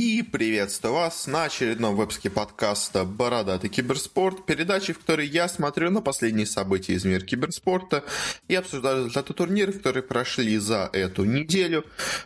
И 0.00 0.22
приветствую 0.22 0.94
вас 0.94 1.26
на 1.26 1.42
очередном 1.42 1.96
выпуске 1.96 2.30
подкаста 2.30 3.02
«Бородатый 3.02 3.68
киберспорт», 3.68 4.46
передачи, 4.46 4.92
в 4.92 5.00
которой 5.00 5.26
я 5.26 5.48
смотрю 5.48 5.90
на 5.90 6.00
последние 6.00 6.46
события 6.46 6.92
из 6.92 7.04
мира 7.04 7.20
киберспорта 7.20 8.04
и 8.46 8.54
обсуждаю 8.54 8.98
результаты 8.98 9.34
турниров, 9.34 9.78
которые 9.78 10.04
прошли 10.04 10.56
за 10.58 10.88
эту 10.92 11.24
неделю. 11.24 11.84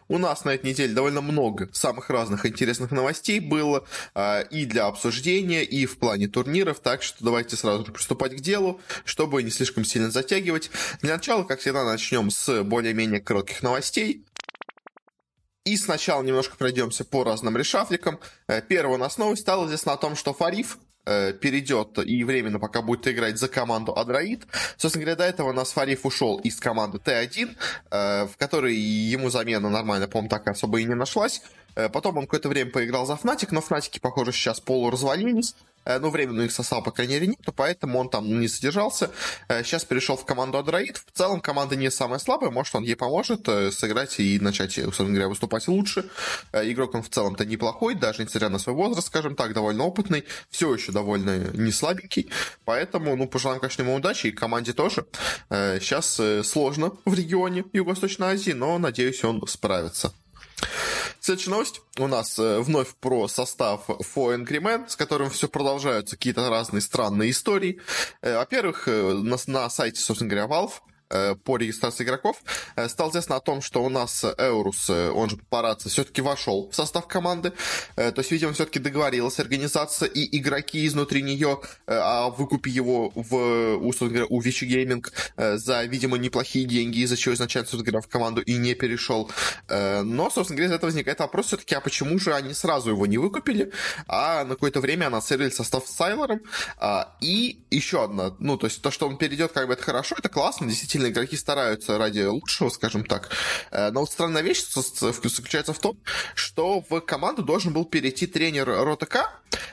У 0.09 0.19
нас 0.19 0.45
на 0.45 0.51
этой 0.51 0.67
неделе 0.67 0.93
довольно 0.93 1.23
много 1.23 1.71
самых 1.73 2.11
разных 2.11 2.45
интересных 2.45 2.91
новостей 2.91 3.41
было 3.41 3.87
э, 4.15 4.47
и 4.51 4.67
для 4.67 4.85
обсуждения, 4.85 5.65
и 5.65 5.87
в 5.87 5.97
плане 5.97 6.29
турниров, 6.29 6.79
так 6.81 7.03
что 7.03 7.25
давайте 7.25 7.57
сразу 7.57 7.91
приступать 7.91 8.37
к 8.37 8.41
делу, 8.41 8.83
чтобы 9.07 9.43
не 9.43 9.51
слишком 9.51 9.87
сильно 9.87 10.11
затягивать. 10.11 10.71
Для 11.01 11.15
начала, 11.15 11.43
как 11.45 11.61
всегда, 11.61 11.85
начнем 11.85 12.31
с 12.31 12.65
более-менее 12.65 13.21
коротких 13.21 13.63
новостей. 13.63 14.27
И 15.65 15.77
сначала 15.77 16.23
немножко 16.23 16.57
пройдемся 16.57 17.05
по 17.05 17.23
разным 17.23 17.57
решафликам. 17.57 18.19
Э, 18.49 18.61
первая 18.63 18.97
у 18.97 18.99
нас 18.99 19.17
новость 19.17 19.43
стала 19.43 19.67
известна 19.67 19.93
о 19.93 19.97
том, 19.97 20.17
что 20.17 20.35
Фариф 20.35 20.79
э, 21.07 21.33
перейдет 21.35 21.99
и 22.05 22.25
временно 22.25 22.59
пока 22.59 22.83
будет 22.83 23.07
играть 23.07 23.39
за 23.39 23.47
команду 23.47 23.97
Адраид. 23.97 24.45
Собственно 24.77 25.05
говоря, 25.05 25.17
до 25.19 25.25
этого 25.25 25.51
у 25.51 25.53
нас 25.53 25.71
Фариф 25.71 26.05
ушел 26.05 26.39
из 26.39 26.59
команды 26.59 26.99
Т1, 26.99 27.57
э, 27.93 28.27
в 28.27 28.37
которой 28.39 28.75
ему 28.75 29.31
замена 29.31 29.71
нормально, 29.71 30.09
по-моему, 30.09 30.31
так 30.31 30.49
особо 30.49 30.81
и 30.81 30.85
не 30.85 30.95
нашлась. 30.95 31.43
Потом 31.75 32.19
он 32.19 32.25
какое-то 32.25 32.51
время 32.51 32.71
поиграл 32.71 33.07
за 33.07 33.17
Фнатик, 33.17 33.51
но 33.51 33.63
Фнатики, 33.63 33.99
похоже, 33.99 34.33
сейчас 34.33 34.61
полуразвалились. 34.61 35.55
Э, 35.85 35.99
ну, 35.99 36.11
временно 36.11 36.43
их 36.43 36.53
состава, 36.53 36.81
по 36.81 36.91
крайней 36.91 37.15
мере, 37.15 37.27
нету, 37.29 37.53
поэтому 37.53 37.99
он 37.99 38.09
там 38.09 38.41
не 38.41 38.49
содержался. 38.49 39.11
Э, 39.49 39.63
сейчас 39.65 39.85
перешел 39.85 40.17
в 40.17 40.25
команду 40.25 40.59
Адроид. 40.59 40.99
В 40.99 41.17
целом 41.17 41.41
команда 41.41 41.77
не 41.77 41.91
самая 41.91 42.19
слабая, 42.19 42.51
может, 42.51 42.75
он 42.75 42.85
ей 42.85 42.97
поможет 42.97 43.49
э, 43.49 43.71
сыграть 43.73 44.19
и 44.21 44.39
начать, 44.39 44.73
собственно 44.75 45.11
говоря, 45.11 45.29
выступать 45.29 45.69
лучше. 45.69 46.09
Игрок 46.53 46.95
он 46.95 47.03
в 47.03 47.09
целом-то 47.09 47.45
неплохой, 47.45 47.95
даже 47.95 48.23
несмотря 48.23 48.49
на 48.49 48.59
свой 48.59 48.75
возраст, 48.75 49.09
скажем 49.09 49.35
так, 49.35 49.53
довольно 49.53 49.85
опытный, 49.85 50.25
все 50.51 50.73
еще 50.75 50.93
довольно 50.93 51.51
не 51.55 51.73
слабенький, 51.73 52.31
поэтому, 52.65 53.17
ну, 53.17 53.27
пожелаем, 53.27 53.61
конечно, 53.61 53.83
ему 53.83 53.95
удачи, 53.95 54.29
и 54.29 54.33
команде 54.33 54.73
тоже. 54.73 55.07
Сейчас 55.51 56.21
сложно 56.47 56.93
в 57.05 57.15
регионе 57.15 57.65
Юго-Восточной 57.73 58.29
Азии, 58.29 58.53
но, 58.53 58.79
надеюсь, 58.79 59.23
он 59.25 59.47
справится. 59.47 60.13
Следующая 61.25 61.51
новость 61.51 61.83
у 61.99 62.09
нас 62.09 62.37
э, 62.41 62.59
вновь 62.59 62.97
про 62.97 63.29
состав 63.29 63.89
For 63.89 64.37
Angry 64.37 64.59
Man, 64.59 64.89
с 64.89 64.97
которым 64.97 65.31
все 65.31 65.47
продолжаются 65.47 66.17
какие-то 66.17 66.51
разные 66.51 66.81
странные 66.81 67.31
истории. 67.31 67.81
Э, 68.23 68.39
во-первых, 68.39 68.89
э, 68.89 69.13
на, 69.13 69.37
на 69.47 69.71
сайте, 69.71 70.01
собственно 70.01 70.29
говоря, 70.29 70.53
Valve 70.53 70.73
по 71.45 71.57
регистрации 71.57 72.05
игроков, 72.05 72.43
э, 72.77 72.89
стало 72.89 73.11
известно 73.11 73.37
о 73.37 73.41
том, 73.41 73.63
что 73.63 73.83
у 73.83 73.89
нас 73.89 74.25
Эурус, 74.25 74.91
э, 74.91 75.11
он 75.11 75.29
же 75.29 75.37
Папарацци, 75.37 75.89
все-таки 75.89 76.23
вошел 76.23 76.69
в 76.71 76.75
состав 76.75 77.07
команды. 77.07 77.53
То 77.97 78.15
есть, 78.17 78.31
видимо, 78.31 78.53
все-таки 78.53 78.79
договорилась 78.79 79.39
организация 79.39 80.09
и 80.09 80.39
игроки 80.39 80.87
изнутри 80.87 81.23
нее 81.23 81.61
о 81.87 82.31
выкупе 82.31 82.71
его 82.71 83.13
в, 83.15 83.77
условно 83.77 84.17
говоря, 84.17 84.27
у 84.31 84.41
Вичи 84.41 84.65
Гейминг 84.65 85.13
за, 85.37 85.85
видимо, 85.85 86.17
неплохие 86.19 86.65
деньги, 86.65 87.01
из-за 87.01 87.17
чего 87.17 87.35
изначально, 87.35 87.69
собственно 87.69 87.85
говоря, 87.85 88.01
в 88.01 88.09
команду 88.09 88.41
и 88.43 88.57
не 88.57 88.75
перешел. 88.75 89.31
Но, 89.69 90.31
собственно 90.31 90.57
говоря, 90.57 90.73
из 90.73 90.77
этого 90.77 90.91
возникает 90.91 91.19
вопрос 91.21 91.47
все-таки, 91.47 91.75
а 91.75 91.81
почему 91.81 92.19
же 92.19 92.35
они 92.35 92.55
сразу 92.55 92.91
его 92.91 93.07
не 93.07 93.19
выкупили, 93.19 93.73
а 94.07 94.45
на 94.45 94.55
какое-то 94.55 94.81
время 94.81 95.07
анонсировали 95.07 95.51
состав 95.51 95.87
с 95.87 95.95
Сайлором. 95.95 96.41
И 97.21 97.61
еще 97.71 98.05
одна, 98.05 98.35
ну, 98.39 98.57
то 98.57 98.67
есть 98.67 98.83
то, 98.83 98.91
что 98.91 99.09
он 99.09 99.17
перейдет, 99.19 99.53
как 99.53 99.67
бы 99.67 99.75
это 99.75 99.83
хорошо, 99.83 100.17
это 100.19 100.29
классно, 100.29 100.67
действительно 100.67 101.02
действительно 101.03 101.09
игроки 101.09 101.37
стараются 101.37 101.99
ради 101.99 102.21
лучшего, 102.21 102.71
скажем 102.71 103.05
так. 103.05 103.31
Э, 103.71 103.91
но 103.91 104.01
вот 104.01 104.11
странная 104.11 104.43
вещь 104.43 104.65
заключается 104.73 105.73
в 105.73 105.79
том, 105.79 105.99
что 106.35 106.85
в 106.89 107.01
команду 107.01 107.43
должен 107.43 107.73
был 107.73 107.85
перейти 107.85 108.27
тренер 108.27 108.67
Ротака, 108.67 109.31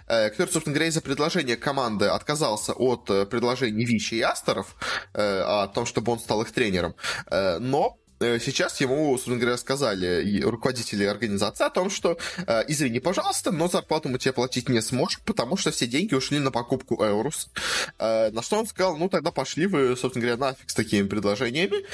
э, 0.08 0.30
который, 0.30 0.52
собственно 0.52 0.74
говоря, 0.74 0.90
из-за 0.90 1.02
предложения 1.02 1.56
команды 1.56 2.06
отказался 2.06 2.74
от 2.74 3.10
э, 3.10 3.26
предложений 3.26 3.86
Вичи 3.86 4.16
и 4.16 4.22
Астеров 4.22 4.76
о 5.14 5.68
том, 5.68 5.86
чтобы 5.86 6.12
он 6.12 6.20
стал 6.20 6.42
их 6.42 6.52
тренером. 6.52 6.96
Но 7.32 7.98
сейчас 8.20 8.82
ему, 8.82 9.12
собственно 9.14 9.38
говоря, 9.38 9.58
сказали 9.58 10.42
руководители 10.42 11.06
организации 11.06 11.66
о 11.66 11.70
том, 11.70 11.90
что 11.90 12.18
э, 12.46 12.64
извини, 12.68 13.00
пожалуйста, 13.00 13.52
но 13.52 13.68
зарплату 13.68 14.10
мы 14.10 14.20
тебе 14.20 14.34
платить 14.34 14.70
не 14.70 14.82
сможем, 14.82 15.22
потому 15.26 15.58
что 15.58 15.72
все 15.72 15.88
деньги 15.88 16.14
ушли 16.14 16.40
на 16.40 16.52
покупку 16.52 16.96
Эурус. 16.96 17.50
Э, 17.98 18.30
на 18.32 18.42
что 18.42 18.60
он 18.60 18.68
сказал, 18.68 18.98
ну 18.98 19.10
тогда 19.10 19.32
пошли 19.32 19.68
вы, 19.68 19.96
собственно 19.96 20.26
говоря, 20.26 20.38
нафиг 20.38 20.70
с 20.70 20.74
такими 20.74 21.08
предложениями. 21.08 21.86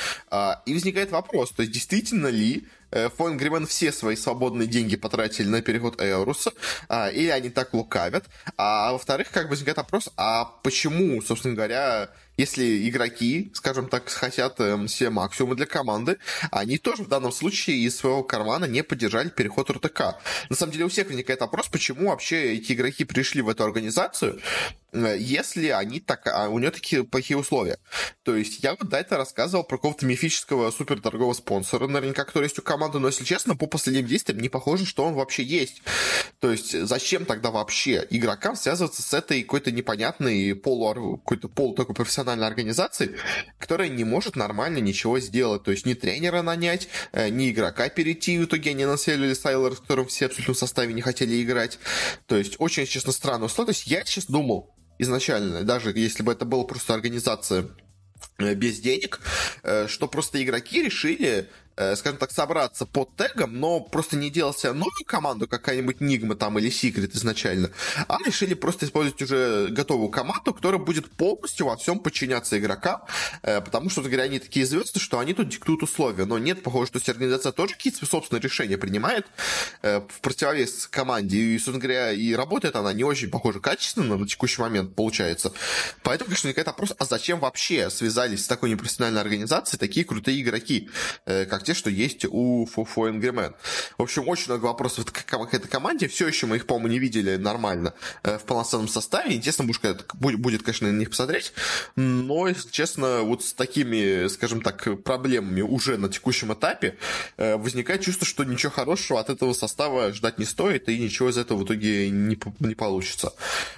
И 0.65 0.73
возникает 0.73 1.11
вопрос, 1.11 1.51
то 1.51 1.61
есть 1.61 1.73
действительно 1.73 2.27
ли 2.27 2.67
Фон 3.17 3.37
Гримен 3.37 3.67
все 3.67 3.91
свои 3.91 4.15
свободные 4.15 4.67
деньги 4.67 4.95
потратили 4.95 5.47
на 5.47 5.61
переход 5.61 6.01
Эуруса, 6.01 6.51
или 7.13 7.29
они 7.29 7.49
так 7.49 7.73
лукавят. 7.73 8.25
А 8.57 8.91
во-вторых, 8.93 9.29
как 9.31 9.45
бы 9.45 9.49
возникает 9.51 9.77
вопрос, 9.77 10.09
а 10.17 10.45
почему, 10.63 11.21
собственно 11.21 11.55
говоря, 11.55 12.09
если 12.37 12.89
игроки, 12.89 13.51
скажем 13.53 13.87
так, 13.87 14.09
хотят 14.09 14.59
все 14.87 15.09
максимумы 15.09 15.55
для 15.55 15.65
команды, 15.65 16.17
они 16.51 16.77
тоже 16.77 17.03
в 17.03 17.07
данном 17.07 17.31
случае 17.31 17.77
из 17.77 17.95
своего 17.97 18.23
кармана 18.23 18.65
не 18.65 18.83
поддержали 18.83 19.29
переход 19.29 19.69
РТК. 19.69 20.17
На 20.49 20.55
самом 20.55 20.73
деле 20.73 20.85
у 20.85 20.89
всех 20.89 21.07
возникает 21.07 21.39
вопрос, 21.39 21.67
почему 21.67 22.09
вообще 22.09 22.55
эти 22.55 22.73
игроки 22.73 23.05
пришли 23.05 23.41
в 23.41 23.49
эту 23.49 23.63
организацию, 23.63 24.41
э, 24.91 25.17
если 25.19 25.69
они 25.69 25.99
так, 25.99 26.27
а 26.27 26.49
у 26.49 26.59
нее 26.59 26.71
такие 26.71 27.03
плохие 27.03 27.37
условия. 27.37 27.77
То 28.23 28.35
есть 28.35 28.63
я 28.63 28.75
вот 28.75 28.89
до 28.89 28.97
этого 28.97 29.19
рассказывал 29.19 29.63
про 29.63 29.77
какого-то 29.77 30.05
мифического 30.05 30.71
супердорогого 30.71 31.33
спонсора, 31.33 31.87
наверняка, 31.87 32.25
который 32.25 32.45
есть 32.45 32.59
у 32.59 32.61
команды, 32.61 32.99
но, 32.99 33.07
если 33.07 33.23
честно, 33.23 33.55
по 33.55 33.67
последним 33.67 34.07
действиям 34.07 34.39
не 34.39 34.49
похоже, 34.49 34.85
что 34.85 35.05
он 35.05 35.13
вообще 35.13 35.43
есть. 35.43 35.81
То 36.39 36.51
есть 36.51 36.79
зачем 36.85 37.25
тогда 37.25 37.51
вообще 37.51 38.05
игрокам 38.09 38.55
связываться 38.55 39.01
с 39.01 39.13
этой 39.13 39.41
какой-то 39.43 39.71
непонятной 39.71 40.55
полу, 40.55 41.17
какой-то 41.17 41.47
полу 41.47 41.73
такой 41.73 41.95
профессиональной 41.95 42.24
профессиональной 42.25 42.47
организации, 42.47 43.15
которая 43.59 43.89
не 43.89 44.03
может 44.03 44.35
нормально 44.35 44.79
ничего 44.79 45.19
сделать. 45.19 45.63
То 45.63 45.71
есть 45.71 45.85
ни 45.85 45.93
тренера 45.93 46.41
нанять, 46.41 46.87
э, 47.11 47.29
ни 47.29 47.51
игрока 47.51 47.89
перейти. 47.89 48.37
В 48.37 48.45
итоге 48.45 48.71
они 48.71 48.85
населили 48.85 49.33
Сайлер, 49.33 49.75
в 49.75 49.81
котором 49.81 50.07
все 50.07 50.25
абсолютно 50.25 50.53
в 50.53 50.57
составе 50.57 50.93
не 50.93 51.01
хотели 51.01 51.41
играть. 51.41 51.79
То 52.25 52.35
есть 52.35 52.55
очень, 52.59 52.85
честно, 52.85 53.11
странно. 53.11 53.47
То 53.47 53.65
есть 53.67 53.87
я 53.87 54.03
сейчас 54.05 54.25
думал 54.25 54.75
изначально, 54.97 55.63
даже 55.63 55.91
если 55.95 56.23
бы 56.23 56.31
это 56.31 56.45
была 56.45 56.63
просто 56.63 56.93
организация 56.93 57.67
э, 58.39 58.55
без 58.55 58.79
денег, 58.79 59.19
э, 59.63 59.87
что 59.87 60.07
просто 60.07 60.43
игроки 60.43 60.83
решили 60.83 61.49
скажем 61.75 62.17
так, 62.17 62.31
собраться 62.31 62.85
под 62.85 63.15
тегом, 63.15 63.59
но 63.59 63.79
просто 63.79 64.15
не 64.15 64.29
делать 64.29 64.57
себе 64.57 64.73
новую 64.73 65.05
команду, 65.05 65.47
какая-нибудь 65.47 66.01
Нигма 66.01 66.35
там 66.35 66.57
или 66.59 66.69
Секрет 66.69 67.15
изначально, 67.15 67.71
а 68.07 68.17
решили 68.25 68.53
просто 68.53 68.85
использовать 68.85 69.21
уже 69.21 69.67
готовую 69.69 70.09
команду, 70.09 70.53
которая 70.53 70.79
будет 70.79 71.11
полностью 71.11 71.67
во 71.67 71.75
всем 71.77 71.99
подчиняться 71.99 72.57
игрокам, 72.57 73.01
э, 73.43 73.61
потому 73.61 73.89
что, 73.89 74.01
говоря, 74.01 74.23
они 74.23 74.39
такие 74.39 74.65
звезды, 74.65 74.99
что 74.99 75.19
они 75.19 75.33
тут 75.33 75.49
диктуют 75.49 75.83
условия. 75.83 76.25
Но 76.25 76.37
нет, 76.37 76.63
похоже, 76.63 76.87
что 76.87 77.11
организация 77.11 77.51
тоже 77.51 77.73
какие-то 77.73 78.05
собственные 78.05 78.41
решения 78.41 78.77
принимает 78.77 79.25
э, 79.81 80.01
в 80.01 80.21
противовес 80.21 80.87
команде. 80.87 81.37
И, 81.37 81.57
собственно 81.57 81.79
говоря, 81.79 82.11
и 82.11 82.33
работает 82.33 82.75
она 82.75 82.93
не 82.93 83.03
очень, 83.03 83.29
похоже, 83.29 83.59
качественно 83.59 84.17
на 84.17 84.27
текущий 84.27 84.61
момент 84.61 84.95
получается. 84.95 85.51
Поэтому, 86.03 86.29
конечно, 86.29 86.47
возникает 86.47 86.67
вопрос, 86.67 86.93
а 86.97 87.05
зачем 87.05 87.39
вообще 87.39 87.89
связались 87.89 88.45
с 88.45 88.47
такой 88.47 88.69
непрофессиональной 88.69 89.21
организацией 89.21 89.79
такие 89.79 90.05
крутые 90.05 90.41
игроки, 90.41 90.89
как 91.25 91.63
те, 91.65 91.73
что 91.73 91.89
есть 91.89 92.25
у 92.29 92.65
Фуфо 92.65 93.09
Angry 93.09 93.53
В 93.97 94.01
общем, 94.01 94.27
очень 94.27 94.51
много 94.51 94.65
вопросов 94.65 95.05
к, 95.11 95.53
этой 95.53 95.67
команде. 95.67 96.07
Все 96.07 96.27
еще 96.27 96.45
мы 96.45 96.57
их, 96.57 96.65
по-моему, 96.65 96.87
не 96.87 96.99
видели 96.99 97.35
нормально 97.35 97.93
э, 98.23 98.37
в 98.37 98.43
полноценном 98.43 98.87
составе. 98.87 99.35
Интересно 99.35 99.65
будет, 99.65 100.05
будет, 100.13 100.63
конечно, 100.63 100.91
на 100.91 100.97
них 100.97 101.09
посмотреть. 101.09 101.53
Но, 101.95 102.47
если 102.47 102.69
честно, 102.69 103.21
вот 103.21 103.43
с 103.43 103.53
такими, 103.53 104.27
скажем 104.27 104.61
так, 104.61 105.03
проблемами 105.03 105.61
уже 105.61 105.97
на 105.97 106.09
текущем 106.09 106.53
этапе 106.53 106.97
э, 107.37 107.57
возникает 107.57 108.01
чувство, 108.01 108.25
что 108.25 108.43
ничего 108.43 108.71
хорошего 108.71 109.19
от 109.19 109.29
этого 109.29 109.53
состава 109.53 110.13
ждать 110.13 110.39
не 110.39 110.45
стоит, 110.45 110.87
и 110.89 110.99
ничего 110.99 111.29
из 111.29 111.37
этого 111.37 111.59
в 111.59 111.65
итоге 111.65 112.09
не, 112.09 112.37
не 112.59 112.75
получится. 112.75 113.33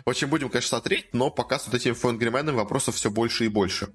В 0.05 0.09
общем, 0.09 0.29
будем, 0.29 0.49
конечно, 0.49 0.69
смотреть, 0.69 1.13
но 1.13 1.29
пока 1.29 1.59
с 1.59 1.67
вот 1.67 1.75
этими 1.75 1.93
фонгрименами 1.93 2.55
вопросов 2.55 2.95
все 2.95 3.09
больше 3.09 3.45
и 3.45 3.47
больше. 3.47 3.89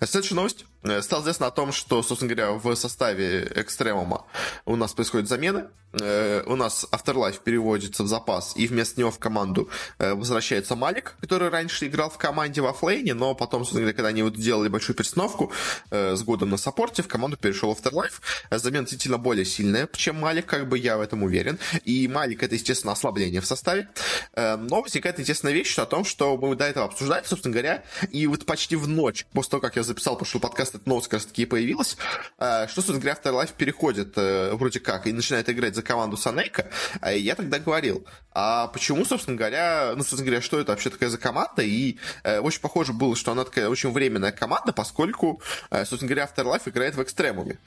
Следующая 0.00 0.36
новость. 0.36 0.64
Э, 0.82 1.02
стало 1.02 1.22
известно 1.22 1.46
о 1.46 1.50
том, 1.50 1.72
что, 1.72 2.02
собственно 2.02 2.34
говоря, 2.34 2.52
в 2.52 2.74
составе 2.76 3.50
Экстремума 3.54 4.24
у 4.64 4.76
нас 4.76 4.92
происходят 4.92 5.28
замены. 5.28 5.68
Э, 6.00 6.42
у 6.46 6.54
нас 6.54 6.86
Afterlife 6.92 7.40
переводится 7.42 8.02
в 8.04 8.06
запас, 8.06 8.52
и 8.56 8.66
вместо 8.66 9.00
него 9.00 9.10
в 9.10 9.18
команду 9.18 9.68
э, 9.98 10.14
возвращается 10.14 10.76
Малик, 10.76 11.16
который 11.20 11.48
раньше 11.48 11.86
играл 11.86 12.10
в 12.10 12.18
команде 12.18 12.60
во 12.60 12.72
Флейне, 12.72 13.14
но 13.14 13.34
потом, 13.34 13.62
собственно 13.62 13.82
говоря, 13.82 13.96
когда 13.96 14.08
они 14.08 14.22
вот 14.22 14.36
делали 14.36 14.68
большую 14.68 14.96
перестановку 14.96 15.52
с 15.90 16.22
годом 16.22 16.50
на 16.50 16.56
саппорте, 16.56 17.02
в 17.02 17.08
команду 17.08 17.36
перешел 17.36 17.72
Afterlife. 17.72 18.20
Замена 18.50 18.82
действительно 18.82 19.18
более 19.18 19.44
сильная, 19.44 19.88
чем 19.94 20.20
Малик, 20.20 20.46
как 20.46 20.68
бы 20.68 20.78
я 20.78 20.98
в 20.98 21.00
этом 21.00 21.22
уверен. 21.22 21.58
И 21.84 22.06
Малик 22.06 22.42
это, 22.42 22.54
естественно, 22.54 22.92
ослабление 22.92 23.40
в 23.40 23.46
составе. 23.46 23.88
Но 24.36 24.82
возникает 24.82 25.18
интересная 25.18 25.52
вещь 25.52 25.78
о 25.78 25.86
том, 25.86 26.04
что 26.04 26.36
мы 26.36 26.54
до 26.54 26.64
этого 26.64 26.86
обсуждали, 26.86 27.24
собственно 27.26 27.52
говоря, 27.52 27.84
и 28.10 28.26
вот 28.26 28.44
почти 28.46 28.76
в 28.76 28.86
ночь, 28.88 29.26
после 29.32 29.50
того, 29.52 29.60
как 29.60 29.76
я 29.76 29.82
записал 29.82 30.16
прошлый 30.16 30.40
подкаст 30.40 30.67
раз 30.68 30.80
эта 30.80 30.88
новость 30.88 31.08
как 31.08 31.20
раз 31.20 31.26
таки 31.26 31.42
и 31.42 31.46
появилась, 31.46 31.96
э, 32.38 32.66
что, 32.68 32.82
собственно 32.82 33.00
говоря, 33.00 33.18
Afterlife 33.20 33.54
переходит 33.56 34.12
э, 34.16 34.52
вроде 34.54 34.80
как 34.80 35.06
и 35.06 35.12
начинает 35.12 35.48
играть 35.48 35.74
за 35.74 35.82
команду 35.82 36.16
Санейка, 36.16 36.70
а 37.00 37.12
я 37.12 37.34
тогда 37.34 37.58
говорил, 37.58 38.06
а 38.32 38.68
почему, 38.68 39.04
собственно 39.04 39.36
говоря, 39.36 39.92
ну, 39.96 40.00
собственно 40.00 40.24
говоря, 40.24 40.42
что 40.42 40.60
это 40.60 40.72
вообще 40.72 40.90
такая 40.90 41.08
за 41.08 41.18
команда, 41.18 41.62
и 41.62 41.98
э, 42.22 42.40
очень 42.40 42.60
похоже 42.60 42.92
было, 42.92 43.16
что 43.16 43.32
она 43.32 43.44
такая 43.44 43.68
очень 43.68 43.90
временная 43.90 44.32
команда, 44.32 44.72
поскольку, 44.72 45.42
э, 45.70 45.84
собственно 45.84 46.08
говоря, 46.08 46.28
Afterlife 46.28 46.68
играет 46.68 46.94
в 46.94 47.02
экстремуме. 47.02 47.58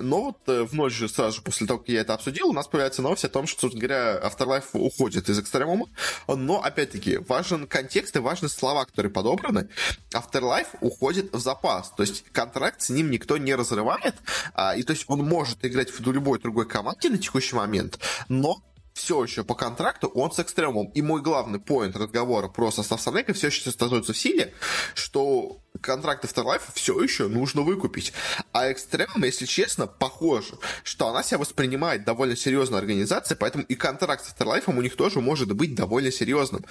Но 0.00 0.22
вот 0.22 0.38
в 0.46 0.74
ночь 0.74 0.92
же 0.92 1.08
сразу 1.08 1.36
же 1.36 1.42
после 1.42 1.66
того, 1.66 1.80
как 1.80 1.88
я 1.88 2.00
это 2.00 2.14
обсудил, 2.14 2.48
у 2.48 2.52
нас 2.52 2.66
появляется 2.66 3.02
новость 3.02 3.24
о 3.24 3.28
том, 3.28 3.46
что, 3.46 3.62
собственно 3.62 3.86
говоря, 3.86 4.20
Afterlife 4.20 4.68
уходит 4.72 5.28
из 5.28 5.38
экстремума, 5.38 5.86
но, 6.28 6.62
опять-таки, 6.62 7.18
важен 7.18 7.66
контекст 7.66 8.16
и 8.16 8.18
важны 8.18 8.48
слова, 8.48 8.84
которые 8.84 9.12
подобраны. 9.12 9.68
Afterlife 10.12 10.68
уходит 10.80 11.32
в 11.32 11.38
запас, 11.38 11.92
то 11.96 12.02
есть 12.02 12.24
контракт 12.32 12.82
с 12.82 12.90
ним 12.90 13.10
никто 13.10 13.36
не 13.36 13.54
разрывает, 13.54 14.14
а, 14.54 14.76
и 14.76 14.82
то 14.82 14.92
есть 14.92 15.04
он 15.08 15.20
может 15.20 15.64
играть 15.64 15.90
в 15.90 16.00
любой 16.10 16.38
другой 16.38 16.66
команде 16.66 17.08
на 17.08 17.18
текущий 17.18 17.56
момент, 17.56 17.98
но 18.28 18.62
все 18.96 19.22
еще 19.22 19.44
по 19.44 19.54
контракту 19.54 20.08
он 20.08 20.32
с 20.32 20.40
экстремумом. 20.40 20.90
И 20.94 21.02
мой 21.02 21.20
главный 21.20 21.60
поинт 21.60 21.96
разговора 21.96 22.48
про 22.48 22.70
состав 22.70 22.98
Санека 22.98 23.34
все 23.34 23.48
еще 23.48 23.68
остается 23.68 24.14
в 24.14 24.18
силе, 24.18 24.54
что 24.94 25.60
контракт 25.80 26.24
Afterlife 26.24 26.62
все 26.74 27.00
еще 27.00 27.28
нужно 27.28 27.62
выкупить. 27.62 28.12
А 28.52 28.70
Экстремум, 28.70 29.24
если 29.24 29.46
честно, 29.46 29.86
похоже, 29.86 30.54
что 30.82 31.08
она 31.08 31.22
себя 31.22 31.38
воспринимает 31.38 32.04
довольно 32.04 32.36
серьезной 32.36 32.80
организацией, 32.80 33.38
поэтому 33.38 33.64
и 33.64 33.74
контракт 33.74 34.24
с 34.24 34.32
Afterlife 34.32 34.64
у 34.66 34.82
них 34.82 34.96
тоже 34.96 35.20
может 35.20 35.52
быть 35.52 35.74
довольно 35.74 36.10
серьезным. 36.10 36.64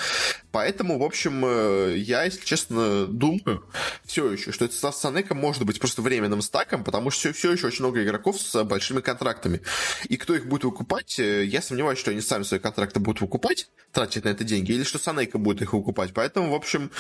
Поэтому, 0.52 1.00
в 1.00 1.04
общем, 1.04 1.44
э, 1.46 1.96
я, 1.98 2.24
если 2.24 2.44
честно, 2.44 3.06
думаю 3.08 3.64
все 4.06 4.32
еще, 4.32 4.52
что 4.52 4.66
этот 4.66 4.76
состав 4.76 4.96
Санека 4.96 5.36
может 5.36 5.64
быть 5.64 5.80
просто 5.80 6.02
временным 6.02 6.42
стаком, 6.42 6.84
потому 6.84 7.12
что 7.12 7.22
все, 7.22 7.34
все 7.34 7.52
еще 7.52 7.68
очень 7.68 7.84
много 7.84 8.04
игроков 8.04 8.40
с 8.40 8.64
большими 8.64 9.02
контрактами. 9.02 9.62
И 10.08 10.18
кто 10.18 10.36
их 10.36 10.48
будет 10.48 10.64
выкупать, 10.64 11.20
э, 11.20 11.46
я 11.46 11.62
сомневаюсь, 11.62 12.00
что 12.00 12.12
они 12.12 12.22
сами 12.22 12.44
свои 12.44 12.60
контракты 12.60 13.00
будут 13.00 13.22
выкупать, 13.22 13.70
тратить 13.92 14.26
на 14.26 14.30
это 14.30 14.44
деньги, 14.44 14.72
или 14.72 14.84
что 14.84 15.00
Санейка 15.00 15.38
будет 15.38 15.62
их 15.62 15.74
выкупать. 15.74 16.14
Поэтому, 16.14 16.52
в 16.52 16.56
общем, 16.56 16.92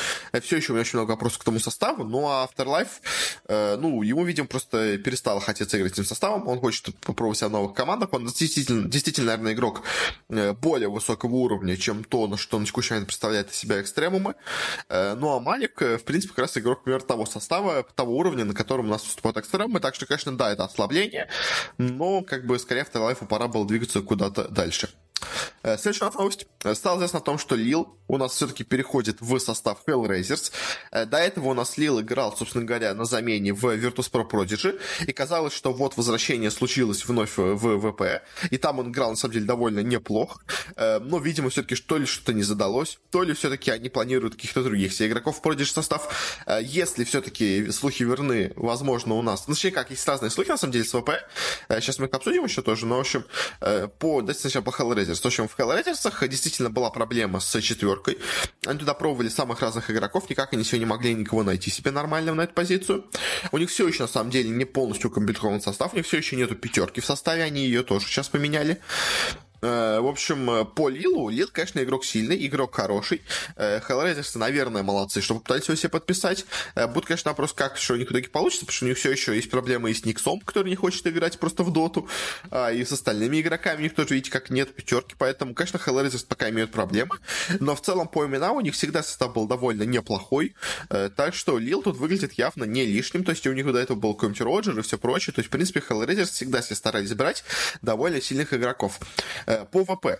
все 0.41 0.57
еще 0.57 0.71
у 0.71 0.75
меня 0.75 0.81
очень 0.81 0.97
много 0.97 1.11
вопросов 1.11 1.39
к 1.39 1.43
тому 1.43 1.59
составу. 1.59 1.94
Ну, 1.97 2.27
а 2.27 2.47
Afterlife, 2.47 3.01
э, 3.47 3.77
ну, 3.77 4.01
ему, 4.01 4.23
видимо, 4.25 4.47
просто 4.47 4.97
перестало 4.97 5.39
хотеться 5.39 5.77
играть 5.77 5.93
этим 5.93 6.05
составом. 6.05 6.47
Он 6.47 6.59
хочет 6.59 6.95
попробовать 6.99 7.37
себя 7.37 7.49
в 7.49 7.51
новых 7.51 7.73
командах. 7.73 8.13
Он 8.13 8.25
действительно, 8.25 8.87
действительно, 8.87 9.27
наверное, 9.27 9.53
игрок 9.53 9.81
э, 10.29 10.53
более 10.53 10.89
высокого 10.89 11.33
уровня, 11.35 11.77
чем 11.77 12.03
то, 12.03 12.27
на 12.27 12.37
что 12.37 12.59
на 12.59 12.65
текущий 12.65 12.93
момент 12.93 13.07
представляет 13.07 13.51
из 13.51 13.55
себя 13.55 13.81
экстремумы. 13.81 14.35
Э, 14.89 15.15
ну, 15.15 15.35
а 15.35 15.39
Малик, 15.39 15.81
в 15.81 16.03
принципе, 16.03 16.33
как 16.33 16.43
раз 16.43 16.57
игрок, 16.57 16.79
например, 16.79 17.01
того 17.01 17.25
состава, 17.25 17.85
того 17.95 18.17
уровня, 18.17 18.45
на 18.45 18.53
котором 18.53 18.87
у 18.87 18.89
нас 18.89 19.03
выступают 19.03 19.37
экстремумы. 19.37 19.79
Так 19.79 19.95
что, 19.95 20.05
конечно, 20.05 20.35
да, 20.37 20.51
это 20.51 20.65
ослабление, 20.65 21.29
но, 21.77 22.21
как 22.21 22.45
бы, 22.45 22.59
скорее, 22.59 22.83
Afterlife 22.83 23.25
пора 23.27 23.47
было 23.47 23.65
двигаться 23.65 24.01
куда-то 24.01 24.47
дальше. 24.49 24.89
Э, 25.65 25.77
следующая 25.77 26.11
новость. 26.11 26.45
Э, 26.63 26.75
стало 26.75 26.97
известно 26.97 27.19
о 27.19 27.21
том, 27.21 27.39
что 27.39 27.55
Лил 27.55 27.97
у 28.07 28.17
нас 28.17 28.33
все-таки 28.33 28.63
переходит 28.63 29.19
в 29.19 29.39
состав 29.39 29.79
Hellraisers. 29.87 30.51
Э, 30.91 31.05
до 31.05 31.17
этого 31.17 31.49
у 31.49 31.53
нас 31.55 31.77
Лил 31.77 32.01
играл, 32.01 32.37
собственно 32.37 32.65
говоря, 32.65 32.93
на 32.93 33.05
замене 33.05 33.51
в 33.51 33.65
Virtus.pro 33.65 34.29
Prodigy. 34.29 34.79
И 35.07 35.11
казалось, 35.11 35.53
что 35.53 35.73
вот 35.73 35.97
возвращение 35.97 36.51
случилось 36.51 37.05
вновь 37.05 37.37
в 37.37 37.79
ВП. 37.79 38.23
И 38.51 38.57
там 38.57 38.79
он 38.79 38.91
играл, 38.91 39.11
на 39.11 39.15
самом 39.15 39.33
деле, 39.33 39.45
довольно 39.45 39.79
неплохо. 39.79 40.39
Но, 40.77 41.17
видимо, 41.19 41.49
все-таки 41.49 41.75
то 41.75 41.97
ли 41.97 42.05
что-то 42.05 42.33
не 42.33 42.43
задалось, 42.43 42.99
то 43.09 43.23
ли 43.23 43.33
все-таки 43.33 43.71
они 43.71 43.89
планируют 43.89 44.35
каких-то 44.35 44.63
других 44.63 44.93
себе 44.93 45.09
игроков 45.09 45.39
в 45.39 45.41
Prodigy 45.41 45.65
состав. 45.65 46.43
Если 46.61 47.03
все-таки 47.03 47.71
слухи 47.71 48.03
верны, 48.03 48.53
возможно, 48.55 49.15
у 49.15 49.21
нас... 49.21 49.45
Точнее, 49.45 49.71
как, 49.71 49.89
есть 49.89 50.07
разные 50.07 50.29
слухи, 50.29 50.49
на 50.49 50.57
самом 50.57 50.73
деле, 50.73 50.85
с 50.85 50.93
ВП. 50.93 51.11
Сейчас 51.69 51.99
мы 51.99 52.07
их 52.07 52.13
обсудим 52.13 52.45
еще 52.45 52.61
тоже. 52.61 52.85
Но, 52.85 52.97
в 52.97 52.99
общем, 52.99 53.25
по... 53.99 54.21
Давайте 54.21 54.41
сначала 54.41 54.63
по 54.63 54.69
Hellraisers. 54.69 55.04
Hellraisers. 55.05 55.21
В 55.21 55.25
общем, 55.25 55.47
в 55.47 55.57
Hellraisers 55.57 56.27
действительно 56.27 56.69
была 56.69 56.89
проблема 56.89 57.39
с 57.39 57.61
четверкой. 57.61 58.17
Они 58.65 58.79
туда 58.79 58.93
пробовали 58.93 59.29
самых 59.29 59.61
разных 59.61 59.89
игроков, 59.89 60.29
никак 60.29 60.53
они 60.53 60.63
все 60.63 60.77
не 60.77 60.85
могли 60.85 61.13
никого 61.13 61.43
найти 61.43 61.69
себе 61.69 61.91
нормального 61.91 62.35
на 62.35 62.41
эту 62.41 62.53
позицию. 62.53 63.05
У 63.51 63.57
них 63.57 63.69
все 63.69 63.87
еще, 63.87 64.03
на 64.03 64.07
самом 64.07 64.31
деле, 64.31 64.49
не 64.49 64.65
полностью 64.65 65.09
укомплектован 65.09 65.61
состав, 65.61 65.93
у 65.93 65.97
них 65.97 66.05
все 66.05 66.17
еще 66.17 66.35
нету 66.35 66.55
пятерки 66.55 67.01
в 67.01 67.05
составе, 67.05 67.43
они 67.43 67.63
ее 67.65 67.83
тоже 67.83 68.05
сейчас 68.07 68.29
поменяли. 68.29 68.79
Э, 69.65 69.99
в 69.99 70.07
общем, 70.07 70.49
э, 70.51 70.65
по 70.65 70.89
Лилу, 70.89 71.29
Лил, 71.29 71.49
конечно, 71.51 71.79
игрок 71.79 72.05
сильный, 72.05 72.45
игрок 72.45 72.75
хороший. 72.75 73.23
Hellraisers, 73.57 74.37
наверное, 74.37 74.83
молодцы, 74.83 75.21
что 75.21 75.35
попытались 75.35 75.67
его 75.67 75.75
себе 75.75 75.89
подписать. 75.89 76.45
Э, 76.75 76.87
будет, 76.87 77.05
конечно, 77.05 77.31
вопрос, 77.31 77.53
как 77.53 77.77
что 77.77 77.93
у 77.93 77.97
них 77.97 78.09
в 78.09 78.11
итоге 78.11 78.29
получится, 78.29 78.65
потому 78.65 78.75
что 78.75 78.85
у 78.85 78.89
них 78.89 78.97
все 78.97 79.11
еще 79.11 79.35
есть 79.35 79.49
проблемы 79.49 79.89
и 79.89 79.93
с 79.93 80.05
Никсом, 80.05 80.39
который 80.41 80.69
не 80.69 80.75
хочет 80.75 81.07
играть 81.07 81.39
просто 81.39 81.63
в 81.63 81.73
доту, 81.73 82.07
а, 82.51 82.71
и 82.71 82.85
с 82.85 82.91
остальными 82.91 83.41
игроками 83.41 83.79
у 83.79 83.81
них 83.81 83.95
тоже, 83.95 84.09
видите, 84.13 84.31
как 84.31 84.49
нет 84.49 84.75
пятерки, 84.75 85.15
поэтому, 85.17 85.55
конечно, 85.55 85.77
Hellraisers 85.77 86.25
пока 86.27 86.49
имеют 86.49 86.71
проблемы, 86.71 87.17
но 87.59 87.75
в 87.75 87.81
целом 87.81 88.07
по 88.07 88.25
именам 88.25 88.57
у 88.57 88.61
них 88.61 88.73
всегда 88.75 89.01
состав 89.01 89.33
был 89.33 89.47
довольно 89.47 89.83
неплохой, 89.83 90.55
так 90.89 91.33
что 91.33 91.57
Лил 91.57 91.81
тут 91.81 91.97
выглядит 91.97 92.33
явно 92.33 92.65
не 92.65 92.85
лишним, 92.85 93.23
то 93.23 93.31
есть 93.31 93.45
у 93.47 93.53
них 93.53 93.65
до 93.71 93.79
этого 93.79 93.97
был 93.97 94.13
какой-нибудь 94.13 94.41
Роджер 94.41 94.79
и 94.79 94.81
все 94.81 94.97
прочее, 94.97 95.33
то 95.33 95.39
есть, 95.39 95.49
в 95.49 95.51
принципе, 95.51 95.81
Hellraisers 95.87 96.25
всегда 96.25 96.61
себе 96.61 96.75
старались 96.75 97.13
брать 97.13 97.43
довольно 97.81 98.21
сильных 98.21 98.53
игроков. 98.53 98.99
По 99.63 99.85
ВП. 99.85 100.19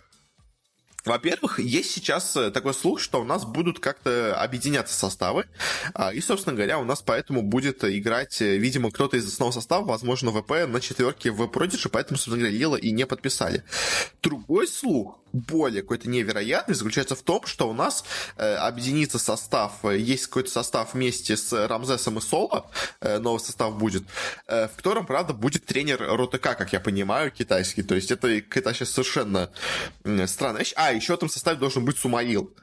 Во-первых, 1.05 1.59
есть 1.59 1.91
сейчас 1.91 2.35
э, 2.35 2.49
такой 2.49 2.73
слух, 2.73 2.99
что 2.99 3.21
у 3.21 3.23
нас 3.23 3.45
будут 3.45 3.79
как-то 3.79 4.35
объединяться 4.41 4.95
составы, 4.95 5.45
а, 5.93 6.11
и, 6.11 6.19
собственно 6.19 6.55
говоря, 6.55 6.79
у 6.79 6.83
нас 6.83 7.03
поэтому 7.03 7.43
будет 7.43 7.83
играть, 7.83 8.41
э, 8.41 8.57
видимо, 8.57 8.89
кто-то 8.89 9.15
из 9.15 9.27
основного 9.27 9.53
состава, 9.53 9.85
возможно, 9.85 10.31
ВП 10.31 10.67
на 10.67 10.81
четверке 10.81 11.29
в 11.29 11.43
Prodigy, 11.43 11.89
поэтому, 11.91 12.17
собственно 12.17 12.39
говоря, 12.39 12.57
Лила 12.57 12.75
и 12.77 12.89
не 12.91 13.05
подписали. 13.05 13.63
Другой 14.23 14.67
слух, 14.67 15.19
более 15.35 15.81
какой-то 15.81 16.09
невероятный, 16.09 16.75
заключается 16.75 17.15
в 17.15 17.21
том, 17.21 17.45
что 17.45 17.69
у 17.69 17.73
нас 17.73 18.03
э, 18.37 18.55
объединится 18.55 19.19
состав, 19.19 19.83
есть 19.83 20.27
какой-то 20.27 20.49
состав 20.49 20.93
вместе 20.93 21.35
с 21.35 21.67
Рамзесом 21.67 22.17
и 22.17 22.21
Соло, 22.21 22.69
э, 23.01 23.19
новый 23.19 23.39
состав 23.39 23.77
будет, 23.77 24.03
э, 24.47 24.67
в 24.67 24.75
котором, 24.75 25.05
правда, 25.05 25.33
будет 25.33 25.65
тренер 25.65 25.99
РОТК, 25.99 26.55
как 26.57 26.73
я 26.73 26.79
понимаю, 26.79 27.31
китайский, 27.31 27.83
то 27.83 27.95
есть 27.95 28.11
это 28.11 28.41
какая-то 28.41 28.73
сейчас 28.73 28.91
совершенно 28.91 29.51
э, 30.03 30.27
странная 30.27 30.59
вещь. 30.59 30.73
А, 30.75 30.93
еще 30.93 31.13
в 31.13 31.17
этом 31.17 31.29
составе 31.29 31.57
должен 31.57 31.83
быть 31.85 31.97
Сумаил. 31.97 32.53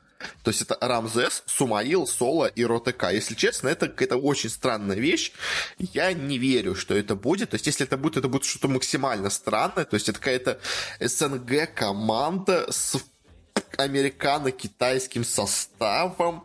То 0.43 0.51
есть 0.51 0.63
это 0.63 0.77
Рамзес, 0.81 1.43
Сумаил, 1.47 2.07
Соло 2.07 2.47
и 2.47 2.65
ROtK. 2.65 3.11
Если 3.11 3.35
честно, 3.35 3.69
это 3.69 3.89
какая-то 3.89 4.17
очень 4.17 4.51
странная 4.51 4.97
вещь. 4.97 5.33
Я 5.79 6.13
не 6.13 6.39
верю, 6.39 6.75
что 6.75 6.95
это 6.95 7.15
будет. 7.15 7.51
То 7.51 7.55
есть 7.55 7.67
если 7.67 7.87
это 7.87 7.97
будет, 7.97 8.17
это 8.17 8.29
будет 8.29 8.45
что-то 8.45 8.69
максимально 8.69 9.31
странное. 9.31 9.85
То 9.85 9.95
есть 9.95 10.09
это 10.09 10.19
какая-то 10.19 10.61
СНГ 11.01 11.75
команда 11.75 12.67
с 12.71 12.97
американо-китайским 13.79 15.25
составом. 15.25 16.45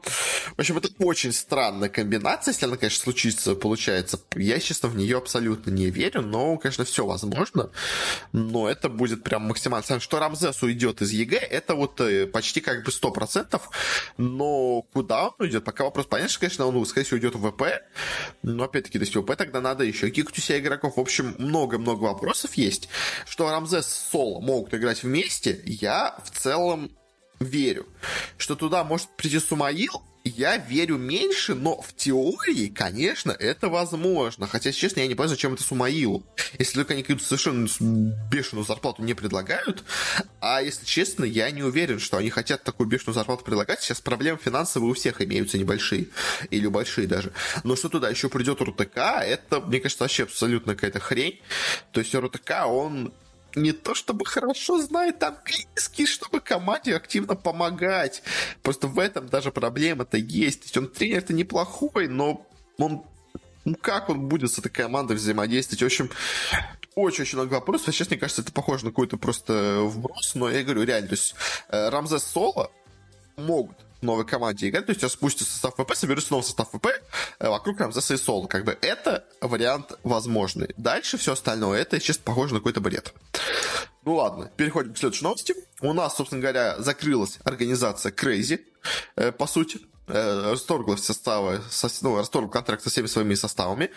В 0.55 0.59
общем, 0.59 0.77
это 0.77 0.89
очень 0.99 1.31
странная 1.33 1.89
комбинация, 1.89 2.51
если 2.51 2.65
она, 2.65 2.77
конечно, 2.77 3.03
случится, 3.03 3.55
получается. 3.55 4.19
Я, 4.35 4.59
честно, 4.59 4.89
в 4.89 4.95
нее 4.95 5.17
абсолютно 5.17 5.71
не 5.71 5.89
верю, 5.89 6.21
но, 6.21 6.57
конечно, 6.57 6.85
все 6.85 7.05
возможно. 7.05 7.69
Но 8.31 8.69
это 8.69 8.89
будет 8.89 9.23
прям 9.23 9.43
максимально... 9.43 9.99
Что 9.99 10.19
Рамзес 10.19 10.61
уйдет 10.63 11.01
из 11.01 11.11
EG, 11.11 11.37
это 11.37 11.75
вот 11.75 11.99
э, 12.01 12.27
почти 12.27 12.61
как 12.61 12.83
бы 12.83 12.91
100%, 12.91 13.61
но 14.17 14.81
куда 14.93 15.27
он 15.27 15.33
уйдет? 15.39 15.63
Пока 15.63 15.83
вопрос 15.83 16.05
понятно, 16.05 16.37
конечно, 16.39 16.65
он, 16.65 16.85
скорее 16.85 17.05
всего, 17.05 17.15
уйдет 17.17 17.35
в 17.35 17.51
ВП, 17.51 17.63
но, 18.43 18.63
опять-таки, 18.63 18.97
есть 18.97 19.15
ВП 19.15 19.35
тогда 19.35 19.61
надо 19.61 19.83
еще 19.83 20.09
кикать 20.09 20.37
у 20.37 20.41
себя 20.41 20.59
игроков. 20.59 20.97
В 20.97 20.99
общем, 20.99 21.35
много-много 21.37 22.03
вопросов 22.03 22.55
есть. 22.55 22.89
Что 23.25 23.49
Рамзес 23.49 23.85
с 23.85 24.09
Соло 24.11 24.39
могут 24.39 24.73
играть 24.73 25.03
вместе, 25.03 25.61
я 25.65 26.17
в 26.23 26.31
целом 26.31 26.91
верю. 27.39 27.87
Что 28.37 28.55
туда 28.55 28.83
может 28.83 29.09
прийти 29.17 29.39
Сумаил, 29.39 30.03
я 30.27 30.57
верю 30.57 30.97
меньше, 30.97 31.55
но 31.55 31.81
в 31.81 31.95
теории, 31.95 32.67
конечно, 32.67 33.31
это 33.31 33.69
возможно. 33.69 34.47
Хотя, 34.47 34.71
честно, 34.71 34.99
я 34.99 35.07
не 35.07 35.15
понимаю, 35.15 35.29
зачем 35.29 35.53
это 35.53 35.63
Сумаилу. 35.63 36.23
Если 36.59 36.75
только 36.75 36.93
они 36.93 37.03
какую-то 37.03 37.23
совершенно 37.23 37.67
бешеную 38.29 38.65
зарплату 38.65 39.03
не 39.03 39.13
предлагают. 39.13 39.83
А 40.41 40.61
если 40.61 40.85
честно, 40.85 41.23
я 41.23 41.49
не 41.51 41.63
уверен, 41.63 41.99
что 41.99 42.17
они 42.17 42.29
хотят 42.29 42.63
такую 42.63 42.87
бешеную 42.87 43.13
зарплату 43.13 43.43
предлагать. 43.43 43.81
Сейчас 43.81 44.01
проблемы 44.01 44.39
финансовые 44.43 44.91
у 44.91 44.93
всех 44.93 45.21
имеются 45.21 45.57
небольшие. 45.57 46.07
Или 46.49 46.67
большие 46.67 47.07
даже. 47.07 47.31
Но 47.63 47.75
что 47.75 47.89
туда 47.89 48.09
еще 48.09 48.29
придет 48.29 48.61
РУТК, 48.61 48.97
это, 48.97 49.61
мне 49.61 49.79
кажется, 49.79 50.03
вообще 50.03 50.23
абсолютно 50.23 50.75
какая-то 50.75 50.99
хрень. 50.99 51.39
То 51.91 52.01
есть 52.01 52.13
РУТК, 52.13 52.67
он 52.67 53.13
не 53.55 53.71
то 53.71 53.95
чтобы 53.95 54.25
хорошо 54.25 54.81
знает 54.81 55.21
английский, 55.23 56.05
чтобы 56.05 56.39
команде 56.39 56.95
активно 56.95 57.35
помогать. 57.35 58.23
Просто 58.61 58.87
в 58.87 58.99
этом 58.99 59.27
даже 59.27 59.51
проблема-то 59.51 60.17
есть. 60.17 60.61
То 60.61 60.65
есть 60.65 60.77
он 60.77 60.87
тренер-то 60.87 61.33
неплохой, 61.33 62.07
но 62.07 62.45
он 62.77 63.03
ну 63.65 63.75
как 63.75 64.09
он 64.09 64.29
будет 64.29 64.51
с 64.51 64.59
этой 64.59 64.69
командой 64.69 65.17
взаимодействовать? 65.17 65.81
В 65.81 65.85
общем, 65.85 66.09
очень-очень 66.95 67.37
много 67.37 67.55
вопросов. 67.55 67.93
Сейчас, 67.93 68.09
мне 68.09 68.17
кажется, 68.17 68.41
это 68.41 68.53
похоже 68.53 68.85
на 68.85 68.91
какой-то 68.91 69.17
просто 69.17 69.81
вброс, 69.81 70.35
но 70.35 70.49
я 70.49 70.63
говорю, 70.63 70.83
реально, 70.83 71.09
то 71.09 71.15
есть 71.15 71.35
э, 71.67 71.89
Рамзес 71.89 72.23
Соло 72.23 72.71
могут 73.35 73.77
новой 74.01 74.25
команде 74.25 74.69
играть, 74.69 74.85
то 74.85 74.91
есть 74.91 75.09
спустится 75.09 75.51
состав 75.51 75.75
ВП, 75.75 75.95
соберется 75.95 76.31
новый 76.31 76.43
состав 76.43 76.69
ВП 76.69 76.87
э, 77.39 77.49
вокруг 77.49 77.79
Рамзеса 77.79 78.13
и 78.13 78.17
Соло. 78.17 78.47
Как 78.47 78.65
бы 78.65 78.77
это 78.81 79.25
вариант 79.41 79.93
возможный. 80.03 80.73
Дальше 80.77 81.17
все 81.17 81.33
остальное, 81.33 81.81
это, 81.81 81.99
честно, 81.99 82.23
похоже 82.23 82.53
на 82.53 82.59
какой-то 82.59 82.81
бред. 82.81 83.13
Ну 84.05 84.15
ладно, 84.15 84.51
переходим 84.55 84.93
к 84.93 84.97
следующей 84.97 85.23
новости. 85.23 85.53
У 85.81 85.91
нас, 85.93 86.15
собственно 86.15 86.41
говоря, 86.41 86.79
закрылась 86.79 87.39
организация 87.43 88.11
Crazy, 88.11 88.61
э, 89.15 89.31
по 89.31 89.47
сути 89.47 89.79
э, 90.07 90.51
расторгла 90.51 90.95
составы, 90.95 91.61
ну, 92.01 92.17
расторгла 92.17 92.49
контракт 92.49 92.83
со 92.83 92.89
всеми 92.89 93.07
своими 93.07 93.35
составами 93.35 93.91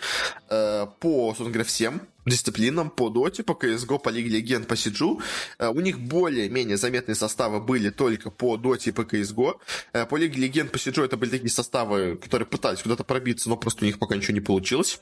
э, 0.49 0.87
по, 0.99 1.27
собственно 1.29 1.49
говоря, 1.49 1.63
всем 1.65 2.01
дисциплинам, 2.25 2.89
по 2.89 3.09
Доте, 3.09 3.43
по 3.43 3.53
CSGO, 3.53 3.99
по 3.99 4.09
Лиге 4.09 4.29
Легенд, 4.29 4.67
по 4.67 4.75
Сиджу. 4.75 5.21
Э, 5.57 5.69
у 5.69 5.79
них 5.79 5.99
более-менее 5.99 6.77
заметные 6.77 7.15
составы 7.15 7.59
были 7.59 7.89
только 7.89 8.29
по 8.29 8.57
Доте 8.57 8.91
и 8.91 8.93
по 8.93 9.01
CSGO. 9.01 9.55
Э, 9.93 10.05
по 10.05 10.17
Лиге 10.17 10.41
Легенд, 10.41 10.71
по 10.71 10.79
Сиджу 10.79 11.03
это 11.03 11.17
были 11.17 11.31
такие 11.31 11.49
составы, 11.49 12.17
которые 12.21 12.47
пытались 12.47 12.81
куда-то 12.81 13.03
пробиться, 13.03 13.49
но 13.49 13.57
просто 13.57 13.83
у 13.83 13.87
них 13.87 13.99
пока 13.99 14.15
ничего 14.15 14.33
не 14.33 14.41
получилось. 14.41 15.01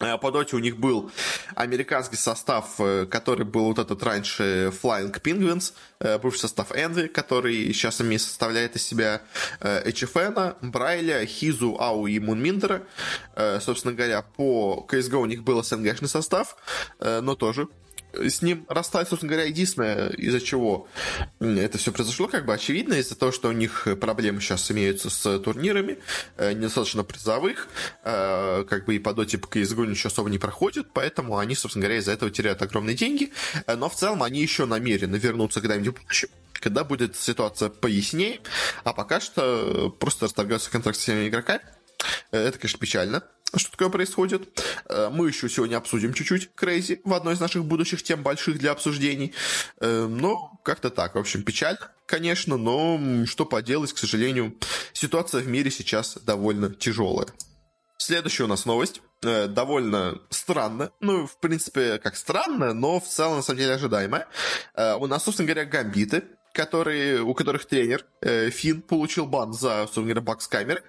Э, 0.00 0.18
по 0.18 0.30
доте 0.30 0.56
у 0.56 0.58
них 0.58 0.78
был 0.78 1.10
американский 1.54 2.16
состав, 2.16 2.74
э, 2.78 3.06
который 3.06 3.44
был 3.44 3.66
вот 3.66 3.78
этот 3.78 4.02
раньше 4.02 4.72
Flying 4.82 5.12
Penguins, 5.20 5.74
э, 6.00 6.18
бывший 6.18 6.40
состав 6.40 6.72
Envy, 6.72 7.08
который 7.08 7.72
сейчас 7.72 8.00
ими 8.00 8.16
составляет 8.16 8.76
из 8.76 8.86
себя 8.86 9.22
HFN, 9.60 10.56
Брайля, 10.62 11.24
Хизу, 11.26 11.76
Ау 11.78 12.06
и 12.06 12.18
Мунминдера. 12.18 12.82
Собственно 13.60 13.94
говоря, 13.94 14.22
по 14.22 14.86
CSGO 14.88 15.16
у 15.16 15.26
них 15.26 15.42
был 15.42 15.62
СНГшный 15.62 16.08
состав, 16.08 16.56
но 17.00 17.34
тоже 17.34 17.68
с 18.12 18.42
ним 18.42 18.66
расстались, 18.68 19.08
собственно 19.08 19.32
говоря, 19.32 19.48
единственное, 19.48 20.08
из-за 20.10 20.40
чего 20.40 20.88
это 21.40 21.78
все 21.78 21.92
произошло, 21.92 22.28
как 22.28 22.46
бы 22.46 22.54
очевидно, 22.54 22.94
из-за 22.94 23.16
того, 23.16 23.32
что 23.32 23.48
у 23.48 23.52
них 23.52 23.86
проблемы 24.00 24.40
сейчас 24.40 24.70
имеются 24.70 25.10
с 25.10 25.38
турнирами, 25.40 25.98
э, 26.36 26.52
недостаточно 26.52 27.04
призовых, 27.04 27.68
э, 28.04 28.64
как 28.68 28.84
бы 28.84 28.96
и 28.96 28.98
по 28.98 29.12
доте 29.12 29.38
по 29.38 29.46
CSGO 29.46 29.86
ничего 29.86 30.08
особо 30.08 30.30
не 30.30 30.38
проходит, 30.38 30.88
поэтому 30.92 31.38
они, 31.38 31.54
собственно 31.54 31.84
говоря, 31.84 32.00
из-за 32.00 32.12
этого 32.12 32.30
теряют 32.30 32.62
огромные 32.62 32.96
деньги, 32.96 33.32
э, 33.66 33.76
но 33.76 33.88
в 33.88 33.96
целом 33.96 34.22
они 34.22 34.40
еще 34.40 34.66
намерены 34.66 35.16
вернуться 35.16 35.60
когда-нибудь 35.60 36.00
позже, 36.06 36.28
когда 36.52 36.84
будет 36.84 37.16
ситуация 37.16 37.70
пояснее, 37.70 38.40
а 38.84 38.92
пока 38.92 39.20
что 39.20 39.94
просто 39.98 40.26
расторгаются 40.26 40.70
контракт 40.70 40.98
с 40.98 41.02
всеми 41.02 41.28
игроками. 41.28 41.62
Это, 42.30 42.58
конечно, 42.58 42.78
печально, 42.78 43.24
что 43.56 43.72
такое 43.72 43.88
происходит. 43.88 44.48
Э, 44.88 45.10
мы 45.10 45.28
еще 45.28 45.48
сегодня 45.48 45.76
обсудим 45.76 46.12
чуть-чуть 46.12 46.54
Крейзи 46.54 47.00
в 47.04 47.12
одной 47.12 47.34
из 47.34 47.40
наших 47.40 47.64
будущих 47.64 48.02
тем 48.02 48.22
больших 48.22 48.58
для 48.58 48.72
обсуждений. 48.72 49.34
Э, 49.80 50.06
но 50.06 50.60
как-то 50.64 50.90
так. 50.90 51.14
В 51.14 51.18
общем, 51.18 51.42
печально, 51.42 51.90
конечно, 52.06 52.56
но 52.56 53.26
что 53.26 53.44
поделать, 53.44 53.92
к 53.92 53.98
сожалению, 53.98 54.56
ситуация 54.92 55.40
в 55.40 55.48
мире 55.48 55.70
сейчас 55.70 56.16
довольно 56.18 56.70
тяжелая. 56.70 57.28
Следующая 57.98 58.44
у 58.44 58.48
нас 58.48 58.64
новость. 58.66 59.02
Э, 59.22 59.46
довольно 59.48 60.20
странно. 60.30 60.90
Ну, 61.00 61.26
в 61.26 61.38
принципе, 61.40 61.98
как 61.98 62.16
странно, 62.16 62.72
но 62.72 63.00
в 63.00 63.06
целом, 63.06 63.36
на 63.36 63.42
самом 63.42 63.58
деле, 63.58 63.74
ожидаемая. 63.74 64.28
У 64.98 65.06
нас, 65.06 65.24
собственно 65.24 65.48
говоря, 65.48 65.68
гамбиты 65.68 66.24
которые, 66.52 67.22
у 67.22 67.34
которых 67.34 67.66
тренер 67.66 68.04
э, 68.20 68.50
Финн 68.50 68.82
получил 68.82 69.26
бан 69.26 69.52
за, 69.52 69.82
собственно 69.82 70.06
говоря, 70.06 70.20
бакс 70.20 70.46
камеры, 70.46 70.82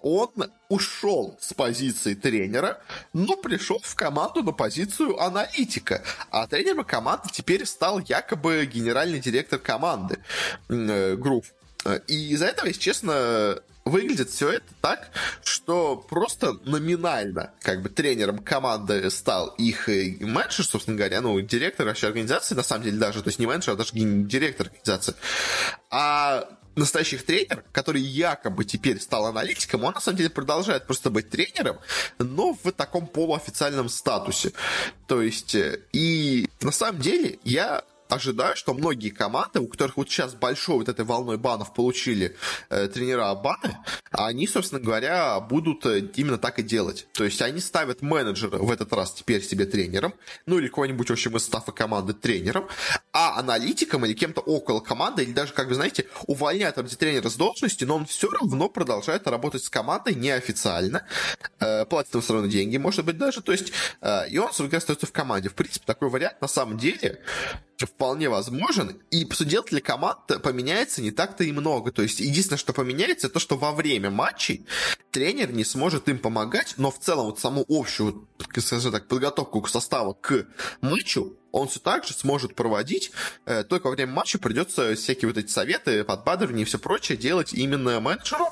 он 0.00 0.30
ушел 0.68 1.36
с 1.40 1.52
позиции 1.52 2.14
тренера, 2.14 2.82
но 3.12 3.36
пришел 3.36 3.78
в 3.82 3.94
команду 3.94 4.42
на 4.42 4.52
позицию 4.52 5.20
аналитика. 5.20 6.02
А 6.30 6.46
тренером 6.46 6.84
команды 6.84 7.28
теперь 7.32 7.66
стал 7.66 8.00
якобы 8.00 8.64
генеральный 8.66 9.20
директор 9.20 9.58
команды 9.58 10.18
э, 10.68 11.16
Грув. 11.16 11.46
И 12.06 12.30
из-за 12.30 12.46
этого, 12.46 12.66
если 12.66 12.80
честно, 12.80 13.60
выглядит 13.84 14.30
все 14.30 14.50
это 14.52 14.66
так, 14.80 15.10
что 15.44 15.96
просто 15.96 16.54
номинально 16.64 17.52
как 17.60 17.82
бы 17.82 17.88
тренером 17.88 18.38
команды 18.38 19.10
стал 19.10 19.48
их 19.58 19.88
э, 19.88 20.16
менеджер, 20.20 20.64
собственно 20.64 20.96
говоря, 20.96 21.20
ну, 21.20 21.40
директор 21.40 21.86
вообще 21.86 22.08
организации, 22.08 22.54
на 22.54 22.62
самом 22.62 22.84
деле 22.84 22.98
даже, 22.98 23.22
то 23.22 23.28
есть 23.28 23.38
не 23.38 23.46
менеджер, 23.46 23.74
а 23.74 23.76
даже 23.76 23.92
директор 23.92 24.68
организации. 24.68 25.14
А 25.90 26.48
настоящий 26.76 27.18
тренер, 27.18 27.64
который 27.72 28.00
якобы 28.00 28.64
теперь 28.64 29.00
стал 29.00 29.26
аналитиком, 29.26 29.84
он 29.84 29.94
на 29.94 30.00
самом 30.00 30.18
деле 30.18 30.30
продолжает 30.30 30.86
просто 30.86 31.10
быть 31.10 31.28
тренером, 31.28 31.78
но 32.18 32.54
в 32.54 32.72
таком 32.72 33.06
полуофициальном 33.06 33.88
статусе. 33.88 34.52
То 35.06 35.22
есть, 35.22 35.54
э, 35.54 35.80
и 35.92 36.48
на 36.60 36.72
самом 36.72 37.00
деле 37.00 37.38
я 37.44 37.82
ожидаю, 38.12 38.56
что 38.56 38.74
многие 38.74 39.10
команды, 39.10 39.60
у 39.60 39.66
которых 39.66 39.96
вот 39.96 40.10
сейчас 40.10 40.34
большой 40.34 40.76
вот 40.76 40.88
этой 40.88 41.04
волной 41.04 41.38
банов 41.38 41.72
получили 41.74 42.36
э, 42.68 42.88
тренера 42.88 43.34
баны, 43.34 43.78
они, 44.10 44.46
собственно 44.46 44.80
говоря, 44.80 45.40
будут 45.40 45.86
э, 45.86 46.00
именно 46.16 46.38
так 46.38 46.58
и 46.58 46.62
делать. 46.62 47.06
То 47.12 47.24
есть 47.24 47.40
они 47.42 47.60
ставят 47.60 48.02
менеджера 48.02 48.58
в 48.58 48.70
этот 48.70 48.92
раз 48.92 49.12
теперь 49.12 49.42
себе 49.42 49.64
тренером, 49.64 50.14
ну 50.46 50.58
или 50.58 50.68
кого-нибудь, 50.68 51.08
в 51.08 51.12
общем, 51.12 51.36
из 51.36 51.44
стафа 51.44 51.72
команды 51.72 52.12
тренером, 52.12 52.68
а 53.12 53.38
аналитиком 53.38 54.04
или 54.04 54.12
кем-то 54.12 54.40
около 54.40 54.80
команды, 54.80 55.22
или 55.22 55.32
даже, 55.32 55.52
как 55.52 55.68
вы 55.68 55.74
знаете, 55.74 56.06
увольняют 56.26 56.76
тренера 56.98 57.28
с 57.28 57.36
должности, 57.36 57.84
но 57.84 57.96
он 57.96 58.06
все 58.06 58.28
равно 58.28 58.68
продолжает 58.68 59.26
работать 59.26 59.64
с 59.64 59.70
командой 59.70 60.14
неофициально, 60.14 61.06
э, 61.60 61.84
платит 61.86 62.12
ему 62.12 62.22
все 62.22 62.34
равно 62.34 62.48
деньги, 62.48 62.76
может 62.76 63.04
быть, 63.04 63.16
даже, 63.16 63.40
то 63.40 63.52
есть, 63.52 63.72
э, 64.00 64.28
и 64.28 64.38
он, 64.38 64.52
собственно 64.52 64.78
остается 64.78 65.06
в 65.06 65.12
команде. 65.12 65.48
В 65.48 65.54
принципе, 65.54 65.84
такой 65.86 66.10
вариант 66.10 66.40
на 66.40 66.48
самом 66.48 66.76
деле 66.76 67.20
вполне 67.86 68.28
возможен, 68.28 69.00
и 69.10 69.26
судел 69.32 69.64
для 69.64 69.80
команд 69.80 70.18
поменяется 70.42 71.02
не 71.02 71.10
так-то 71.10 71.44
и 71.44 71.52
много. 71.52 71.92
То 71.92 72.02
есть 72.02 72.20
единственное, 72.20 72.58
что 72.58 72.72
поменяется, 72.72 73.28
то, 73.28 73.38
что 73.38 73.56
во 73.56 73.72
время 73.72 74.10
матчей 74.10 74.66
тренер 75.10 75.52
не 75.52 75.64
сможет 75.64 76.08
им 76.08 76.18
помогать, 76.18 76.74
но 76.76 76.90
в 76.90 76.98
целом 76.98 77.26
вот 77.26 77.40
саму 77.40 77.64
общую, 77.68 78.26
скажем 78.58 78.92
так, 78.92 79.08
подготовку 79.08 79.60
к 79.60 79.68
составу 79.68 80.14
к 80.14 80.46
матчу 80.80 81.36
он 81.52 81.68
все 81.68 81.78
так 81.78 82.04
же 82.04 82.14
сможет 82.14 82.54
проводить, 82.54 83.12
э, 83.44 83.62
только 83.62 83.86
во 83.86 83.92
время 83.92 84.12
матча 84.12 84.38
придется 84.38 84.94
всякие 84.96 85.28
вот 85.28 85.38
эти 85.38 85.50
советы, 85.50 86.02
подбадривания 86.02 86.62
и 86.62 86.64
все 86.64 86.78
прочее 86.78 87.16
делать 87.16 87.52
именно 87.52 88.00
менеджеру. 88.00 88.46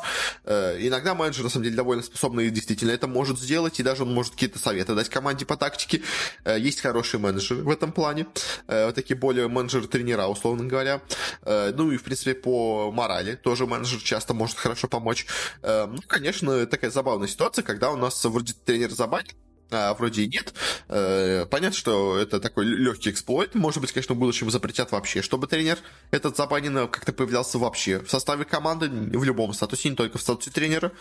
Э, 0.44 0.76
иногда 0.78 1.14
менеджер, 1.14 1.44
на 1.44 1.50
самом 1.50 1.64
деле, 1.64 1.76
довольно 1.76 2.02
способный 2.02 2.46
и 2.46 2.50
действительно 2.50 2.90
это 2.90 3.06
может 3.06 3.38
сделать, 3.38 3.80
и 3.80 3.82
даже 3.82 4.02
он 4.02 4.14
может 4.14 4.34
какие-то 4.34 4.58
советы 4.58 4.94
дать 4.94 5.08
команде 5.08 5.46
по 5.46 5.56
тактике. 5.56 6.02
Э, 6.44 6.58
есть 6.58 6.80
хорошие 6.80 7.20
менеджеры 7.20 7.62
в 7.62 7.70
этом 7.70 7.92
плане, 7.92 8.26
вот 8.66 8.94
такие 8.94 9.16
более 9.16 9.48
менеджеры-тренера, 9.48 10.26
условно 10.26 10.64
говоря. 10.64 11.00
Ну 11.44 11.90
и, 11.90 11.96
в 11.96 12.02
принципе, 12.02 12.34
по 12.34 12.92
морали 12.92 13.34
тоже 13.34 13.66
менеджер 13.66 14.00
часто 14.00 14.34
может 14.34 14.58
хорошо 14.58 14.88
помочь. 14.88 15.26
Ну, 15.62 15.98
конечно, 16.06 16.66
такая 16.66 16.90
забавная 16.90 17.28
ситуация, 17.28 17.62
когда 17.62 17.90
у 17.90 17.96
нас 17.96 18.22
вроде 18.24 18.52
тренер 18.52 18.90
забанит, 18.90 19.34
а, 19.70 19.94
вроде 19.94 20.22
и 20.22 20.28
нет. 20.28 20.52
Э, 20.88 21.46
понятно, 21.46 21.76
что 21.76 22.16
это 22.16 22.40
такой 22.40 22.64
легкий 22.64 23.10
эксплойт. 23.10 23.54
Может 23.54 23.80
быть, 23.80 23.92
конечно, 23.92 24.14
в 24.14 24.18
будущем 24.18 24.50
запретят 24.50 24.92
вообще, 24.92 25.22
чтобы 25.22 25.46
тренер 25.46 25.78
этот 26.10 26.36
забанен 26.36 26.88
как-то 26.88 27.12
появлялся 27.12 27.58
вообще 27.58 28.00
в 28.00 28.10
составе 28.10 28.44
команды, 28.44 28.88
в 28.88 29.24
любом 29.24 29.52
статусе, 29.52 29.90
не 29.90 29.96
только 29.96 30.18
в 30.18 30.22
статусе 30.22 30.50
тренера. 30.50 30.92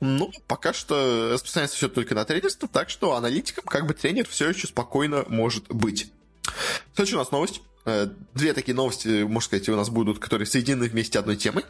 Ну, 0.00 0.32
пока 0.46 0.72
что 0.72 1.30
распространяется 1.32 1.76
все 1.76 1.88
только 1.88 2.14
на 2.14 2.24
тренерство, 2.24 2.68
так 2.68 2.90
что 2.90 3.14
аналитиком 3.14 3.64
как 3.64 3.86
бы 3.86 3.94
тренер 3.94 4.26
все 4.28 4.48
еще 4.48 4.66
спокойно 4.66 5.24
может 5.28 5.68
быть. 5.68 6.10
Следующая 6.94 7.16
у 7.16 7.20
нас 7.20 7.30
новость. 7.30 7.62
Э, 7.86 8.08
две 8.32 8.54
такие 8.54 8.74
новости, 8.74 9.24
можно 9.24 9.46
сказать, 9.46 9.68
у 9.68 9.76
нас 9.76 9.90
будут, 9.90 10.18
которые 10.18 10.46
соединены 10.46 10.88
вместе 10.88 11.18
одной 11.18 11.36
темой. 11.36 11.64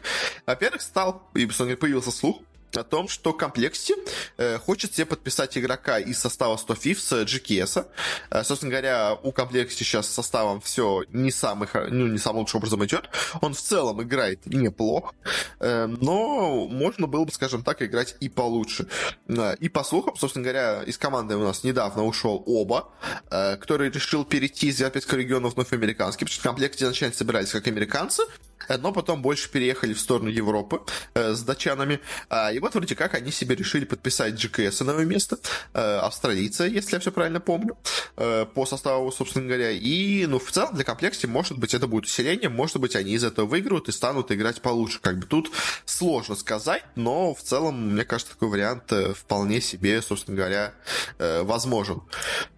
Во-первых, 0.45 0.81
стал, 0.81 1.29
и 1.33 1.45
появился 1.45 2.11
слух 2.11 2.41
о 2.77 2.83
том, 2.83 3.07
что 3.07 3.31
Complexity 3.31 3.93
э, 4.37 4.57
хочет 4.57 4.93
себе 4.93 5.05
подписать 5.05 5.57
игрока 5.57 5.99
из 5.99 6.19
состава 6.19 6.57
100 6.57 6.73
Thieves 6.73 7.25
GKS. 7.25 7.87
Э, 8.29 8.43
собственно 8.43 8.71
говоря, 8.71 9.17
у 9.23 9.31
Complexity 9.31 9.69
сейчас 9.69 10.07
с 10.07 10.13
составом 10.13 10.61
все 10.61 11.03
не, 11.09 11.31
самый, 11.31 11.67
ну, 11.89 12.07
не 12.07 12.17
самым 12.17 12.39
лучшим 12.39 12.59
образом 12.59 12.83
идет. 12.85 13.09
Он 13.41 13.53
в 13.53 13.61
целом 13.61 14.01
играет 14.01 14.45
неплохо, 14.45 15.13
э, 15.59 15.85
но 15.87 16.67
можно 16.67 17.07
было 17.07 17.25
бы, 17.25 17.31
скажем 17.31 17.63
так, 17.63 17.81
играть 17.81 18.15
и 18.19 18.29
получше. 18.29 18.87
Э, 19.27 19.55
и 19.59 19.69
по 19.69 19.83
слухам, 19.83 20.15
собственно 20.15 20.43
говоря, 20.43 20.83
из 20.83 20.97
команды 20.97 21.35
у 21.35 21.43
нас 21.43 21.63
недавно 21.63 22.05
ушел 22.05 22.43
оба, 22.45 22.89
э, 23.29 23.57
который 23.57 23.89
решил 23.89 24.25
перейти 24.25 24.67
из 24.67 24.79
европейского 24.79 25.17
региона 25.17 25.49
вновь 25.49 25.69
в 25.69 25.73
американский, 25.73 26.25
потому 26.25 26.41
что 26.41 26.49
Complexity 26.49 26.83
изначально 26.83 27.15
собирались 27.15 27.51
как 27.51 27.67
американцы, 27.67 28.23
но 28.69 28.91
потом 28.91 29.21
больше 29.21 29.49
переехали 29.49 29.93
в 29.93 29.99
сторону 29.99 30.29
Европы 30.29 30.81
э, 31.13 31.33
с 31.33 31.41
датчанами. 31.41 31.99
А, 32.29 32.51
и 32.51 32.59
вот 32.59 32.73
вроде 32.73 32.95
как 32.95 33.13
они 33.13 33.31
себе 33.31 33.55
решили 33.55 33.85
подписать 33.85 34.33
GKS 34.33 34.83
на 34.83 34.91
новое 34.91 35.05
место, 35.05 35.37
э, 35.73 35.97
австралийца, 35.97 36.65
если 36.65 36.95
я 36.95 36.99
все 36.99 37.11
правильно 37.11 37.39
помню, 37.39 37.77
э, 38.17 38.45
по 38.53 38.65
составу, 38.65 39.11
собственно 39.11 39.47
говоря. 39.47 39.71
И, 39.71 40.25
ну, 40.25 40.39
в 40.39 40.51
целом 40.51 40.75
для 40.75 40.83
комплекте, 40.83 41.27
может 41.27 41.57
быть, 41.57 41.73
это 41.73 41.87
будет 41.87 42.05
усиление, 42.05 42.49
может 42.49 42.77
быть, 42.77 42.95
они 42.95 43.13
из 43.13 43.23
этого 43.23 43.45
выиграют 43.45 43.89
и 43.89 43.91
станут 43.91 44.31
играть 44.31 44.61
получше. 44.61 44.99
Как 45.01 45.19
бы 45.19 45.25
тут 45.25 45.51
сложно 45.85 46.35
сказать, 46.35 46.83
но 46.95 47.33
в 47.33 47.41
целом, 47.41 47.93
мне 47.93 48.03
кажется, 48.03 48.33
такой 48.33 48.49
вариант 48.49 48.91
э, 48.91 49.13
вполне 49.13 49.61
себе, 49.61 50.01
собственно 50.01 50.37
говоря, 50.37 50.73
э, 51.17 51.43
возможен. 51.43 52.01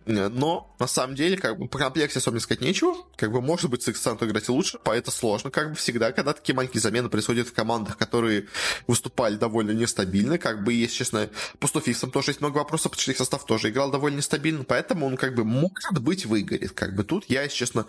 Но, 0.07 0.73
на 0.79 0.87
самом 0.87 1.15
деле, 1.15 1.37
как 1.37 1.59
бы 1.59 1.67
по 1.67 1.77
комплекте 1.77 2.19
особенно 2.19 2.39
сказать 2.39 2.61
нечего. 2.61 2.95
Как 3.17 3.31
бы, 3.31 3.41
может 3.41 3.69
быть, 3.69 3.83
с 3.83 3.87
X 3.89 4.07
играть 4.07 4.47
лучше, 4.49 4.79
по 4.79 4.91
это 4.91 5.11
сложно, 5.11 5.51
как 5.51 5.71
бы 5.71 5.75
всегда, 5.75 6.13
когда 6.13 6.33
такие 6.33 6.55
маленькие 6.55 6.81
замены 6.81 7.09
происходят 7.09 7.47
в 7.49 7.53
командах, 7.53 7.97
которые 7.97 8.47
выступали 8.87 9.35
довольно 9.35 9.71
нестабильно. 9.71 10.37
Как 10.37 10.63
бы, 10.63 10.73
если 10.73 10.95
честно, 10.95 11.29
по 11.59 11.67
Стофисам 11.67 12.11
тоже 12.11 12.31
есть 12.31 12.39
много 12.39 12.59
вопросов, 12.59 12.91
потому 12.91 13.01
что 13.01 13.11
их 13.11 13.17
состав 13.17 13.45
тоже 13.45 13.69
играл 13.69 13.91
довольно 13.91 14.17
нестабильно, 14.17 14.63
поэтому 14.63 15.05
он, 15.05 15.17
как 15.17 15.35
бы, 15.35 15.43
может 15.43 15.99
быть, 15.99 16.25
выгорит. 16.25 16.71
Как 16.71 16.95
бы 16.95 17.03
тут 17.03 17.25
я, 17.27 17.43
если 17.43 17.57
честно, 17.57 17.85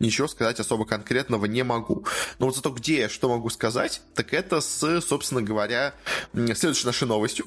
ничего 0.00 0.26
сказать 0.26 0.58
особо 0.58 0.86
конкретного 0.86 1.46
не 1.46 1.62
могу. 1.62 2.04
Но 2.40 2.46
вот 2.46 2.56
зато 2.56 2.70
где 2.70 3.00
я 3.00 3.08
что 3.08 3.28
могу 3.28 3.50
сказать, 3.50 4.02
так 4.14 4.34
это 4.34 4.60
с, 4.60 5.00
собственно 5.02 5.42
говоря, 5.42 5.94
следующей 6.34 6.86
нашей 6.86 7.06
новостью. 7.06 7.46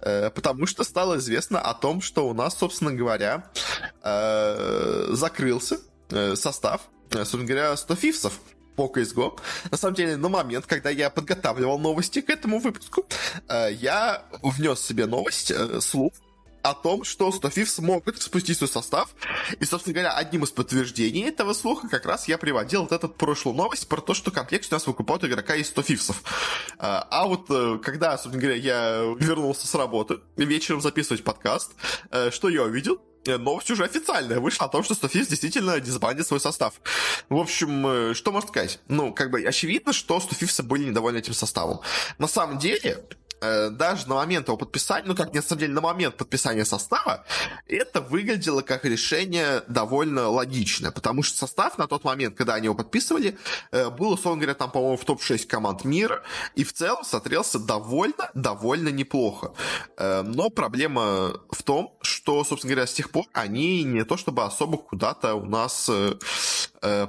Э, 0.00 0.30
потому 0.30 0.66
что 0.66 0.84
стало 0.84 1.18
известно 1.18 1.60
о 1.60 1.74
том, 1.74 2.00
что 2.00 2.28
у 2.28 2.34
нас, 2.34 2.56
собственно 2.58 2.92
говоря, 2.92 3.50
э, 3.54 3.59
закрылся 4.02 5.78
э, 6.10 6.34
состав, 6.36 6.82
собственно 7.10 7.44
говоря, 7.44 7.76
100 7.76 7.94
фифсов 7.96 8.40
по 8.76 8.86
CSGO. 8.86 9.38
На 9.70 9.76
самом 9.76 9.94
деле, 9.94 10.16
на 10.16 10.28
момент, 10.28 10.66
когда 10.66 10.90
я 10.90 11.10
подготавливал 11.10 11.78
новости 11.78 12.20
к 12.20 12.30
этому 12.30 12.60
выпуску, 12.60 13.04
я 13.48 14.24
внес 14.42 14.80
себе 14.80 15.06
новость, 15.06 15.52
слух, 15.82 16.12
о 16.62 16.74
том, 16.74 17.04
что 17.04 17.30
100 17.32 17.48
Fifths 17.48 17.66
смогут 17.66 18.20
спустить 18.20 18.56
свой 18.56 18.68
состав. 18.68 19.14
И, 19.58 19.64
собственно 19.64 19.94
говоря, 19.94 20.12
одним 20.12 20.44
из 20.44 20.50
подтверждений 20.50 21.24
этого 21.24 21.52
слуха 21.52 21.88
как 21.88 22.06
раз 22.06 22.28
я 22.28 22.38
приводил 22.38 22.82
вот 22.82 22.92
этот 22.92 23.16
прошлую 23.16 23.56
новость 23.56 23.88
про 23.88 24.00
то, 24.00 24.14
что 24.14 24.30
комплект 24.30 24.66
у 24.70 24.74
нас 24.74 24.86
выкупают 24.86 25.24
игрока 25.24 25.56
из 25.56 25.68
100 25.68 25.82
Fifths. 25.82 26.14
А, 26.78 27.26
вот 27.26 27.46
э, 27.50 27.78
когда, 27.82 28.12
собственно 28.12 28.40
говоря, 28.40 28.56
я 28.56 29.14
вернулся 29.18 29.66
с 29.66 29.74
работы 29.74 30.20
вечером 30.36 30.80
записывать 30.80 31.24
подкаст, 31.24 31.72
э, 32.10 32.30
что 32.30 32.48
я 32.48 32.64
увидел? 32.64 33.00
Э, 33.26 33.36
новость 33.38 33.70
уже 33.70 33.84
официальная 33.84 34.40
вышла 34.40 34.66
о 34.66 34.68
том, 34.68 34.82
что 34.82 34.94
100 34.94 35.06
Fifths 35.08 35.28
действительно 35.28 35.80
дисбандит 35.80 36.26
свой 36.26 36.40
состав. 36.40 36.80
В 37.28 37.36
общем, 37.36 38.14
что 38.14 38.32
можно 38.32 38.48
сказать? 38.48 38.80
Ну, 38.88 39.12
как 39.12 39.30
бы 39.30 39.42
очевидно, 39.42 39.92
что 39.92 40.20
100 40.20 40.36
Fifths 40.36 40.62
были 40.62 40.84
недовольны 40.84 41.18
этим 41.18 41.34
составом. 41.34 41.80
На 42.18 42.28
самом 42.28 42.58
деле, 42.58 43.04
Э, 43.40 43.70
даже 43.70 44.08
на 44.08 44.16
момент 44.16 44.48
его 44.48 44.56
подписания, 44.56 45.06
ну 45.06 45.14
как, 45.14 45.32
на 45.32 45.42
самом 45.42 45.60
деле, 45.60 45.72
на 45.72 45.80
момент 45.80 46.16
подписания 46.16 46.64
состава, 46.64 47.24
это 47.66 48.00
выглядело 48.00 48.60
как 48.60 48.84
решение 48.84 49.62
довольно 49.66 50.28
логичное, 50.28 50.90
потому 50.90 51.22
что 51.22 51.38
состав 51.38 51.78
на 51.78 51.86
тот 51.86 52.04
момент, 52.04 52.36
когда 52.36 52.54
они 52.54 52.66
его 52.66 52.74
подписывали, 52.74 53.38
э, 53.72 53.88
был, 53.88 54.12
условно 54.12 54.40
говоря, 54.40 54.54
там, 54.54 54.70
по-моему, 54.70 54.96
в 54.96 55.04
топ-6 55.04 55.46
команд 55.46 55.84
мира, 55.84 56.22
и 56.54 56.64
в 56.64 56.72
целом 56.72 57.04
смотрелся 57.04 57.58
довольно, 57.58 58.30
довольно 58.34 58.90
неплохо. 58.90 59.52
Э, 59.96 60.22
но 60.22 60.50
проблема 60.50 61.40
в 61.50 61.62
том, 61.62 61.96
что, 62.02 62.19
собственно 62.44 62.74
говоря, 62.74 62.86
с 62.86 62.92
тех 62.92 63.10
пор 63.10 63.26
они 63.32 63.84
не 63.84 64.04
то 64.04 64.16
чтобы 64.16 64.44
особо 64.44 64.78
куда-то 64.78 65.34
у 65.34 65.44
нас 65.44 65.90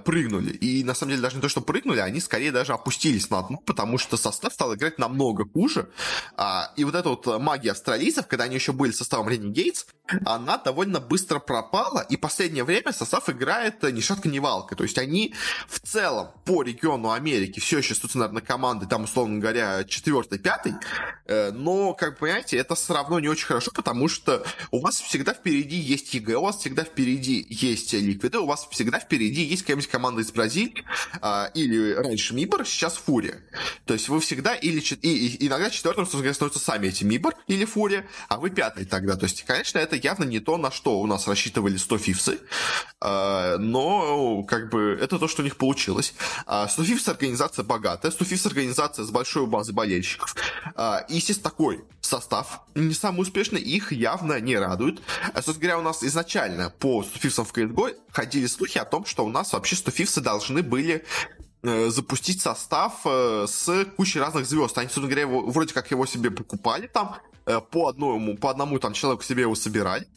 прыгнули. 0.04 0.52
И, 0.52 0.84
на 0.84 0.94
самом 0.94 1.12
деле, 1.12 1.22
даже 1.22 1.38
не 1.38 1.42
то, 1.42 1.48
что 1.48 1.62
прыгнули, 1.62 2.00
они 2.00 2.20
скорее 2.20 2.52
даже 2.52 2.74
опустились 2.74 3.30
на 3.30 3.42
дно, 3.42 3.58
потому 3.66 3.98
что 3.98 4.18
состав 4.18 4.54
стал 4.54 4.76
играть 4.76 5.00
намного 5.00 5.46
хуже, 5.46 5.90
а, 6.36 6.72
и 6.76 6.84
вот 6.84 6.96
эта 6.96 7.10
вот 7.10 7.26
магия 7.40 7.72
австралийцев, 7.72 8.28
когда 8.28 8.46
они 8.46 8.56
еще 8.56 8.74
были 8.74 8.92
составом 8.92 9.30
Renegades, 9.30 9.86
она 10.26 10.58
довольно 10.58 11.00
быстро 11.00 11.40
пропала, 11.40 12.00
и 12.02 12.18
последнее 12.18 12.64
время 12.64 12.92
состав 12.92 13.30
играет 13.30 13.84
ни 13.84 14.02
шатко, 14.02 14.30
ни 14.30 14.40
валко. 14.40 14.76
То 14.76 14.84
есть 14.84 14.98
они 14.98 15.34
в 15.68 15.80
целом 15.80 16.32
по 16.46 16.64
региону 16.64 17.12
Америки 17.12 17.60
все 17.60 17.80
еще, 17.80 17.96
собственно, 17.96 18.26
наверное, 18.26 18.46
команды, 18.46 18.88
там, 18.88 19.04
условно 19.04 19.40
говоря, 19.40 19.84
четвертый, 19.84 20.40
пятый, 20.40 20.74
э, 21.26 21.52
но, 21.52 21.94
как 21.94 22.20
понимаете, 22.20 22.58
это 22.58 22.76
все 22.76 22.94
равно 22.94 23.20
не 23.20 23.30
очень 23.30 23.46
хорошо, 23.46 23.72
потому 23.74 24.08
что 24.08 24.46
у 24.72 24.82
вас 24.82 25.00
всегда 25.12 25.34
впереди 25.34 25.76
есть 25.76 26.14
EG, 26.14 26.38
у 26.38 26.44
вас 26.44 26.56
всегда 26.56 26.86
впереди 26.86 27.46
есть 27.50 27.92
Ликвиды, 27.92 28.40
у 28.40 28.46
вас 28.46 28.66
всегда 28.72 28.98
впереди 28.98 29.42
есть 29.42 29.64
какая-нибудь 29.64 29.90
команда 29.90 30.22
из 30.22 30.32
Бразилии, 30.32 30.86
а, 31.20 31.52
или 31.54 31.92
раньше 31.92 32.34
Мибор, 32.34 32.66
сейчас 32.66 32.96
Фурия. 32.96 33.44
То 33.86 33.94
есть 33.94 34.08
вы 34.08 34.22
всегда 34.22 34.56
или... 34.56 34.80
И, 35.02 35.36
и 35.36 35.48
иногда 35.48 35.70
четвертым, 35.70 36.06
становятся 36.06 36.60
сами 36.60 36.88
эти 36.88 37.04
Мибор 37.04 37.36
или 37.48 37.66
Фурия, 37.66 38.08
а 38.30 38.38
вы 38.38 38.52
пятый 38.52 38.86
тогда. 38.86 39.18
То 39.18 39.26
есть, 39.26 39.44
конечно, 39.44 39.80
это 39.80 39.98
явно 39.98 40.24
не 40.24 40.40
то, 40.40 40.56
на 40.56 40.72
что 40.72 41.02
у 41.02 41.06
нас 41.06 41.28
рассчитывали 41.28 41.76
100 41.76 41.98
фифсы, 41.98 42.40
а, 43.02 43.58
но 43.58 44.44
как 44.44 44.70
бы 44.70 44.98
это 45.02 45.20
то, 45.20 45.28
что 45.28 45.42
у 45.42 45.44
них 45.44 45.58
получилось. 45.58 46.14
100 46.44 46.46
а, 46.48 46.68
фифс 46.68 47.10
организация 47.10 47.66
богатая, 47.66 48.12
100 48.12 48.24
фифс 48.24 48.46
организация 48.46 49.04
с 49.04 49.12
большой 49.12 49.46
базой 49.46 49.76
болельщиков. 49.76 50.38
А, 50.76 51.06
и, 51.10 51.16
естественно, 51.16 51.50
такой 51.50 51.84
состав 52.00 52.62
не 52.76 52.94
самый 52.94 53.22
успешный, 53.22 53.62
их 53.62 53.92
явно 53.92 54.40
не 54.40 54.58
радует. 54.58 54.91
Собственно 55.36 55.60
говоря, 55.60 55.80
у 55.80 55.82
нас 55.82 56.04
изначально 56.04 56.70
по 56.80 57.04
100 57.04 57.20
фифсам 57.20 57.46
в 57.46 57.54
CSGO 57.54 57.96
ходили 58.12 58.48
слухи 58.48 58.78
о 58.78 58.86
том, 58.86 59.06
что 59.06 59.26
у 59.26 59.30
нас 59.30 59.54
вообще 59.54 59.76
100 59.76 59.92
фифсы 59.92 60.22
должны 60.22 60.64
были 60.64 61.06
э, 61.64 61.90
запустить 61.90 62.42
состав 62.42 63.02
э, 63.06 63.46
с 63.48 63.86
кучей 63.98 64.20
разных 64.20 64.46
звезд. 64.46 64.78
Они, 64.78 64.88
собственно 64.88 65.08
говоря, 65.08 65.28
вроде 65.28 65.74
как 65.74 65.92
его 65.92 66.06
себе 66.06 66.32
покупали 66.32 66.88
там, 66.88 67.18
Э, 67.46 67.60
по 67.60 67.88
одному, 67.88 68.38
по 68.38 68.50
одному 68.50 68.80
там 68.80 68.94
человеку 68.94 69.24
себе 69.24 69.42
его 69.42 69.56
собирать. 69.56 70.08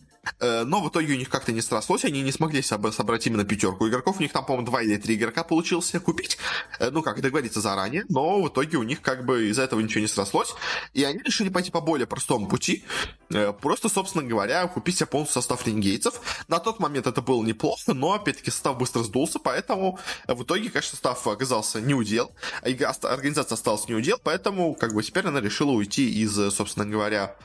Э, 0.40 0.64
но 0.64 0.80
в 0.82 0.88
итоге 0.88 1.14
у 1.14 1.16
них 1.16 1.28
как-то 1.28 1.52
не 1.52 1.60
срослось, 1.60 2.04
они 2.04 2.22
не 2.22 2.32
смогли 2.32 2.62
собрать 2.62 3.26
именно 3.26 3.44
пятерку 3.44 3.88
игроков. 3.88 4.18
У 4.18 4.22
них 4.22 4.32
там, 4.32 4.44
по-моему, 4.44 4.66
два 4.66 4.82
или 4.82 4.96
три 4.96 5.16
игрока 5.16 5.44
получилось 5.44 5.92
купить. 6.04 6.38
Э, 6.78 6.90
ну, 6.90 7.02
как 7.02 7.20
договориться 7.20 7.60
заранее, 7.60 8.04
но 8.08 8.42
в 8.42 8.48
итоге 8.48 8.78
у 8.78 8.82
них 8.82 9.00
как 9.00 9.24
бы 9.24 9.48
из-за 9.48 9.62
этого 9.62 9.80
ничего 9.80 10.00
не 10.00 10.06
срослось. 10.06 10.54
И 10.92 11.04
они 11.04 11.20
решили 11.20 11.48
пойти 11.48 11.70
по 11.70 11.80
более 11.80 12.06
простому 12.06 12.46
пути. 12.46 12.84
Э, 13.30 13.52
просто, 13.52 13.88
собственно 13.88 14.24
говоря, 14.24 14.66
купить 14.66 14.96
себе 14.96 15.06
полностью 15.06 15.40
состав 15.40 15.66
лингейцев. 15.66 16.20
На 16.48 16.58
тот 16.58 16.80
момент 16.80 17.06
это 17.06 17.22
было 17.22 17.42
неплохо, 17.42 17.94
но, 17.94 18.12
опять-таки, 18.12 18.50
состав 18.50 18.78
быстро 18.78 19.02
сдулся, 19.02 19.38
поэтому 19.38 19.98
в 20.26 20.42
итоге, 20.42 20.70
конечно, 20.70 20.90
состав 20.90 21.26
оказался 21.26 21.80
не 21.80 21.94
удел. 21.94 22.32
Организация 22.62 23.54
осталась 23.54 23.88
не 23.88 23.94
удел, 23.94 24.18
поэтому, 24.22 24.74
как 24.74 24.94
бы, 24.94 25.02
теперь 25.02 25.26
она 25.26 25.40
решила 25.40 25.70
уйти 25.70 26.22
из, 26.22 26.34
собственно 26.54 26.86
говоря, 26.86 27.36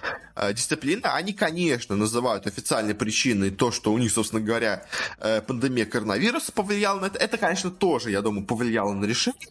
дисциплины. 0.54 1.02
Они, 1.04 1.34
конечно, 1.34 1.96
называют 1.96 2.48
официально 2.48 2.70
официальной 2.70 2.96
причиной 2.96 3.52
то, 3.52 3.72
что 3.72 3.92
у 3.92 3.98
них, 3.98 4.12
собственно 4.12 4.42
говоря, 4.42 4.86
э, 5.20 5.42
пандемия 5.42 5.86
коронавируса 5.86 6.52
повлияла 6.52 7.00
на 7.00 7.06
это. 7.06 7.18
Это, 7.18 7.38
конечно, 7.38 7.72
тоже, 7.72 8.12
я 8.12 8.22
думаю, 8.22 8.46
повлияло 8.46 8.94
на 8.94 9.06
решение. 9.06 9.48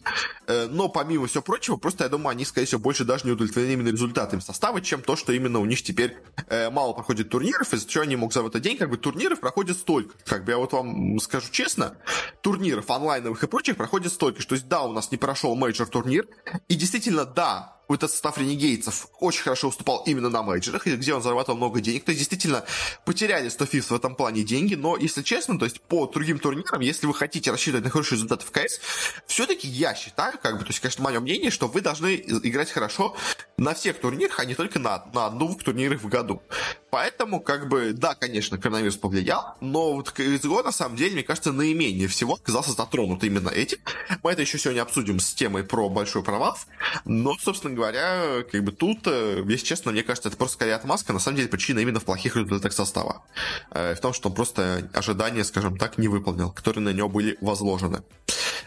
Э, 0.47 0.67
но 0.69 0.89
помимо 0.89 1.27
всего 1.27 1.43
прочего, 1.43 1.77
просто, 1.77 2.05
я 2.05 2.09
думаю, 2.09 2.29
они, 2.29 2.45
скорее 2.45 2.65
всего, 2.65 2.79
больше 2.79 3.03
даже 3.03 3.25
не 3.25 3.31
удовлетворены 3.31 3.73
именно 3.73 3.89
результатами 3.89 4.39
состава, 4.39 4.81
чем 4.81 5.01
то, 5.01 5.15
что 5.15 5.33
именно 5.33 5.59
у 5.59 5.65
них 5.65 5.83
теперь 5.83 6.17
э, 6.47 6.69
мало 6.69 6.93
проходит 6.93 7.29
турниров, 7.29 7.73
из-за 7.73 7.87
чего 7.87 8.03
они 8.03 8.15
могут 8.15 8.33
за 8.33 8.45
этот 8.45 8.61
день, 8.61 8.77
как 8.77 8.89
бы, 8.89 8.97
турниров 8.97 9.39
проходит 9.39 9.77
столько. 9.77 10.15
Как 10.25 10.45
бы 10.45 10.51
я 10.51 10.57
вот 10.57 10.73
вам 10.73 11.19
скажу 11.19 11.47
честно, 11.51 11.97
турниров 12.41 12.89
онлайновых 12.89 13.43
и 13.43 13.47
прочих 13.47 13.75
проходит 13.75 14.13
столько, 14.13 14.41
что 14.41 14.55
да, 14.65 14.83
у 14.83 14.93
нас 14.93 15.11
не 15.11 15.17
прошел 15.17 15.55
мейджор 15.55 15.87
турнир, 15.87 16.27
и 16.67 16.75
действительно, 16.75 17.25
да, 17.25 17.78
вот 17.89 17.97
этот 17.97 18.11
состав 18.11 18.37
ренегейдсов 18.37 19.07
очень 19.19 19.41
хорошо 19.41 19.67
выступал 19.67 20.03
именно 20.05 20.29
на 20.29 20.43
мейджорах, 20.43 20.85
где 20.85 21.13
он 21.13 21.23
зарабатывал 21.23 21.57
много 21.57 21.81
денег. 21.81 22.05
То 22.05 22.11
есть, 22.11 22.19
действительно, 22.19 22.63
потеряли 23.03 23.49
100 23.49 23.65
в 23.65 23.91
этом 23.91 24.15
плане 24.15 24.43
деньги, 24.43 24.75
но, 24.75 24.95
если 24.95 25.23
честно, 25.23 25.57
то 25.57 25.65
есть, 25.65 25.81
по 25.81 26.05
другим 26.05 26.39
турнирам, 26.39 26.81
если 26.81 27.07
вы 27.07 27.13
хотите 27.13 27.51
рассчитывать 27.51 27.83
на 27.83 27.89
хорошие 27.89 28.17
результаты 28.17 28.45
в 28.45 28.51
КС, 28.51 28.79
все-таки 29.25 29.67
я 29.67 29.95
считаю, 29.95 30.37
как 30.37 30.57
бы, 30.57 30.61
то 30.61 30.67
есть, 30.67 30.79
конечно, 30.79 31.03
мое 31.03 31.19
мнение, 31.19 31.49
что 31.49 31.67
вы 31.67 31.81
должны 31.81 32.15
играть 32.15 32.69
хорошо 32.69 33.15
на 33.57 33.73
всех 33.73 33.99
турнирах, 33.99 34.39
а 34.39 34.45
не 34.45 34.53
только 34.53 34.77
на, 34.77 35.03
на 35.13 35.29
двух 35.31 35.63
турнирах 35.63 36.01
в 36.01 36.07
году. 36.07 36.43
Поэтому, 36.91 37.39
как 37.41 37.67
бы, 37.67 37.93
да, 37.93 38.13
конечно, 38.13 38.57
коронавирус 38.57 38.97
повлиял, 38.97 39.55
но 39.61 39.93
вот 39.93 40.13
CSGO, 40.15 40.63
на 40.63 40.71
самом 40.71 40.95
деле, 40.95 41.13
мне 41.13 41.23
кажется, 41.23 41.51
наименее 41.51 42.07
всего 42.07 42.35
оказался 42.35 42.73
затронут 42.73 43.23
именно 43.23 43.49
этим. 43.49 43.79
Мы 44.23 44.31
это 44.31 44.41
еще 44.41 44.59
сегодня 44.59 44.81
обсудим 44.81 45.19
с 45.19 45.33
темой 45.33 45.63
про 45.63 45.89
большой 45.89 46.23
провал, 46.23 46.57
но, 47.05 47.35
собственно 47.37 47.78
говоря, 47.79 48.43
как 48.51 48.63
бы 48.63 48.71
тут, 48.71 48.99
э, 49.05 49.43
если 49.47 49.65
честно, 49.65 49.91
мне 49.91 50.03
кажется, 50.03 50.27
это 50.27 50.37
просто 50.37 50.55
скорее 50.55 50.75
отмазка, 50.75 51.13
на 51.13 51.19
самом 51.19 51.37
деле 51.37 51.47
причина 51.47 51.79
именно 51.79 51.99
в 51.99 52.03
плохих 52.03 52.35
результатах 52.35 52.73
состава. 52.73 53.23
Э, 53.71 53.95
в 53.95 54.01
том, 54.01 54.13
что 54.13 54.29
он 54.29 54.35
просто 54.35 54.89
ожидания, 54.93 55.45
скажем 55.45 55.77
так, 55.77 55.97
не 55.97 56.09
выполнил, 56.09 56.51
которые 56.51 56.83
на 56.83 56.89
него 56.89 57.07
были 57.07 57.37
возложены. 57.39 58.03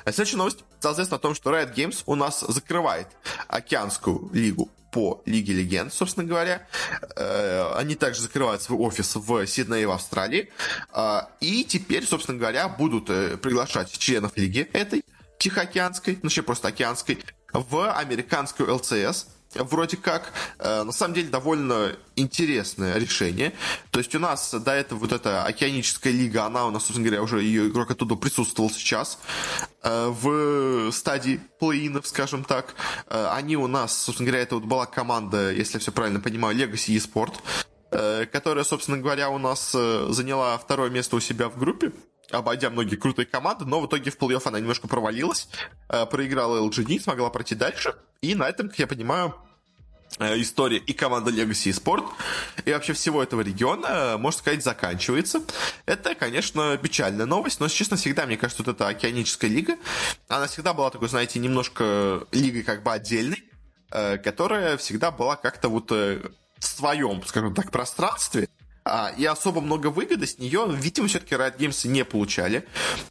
А 0.04 0.12
следующая 0.12 0.38
новость, 0.38 0.64
соответственно, 0.80 1.18
о 1.18 1.20
том, 1.20 1.34
что 1.34 1.50
Riot 1.50 1.74
Games 1.74 2.02
у 2.06 2.14
нас 2.14 2.40
закрывает 2.40 3.08
океанскую 3.48 4.30
лигу 4.32 4.70
по 4.90 5.22
Лиге 5.26 5.52
Легенд, 5.52 5.92
собственно 5.92 6.26
говоря. 6.26 6.66
Э, 7.16 7.74
они 7.76 7.94
также 7.94 8.22
закрывают 8.22 8.62
свой 8.62 8.78
офис 8.78 9.14
в 9.14 9.46
Сиднее 9.46 9.86
в 9.86 9.90
Австралии. 9.90 10.50
И 11.40 11.64
теперь, 11.64 12.06
собственно 12.06 12.38
говоря, 12.38 12.68
будут 12.68 13.06
приглашать 13.06 13.96
членов 13.98 14.36
Лиги 14.36 14.68
этой, 14.72 15.02
Тихоокеанской, 15.42 16.14
ну, 16.14 16.20
вообще 16.24 16.42
просто 16.42 16.68
океанской, 16.68 17.18
в 17.52 17.92
американскую 17.92 18.74
ЛЦС, 18.74 19.26
вроде 19.54 19.96
как. 19.96 20.32
Э, 20.58 20.82
на 20.82 20.92
самом 20.92 21.14
деле 21.14 21.28
довольно 21.28 21.96
интересное 22.16 22.98
решение. 22.98 23.52
То 23.90 23.98
есть 23.98 24.14
у 24.14 24.18
нас 24.18 24.52
до 24.52 24.72
этого 24.72 25.00
вот 25.00 25.12
эта 25.12 25.44
океаническая 25.44 26.12
лига, 26.12 26.44
она 26.44 26.66
у 26.66 26.70
нас, 26.70 26.84
собственно 26.84 27.06
говоря, 27.06 27.22
уже 27.22 27.42
ее 27.42 27.68
игрок 27.68 27.90
оттуда 27.90 28.14
присутствовал 28.14 28.70
сейчас 28.70 29.18
э, 29.82 30.08
в 30.08 30.90
стадии 30.92 31.40
плей-инов, 31.60 32.06
скажем 32.06 32.44
так. 32.44 32.74
Э, 33.08 33.28
они 33.32 33.56
у 33.56 33.66
нас, 33.66 33.96
собственно 33.96 34.28
говоря, 34.28 34.42
это 34.42 34.56
вот 34.56 34.64
была 34.64 34.86
команда, 34.86 35.50
если 35.52 35.74
я 35.74 35.80
все 35.80 35.92
правильно 35.92 36.20
понимаю, 36.20 36.56
Legacy 36.56 36.96
eSport. 36.96 37.34
которая, 38.32 38.64
собственно 38.64 38.96
говоря, 38.96 39.28
у 39.28 39.38
нас 39.38 39.72
заняла 39.72 40.56
второе 40.56 40.88
место 40.88 41.16
у 41.16 41.20
себя 41.20 41.48
в 41.48 41.58
группе 41.58 41.92
обойдя 42.32 42.70
многие 42.70 42.96
крутые 42.96 43.26
команды, 43.26 43.64
но 43.64 43.80
в 43.80 43.86
итоге 43.86 44.10
в 44.10 44.18
плей-офф 44.18 44.42
она 44.46 44.60
немножко 44.60 44.88
провалилась, 44.88 45.48
проиграла 45.88 46.66
LGD, 46.68 47.00
смогла 47.00 47.30
пройти 47.30 47.54
дальше, 47.54 47.94
и 48.20 48.34
на 48.34 48.48
этом, 48.48 48.68
как 48.68 48.78
я 48.78 48.86
понимаю, 48.86 49.34
Э, 50.18 50.38
история 50.40 50.76
и 50.76 50.92
команда 50.92 51.30
Legacy 51.30 51.70
и 51.70 51.72
Sport, 51.72 52.04
и 52.64 52.72
вообще 52.72 52.92
всего 52.92 53.22
этого 53.22 53.40
региона, 53.40 54.16
можно 54.18 54.38
сказать, 54.38 54.62
заканчивается. 54.62 55.42
Это, 55.86 56.14
конечно, 56.14 56.76
печальная 56.76 57.26
новость, 57.26 57.60
но, 57.60 57.68
честно, 57.68 57.96
всегда, 57.96 58.26
мне 58.26 58.36
кажется, 58.36 58.62
вот 58.62 58.74
эта 58.74 58.88
океаническая 58.88 59.50
лига, 59.50 59.76
она 60.28 60.46
всегда 60.46 60.74
была 60.74 60.90
такой, 60.90 61.08
знаете, 61.08 61.38
немножко 61.38 62.26
лигой 62.30 62.62
как 62.62 62.82
бы 62.82 62.92
отдельной, 62.92 63.42
э, 63.90 64.18
которая 64.18 64.76
всегда 64.76 65.10
была 65.10 65.36
как-то 65.36 65.68
вот 65.68 65.90
э, 65.90 66.20
в 66.58 66.64
своем, 66.64 67.22
скажем 67.24 67.54
так, 67.54 67.70
пространстве, 67.70 68.48
а, 68.84 69.12
и 69.16 69.24
особо 69.24 69.60
много 69.60 69.88
выгоды 69.88 70.26
с 70.26 70.38
нее, 70.38 70.66
видимо, 70.68 71.08
все-таки 71.08 71.34
Riot 71.34 71.56
Games 71.58 71.88
не 71.88 72.04
получали. 72.04 72.66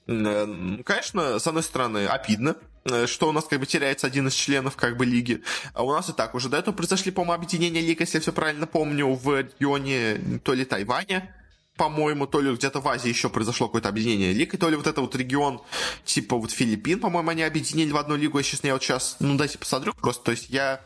Ну, 0.08 0.84
конечно, 0.84 1.40
с 1.40 1.48
одной 1.48 1.64
стороны, 1.64 2.08
обидно, 2.08 2.56
Э, 2.84 3.06
что 3.06 3.30
у 3.30 3.32
нас 3.32 3.46
как 3.46 3.60
бы 3.60 3.66
теряется 3.66 4.08
один 4.08 4.28
из 4.28 4.34
членов 4.34 4.76
как 4.76 4.98
бы 4.98 5.06
лиги. 5.06 5.44
А 5.74 5.84
у 5.84 5.92
нас 5.92 6.10
и 6.10 6.14
так 6.14 6.34
уже 6.34 6.50
до 6.50 6.58
этого 6.58 6.74
произошли, 6.74 7.12
по-моему, 7.12 7.34
объединения 7.34 7.82
лиг, 7.82 8.00
если 8.00 8.18
я 8.18 8.22
все 8.22 8.34
правильно 8.34 8.66
помню, 8.66 9.14
в 9.14 9.40
регионе 9.40 10.40
то 10.44 10.54
ли 10.54 10.66
Тайваня, 10.66 11.36
по-моему, 11.78 12.28
то 12.28 12.42
ли 12.42 12.54
где-то 12.54 12.80
в 12.80 12.88
Азии 12.88 13.10
еще 13.10 13.30
произошло 13.30 13.68
какое-то 13.68 13.90
объединение 13.90 14.34
лиг, 14.34 14.54
и 14.54 14.58
то 14.58 14.70
ли 14.70 14.76
вот 14.76 14.88
это 14.88 15.02
вот 15.02 15.16
регион, 15.16 15.62
типа 16.06 16.38
вот 16.38 16.52
Филиппин, 16.52 17.00
по-моему, 17.00 17.30
они 17.30 17.44
объединили 17.44 17.92
в 17.92 17.98
одну 17.98 18.16
лигу, 18.16 18.38
я, 18.38 18.44
честно, 18.44 18.68
я 18.68 18.74
вот 18.74 18.84
сейчас, 18.84 19.18
ну, 19.20 19.36
дайте 19.36 19.58
посмотрю 19.58 19.94
просто, 19.94 20.24
то 20.26 20.32
есть 20.32 20.50
я 20.50 20.82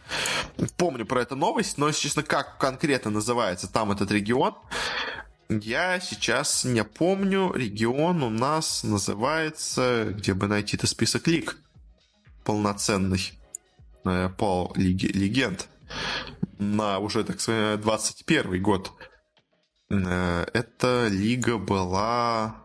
помню 0.77 1.05
про 1.05 1.21
эту 1.21 1.35
новость, 1.35 1.77
но, 1.77 1.87
если 1.87 2.01
честно, 2.01 2.23
как 2.23 2.57
конкретно 2.57 3.11
называется 3.11 3.71
там 3.71 3.91
этот 3.91 4.11
регион, 4.11 4.55
я 5.47 5.99
сейчас 5.99 6.65
не 6.65 6.83
помню. 6.83 7.53
Регион 7.53 8.23
у 8.23 8.31
нас 8.31 8.83
называется... 8.83 10.07
Где 10.09 10.33
бы 10.33 10.47
найти 10.47 10.75
это 10.75 10.87
список 10.87 11.27
лиг? 11.27 11.55
полноценный 12.45 13.33
э, 14.05 14.29
по 14.37 14.71
Лиге 14.75 15.09
Легенд 15.09 15.67
на 16.57 16.99
уже, 16.99 17.25
так 17.25 17.41
сказать, 17.41 17.81
21 17.81 18.61
год. 18.61 18.93
Э, 19.89 20.45
эта 20.53 21.07
лига 21.07 21.57
была... 21.57 22.55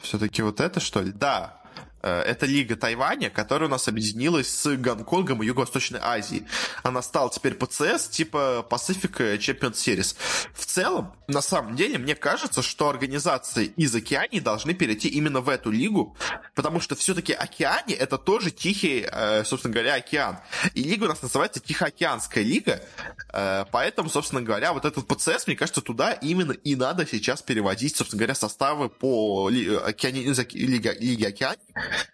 Все-таки 0.00 0.42
вот 0.42 0.60
это, 0.60 0.80
что 0.80 1.02
ли? 1.02 1.12
Да, 1.12 1.57
это 2.02 2.46
Лига 2.46 2.76
Тайваня, 2.76 3.30
которая 3.30 3.68
у 3.68 3.70
нас 3.70 3.88
объединилась 3.88 4.48
с 4.48 4.76
Гонконгом 4.76 5.42
и 5.42 5.46
Юго-Восточной 5.46 6.00
Азией. 6.02 6.44
Она 6.82 7.02
стала 7.02 7.30
теперь 7.30 7.54
ПЦС, 7.54 8.08
типа 8.08 8.66
Pacific 8.68 9.38
Champions 9.38 9.72
Series. 9.72 10.16
В 10.54 10.66
целом, 10.66 11.12
на 11.26 11.42
самом 11.42 11.76
деле, 11.76 11.98
мне 11.98 12.14
кажется, 12.14 12.62
что 12.62 12.88
организации 12.88 13.66
из 13.76 13.94
Океании 13.94 14.40
должны 14.40 14.74
перейти 14.74 15.08
именно 15.08 15.40
в 15.40 15.48
эту 15.48 15.70
лигу, 15.70 16.16
потому 16.54 16.80
что 16.80 16.96
все-таки 16.96 17.32
Океане 17.32 17.94
это 17.94 18.18
тоже 18.18 18.50
тихий, 18.50 19.06
э, 19.10 19.44
собственно 19.44 19.74
говоря, 19.74 19.94
океан. 19.94 20.38
И 20.74 20.82
лига 20.82 21.04
у 21.04 21.08
нас 21.08 21.22
называется 21.22 21.60
Тихоокеанская 21.60 22.44
лига, 22.44 22.82
э, 23.32 23.64
поэтому, 23.70 24.08
собственно 24.08 24.42
говоря, 24.42 24.72
вот 24.72 24.84
этот 24.84 25.06
ПЦС, 25.06 25.46
мне 25.46 25.56
кажется, 25.56 25.80
туда 25.80 26.12
именно 26.12 26.52
и 26.52 26.76
надо 26.76 27.06
сейчас 27.06 27.42
переводить, 27.42 27.96
собственно 27.96 28.20
говоря, 28.20 28.34
составы 28.34 28.88
по 28.88 29.48
Лиге 29.48 29.78
Океании, 29.78 30.32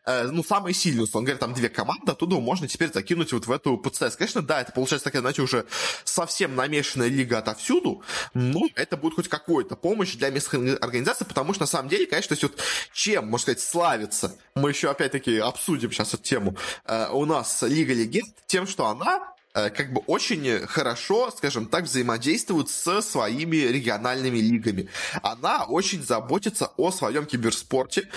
Э, 0.07 0.29
ну, 0.31 0.45
самые 0.45 0.75
сильные, 0.75 1.07
он 1.13 1.25
говорит, 1.25 1.41
там 1.41 1.55
две 1.55 1.69
команды, 1.69 2.13
оттуда 2.13 2.37
можно 2.37 2.69
теперь 2.69 2.93
закинуть 2.93 3.33
вот 3.33 3.47
в 3.47 3.53
эту 3.53 3.77
ПЦС. 3.79 4.17
Конечно, 4.17 4.43
да, 4.43 4.61
это 4.61 4.73
получается 4.73 5.05
такая, 5.05 5.21
знаете, 5.21 5.43
уже 5.43 5.67
совсем 6.05 6.55
намешанная 6.55 7.09
лига 7.09 7.39
отовсюду, 7.39 8.03
но 8.35 8.63
это 8.75 8.97
будет 8.97 9.15
хоть 9.15 9.29
какая-то 9.29 9.77
помощь 9.77 10.15
для 10.15 10.31
местных 10.31 10.83
организаций, 10.83 11.27
потому 11.27 11.55
что, 11.55 11.63
на 11.63 11.67
самом 11.67 11.89
деле, 11.89 12.07
конечно, 12.07 12.29
то 12.29 12.33
есть 12.35 12.43
вот 12.43 12.63
чем, 12.93 13.27
можно 13.27 13.43
сказать, 13.43 13.61
славится, 13.61 14.37
мы 14.55 14.71
еще 14.71 14.91
опять-таки 14.91 15.39
обсудим 15.39 15.91
сейчас 15.91 16.15
эту 16.15 16.23
тему, 16.23 16.57
э, 16.87 17.09
у 17.11 17.25
нас 17.25 17.63
Лига 17.63 17.95
Легенд 17.95 18.35
тем, 18.47 18.67
что 18.67 18.87
она 18.87 19.35
э, 19.55 19.71
как 19.71 19.93
бы 19.93 20.03
очень 20.07 20.67
хорошо, 20.67 21.31
скажем 21.31 21.67
так, 21.67 21.85
взаимодействует 21.85 22.69
со 22.69 23.03
своими 23.03 23.57
региональными 23.57 24.39
лигами. 24.39 24.89
Она 25.23 25.65
очень 25.65 26.03
заботится 26.03 26.71
о 26.77 26.91
своем 26.91 27.27
киберспорте, 27.27 28.09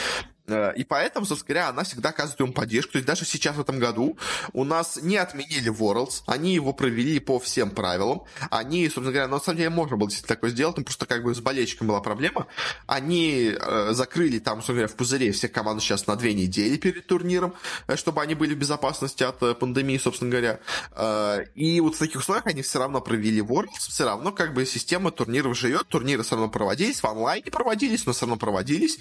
и 0.48 0.84
поэтому, 0.84 1.26
собственно 1.26 1.56
говоря, 1.56 1.70
она 1.70 1.84
всегда 1.84 2.10
оказывает 2.10 2.40
ему 2.40 2.54
поддержку. 2.54 2.94
То 2.94 2.98
есть 3.00 3.08
даже 3.08 3.26
сейчас, 3.26 3.56
в 3.56 3.62
этом 3.62 3.80
году, 3.80 4.18
у 4.54 4.64
нас 4.64 4.98
не 5.02 5.18
отменили 5.18 5.72
Worlds, 5.72 6.24
они 6.26 6.54
его 6.54 6.74
провели 6.74 7.20
по 7.20 7.40
всем 7.40 7.72
правилам. 7.72 8.24
Они, 8.50 8.86
собственно 8.86 9.12
говоря, 9.12 9.28
на 9.28 9.40
самом 9.40 9.58
деле 9.58 9.70
можно 9.70 9.98
было 9.98 10.10
действительно 10.10 10.36
такое 10.36 10.52
сделать, 10.52 10.78
но 10.78 10.84
просто 10.84 11.06
как 11.06 11.24
бы 11.24 11.36
с 11.36 11.40
болельщиком 11.40 11.88
была 11.88 12.00
проблема. 12.00 12.48
Они 12.86 13.54
э, 13.54 13.90
закрыли 13.92 14.40
там, 14.40 14.58
собственно 14.58 14.78
говоря, 14.78 14.94
в 14.94 14.96
пузыре 14.96 15.32
все 15.32 15.50
команды 15.50 15.82
сейчас 15.82 16.08
на 16.08 16.16
две 16.16 16.34
недели 16.34 16.78
перед 16.78 17.06
турниром, 17.08 17.54
э, 17.88 17.96
чтобы 17.96 18.22
они 18.22 18.36
были 18.36 18.54
в 18.54 18.58
безопасности 18.58 19.24
от 19.24 19.42
э, 19.44 19.54
пандемии, 19.54 19.98
собственно 19.98 20.32
говоря. 20.32 20.60
Э, 20.92 21.46
и 21.56 21.82
вот 21.82 21.96
в 21.96 22.00
таких 22.00 22.22
условиях 22.22 22.48
они 22.48 22.62
все 22.62 22.80
равно 22.80 23.02
провели 23.02 23.42
Worlds, 23.42 23.90
все 23.90 24.06
равно 24.06 24.32
как 24.32 24.54
бы 24.54 24.66
система 24.66 25.12
турниров 25.12 25.58
живет, 25.58 25.88
турниры 25.88 26.24
все 26.24 26.36
равно 26.36 26.50
проводились, 26.50 27.02
в 27.02 27.06
онлайне 27.06 27.52
проводились, 27.52 28.06
но 28.06 28.14
все 28.14 28.22
равно 28.22 28.38
проводились. 28.38 29.00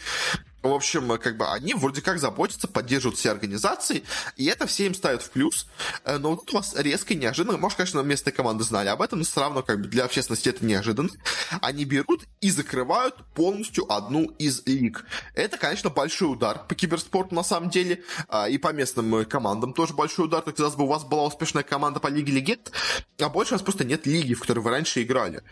В 0.63 0.73
общем, 0.73 1.17
как 1.19 1.37
бы 1.37 1.47
они 1.49 1.75
вроде 1.75 2.03
как 2.03 2.19
заботятся, 2.19 2.67
поддерживают 2.67 3.19
все 3.19 3.31
организации, 3.31 4.03
и 4.37 4.47
это 4.47 4.67
все 4.67 4.87
им 4.87 4.95
ставят 4.95 5.23
в 5.23 5.31
плюс. 5.31 5.69
Э, 6.05 6.19
но 6.19 6.37
тут 6.37 6.53
у 6.53 6.57
вас 6.57 6.75
резко 6.77 7.15
и 7.15 7.17
неожиданно, 7.17 7.59
может, 7.59 7.77
конечно, 7.77 8.01
местные 8.01 8.33
команды 8.33 8.65
знали 8.65 8.89
об 8.89 9.03
этом, 9.03 9.21
но 9.21 9.25
все 9.25 9.41
равно 9.41 9.63
как 9.63 9.81
бы 9.81 9.89
для 9.89 10.05
общественности 10.05 10.49
это 10.49 10.65
неожиданно. 10.65 11.11
Они 11.61 11.85
берут 11.85 12.25
и 12.41 12.51
закрывают 12.51 13.15
полностью 13.35 13.91
одну 13.93 14.25
из 14.39 14.63
лиг. 14.67 15.05
Это, 15.35 15.57
конечно, 15.57 15.91
большой 15.91 16.33
удар 16.33 16.65
по 16.67 16.75
киберспорту 16.75 17.35
на 17.35 17.45
самом 17.45 17.71
деле, 17.71 18.03
а, 18.29 18.49
и 18.49 18.59
по 18.59 18.73
местным 18.73 19.25
командам 19.27 19.73
тоже 19.73 19.95
большой 19.95 20.27
удар. 20.27 20.43
Есть, 20.47 20.57
казалось 20.57 20.77
бы, 20.77 20.85
у 20.85 20.89
вас 20.89 21.05
была 21.05 21.27
успешная 21.27 21.63
команда 21.63 22.01
по 22.01 22.09
Лиге 22.09 22.33
Легенд, 22.33 22.73
а 23.21 23.29
больше 23.29 23.55
у 23.55 23.57
вас 23.57 23.63
просто 23.63 23.85
нет 23.85 24.07
лиги, 24.07 24.35
в 24.35 24.41
которой 24.41 24.61
вы 24.61 24.71
раньше 24.71 25.03
играли. 25.03 25.43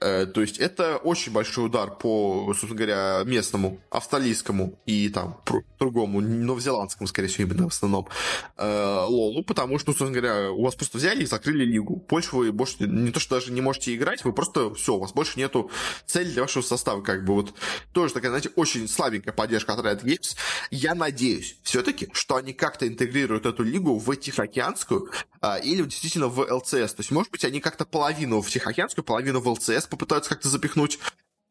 Э, 0.00 0.26
то 0.26 0.40
есть 0.40 0.58
это 0.58 0.96
очень 0.96 1.32
большой 1.32 1.66
удар 1.66 1.90
по, 1.90 2.46
собственно 2.48 2.74
говоря, 2.74 3.22
местному 3.24 3.80
австралийскому 3.90 4.53
английскому 4.54 4.80
и 4.86 5.08
там 5.08 5.40
другому, 5.78 6.20
новозеландскому, 6.20 7.06
скорее 7.06 7.28
всего, 7.28 7.48
именно 7.48 7.68
в 7.68 7.72
основном, 7.72 8.08
э, 8.56 9.04
лолу, 9.06 9.44
потому 9.44 9.78
что, 9.78 9.92
собственно 9.92 10.12
говоря, 10.12 10.50
у 10.50 10.62
вас 10.62 10.74
просто 10.74 10.98
взяли 10.98 11.22
и 11.22 11.26
закрыли 11.26 11.64
лигу. 11.64 12.04
Больше 12.08 12.36
вы 12.36 12.52
больше 12.52 12.76
не 12.80 13.10
то, 13.10 13.20
что 13.20 13.36
даже 13.36 13.52
не 13.52 13.60
можете 13.60 13.94
играть, 13.94 14.24
вы 14.24 14.32
просто 14.32 14.72
все, 14.74 14.94
у 14.94 15.00
вас 15.00 15.12
больше 15.12 15.38
нету 15.38 15.70
цели 16.06 16.30
для 16.30 16.42
вашего 16.42 16.62
состава, 16.62 17.02
как 17.02 17.24
бы 17.24 17.34
вот 17.34 17.54
тоже 17.92 18.14
такая, 18.14 18.30
знаете, 18.30 18.50
очень 18.56 18.88
слабенькая 18.88 19.34
поддержка 19.34 19.74
от 19.74 19.84
Riot 19.84 20.04
Games. 20.04 20.36
Я 20.70 20.94
надеюсь 20.94 21.56
все-таки, 21.62 22.08
что 22.12 22.36
они 22.36 22.52
как-то 22.52 22.86
интегрируют 22.86 23.46
эту 23.46 23.62
лигу 23.62 23.98
в 23.98 24.16
Тихоокеанскую 24.16 25.10
а, 25.40 25.56
или 25.56 25.82
действительно 25.82 26.28
в 26.28 26.40
ЛЦС. 26.40 26.94
То 26.94 27.00
есть, 27.00 27.10
может 27.10 27.30
быть, 27.30 27.44
они 27.44 27.60
как-то 27.60 27.84
половину 27.84 28.40
в 28.40 28.48
Тихоокеанскую, 28.48 29.04
половину 29.04 29.40
в 29.40 29.48
ЛЦС 29.48 29.86
попытаются 29.86 30.30
как-то 30.30 30.48
запихнуть, 30.48 30.98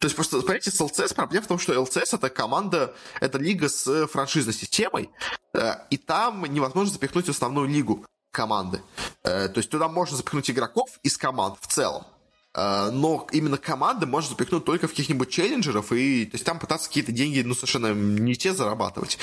то 0.04 0.08
есть 0.08 0.18
просто, 0.18 0.42
понимаете, 0.42 0.70
с 0.70 0.82
LCS 0.82 1.16
проблема 1.16 1.46
в 1.46 1.48
том, 1.48 1.58
что 1.58 1.74
LCS 1.74 2.18
это 2.18 2.30
команда, 2.30 2.94
это 3.22 3.38
лига 3.38 3.70
с 3.70 4.06
франшизной 4.08 4.54
системой, 4.54 5.10
э, 5.54 5.76
и 5.92 5.96
там 5.96 6.44
невозможно 6.44 6.92
запихнуть 6.92 7.30
основную 7.30 7.70
лигу 7.70 8.06
команды. 8.30 8.82
Э, 9.24 9.48
то 9.48 9.60
есть 9.60 9.70
туда 9.70 9.88
можно 9.88 10.18
запихнуть 10.18 10.52
игроков 10.52 10.90
из 11.04 11.16
команд 11.16 11.56
в 11.62 11.68
целом, 11.68 12.06
э, 12.54 12.90
но 12.92 13.30
именно 13.32 13.58
команды 13.58 14.06
можно 14.06 14.32
запихнуть 14.32 14.66
только 14.66 14.88
в 14.88 14.90
каких-нибудь 14.90 15.30
челленджеров, 15.30 15.94
и 15.94 16.26
то 16.26 16.36
есть 16.36 16.44
там 16.44 16.60
пытаться 16.60 16.90
какие-то 16.90 17.14
деньги, 17.14 17.40
ну, 17.40 17.56
совершенно 17.56 17.94
не 17.94 18.36
те 18.36 18.54
зарабатывать. 18.54 19.18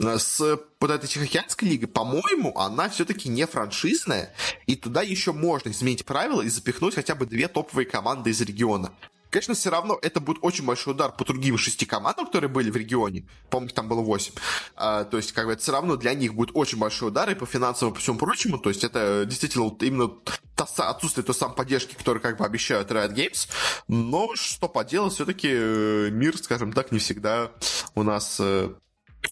С 0.00 0.40
вот 0.80 0.90
этой 0.90 1.08
Тихоокеанской 1.08 1.68
лигой, 1.68 1.88
по-моему, 1.88 2.58
она 2.58 2.88
все-таки 2.88 3.28
не 3.28 3.46
франшизная, 3.46 4.32
и 4.66 4.76
туда 4.76 5.02
еще 5.02 5.32
можно 5.32 5.68
изменить 5.68 6.06
правила 6.06 6.40
и 6.40 6.48
запихнуть 6.48 6.94
хотя 6.94 7.14
бы 7.14 7.26
две 7.26 7.48
топовые 7.48 7.84
команды 7.84 8.30
из 8.30 8.40
региона. 8.40 8.92
Конечно, 9.32 9.54
все 9.54 9.70
равно 9.70 9.98
это 10.02 10.20
будет 10.20 10.40
очень 10.42 10.66
большой 10.66 10.92
удар 10.92 11.10
по 11.10 11.24
другим 11.24 11.56
шести 11.56 11.86
командам, 11.86 12.26
которые 12.26 12.50
были 12.50 12.70
в 12.70 12.76
регионе. 12.76 13.26
Помню, 13.48 13.70
там 13.70 13.88
было 13.88 14.02
восемь. 14.02 14.34
А, 14.76 15.04
то 15.04 15.16
есть, 15.16 15.32
как 15.32 15.46
бы, 15.46 15.52
это 15.52 15.62
все 15.62 15.72
равно 15.72 15.96
для 15.96 16.12
них 16.12 16.34
будет 16.34 16.50
очень 16.52 16.76
большой 16.76 17.08
удар 17.08 17.30
и 17.30 17.34
по 17.34 17.46
финансовому, 17.46 17.94
по 17.94 18.00
всему 18.00 18.18
прочему. 18.18 18.58
То 18.58 18.68
есть, 18.68 18.84
это 18.84 19.24
действительно 19.26 19.64
вот 19.64 19.82
именно 19.82 20.10
та, 20.54 20.66
отсутствие 20.90 21.24
той 21.24 21.34
самой 21.34 21.56
поддержки, 21.56 21.94
которую, 21.94 22.20
как 22.20 22.36
бы, 22.36 22.44
обещают 22.44 22.90
Riot 22.90 23.14
Games. 23.14 23.48
Но 23.88 24.34
что 24.34 24.68
поделать, 24.68 25.14
все-таки 25.14 25.48
э, 25.50 26.10
мир, 26.10 26.36
скажем 26.36 26.74
так, 26.74 26.92
не 26.92 26.98
всегда 26.98 27.52
у 27.94 28.02
нас 28.02 28.36
э, 28.38 28.68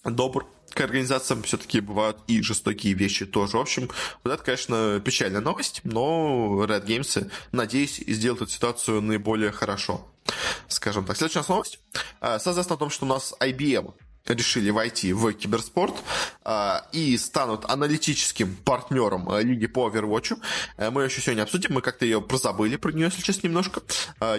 добр 0.06 0.46
к 0.74 0.80
организациям 0.80 1.42
все-таки 1.42 1.80
бывают 1.80 2.18
и 2.26 2.42
жестокие 2.42 2.94
вещи 2.94 3.26
тоже. 3.26 3.56
В 3.56 3.60
общем, 3.60 3.90
вот 4.24 4.32
это, 4.32 4.42
конечно, 4.42 5.00
печальная 5.04 5.40
новость, 5.40 5.80
но 5.84 6.64
Red 6.64 6.86
Games, 6.86 7.30
надеюсь, 7.52 8.02
сделают 8.06 8.42
эту 8.42 8.50
ситуацию 8.50 9.00
наиболее 9.00 9.52
хорошо. 9.52 10.06
Скажем 10.68 11.04
так. 11.04 11.16
Следующая 11.16 11.44
новость. 11.48 11.80
А, 12.20 12.38
соответственно, 12.38 12.76
о 12.76 12.78
том, 12.78 12.90
что 12.90 13.04
у 13.04 13.08
нас 13.08 13.34
IBM 13.40 13.94
решили 14.26 14.70
войти 14.70 15.12
в 15.12 15.32
киберспорт. 15.32 15.94
И 16.92 17.18
станут 17.18 17.64
аналитическим 17.68 18.56
партнером 18.64 19.28
Лиги 19.40 19.66
по 19.66 19.88
Overwatch. 19.88 20.38
Мы 20.90 21.04
еще 21.04 21.20
сегодня 21.20 21.42
обсудим, 21.42 21.74
мы 21.74 21.82
как-то 21.82 22.04
ее 22.04 22.20
прозабыли 22.22 22.76
про 22.76 22.92
нее, 22.92 23.06
если 23.06 23.20
честно, 23.22 23.46
немножко. 23.48 23.82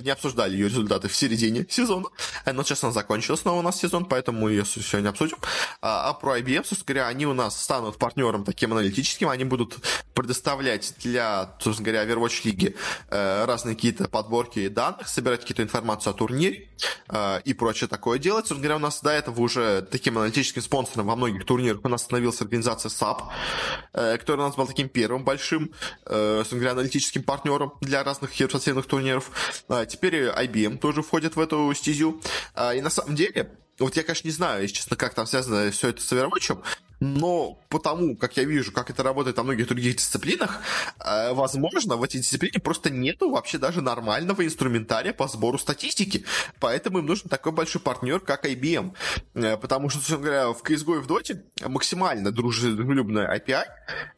Не 0.02 0.10
обсуждали 0.10 0.54
ее 0.54 0.68
результаты 0.68 1.08
в 1.08 1.16
середине 1.16 1.66
сезона, 1.70 2.08
но 2.52 2.64
сейчас 2.64 2.84
она 2.84 2.92
закончилась 2.92 3.42
снова 3.42 3.60
у 3.60 3.62
нас 3.62 3.80
сезон, 3.80 4.06
поэтому 4.06 4.42
мы 4.42 4.52
ее 4.52 4.66
сегодня 4.66 5.10
обсудим. 5.10 5.38
А 5.82 6.14
про 6.14 6.40
IBM, 6.40 6.66
собственно 6.66 6.86
говоря, 6.88 7.08
они 7.08 7.28
у 7.28 7.34
нас 7.34 7.62
станут 7.62 7.98
партнером 7.98 8.44
таким 8.46 8.72
аналитическим, 8.74 9.30
они 9.30 9.44
будут 9.44 9.78
предоставлять 10.14 10.96
для, 11.04 11.56
собственно 11.60 11.92
говоря, 11.92 12.06
Overwatch 12.06 12.42
лиги 12.46 12.76
разные 13.10 13.76
какие-то 13.76 14.08
подборки 14.08 14.68
данных, 14.70 15.08
собирать 15.08 15.42
какие-то 15.42 15.62
информацию 15.64 16.12
о 16.12 16.14
турнире 16.16 16.68
и 17.46 17.54
прочее 17.54 17.88
такое 17.88 18.18
делать. 18.18 18.48
Собственно 18.48 18.62
говоря, 18.62 18.76
у 18.78 18.80
нас 18.80 19.02
до 19.02 19.12
этого 19.12 19.40
уже 19.42 19.84
таким 19.84 20.18
аналитическим 20.18 20.62
спонсором 20.62 21.06
во 21.08 21.16
многих 21.16 21.46
турнирах 21.46 21.82
у 21.92 21.94
нас 21.94 22.04
становилась 22.04 22.42
организация 22.42 22.90
SAP, 22.90 23.24
э, 23.94 24.18
которая 24.18 24.46
у 24.46 24.50
нас 24.50 24.56
была 24.56 24.68
таким 24.68 24.90
первым 24.90 25.24
большим, 25.24 25.72
э, 26.06 26.44
аналитическим 26.52 27.24
партнером 27.24 27.74
для 27.82 28.04
разных 28.04 28.32
хитроценных 28.32 28.86
турниров. 28.86 29.32
А 29.68 29.86
теперь 29.86 30.28
IBM 30.28 30.78
тоже 30.78 31.02
входит 31.02 31.36
в 31.36 31.40
эту 31.40 31.74
стезю. 31.74 32.22
А, 32.56 32.74
и 32.74 32.82
на 32.82 32.90
самом 32.90 33.16
деле, 33.16 33.52
вот 33.80 33.96
я, 33.96 34.04
конечно, 34.04 34.28
не 34.28 34.34
знаю, 34.34 34.62
если 34.62 34.76
честно, 34.76 34.96
как 34.96 35.14
там 35.14 35.26
связано 35.26 35.72
все 35.72 35.90
это 35.90 36.02
с 36.02 36.12
Overwatch, 36.12 36.58
но 37.02 37.60
потому, 37.68 38.16
как 38.16 38.38
я 38.38 38.44
вижу, 38.44 38.72
как 38.72 38.92
это 38.92 39.02
работает 39.02 39.36
во 39.36 39.44
многих 39.44 39.68
других 39.68 39.96
дисциплинах, 39.96 40.62
э, 41.00 41.34
возможно, 41.34 41.96
в 41.96 42.04
этой 42.04 42.22
дисциплине 42.22 42.60
просто 42.60 42.92
нету 42.92 43.32
вообще 43.32 43.58
даже 43.58 43.82
нормального 43.82 44.46
инструментария 44.46 45.12
по 45.12 45.28
сбору 45.28 45.58
статистики. 45.58 46.26
Поэтому 46.60 47.00
им 47.00 47.08
нужен 47.08 47.28
такой 47.28 47.54
большой 47.54 47.82
партнер, 47.82 48.20
как 48.20 48.46
IBM. 48.46 48.94
Э, 49.34 49.58
потому 49.58 49.90
что, 49.90 49.98
собственно 49.98 50.22
говоря, 50.22 50.50
в 50.50 50.62
CSGO 50.62 50.98
и 50.98 51.02
в 51.02 51.08
Dota 51.08 51.42
максимально 51.68 52.32
дружелюбная 52.32 53.36
API, 53.36 53.64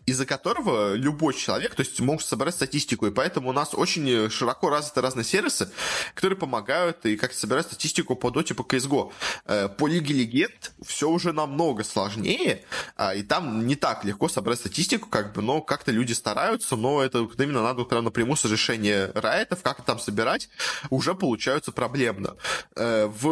из-за 0.06 0.26
которого 0.26 0.94
любой 0.94 1.36
человек, 1.36 1.76
то 1.76 1.84
есть 1.84 2.02
может 2.02 2.28
собрать 2.28 2.54
статистику. 2.54 3.08
И 3.08 3.12
поэтому 3.12 3.50
у 3.50 3.54
нас 3.54 3.74
очень 3.74 4.30
широко 4.30 4.70
развиты 4.70 5.00
разные 5.00 5.24
сервисы, 5.24 5.70
которые 6.16 6.38
помогают 6.38 7.06
и 7.06 7.16
как 7.16 7.32
собирать 7.32 7.68
статистику 7.68 8.18
по 8.18 8.28
Dota, 8.28 8.54
по 8.54 8.64
CSGO. 8.64 9.14
Э, 9.46 9.70
по 9.70 9.88
Лиге 9.88 10.14
Легенд 10.16 10.74
все 10.86 11.10
уже 11.10 11.32
намного 11.32 11.86
сложнее, 11.86 12.66
а, 12.96 13.14
и 13.14 13.24
там 13.24 13.66
не 13.68 13.76
так 13.76 14.04
легко 14.06 14.30
собрать 14.30 14.60
статистику, 14.60 15.10
как 15.10 15.34
бы, 15.34 15.42
но 15.42 15.62
как-то 15.62 15.92
люди 15.92 16.14
стараются, 16.14 16.76
но 16.76 17.02
это 17.02 17.28
именно 17.38 17.64
надо 17.64 17.84
прям 17.84 18.04
напрямую 18.04 18.38
с 18.38 18.46
решения 18.46 19.12
райтов, 19.16 19.62
как 19.62 19.84
там 19.84 20.00
собирать, 20.00 20.50
уже 20.90 21.16
получаются 21.16 21.72
проблемно. 21.72 22.36
Э, 22.76 23.06
в 23.06 23.28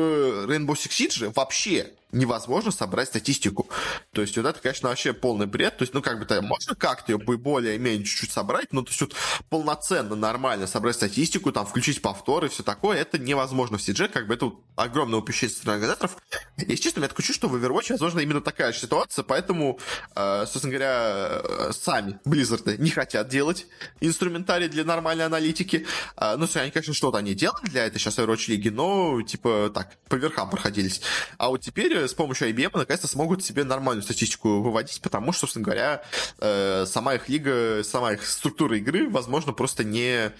Rainbow 0.45 0.73
Six 0.73 0.89
Siege 0.89 1.33
вообще 1.35 1.91
невозможно 2.11 2.71
собрать 2.71 3.09
статистику. 3.09 3.69
То 4.13 4.21
есть 4.21 4.37
вот 4.37 4.45
это, 4.45 4.59
конечно, 4.59 4.89
вообще 4.89 5.13
полный 5.13 5.47
бред. 5.47 5.77
То 5.77 5.83
есть, 5.83 5.93
ну, 5.93 6.01
как 6.01 6.19
бы, 6.19 6.25
то 6.25 6.41
можно 6.41 6.75
как-то 6.75 7.11
ее 7.11 7.17
более-менее 7.17 8.05
чуть-чуть 8.05 8.31
собрать, 8.31 8.71
но 8.71 8.81
то 8.81 8.89
есть 8.89 9.01
вот 9.01 9.15
полноценно, 9.49 10.15
нормально 10.15 10.67
собрать 10.67 10.95
статистику, 10.95 11.51
там, 11.51 11.65
включить 11.65 12.01
повторы, 12.01 12.49
все 12.49 12.63
такое, 12.63 12.97
это 12.97 13.17
невозможно 13.17 13.77
в 13.77 13.81
CG, 13.81 14.07
как 14.09 14.27
бы 14.27 14.35
это 14.35 14.45
вот 14.45 14.63
огромное 14.75 15.19
упущение 15.19 15.55
стороны 15.55 15.75
организаторов. 15.75 16.17
Если 16.57 16.75
честно, 16.75 17.01
я 17.01 17.07
такое 17.07 17.25
чувство, 17.25 17.41
что 17.41 17.47
в 17.47 17.55
Overwatch, 17.55 17.91
возможно, 17.91 18.19
именно 18.19 18.41
такая 18.41 18.71
же 18.71 18.79
ситуация, 18.79 19.23
поэтому, 19.23 19.79
э, 20.15 20.45
собственно 20.45 20.73
говоря, 20.73 21.41
э, 21.43 21.71
сами 21.73 22.19
Blizzard 22.23 22.77
не 22.77 22.91
хотят 22.91 23.29
делать 23.29 23.65
инструментарий 23.99 24.67
для 24.67 24.83
нормальной 24.83 25.25
аналитики. 25.25 25.87
Э, 26.17 26.35
ну, 26.37 26.47
они, 26.53 26.69
конечно, 26.69 26.93
что-то 26.93 27.17
они 27.17 27.33
делали 27.33 27.65
для 27.65 27.87
этой 27.87 27.97
сейчас 27.97 28.19
Overwatch 28.19 28.45
лиги, 28.49 28.69
но, 28.69 29.23
типа, 29.23 29.71
так, 29.73 29.97
по 30.07 30.15
верхам 30.15 30.51
проходились. 30.51 31.01
А 31.39 31.49
вот 31.49 31.61
теперь 31.61 32.00
с 32.07 32.13
помощью 32.13 32.49
IBM 32.49 32.71
наконец-то 32.73 33.07
смогут 33.07 33.43
себе 33.43 33.63
нормальную 33.63 34.03
статистику 34.03 34.61
выводить, 34.61 35.01
потому 35.01 35.31
что, 35.31 35.41
собственно 35.41 35.65
говоря, 35.65 36.03
э, 36.39 36.85
сама 36.87 37.15
их 37.15 37.29
лига, 37.29 37.83
сама 37.83 38.13
их 38.13 38.25
структура 38.25 38.77
игры, 38.77 39.09
возможно, 39.09 39.53
просто 39.53 39.83
не, 39.83 40.31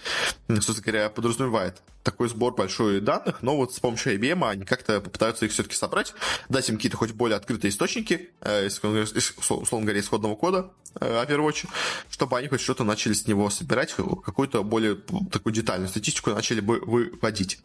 собственно 0.48 0.82
говоря, 0.82 1.08
подразумевает 1.10 1.82
такой 2.02 2.28
сбор 2.28 2.54
большой 2.54 3.00
данных, 3.00 3.42
но 3.42 3.56
вот 3.56 3.74
с 3.74 3.80
помощью 3.80 4.18
IBM 4.18 4.48
они 4.48 4.64
как-то 4.64 5.00
попытаются 5.00 5.46
их 5.46 5.52
все-таки 5.52 5.76
собрать, 5.76 6.14
дать 6.48 6.68
им 6.68 6.76
какие-то 6.76 6.96
хоть 6.96 7.12
более 7.12 7.36
открытые 7.36 7.70
источники, 7.70 8.30
э, 8.40 8.66
условно 8.66 9.86
говоря, 9.86 10.00
исходного 10.00 10.34
кода 10.34 10.70
э, 11.00 11.24
Overwatch, 11.24 11.66
чтобы 12.10 12.38
они 12.38 12.48
хоть 12.48 12.60
что-то 12.60 12.84
начали 12.84 13.12
с 13.12 13.26
него 13.26 13.50
собирать, 13.50 13.94
какую-то 13.94 14.62
более 14.62 14.96
такую 15.30 15.52
детальную 15.52 15.88
статистику 15.88 16.30
начали 16.30 16.60
бы 16.60 16.80
выводить. 16.80 17.60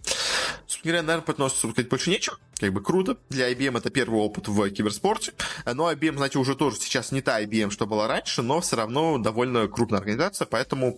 Собственно 0.67 1.02
говоря, 1.02 1.02
наверное, 1.04 1.50
по 1.50 1.50
сказать 1.50 1.89
больше 1.89 2.10
нечего. 2.10 2.38
Как 2.60 2.73
бы 2.73 2.82
круто. 2.82 3.17
Для 3.30 3.52
IBM 3.52 3.78
это 3.78 3.89
первый 3.89 4.19
опыт 4.19 4.47
в 4.47 4.69
киберспорте. 4.71 5.34
Но 5.65 5.91
IBM, 5.91 6.17
знаете, 6.17 6.39
уже 6.39 6.56
тоже 6.56 6.78
сейчас 6.78 7.12
не 7.12 7.21
та 7.21 7.41
IBM, 7.41 7.71
что 7.71 7.86
была 7.86 8.08
раньше, 8.08 8.41
но 8.41 8.62
все 8.62 8.76
равно 8.76 9.17
довольно 9.17 9.67
крупная 9.67 10.00
организация, 10.00 10.45
поэтому 10.45 10.97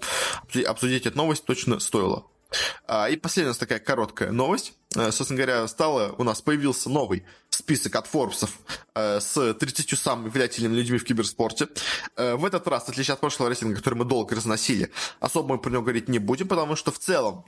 обсудить 0.65 1.05
эту 1.05 1.17
новость 1.17 1.45
точно 1.45 1.79
стоило. 1.79 2.25
А, 2.87 3.09
и 3.09 3.15
последняя 3.15 3.53
такая 3.53 3.79
короткая 3.79 4.31
новость. 4.31 4.73
Э, 4.95 5.11
собственно 5.11 5.37
говоря, 5.37 5.67
стало, 5.67 6.15
у 6.17 6.23
нас 6.23 6.41
появился 6.41 6.89
новый 6.89 7.23
список 7.49 7.95
от 7.95 8.07
Форбсов 8.07 8.57
э, 8.95 9.19
с 9.19 9.53
30 9.53 9.97
самыми 9.99 10.29
влиятельными 10.29 10.75
людьми 10.75 10.97
в 10.97 11.03
киберспорте. 11.03 11.67
Э, 12.15 12.35
в 12.35 12.45
этот 12.45 12.67
раз, 12.67 12.85
в 12.85 12.89
отличие 12.89 13.13
от 13.13 13.19
прошлого 13.19 13.49
рейтинга, 13.49 13.75
который 13.75 13.95
мы 13.95 14.05
долго 14.05 14.35
разносили, 14.35 14.91
особо 15.19 15.55
мы 15.55 15.57
про 15.59 15.69
него 15.69 15.83
говорить 15.83 16.09
не 16.09 16.19
будем, 16.19 16.47
потому 16.47 16.75
что 16.75 16.91
в 16.91 16.97
целом 16.97 17.45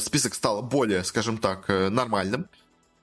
список 0.00 0.34
стал 0.34 0.62
более, 0.62 1.04
скажем 1.04 1.38
так, 1.38 1.68
нормальным. 1.68 2.48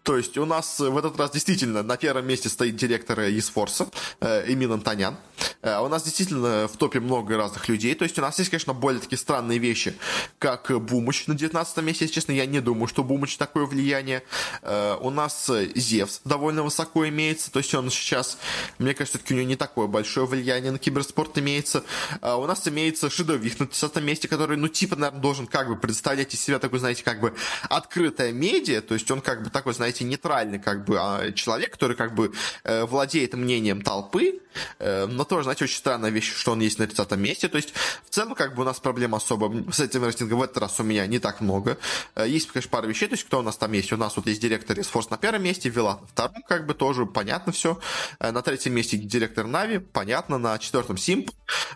То 0.07 0.15
есть 0.15 0.37
у 0.37 0.45
нас 0.45 0.79
в 0.79 0.97
этот 0.97 1.19
раз 1.19 1.31
действительно 1.31 1.83
на 1.83 1.97
первом 1.97 2.25
месте 2.25 2.47
стоит 2.47 2.77
директор 2.77 3.19
eSforce 3.19 3.93
э, 4.21 4.45
Эмин 4.47 4.71
Антонян. 4.71 5.17
Э, 5.61 5.79
у 5.79 5.89
нас 5.89 6.03
действительно 6.03 6.69
в 6.69 6.77
топе 6.77 7.01
много 7.01 7.35
разных 7.35 7.67
людей. 7.67 7.93
То 7.93 8.03
есть 8.03 8.17
у 8.17 8.21
нас 8.21 8.39
есть, 8.39 8.49
конечно, 8.49 8.71
более 8.71 9.01
такие 9.01 9.19
странные 9.19 9.59
вещи, 9.59 9.97
как 10.39 10.71
Бумыч 10.81 11.27
на 11.27 11.35
19 11.35 11.83
месте. 11.83 12.05
Если 12.05 12.15
честно, 12.15 12.31
я 12.31 12.45
не 12.45 12.61
думаю, 12.61 12.87
что 12.87 13.03
Бумыч 13.03 13.35
такое 13.35 13.65
влияние. 13.65 14.23
Э, 14.61 14.95
у 15.01 15.09
нас 15.09 15.51
Зевс 15.75 16.21
довольно 16.23 16.63
высоко 16.63 17.05
имеется. 17.09 17.51
То 17.51 17.59
есть 17.59 17.75
он 17.75 17.89
сейчас, 17.89 18.37
мне 18.79 18.93
кажется, 18.93 19.17
все-таки 19.17 19.33
у 19.33 19.37
него 19.37 19.49
не 19.49 19.57
такое 19.57 19.87
большое 19.87 20.25
влияние 20.25 20.71
на 20.71 20.79
киберспорт 20.79 21.37
имеется. 21.37 21.83
У 22.21 22.45
нас 22.45 22.65
имеется 22.65 23.09
Шидовик 23.09 23.59
на 23.59 23.67
30 23.67 23.97
месте, 23.97 24.29
который, 24.29 24.55
ну, 24.55 24.69
типа, 24.69 24.95
наверное, 24.95 25.21
должен 25.21 25.47
как 25.47 25.67
бы 25.67 25.75
представлять 25.75 26.33
из 26.33 26.39
себя 26.39 26.59
такой, 26.59 26.79
знаете, 26.79 27.03
как 27.03 27.19
бы 27.19 27.33
открытая 27.67 28.31
медиа. 28.31 28.79
То 28.79 28.93
есть 28.93 29.11
он 29.11 29.19
как 29.19 29.43
бы 29.43 29.49
такой, 29.49 29.73
знаете, 29.73 29.96
знаете, 29.97 30.03
нейтральный 30.05 30.59
как 30.59 30.85
бы 30.85 30.97
а, 30.99 31.31
человек, 31.31 31.71
который 31.71 31.95
как 31.95 32.13
бы 32.13 32.31
э, 32.63 32.85
владеет 32.85 33.33
мнением 33.33 33.81
толпы, 33.81 34.39
э, 34.79 35.05
но 35.05 35.23
тоже, 35.23 35.43
знаете, 35.43 35.65
очень 35.65 35.77
странная 35.77 36.09
вещь, 36.09 36.33
что 36.33 36.51
он 36.51 36.59
есть 36.59 36.79
на 36.79 36.87
30 36.87 37.11
месте. 37.17 37.47
То 37.47 37.57
есть, 37.57 37.73
в 38.05 38.09
целом, 38.09 38.35
как 38.35 38.55
бы 38.55 38.61
у 38.61 38.65
нас 38.65 38.79
проблем 38.79 39.15
особо 39.15 39.71
с 39.71 39.79
этим 39.79 40.03
рейтингом 40.03 40.39
в 40.39 40.43
этот 40.43 40.57
раз 40.57 40.79
у 40.79 40.83
меня 40.83 41.05
не 41.07 41.19
так 41.19 41.41
много. 41.41 41.77
Э, 42.15 42.27
есть, 42.27 42.47
конечно, 42.51 42.69
пара 42.69 42.85
вещей, 42.85 43.07
то 43.07 43.13
есть, 43.13 43.25
кто 43.25 43.39
у 43.39 43.41
нас 43.41 43.57
там 43.57 43.71
есть? 43.73 43.91
У 43.91 43.97
нас 43.97 44.15
вот 44.15 44.27
есть 44.27 44.41
директор 44.41 44.77
из 44.79 44.87
Force 44.87 45.07
на 45.09 45.17
первом 45.17 45.43
месте, 45.43 45.69
Вилат 45.69 46.01
на 46.01 46.07
втором, 46.07 46.43
как 46.47 46.65
бы 46.65 46.73
тоже 46.73 47.05
понятно 47.05 47.51
все. 47.51 47.79
На 48.19 48.41
третьем 48.41 48.73
месте 48.73 48.97
директор 48.97 49.45
Нави, 49.45 49.79
понятно, 49.79 50.37
на 50.37 50.57
четвертом 50.59 50.97
Симп. 50.97 51.31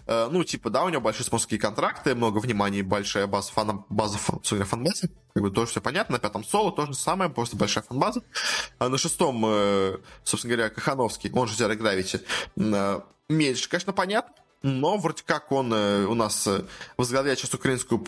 Ну, 0.07 0.43
типа, 0.43 0.69
да, 0.69 0.83
у 0.83 0.89
него 0.89 1.01
большие 1.01 1.25
спонсорские 1.25 1.59
контракты, 1.59 2.15
много 2.15 2.39
внимания, 2.39 2.83
большая 2.83 3.27
база 3.27 3.51
фанов, 3.51 3.85
база 3.89 4.17
фан, 4.17 4.39
фан-базы 4.41 5.09
как 5.33 5.43
бы 5.43 5.51
тоже 5.51 5.71
все 5.71 5.81
понятно. 5.81 6.13
На 6.13 6.19
пятом 6.19 6.43
соло 6.43 6.71
тоже 6.71 6.93
самое, 6.93 7.29
просто 7.29 7.55
большая 7.55 7.83
фанбаза. 7.83 8.21
А 8.79 8.89
на 8.89 8.97
шестом, 8.97 9.43
э, 9.45 9.97
собственно 10.23 10.55
говоря, 10.55 10.69
Кахановский, 10.69 11.31
он 11.31 11.47
же 11.47 11.55
Zero 11.55 11.77
Gravity, 11.77 13.03
меньше, 13.29 13.69
конечно, 13.69 13.93
понятно. 13.93 14.35
Но 14.63 14.97
вроде 14.97 15.23
как 15.25 15.51
он 15.51 15.73
э, 15.73 16.05
у 16.05 16.13
нас 16.13 16.47
возглавляет 16.97 17.39
сейчас 17.39 17.53
украинскую 17.53 18.03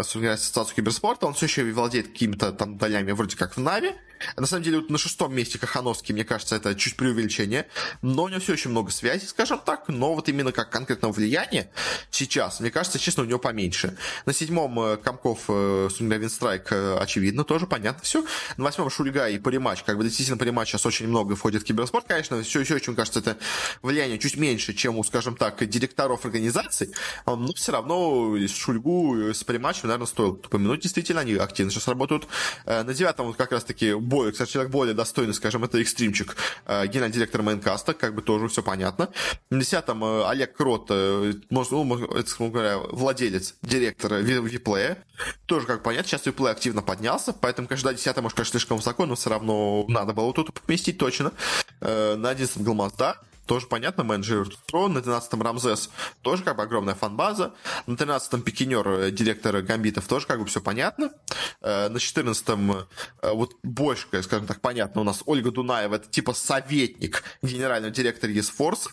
ассоциацию 0.00 0.76
киберспорта, 0.76 1.26
он 1.26 1.34
все 1.34 1.46
еще 1.46 1.64
владеет 1.72 2.08
какими-то 2.08 2.52
там 2.52 2.78
долями 2.78 3.12
вроде 3.12 3.36
как 3.36 3.56
в 3.56 3.60
Нави. 3.60 3.94
На 4.36 4.46
самом 4.46 4.62
деле, 4.62 4.78
вот 4.78 4.90
на 4.90 4.98
шестом 4.98 5.34
месте 5.34 5.58
Кахановский, 5.58 6.14
мне 6.14 6.24
кажется, 6.24 6.56
это 6.56 6.74
чуть 6.74 6.96
преувеличение, 6.96 7.66
но 8.02 8.24
у 8.24 8.28
него 8.28 8.40
все 8.40 8.52
очень 8.52 8.70
много 8.70 8.90
связей, 8.90 9.26
скажем 9.26 9.60
так, 9.64 9.88
но 9.88 10.14
вот 10.14 10.28
именно 10.28 10.52
как 10.52 10.70
конкретного 10.70 11.12
влияния 11.12 11.70
сейчас, 12.10 12.60
мне 12.60 12.70
кажется, 12.70 12.98
честно, 12.98 13.22
у 13.22 13.26
него 13.26 13.38
поменьше. 13.38 13.96
На 14.26 14.32
седьмом 14.32 14.78
э, 14.80 14.96
Комков, 14.96 15.44
э, 15.48 15.88
Винстрайк, 15.98 16.70
э, 16.72 16.98
очевидно, 16.98 17.44
тоже 17.44 17.66
понятно 17.66 18.02
все. 18.02 18.24
На 18.56 18.64
восьмом 18.64 18.90
Шульга 18.90 19.28
и 19.28 19.38
Паримач, 19.38 19.82
как 19.82 19.96
бы 19.96 20.04
действительно 20.04 20.38
Паримач 20.38 20.68
сейчас 20.68 20.86
очень 20.86 21.08
много 21.08 21.36
входит 21.36 21.62
в 21.62 21.64
киберспорт, 21.64 22.06
конечно, 22.06 22.42
все 22.42 22.60
еще 22.60 22.74
очень, 22.76 22.94
кажется, 22.94 23.20
это 23.20 23.36
влияние 23.82 24.18
чуть 24.18 24.36
меньше, 24.36 24.74
чем 24.74 24.98
у, 24.98 25.04
скажем 25.04 25.36
так, 25.36 25.62
директоров 25.72 26.24
организаций, 26.24 26.92
но 27.26 27.52
все 27.54 27.72
равно 27.72 28.36
Шульгу 28.46 29.32
с 29.32 29.42
Паримачем, 29.42 29.88
наверное, 29.88 30.06
стоит 30.06 30.46
упомянуть, 30.46 30.80
действительно, 30.80 31.20
они 31.22 31.34
активно 31.34 31.72
сейчас 31.72 31.88
работают. 31.88 32.28
На 32.66 32.94
девятом 32.94 33.26
вот 33.26 33.36
как 33.36 33.52
раз-таки 33.52 33.94
более, 33.94 34.32
кстати, 34.32 34.52
человек 34.52 34.70
более 34.70 34.94
достойный, 34.94 35.34
скажем, 35.34 35.64
это 35.64 35.80
экстримчик, 35.80 36.36
э, 36.66 36.86
генеральный 36.86 37.14
директор 37.14 37.42
Майнкаста, 37.42 37.94
как 37.94 38.14
бы 38.14 38.22
тоже 38.22 38.48
все 38.48 38.62
понятно. 38.62 39.08
На 39.50 39.60
десятом 39.60 40.04
э, 40.04 40.28
Олег 40.28 40.56
Крот, 40.56 40.86
э, 40.90 41.34
можно, 41.50 41.84
ну, 41.84 42.04
это, 42.14 42.30
говоря, 42.38 42.78
владелец, 42.78 43.54
директор 43.62 44.14
Виплея, 44.14 44.98
тоже, 45.46 45.66
как 45.66 45.82
понятно, 45.82 46.08
сейчас 46.08 46.26
Виплей 46.26 46.50
активно 46.50 46.82
поднялся, 46.82 47.32
поэтому, 47.32 47.68
конечно, 47.68 47.90
да, 47.90 47.96
десятый, 47.96 48.22
может, 48.22 48.36
конечно, 48.36 48.58
слишком 48.58 48.76
высоко, 48.76 49.06
но 49.06 49.14
все 49.14 49.30
равно 49.30 49.84
надо 49.88 50.12
было 50.12 50.32
тут 50.32 50.52
поместить 50.60 50.98
точно. 50.98 51.32
На 51.80 52.28
одиннадцатом 52.30 52.64
Галмазда, 52.64 53.18
тоже 53.46 53.66
понятно, 53.66 54.04
менеджер 54.04 54.48
Pro, 54.70 54.88
на 54.88 54.98
12-м 54.98 55.42
Рамзес, 55.42 55.90
тоже 56.22 56.42
как 56.42 56.56
бы 56.56 56.62
огромная 56.62 56.94
фан-база, 56.94 57.54
на 57.86 57.94
13-м 57.94 58.42
Пикинер, 58.42 58.88
э, 58.88 59.10
директор 59.10 59.60
Гамбитов, 59.62 60.06
тоже 60.06 60.26
как 60.26 60.40
бы 60.40 60.46
все 60.46 60.60
понятно, 60.60 61.12
э, 61.60 61.88
на 61.88 61.96
14-м 61.96 62.86
вот 63.22 63.54
больше, 63.62 64.06
скажем 64.22 64.46
так, 64.46 64.60
понятно, 64.60 65.00
у 65.00 65.04
нас 65.04 65.22
Ольга 65.26 65.50
Дунаева, 65.50 65.96
это 65.96 66.08
типа 66.08 66.32
советник 66.32 67.22
генерального 67.42 67.92
директора 67.92 68.32
eSforce, 68.32 68.88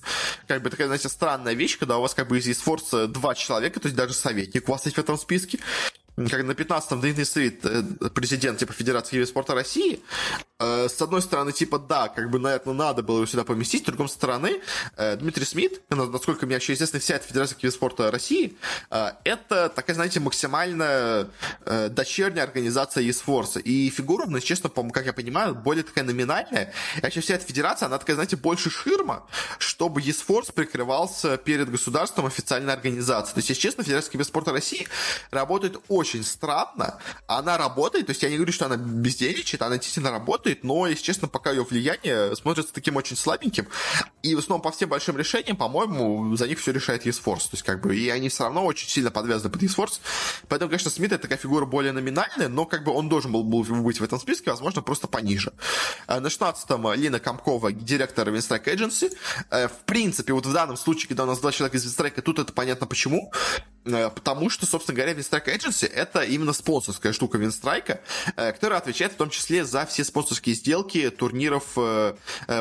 как 0.48 0.62
бы 0.62 0.70
такая, 0.70 0.88
знаете, 0.88 1.10
странная 1.10 1.54
вещь, 1.54 1.78
когда 1.78 1.98
у 1.98 2.02
вас 2.02 2.14
как 2.14 2.28
бы 2.28 2.38
из 2.38 2.48
eSforce 2.48 3.08
два 3.08 3.36
человека, 3.36 3.80
то 3.80 3.88
есть 3.88 3.96
даже 3.96 4.14
советник 4.14 4.68
у 4.68 4.72
вас 4.72 4.86
есть 4.86 4.98
в 4.98 5.00
этом 5.00 5.18
списке, 5.18 5.60
как 6.28 6.44
на 6.44 6.52
15-м 6.52 7.00
Дмитрий 7.00 7.24
Стрит, 7.24 7.66
э, 7.66 7.84
президент 8.14 8.60
типа 8.60 8.74
Федерации 8.74 9.24
спорта 9.24 9.54
России, 9.54 10.02
э, 10.60 10.90
с 10.90 11.02
одной 11.02 11.22
стороны, 11.22 11.52
типа, 11.52 11.80
да, 11.80 12.10
как 12.10 12.30
бы, 12.30 12.40
наверное, 12.40 12.74
надо 12.74 13.04
было 13.04 13.18
его 13.18 13.26
сюда 13.26 13.44
поместить, 13.44 13.84
с 13.84 13.86
другой 13.86 14.10
стороны, 14.10 14.62
э, 14.98 15.16
Дмитрий 15.16 15.46
Смит, 15.46 15.82
насколько 15.90 16.46
мне 16.46 16.56
вообще 16.56 16.74
известно, 16.74 17.00
вся 17.00 17.16
эта 17.16 17.28
Федерация 17.28 17.72
спорта 17.72 18.12
России, 18.12 18.58
это 18.90 19.70
такая, 19.70 19.96
знаете, 19.96 20.20
максимально 20.20 21.30
дочерняя 21.66 22.46
организация 22.46 23.04
eSforce. 23.04 23.62
И 23.62 23.90
фигура, 23.90 24.26
ну, 24.28 24.40
честно, 24.40 24.70
как 24.70 25.06
я 25.06 25.14
понимаю, 25.14 25.56
более 25.56 25.84
такая 25.84 26.04
номинальная. 26.04 26.74
И 26.98 27.02
вообще 27.02 27.22
вся 27.22 27.36
эта 27.36 27.46
федерация, 27.46 27.88
она 27.88 27.98
такая, 27.98 28.16
знаете, 28.16 28.38
больше 28.38 28.70
ширма, 28.70 29.28
чтобы 29.60 30.02
eSforce 30.02 30.52
прикрывался 30.54 31.38
перед 31.38 31.70
государством 31.70 32.26
официальной 32.26 32.74
организацией. 32.74 33.36
То 33.36 33.40
есть, 33.40 33.50
если 33.50 33.62
честно, 33.62 33.84
Федерация 33.84 34.24
спорта 34.24 34.52
России 34.52 34.88
работает 35.32 35.78
очень 35.88 36.09
очень 36.10 36.24
странно. 36.24 36.98
Она 37.28 37.58
работает, 37.58 38.08
то 38.08 38.12
есть 38.12 38.24
я 38.24 38.30
не 38.30 38.36
говорю, 38.36 38.52
что 38.52 38.66
она 38.66 38.78
бездельничает, 38.78 39.62
она 39.62 39.78
действительно 39.78 40.12
работает, 40.12 40.64
но, 40.64 40.88
если 40.88 41.04
честно, 41.04 41.28
пока 41.28 41.52
ее 41.52 41.64
влияние 41.64 42.36
смотрится 42.36 42.74
таким 42.74 42.96
очень 42.96 43.16
слабеньким. 43.16 43.68
И 44.24 44.36
в 44.36 44.40
основном 44.40 44.62
по 44.62 44.72
всем 44.72 44.90
большим 44.90 45.18
решениям, 45.18 45.56
по-моему, 45.56 46.36
за 46.36 46.48
них 46.48 46.60
все 46.60 46.72
решает 46.72 47.06
eSforce. 47.06 47.50
То 47.50 47.54
есть, 47.54 47.64
как 47.64 47.82
бы, 47.82 47.96
и 47.96 48.10
они 48.10 48.30
все 48.30 48.44
равно 48.44 48.66
очень 48.66 48.90
сильно 48.90 49.12
подвязаны 49.12 49.52
под 49.52 49.64
eSforce. 49.64 50.00
Поэтому, 50.48 50.70
конечно, 50.70 50.92
Смит 50.92 51.12
это 51.12 51.24
такая 51.24 51.38
фигура 51.38 51.66
более 51.66 51.92
номинальная, 51.92 52.48
но 52.48 52.66
как 52.66 52.84
бы 52.84 52.92
он 52.92 53.10
должен 53.10 53.32
был, 53.32 53.44
был 53.44 53.64
быть 53.64 54.00
в 54.00 54.04
этом 54.04 54.20
списке, 54.20 54.50
возможно, 54.50 54.82
просто 54.82 55.08
пониже. 55.08 55.54
Э, 56.08 56.20
на 56.20 56.28
16-м 56.28 56.94
Лина 56.94 57.20
Комкова, 57.20 57.72
директор 57.72 58.28
Winstrike 58.30 58.66
Agency. 58.66 59.16
Э, 59.52 59.68
в 59.68 59.86
принципе, 59.86 60.34
вот 60.34 60.46
в 60.46 60.54
данном 60.54 60.78
случае, 60.78 61.10
когда 61.10 61.24
у 61.24 61.28
нас 61.28 61.40
два 61.40 61.52
человека 61.52 61.78
из 61.78 61.86
Winstrike, 61.86 62.22
тут 62.22 62.40
это 62.40 62.52
понятно 62.54 62.88
почему. 62.88 63.32
Э, 63.86 64.10
потому 64.10 64.50
что, 64.50 64.66
собственно 64.66 64.96
говоря, 64.96 65.14
Winstrike 65.14 65.56
Agency— 65.56 65.88
это 65.94 66.22
именно 66.22 66.54
спонсорская 66.54 67.14
штука 67.14 67.38
Винстрайка, 67.38 68.02
э, 68.36 68.52
которая 68.52 68.80
отвечает 68.80 69.14
в 69.14 69.16
том 69.16 69.30
числе 69.30 69.66
за 69.66 69.86
все 69.86 70.04
спонсорские 70.04 70.56
сделки 70.56 71.10
турниров 71.10 71.74
э, 71.78 72.16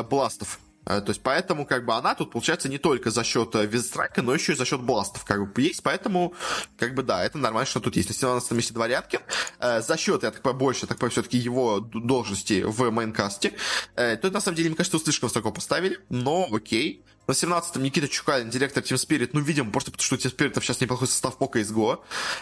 бластов. 0.09 0.59
То 0.85 1.03
есть 1.09 1.21
поэтому 1.21 1.67
как 1.67 1.85
бы 1.85 1.93
она 1.93 2.15
тут 2.15 2.31
получается 2.31 2.67
не 2.67 2.79
только 2.79 3.11
за 3.11 3.23
счет 3.23 3.53
Винстрайка, 3.53 4.23
но 4.23 4.33
еще 4.33 4.53
и 4.53 4.55
за 4.55 4.65
счет 4.65 4.81
бластов 4.81 5.23
как 5.23 5.53
бы 5.53 5.61
есть, 5.61 5.83
поэтому 5.83 6.33
как 6.77 6.95
бы 6.95 7.03
да, 7.03 7.23
это 7.23 7.37
нормально, 7.37 7.67
что 7.67 7.79
тут 7.79 7.95
есть. 7.95 8.19
На 8.23 8.41
месте 8.51 8.73
Дворянкин, 8.73 9.19
за 9.59 9.97
счет, 9.97 10.23
я 10.23 10.31
так 10.31 10.41
понимаю, 10.41 10.57
больше, 10.57 10.87
так 10.87 10.97
понимаю, 10.97 11.11
все-таки 11.11 11.37
его 11.37 11.79
должности 11.79 12.63
в 12.65 12.89
мейнкасте, 12.89 13.53
то 13.93 14.31
на 14.31 14.41
самом 14.41 14.55
деле, 14.55 14.69
мне 14.69 14.77
кажется, 14.77 14.97
слишком 14.97 15.29
высоко 15.29 15.51
поставили, 15.51 15.99
но 16.09 16.47
окей. 16.51 17.03
На 17.29 17.33
17-м 17.33 17.83
Никита 17.83 18.07
Чукалин, 18.07 18.49
директор 18.49 18.81
Team 18.81 18.95
Spirit. 18.95 19.29
Ну, 19.33 19.41
видимо, 19.41 19.69
просто 19.71 19.91
потому 19.91 20.03
что 20.03 20.15
у 20.15 20.17
Team 20.17 20.35
Spirit 20.35 20.59
сейчас 20.63 20.81
неплохой 20.81 21.07
состав 21.07 21.37
по 21.37 21.43
CSGO. 21.43 21.99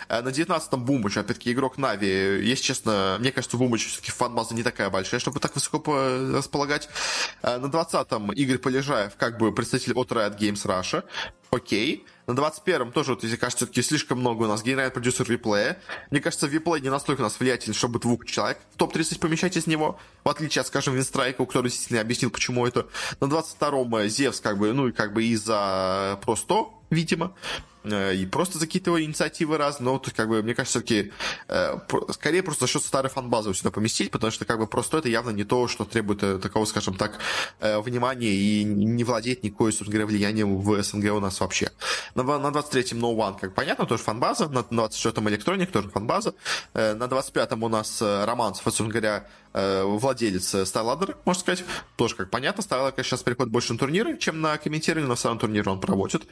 Э, 0.07 0.21
на 0.21 0.29
19-м 0.29 0.85
Бумыч, 0.85 1.17
опять-таки, 1.17 1.51
игрок 1.51 1.77
Нави. 1.77 2.07
Если 2.07 2.63
честно, 2.63 3.17
мне 3.19 3.33
кажется, 3.33 3.57
Бумыч 3.57 3.85
все-таки 3.85 4.11
фан-база 4.11 4.55
не 4.55 4.63
такая 4.63 4.89
большая, 4.89 5.19
чтобы 5.19 5.41
так 5.41 5.53
высоко 5.55 5.81
располагать. 6.31 6.87
Э, 7.41 7.57
на 7.57 7.65
20-м 7.65 8.31
Игорь 8.31 8.59
Полежаев, 8.59 9.17
как 9.17 9.37
бы 9.37 9.53
представитель 9.53 9.91
от 9.91 10.09
Riot 10.09 10.39
Games 10.39 10.65
Russia. 10.65 11.03
Окей. 11.51 12.05
На 12.27 12.33
21-м 12.33 12.91
тоже, 12.91 13.11
вот, 13.11 13.23
мне 13.23 13.37
кажется, 13.37 13.65
все-таки 13.65 13.81
слишком 13.81 14.19
много 14.19 14.43
у 14.43 14.47
нас 14.47 14.61
генеральный 14.61 14.91
продюсер 14.91 15.29
виплея. 15.31 15.81
Мне 16.11 16.19
кажется, 16.19 16.45
виплей 16.45 16.81
не 16.81 16.89
настолько 16.89 17.21
у 17.21 17.23
нас 17.23 17.39
влиятельный, 17.39 17.73
чтобы 17.73 17.99
двух 17.99 18.25
человек 18.25 18.59
в 18.73 18.77
топ-30 18.77 19.19
помещать 19.19 19.55
из 19.55 19.65
него, 19.65 19.97
в 20.25 20.29
отличие 20.29 20.59
от, 20.59 20.67
скажем, 20.67 20.93
Винстрайка, 20.93 21.45
который 21.45 21.69
действительно 21.69 22.01
объяснил, 22.01 22.29
почему 22.29 22.67
это. 22.67 22.87
На 23.21 23.27
22-м 23.27 24.09
Зевс, 24.09 24.41
как 24.41 24.57
бы, 24.57 24.73
ну 24.73 24.89
и 24.89 24.91
как 24.91 25.13
бы 25.13 25.23
из-за 25.23 26.19
просто, 26.21 26.65
видимо. 26.89 27.33
Э, 27.91 28.15
и 28.15 28.25
просто 28.25 28.59
какие-то 28.59 28.91
его 28.91 29.01
инициативы 29.01 29.57
разные, 29.57 29.85
но 29.85 29.93
вот, 29.93 30.09
как 30.15 30.29
бы, 30.29 30.41
мне 30.43 30.53
кажется, 30.53 30.79
все-таки 30.79 31.11
э, 31.47 31.77
скорее 32.11 32.43
просто 32.43 32.65
за 32.65 32.71
счет 32.71 32.83
старой 32.83 33.09
фан-базы 33.09 33.53
сюда 33.53 33.71
поместить, 33.71 34.11
потому 34.11 34.31
что 34.31 34.45
как 34.45 34.59
бы 34.59 34.67
просто 34.67 34.97
это 34.97 35.09
явно 35.09 35.31
не 35.31 35.43
то, 35.43 35.67
что 35.67 35.85
требует 35.85 36.23
э, 36.23 36.39
такого, 36.39 36.65
скажем 36.65 36.95
так, 36.95 37.19
внимания 37.59 38.29
и 38.29 38.63
не 38.63 39.03
владеет 39.03 39.43
никакой, 39.43 39.71
собственно 39.71 39.91
говоря, 39.91 40.07
влиянием 40.07 40.57
в 40.57 40.81
СНГ 40.81 41.13
у 41.13 41.19
нас 41.19 41.39
вообще. 41.39 41.71
На, 42.15 42.23
на 42.23 42.47
23-м 42.47 42.99
No 42.99 43.15
One, 43.15 43.39
как 43.39 43.53
понятно, 43.53 43.85
тоже 43.85 44.03
фан-база, 44.03 44.47
на 44.49 44.59
24-м 44.59 45.27
Electronic 45.27 45.67
тоже 45.67 45.89
фан-база, 45.89 46.33
на 46.73 47.05
25-м 47.05 47.63
у 47.63 47.69
нас 47.69 48.01
Романцев, 48.01 48.63
собственно 48.63 48.89
говоря, 48.89 49.27
владелец 49.83 50.53
StyleLadder, 50.53 51.15
можно 51.25 51.41
сказать, 51.41 51.63
тоже 51.95 52.15
как 52.15 52.29
понятно, 52.29 52.61
StyleLadder 52.61 53.03
сейчас 53.03 53.23
переходит 53.23 53.51
больше 53.51 53.73
на 53.73 53.79
турниры, 53.79 54.17
чем 54.17 54.41
на 54.41 54.57
комментирование, 54.57 55.07
но 55.07 55.15
самом 55.15 55.39
турнире 55.39 55.71
он 55.71 55.79
проводит. 55.79 56.23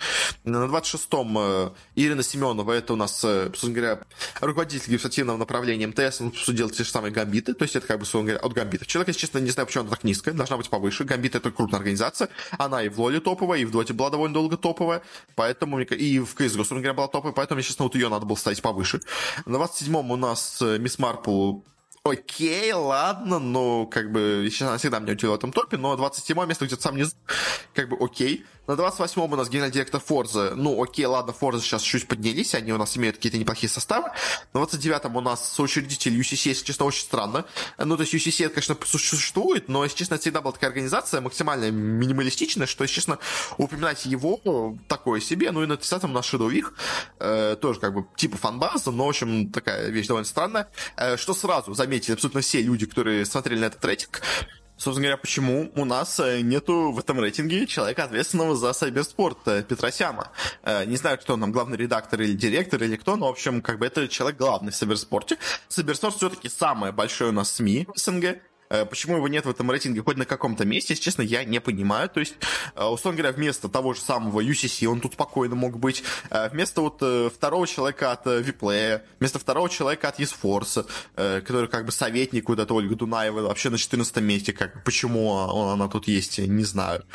На 0.43 0.65
26-м 0.65 1.45
Э, 1.45 1.69
Ирина 1.95 2.23
Семенова, 2.23 2.71
это 2.73 2.93
у 2.93 2.95
нас, 2.95 3.23
э, 3.23 3.45
собственно 3.45 3.73
говоря, 3.73 3.99
руководитель 4.41 4.91
гипсативного 4.91 5.37
направления 5.37 5.87
МТС, 5.87 6.21
он 6.21 6.31
делает 6.47 6.75
те 6.75 6.83
же 6.83 6.89
самые 6.89 7.11
гамбиты, 7.11 7.53
то 7.53 7.63
есть 7.63 7.75
это 7.75 7.87
как 7.87 7.99
бы, 7.99 8.05
собственно 8.05 8.23
говоря, 8.23 8.39
от 8.39 8.53
гамбитов. 8.53 8.87
Человек, 8.87 9.09
если 9.09 9.21
честно, 9.21 9.37
не 9.39 9.51
знаю, 9.51 9.67
почему 9.67 9.83
она 9.83 9.91
так 9.91 10.03
низкая, 10.03 10.33
должна 10.33 10.57
быть 10.57 10.69
повыше. 10.69 11.03
Гамбит 11.03 11.35
это 11.35 11.51
крупная 11.51 11.79
организация, 11.79 12.29
она 12.57 12.83
и 12.83 12.89
в 12.89 12.99
Лоле 12.99 13.19
топовая, 13.19 13.59
и 13.59 13.65
в 13.65 13.71
Доте 13.71 13.93
была 13.93 14.09
довольно 14.09 14.33
долго 14.33 14.57
топовая, 14.57 15.01
поэтому, 15.35 15.79
и 15.79 16.19
в 16.19 16.35
CSGO, 16.35 16.57
собственно 16.57 16.81
говоря, 16.81 16.93
была 16.93 17.07
топовая, 17.07 17.33
поэтому, 17.33 17.59
естественно, 17.59 17.85
вот 17.85 17.95
ее 17.95 18.09
надо 18.09 18.25
было 18.25 18.35
ставить 18.35 18.61
повыше. 18.61 19.01
На 19.45 19.57
27-м 19.57 20.11
у 20.11 20.15
нас 20.15 20.61
э, 20.61 20.77
Мисс 20.79 20.99
Марпл 20.99 21.59
окей, 22.05 22.71
ладно, 22.71 23.39
ну, 23.39 23.87
как 23.87 24.11
бы, 24.11 24.47
сейчас 24.49 24.69
она 24.69 24.77
всегда 24.77 24.99
меня 24.99 25.13
удивила 25.13 25.33
в 25.33 25.37
этом 25.37 25.51
топе, 25.51 25.77
но 25.77 25.95
27 25.95 26.45
место 26.45 26.65
где-то 26.65 26.81
сам 26.81 26.95
не... 26.95 27.05
Как 27.73 27.89
бы, 27.89 27.97
окей. 27.99 28.45
На 28.67 28.73
28-м 28.73 29.31
у 29.31 29.35
нас 29.35 29.49
генеральный 29.49 29.73
директор 29.73 30.01
Форза. 30.01 30.53
Ну, 30.55 30.81
окей, 30.81 31.05
ладно, 31.05 31.33
Форза 31.33 31.61
сейчас 31.61 31.83
чуть 31.83 32.07
поднялись, 32.07 32.55
они 32.55 32.73
у 32.73 32.77
нас 32.77 32.97
имеют 32.97 33.17
какие-то 33.17 33.37
неплохие 33.37 33.69
составы. 33.69 34.09
На 34.53 34.59
29-м 34.59 35.15
у 35.15 35.21
нас 35.21 35.53
соучредитель 35.53 36.19
UCC, 36.19 36.49
если 36.49 36.65
честно, 36.65 36.85
очень 36.85 37.01
странно. 37.01 37.45
Ну, 37.77 37.95
то 37.95 38.01
есть 38.01 38.13
UCC, 38.13 38.45
это, 38.45 38.55
конечно, 38.55 38.75
существует, 38.85 39.69
но, 39.69 39.83
если 39.83 39.97
честно, 39.97 40.17
всегда 40.17 40.41
была 40.41 40.53
такая 40.53 40.69
организация 40.71 41.21
максимально 41.21 41.69
минималистичная, 41.69 42.65
что, 42.65 42.83
если 42.83 42.95
честно, 42.95 43.19
упоминать 43.57 44.05
его 44.05 44.77
такое 44.87 45.19
себе. 45.19 45.51
Ну, 45.51 45.63
и 45.63 45.67
на 45.67 45.73
30-м 45.73 46.09
у 46.09 46.13
нас 46.13 46.25
Week, 46.35 46.65
э, 47.19 47.55
тоже 47.61 47.79
как 47.79 47.93
бы 47.93 48.05
типа 48.17 48.37
фанбаза, 48.37 48.91
но, 48.91 49.05
в 49.05 49.09
общем, 49.09 49.51
такая 49.51 49.89
вещь 49.89 50.07
довольно 50.07 50.25
странная. 50.25 50.67
Э, 50.97 51.17
что 51.17 51.33
сразу 51.33 51.73
заметили 51.73 52.13
абсолютно 52.13 52.41
все 52.41 52.61
люди, 52.61 52.85
которые 52.85 53.25
смотрели 53.25 53.59
на 53.59 53.65
этот 53.65 53.83
рейтинг, 53.85 54.21
Собственно 54.77 55.07
говоря, 55.07 55.17
почему 55.17 55.71
у 55.75 55.85
нас 55.85 56.19
э, 56.19 56.41
нету 56.41 56.91
в 56.91 56.99
этом 56.99 57.19
рейтинге 57.19 57.65
человека, 57.65 58.03
ответственного 58.03 58.55
за 58.55 58.73
сайберспорт, 58.73 59.37
э, 59.47 59.63
Петросяна. 59.63 60.31
Э, 60.63 60.83
не 60.85 60.97
знаю, 60.97 61.17
кто 61.17 61.37
нам, 61.37 61.53
главный 61.53 61.77
редактор 61.77 62.21
или 62.21 62.33
директор, 62.33 62.83
или 62.83 62.97
кто, 62.97 63.15
но, 63.15 63.27
в 63.27 63.31
общем, 63.31 63.61
как 63.61 63.79
бы 63.79 63.85
это 63.85 64.07
человек 64.09 64.37
главный 64.37 64.73
в 64.73 64.75
сайберспорте. 64.75 65.37
Сайберспорт 65.69 66.17
все-таки 66.17 66.49
самое 66.49 66.91
большое 66.91 67.29
у 67.29 67.33
нас 67.33 67.51
СМИ 67.51 67.87
СНГ, 67.95 68.39
почему 68.83 69.17
его 69.17 69.27
нет 69.27 69.45
в 69.45 69.49
этом 69.49 69.71
рейтинге 69.71 70.01
хоть 70.03 70.17
на 70.17 70.25
каком-то 70.25 70.65
месте, 70.65 70.93
если 70.93 71.03
честно, 71.03 71.21
я 71.21 71.45
не 71.45 71.61
понимаю. 71.61 72.09
То 72.09 72.19
есть, 72.19 72.35
э, 72.75 72.83
условно 72.83 73.21
говоря, 73.21 73.35
вместо 73.35 73.69
того 73.69 73.93
же 73.93 74.01
самого 74.01 74.41
UCC 74.41 74.85
он 74.87 74.99
тут 74.99 75.13
спокойно 75.13 75.55
мог 75.55 75.79
быть, 75.79 76.03
э, 76.29 76.49
вместо 76.49 76.81
вот 76.81 76.95
второго 77.33 77.67
человека 77.67 78.11
от 78.11 78.25
Виплея, 78.25 79.05
вместо 79.19 79.39
второго 79.39 79.69
человека 79.69 80.09
от 80.09 80.19
Есфорса, 80.19 80.85
который 81.15 81.67
как 81.67 81.85
бы 81.85 81.91
советник 81.91 82.49
вот 82.49 82.59
эта 82.59 82.73
Ольга 82.73 82.95
Дунаева 82.95 83.41
вообще 83.41 83.69
на 83.69 83.77
14 83.77 84.17
месте, 84.17 84.53
как 84.53 84.83
почему 84.83 85.69
она 85.69 85.87
тут 85.87 86.07
есть, 86.07 86.39
не 86.39 86.63
знаю. 86.63 87.05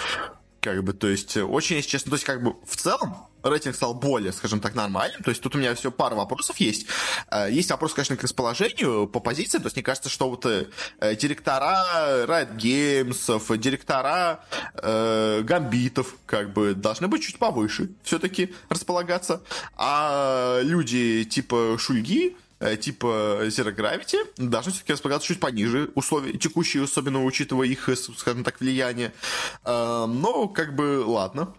Как 0.60 0.82
бы, 0.84 0.92
то 0.92 1.08
есть, 1.08 1.36
очень, 1.36 1.76
если 1.76 1.90
честно, 1.90 2.10
то 2.10 2.16
есть, 2.16 2.24
как 2.24 2.42
бы, 2.42 2.54
в 2.66 2.76
целом, 2.76 3.16
рейтинг 3.42 3.74
стал 3.74 3.94
более, 3.94 4.32
скажем 4.32 4.60
так, 4.60 4.74
нормальным. 4.74 5.22
То 5.22 5.30
есть 5.30 5.42
тут 5.42 5.54
у 5.54 5.58
меня 5.58 5.74
все 5.74 5.90
пара 5.90 6.14
вопросов 6.14 6.56
есть. 6.58 6.86
Э, 7.30 7.48
есть 7.50 7.70
вопрос, 7.70 7.94
конечно, 7.94 8.16
к 8.16 8.22
расположению 8.22 9.06
по 9.06 9.20
позициям. 9.20 9.62
То 9.62 9.66
есть 9.66 9.76
мне 9.76 9.82
кажется, 9.82 10.08
что 10.08 10.28
вот 10.28 10.46
э, 10.46 10.66
директора 11.16 12.26
Riot 12.26 12.56
Games, 12.56 13.58
директора 13.58 14.44
э, 14.74 15.42
Гамбитов, 15.42 16.16
как 16.26 16.52
бы, 16.52 16.74
должны 16.74 17.08
быть 17.08 17.22
чуть 17.22 17.38
повыше 17.38 17.90
все-таки 18.02 18.54
располагаться. 18.68 19.42
А 19.76 20.60
люди 20.62 21.24
типа 21.24 21.76
Шульги, 21.78 22.36
э, 22.36 22.39
типа 22.80 23.46
Zero 23.46 23.74
Gravity 23.74 24.18
должны 24.36 24.72
все-таки 24.72 24.92
располагаться 24.92 25.28
чуть 25.28 25.40
пониже 25.40 25.90
условия, 25.94 26.36
текущие, 26.36 26.84
особенно 26.84 27.24
учитывая 27.24 27.66
их, 27.66 27.88
скажем 28.16 28.44
так, 28.44 28.60
влияние. 28.60 29.12
Но, 29.64 30.48
как 30.48 30.74
бы, 30.74 31.02
ладно. 31.04 31.54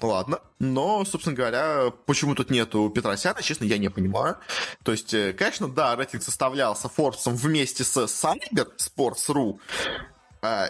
Ладно. 0.00 0.40
Но, 0.58 1.04
собственно 1.04 1.36
говоря, 1.36 1.92
почему 2.06 2.34
тут 2.34 2.50
нету 2.50 2.90
Петросяна, 2.90 3.42
честно, 3.42 3.64
я 3.64 3.78
не 3.78 3.88
понимаю. 3.88 4.36
То 4.82 4.92
есть, 4.92 5.14
э, 5.14 5.32
конечно, 5.32 5.68
да, 5.68 5.94
рейтинг 5.96 6.22
составлялся 6.22 6.88
Форбсом 6.88 7.36
вместе 7.36 7.84
с 7.84 7.96
Cyber 7.96 8.68
Sports.ru, 8.76 9.60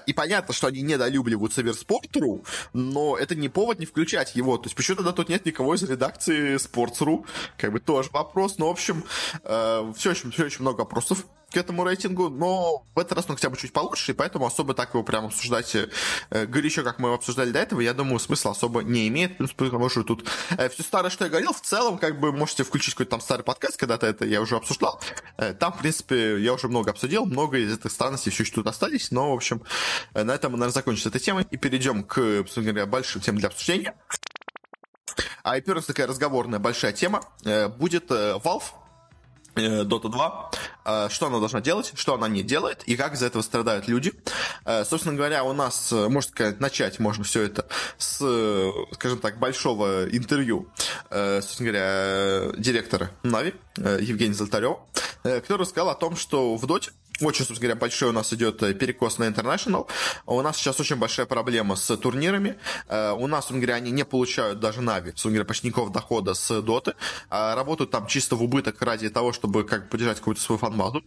и 0.07 0.13
понятно, 0.13 0.55
что 0.55 0.67
они 0.67 0.83
недолюбливают 0.83 1.53
Северспорт.ру, 1.53 2.45
но 2.73 3.17
это 3.17 3.35
не 3.35 3.49
повод 3.49 3.79
не 3.79 3.87
включать 3.87 4.35
его. 4.35 4.57
То 4.57 4.65
есть 4.65 4.77
почему 4.77 4.97
тогда 4.97 5.13
тут 5.13 5.29
нет 5.29 5.45
никого 5.47 5.75
из 5.75 5.83
редакции 5.83 6.57
Sports.ru? 6.57 7.25
Как 7.57 7.73
бы 7.73 7.81
тоже 7.81 8.11
вопрос. 8.13 8.59
Но, 8.59 8.69
в 8.69 8.71
общем, 8.71 9.05
э, 9.45 9.93
все, 9.97 10.11
очень, 10.11 10.31
все 10.31 10.45
очень 10.45 10.63
много 10.63 10.81
вопросов 10.81 11.25
к 11.51 11.57
этому 11.57 11.85
рейтингу, 11.85 12.29
но 12.29 12.85
в 12.95 12.99
этот 12.99 13.13
раз 13.15 13.27
он 13.29 13.37
хотя 13.37 13.49
бы 13.49 13.57
чуть 13.57 13.73
получше, 13.73 14.13
и 14.13 14.15
поэтому 14.15 14.47
особо 14.47 14.75
так 14.75 14.95
его 14.95 15.03
прям 15.03 15.27
обсуждать 15.27 15.75
э, 15.75 16.47
горячо, 16.47 16.83
как 16.83 16.99
мы 16.99 17.09
его 17.09 17.15
обсуждали 17.15 17.51
до 17.51 17.61
этого, 17.61 17.81
я 17.81 17.95
думаю, 17.95 18.19
смысла 18.19 18.51
особо 18.51 18.83
не 18.83 19.09
имеет. 19.09 19.37
Принципе, 19.39 19.67
потому 19.67 19.89
что 19.89 20.03
тут 20.03 20.29
э, 20.57 20.69
все 20.69 20.83
старое, 20.83 21.11
что 21.11 21.25
я 21.25 21.31
говорил, 21.31 21.53
в 21.53 21.61
целом, 21.61 21.99
как 21.99 22.21
бы 22.21 22.33
можете 22.33 22.65
включить 22.65 22.95
какой-то 22.95 23.13
там 23.13 23.21
старый 23.21 23.45
подкаст, 23.45 23.79
когда-то 23.79 24.07
это 24.07 24.27
я 24.27 24.41
уже 24.41 24.57
обсуждал. 24.57 25.01
Э, 25.37 25.55
там, 25.55 25.73
в 25.73 25.79
принципе, 25.79 26.39
я 26.41 26.53
уже 26.53 26.69
много 26.69 26.91
обсудил, 26.91 27.25
много 27.25 27.59
из 27.59 27.73
этих 27.73 27.91
странностей 27.93 28.31
все 28.31 28.43
еще 28.43 28.53
тут 28.53 28.67
остались, 28.67 29.11
но, 29.11 29.33
в 29.33 29.35
общем, 29.35 29.63
э, 30.15 30.25
на 30.25 30.33
этом 30.33 30.53
мы, 30.53 30.59
наверное, 30.59 30.75
закончим 30.75 31.03
с 31.03 31.07
этой 31.07 31.19
и 31.51 31.57
перейдем 31.57 32.05
к, 32.05 32.15
собственно 32.15 32.67
говоря, 32.67 32.87
большим 32.87 33.21
темам 33.21 33.41
для 33.41 33.49
обсуждения. 33.49 33.95
А 35.43 35.57
и 35.57 35.61
первая 35.61 35.83
такая 35.83 36.07
разговорная 36.07 36.59
большая 36.59 36.93
тема 36.93 37.23
э, 37.45 37.69
будет 37.69 38.11
э, 38.11 38.39
Valve, 38.43 38.65
Dota 39.55 40.09
2, 40.09 40.51
э, 40.85 41.09
что 41.11 41.27
она 41.27 41.39
должна 41.39 41.61
делать, 41.61 41.93
что 41.95 42.15
она 42.15 42.29
не 42.29 42.43
делает, 42.43 42.83
и 42.85 42.97
как 42.97 43.15
из-за 43.15 43.27
этого 43.27 43.43
страдают 43.43 43.89
люди. 43.89 44.13
Э, 44.65 44.85
собственно 44.85 45.17
говоря, 45.17 45.45
у 45.45 45.53
нас, 45.53 45.93
можно 45.93 46.23
сказать, 46.23 46.61
начать 46.61 46.99
можно 46.99 47.25
все 47.25 47.43
это 47.43 47.67
с, 47.99 48.17
скажем 48.93 49.19
так, 49.19 49.39
большого 49.39 50.09
интервью, 50.11 50.69
собственно 51.11 51.71
говоря, 51.71 52.53
директора 52.59 53.11
Нави 53.23 53.55
Евгения 53.77 54.35
Золотарева, 54.35 54.81
который 55.23 55.63
рассказал 55.63 55.91
о 55.91 55.95
том, 55.95 56.17
что 56.17 56.57
в 56.57 56.67
Доте 56.67 56.91
очень, 57.21 57.45
собственно 57.45 57.61
говоря, 57.61 57.77
большой 57.77 58.11
у 58.11 58.13
нас 58.13 58.33
идет 58.33 58.63
э, 58.63 58.75
перекос 58.75 59.19
на 59.19 59.25
International. 59.25 59.89
У 60.27 60.41
нас 60.41 60.57
сейчас 60.57 60.79
очень 60.81 60.97
большая 60.97 61.27
проблема 61.27 61.77
с 61.77 61.97
турнирами. 61.97 62.57
Э, 62.89 63.13
у 63.13 63.27
нас, 63.27 63.45
собственно 63.45 63.61
говоря, 63.61 63.75
они 63.77 63.91
не 63.91 64.05
получают 64.05 64.61
даже 64.61 64.81
Нави, 64.81 65.11
собственно 65.11 65.35
говоря, 65.35 65.47
почти 65.47 65.69
никакого 65.69 65.91
дохода 65.91 66.35
с 66.35 66.63
Доты. 66.63 66.95
А 67.31 67.55
работают 67.55 67.91
там 67.91 68.07
чисто 68.07 68.37
в 68.37 68.43
убыток 68.43 68.81
ради 68.83 69.09
того, 69.09 69.33
чтобы 69.33 69.65
как 69.65 69.91
поддержать 69.91 70.19
какую-то 70.19 70.41
свою 70.41 70.59
фан-базу. 70.59 71.03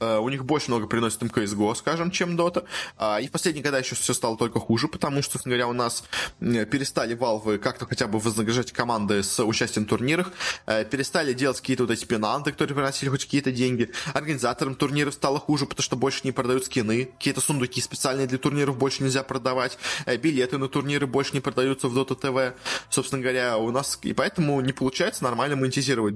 Э, 0.00 0.18
у 0.18 0.28
них 0.28 0.44
больше 0.44 0.68
много 0.70 0.86
приносит 0.86 1.22
CSGO, 1.22 1.74
скажем, 1.74 2.10
чем 2.10 2.36
Дота. 2.36 2.64
А, 2.96 3.20
и 3.20 3.28
в 3.28 3.30
последние 3.30 3.64
года 3.64 3.78
еще 3.78 3.94
все 3.94 4.14
стало 4.14 4.36
только 4.36 4.60
хуже, 4.60 4.88
потому 4.88 5.22
что, 5.22 5.32
собственно 5.32 5.56
говоря, 5.56 5.68
у 5.68 5.72
нас 5.72 6.04
перестали 6.40 7.16
Valve 7.16 7.58
как-то 7.58 7.86
хотя 7.86 8.06
бы 8.06 8.18
вознаграждать 8.18 8.72
команды 8.72 9.22
с 9.22 9.42
участием 9.42 9.86
в 9.86 9.88
турнирах, 9.88 10.32
перестали 10.66 11.32
делать 11.32 11.60
какие-то 11.60 11.84
вот 11.84 11.92
эти 11.92 12.04
пенанты, 12.04 12.52
которые 12.52 12.74
приносили 12.74 13.08
хоть 13.08 13.24
какие-то 13.24 13.52
деньги. 13.52 13.90
Организаторам 14.14 14.74
турниров 14.74 15.14
стало 15.14 15.38
хуже, 15.38 15.66
потому 15.66 15.82
что 15.82 15.96
больше 15.96 16.20
не 16.24 16.32
продают 16.32 16.64
скины, 16.66 17.06
какие-то 17.18 17.40
сундуки 17.40 17.80
специальные 17.80 18.26
для 18.26 18.38
турниров 18.38 18.76
больше 18.76 19.02
нельзя 19.02 19.22
продавать, 19.22 19.78
э, 20.04 20.16
билеты 20.16 20.58
на 20.58 20.68
турниры 20.68 21.06
больше 21.06 21.32
не 21.32 21.40
продаются 21.40 21.88
в 21.88 21.96
Dota 21.96 22.18
TV, 22.18 22.54
собственно 22.90 23.22
говоря, 23.22 23.58
у 23.58 23.70
нас, 23.70 23.98
и 24.02 24.12
поэтому 24.12 24.60
не 24.60 24.72
получается 24.72 25.24
нормально 25.24 25.56
монетизировать 25.56 26.14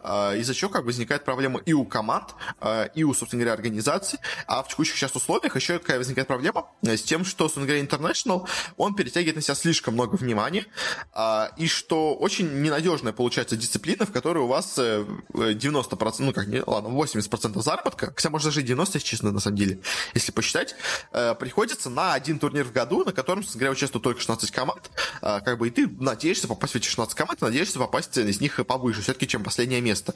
а, 0.00 0.34
из-за 0.34 0.54
чего 0.54 0.70
как 0.70 0.84
возникает 0.84 1.24
проблема 1.24 1.60
и 1.64 1.72
у 1.72 1.84
команд, 1.84 2.34
а, 2.60 2.84
и 3.02 3.04
у, 3.04 3.12
собственно 3.14 3.42
говоря, 3.42 3.54
организаций, 3.54 4.18
а 4.46 4.62
в 4.62 4.68
текущих 4.68 4.96
сейчас 4.96 5.14
условиях 5.14 5.56
еще 5.56 5.78
какая 5.78 5.98
возникает 5.98 6.28
проблема 6.28 6.68
э, 6.82 6.96
с 6.96 7.02
тем, 7.02 7.24
что, 7.24 7.48
собственно 7.48 7.82
International, 7.82 8.48
он 8.76 8.94
перетягивает 8.94 9.36
на 9.36 9.42
себя 9.42 9.54
слишком 9.54 9.94
много 9.94 10.14
внимания, 10.16 10.66
а, 11.12 11.50
и 11.56 11.66
что 11.66 12.14
очень 12.14 12.62
ненадежная 12.62 13.12
получается 13.12 13.56
дисциплина, 13.56 14.06
в 14.06 14.12
которой 14.12 14.38
у 14.38 14.46
вас 14.46 14.78
90%, 14.78 15.12
э, 15.34 16.24
ну 16.24 16.32
как, 16.32 16.46
не, 16.46 16.62
ладно, 16.64 16.88
80% 16.88 17.60
заработка, 17.60 18.12
хотя 18.14 18.30
можно 18.30 18.50
даже 18.50 18.62
90, 18.62 18.98
если 18.98 19.06
честно, 19.06 19.32
на 19.32 19.40
самом 19.40 19.56
деле, 19.56 19.80
если 20.14 20.32
посчитать, 20.32 20.76
э, 21.12 21.34
приходится 21.34 21.90
на 21.90 22.14
один 22.14 22.38
турнир 22.38 22.64
в 22.64 22.72
году, 22.72 23.04
на 23.04 23.12
котором, 23.12 23.42
собственно 23.42 23.60
говоря, 23.60 23.72
участвует 23.72 24.04
только 24.04 24.20
16 24.20 24.50
команд, 24.52 24.90
э, 25.20 25.40
как 25.44 25.58
бы 25.58 25.68
и 25.68 25.70
ты 25.70 25.88
надеешься 25.88 26.46
попасть 26.46 26.74
в 26.74 26.76
эти 26.76 26.86
16 26.86 27.14
команд, 27.16 27.40
надеешься 27.40 27.78
попасть 27.78 28.16
из 28.16 28.40
них 28.40 28.64
повыше, 28.64 29.02
все-таки, 29.02 29.26
чем 29.26 29.42
последнее 29.42 29.80
место. 29.80 30.14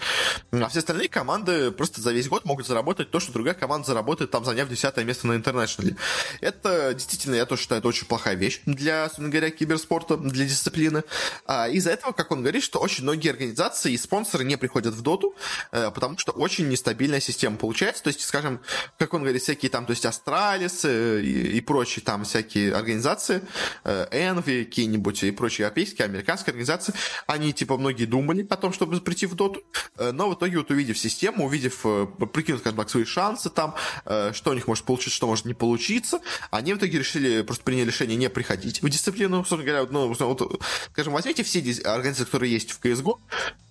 А 0.52 0.68
все 0.68 0.78
остальные 0.78 1.08
команды 1.08 1.70
просто 1.72 2.00
за 2.00 2.12
весь 2.12 2.28
год 2.28 2.44
могут 2.44 2.66
заработать 2.66 2.75
то, 2.82 3.20
что 3.20 3.32
другая 3.32 3.54
команда 3.54 3.86
заработает, 3.86 4.30
там, 4.30 4.44
заняв 4.44 4.68
10 4.68 4.96
место 5.04 5.26
на 5.26 5.36
интернешнале. 5.36 5.96
Это 6.40 6.92
действительно, 6.94 7.34
я 7.34 7.46
тоже 7.46 7.62
считаю, 7.62 7.78
это 7.80 7.88
очень 7.88 8.06
плохая 8.06 8.34
вещь 8.34 8.60
для, 8.66 9.04
собственно 9.04 9.28
говоря, 9.28 9.50
киберспорта, 9.50 10.16
для 10.16 10.44
дисциплины. 10.44 11.04
А 11.46 11.68
из-за 11.68 11.90
этого, 11.90 12.12
как 12.12 12.30
он 12.30 12.40
говорит, 12.40 12.62
что 12.62 12.78
очень 12.78 13.04
многие 13.04 13.30
организации 13.30 13.92
и 13.92 13.96
спонсоры 13.96 14.44
не 14.44 14.56
приходят 14.56 14.94
в 14.94 15.02
доту, 15.02 15.34
э, 15.72 15.90
потому 15.90 16.18
что 16.18 16.32
очень 16.32 16.68
нестабильная 16.68 17.20
система 17.20 17.56
получается. 17.56 18.02
То 18.04 18.08
есть, 18.08 18.22
скажем, 18.22 18.60
как 18.98 19.14
он 19.14 19.22
говорит, 19.22 19.42
всякие 19.42 19.70
там, 19.70 19.86
то 19.86 19.92
есть 19.92 20.06
Астралис 20.06 20.84
э, 20.84 21.20
и, 21.22 21.58
и 21.58 21.60
прочие 21.60 22.04
там 22.04 22.24
всякие 22.24 22.74
организации, 22.74 23.42
Envy, 23.84 24.64
какие-нибудь 24.64 25.22
и 25.24 25.30
прочие 25.30 25.64
европейские, 25.64 26.06
американские 26.06 26.52
организации, 26.52 26.94
они 27.26 27.52
типа 27.52 27.76
многие 27.76 28.06
думали 28.06 28.46
о 28.48 28.56
том, 28.56 28.72
чтобы 28.72 29.00
прийти 29.00 29.26
в 29.26 29.34
доту, 29.34 29.62
э, 29.96 30.12
но 30.12 30.30
в 30.30 30.34
итоге 30.34 30.58
вот 30.58 30.70
увидев 30.70 30.98
систему, 30.98 31.46
увидев, 31.46 31.80
э, 31.84 32.06
прикинув, 32.32 32.62
скажем 32.66 32.78
так, 32.78 32.90
свои 32.90 33.04
шансы 33.04 33.48
там, 33.48 33.74
что 34.04 34.50
у 34.50 34.54
них 34.54 34.66
может 34.66 34.84
получиться, 34.84 35.14
что 35.14 35.26
может 35.26 35.44
не 35.44 35.54
получиться, 35.54 36.20
они 36.50 36.74
в 36.74 36.78
итоге 36.78 36.98
решили, 36.98 37.42
просто 37.42 37.62
приняли 37.62 37.86
решение 37.86 38.16
не 38.16 38.28
приходить 38.28 38.82
в 38.82 38.88
дисциплину, 38.88 39.38
собственно 39.38 39.62
говоря, 39.62 39.86
ну, 39.90 40.12
вот, 40.12 40.62
скажем, 40.92 41.12
возьмите 41.12 41.44
все 41.44 41.60
организации, 41.84 42.24
которые 42.24 42.52
есть 42.52 42.72
в 42.72 42.80
CSGO, 42.80 43.18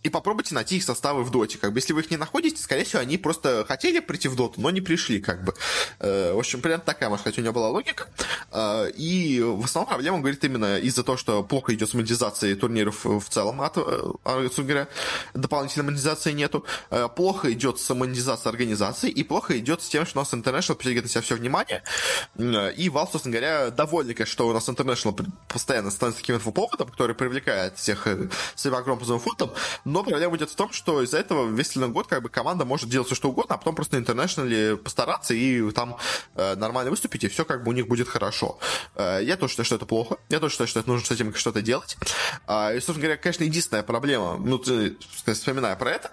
и 0.05 0.09
попробуйте 0.09 0.53
найти 0.53 0.77
их 0.77 0.83
составы 0.83 1.23
в 1.23 1.31
доте. 1.31 1.57
Как 1.57 1.73
бы, 1.73 1.79
если 1.79 1.91
вы 1.93 2.01
их 2.01 2.11
не 2.11 2.17
находите, 2.17 2.61
скорее 2.61 2.83
всего, 2.83 3.01
они 3.01 3.17
просто 3.17 3.65
хотели 3.67 3.99
прийти 3.99 4.27
в 4.27 4.35
доту, 4.35 4.61
но 4.61 4.69
не 4.69 4.79
пришли, 4.79 5.19
как 5.19 5.43
бы. 5.43 5.55
Э, 5.99 6.33
в 6.33 6.37
общем, 6.37 6.61
примерно 6.61 6.83
такая, 6.85 7.09
может 7.09 7.25
быть, 7.25 7.39
у 7.39 7.41
него 7.41 7.53
была 7.53 7.69
логика. 7.69 8.07
Э, 8.51 8.91
и 8.95 9.41
в 9.41 9.65
основном 9.65 9.89
проблема, 9.89 10.19
говорит, 10.19 10.43
именно 10.43 10.77
из-за 10.77 11.03
того, 11.03 11.17
что 11.17 11.41
плохо 11.41 11.73
идет 11.73 11.89
с 11.89 11.95
монетизацией 11.95 12.53
турниров 12.53 13.03
в 13.03 13.27
целом, 13.29 13.61
от, 13.63 13.77
а, 13.77 14.47
говоря, 14.57 14.87
дополнительной 15.33 15.85
монетизации 15.85 16.33
нету. 16.33 16.63
Плохо 17.15 17.51
идет 17.51 17.79
с 17.79 17.91
монетизацией 17.91 18.51
организации, 18.51 19.09
и 19.09 19.23
плохо 19.23 19.57
идет 19.57 19.81
с 19.81 19.89
тем, 19.89 20.05
что 20.05 20.19
у 20.19 20.21
нас 20.21 20.33
International 20.33 20.75
притягивает 20.75 21.05
на 21.05 21.09
себя 21.09 21.21
все 21.21 21.35
внимание. 21.35 21.81
И 22.37 22.89
Valve, 22.89 23.11
собственно 23.11 23.39
говоря, 23.39 23.71
довольны, 23.71 24.15
что 24.25 24.47
у 24.47 24.53
нас 24.53 24.69
International 24.69 25.27
постоянно 25.47 25.89
становится 25.89 26.21
таким 26.21 26.35
инфоповодом, 26.35 26.89
который 26.89 27.15
привлекает 27.15 27.77
всех 27.77 28.07
своим 28.55 28.75
огромным 28.75 29.19
футом, 29.19 29.51
но 29.95 30.03
проблема 30.03 30.35
идет 30.35 30.49
в 30.49 30.55
том, 30.55 30.73
что 30.73 31.01
из-за 31.03 31.19
этого 31.19 31.49
весь 31.49 31.67
следующий 31.69 31.93
год 31.93 32.07
как 32.07 32.21
бы 32.21 32.27
команда 32.27 32.65
может 32.65 32.89
делать 32.89 33.07
все 33.07 33.15
что 33.15 33.29
угодно, 33.29 33.55
а 33.55 33.57
потом 33.57 33.75
просто 33.75 33.97
на 33.97 34.03
International 34.03 34.75
постараться 34.75 35.33
и 35.33 35.71
там 35.71 35.95
э, 36.35 36.55
нормально 36.55 36.91
выступить, 36.91 37.23
и 37.23 37.29
все 37.29 37.45
как 37.45 37.63
бы 37.63 37.69
у 37.69 37.73
них 37.73 37.87
будет 37.87 38.09
хорошо. 38.09 38.59
Э, 38.95 39.21
я 39.23 39.37
тоже 39.37 39.51
считаю, 39.51 39.65
что 39.65 39.75
это 39.75 39.85
плохо. 39.85 40.17
Я 40.27 40.41
тоже 40.41 40.51
считаю, 40.51 40.67
что 40.67 40.81
это 40.81 40.89
нужно 40.89 41.07
с 41.07 41.11
этим 41.11 41.33
что-то 41.33 41.61
делать. 41.61 41.95
Э, 42.45 42.75
и, 42.75 42.81
собственно 42.81 43.03
говоря, 43.03 43.15
конечно, 43.15 43.45
единственная 43.45 43.83
проблема, 43.83 44.35
ну, 44.35 44.57
ты, 44.57 44.97
вспоминая 45.33 45.77
про 45.77 45.91
это, 45.91 46.11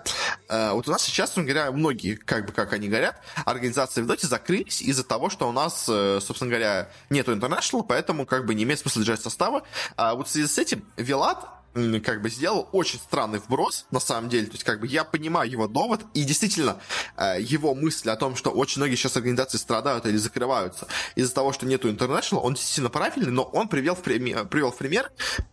э, 0.49 0.71
вот 0.71 0.87
у 0.87 0.93
нас 0.93 1.03
сейчас, 1.03 1.31
собственно 1.31 1.47
говоря, 1.49 1.73
многие, 1.73 2.15
как 2.15 2.47
бы 2.47 2.53
как 2.53 2.73
они 2.75 2.87
говорят, 2.87 3.21
организации 3.45 4.03
в 4.03 4.07
Доте 4.07 4.29
закрылись 4.29 4.81
из-за 4.81 5.03
того, 5.03 5.29
что 5.29 5.49
у 5.49 5.53
нас, 5.53 5.87
э, 5.89 6.21
собственно 6.21 6.51
говоря, 6.51 6.89
нету 7.11 7.35
International, 7.35 7.85
поэтому 7.85 8.27
как 8.27 8.47
бы 8.47 8.55
не 8.55 8.63
имеет 8.63 8.79
смысла 8.79 9.03
держать 9.03 9.23
составы. 9.23 9.63
А 9.97 10.15
вот 10.15 10.29
в 10.29 10.31
связи 10.31 10.47
с 10.47 10.57
этим 10.57 10.85
Вилат 10.97 11.62
как 11.75 12.23
бы 12.23 12.31
сделал 12.31 12.69
очень 12.73 12.99
странный 12.99 13.39
вброс, 13.39 13.87
на 13.91 14.01
самом 14.01 14.29
деле. 14.29 14.47
То 14.47 14.53
есть, 14.53 14.65
как 14.65 14.81
бы 14.81 14.87
я 14.87 15.05
понимаю 15.05 15.51
его 15.51 15.67
довод, 15.67 16.03
и 16.15 16.25
действительно, 16.25 16.79
э, 17.17 17.41
его 17.41 17.75
мысль 17.75 18.11
о 18.11 18.17
том, 18.17 18.37
что 18.37 18.51
очень 18.51 18.81
многие 18.81 18.97
сейчас 18.97 19.17
организации 19.17 19.59
страдают 19.59 20.07
или 20.07 20.17
закрываются 20.17 20.87
из-за 21.15 21.35
того, 21.35 21.53
что 21.53 21.67
нету 21.67 21.89
International, 21.89 22.41
он 22.41 22.55
действительно 22.55 22.91
правильный, 22.91 23.33
но 23.33 23.43
он 23.43 23.69
привел 23.69 23.95
в 23.95 24.03
пример, 24.03 24.47
привел 24.47 24.71
в 24.71 24.77
пример 24.77 25.11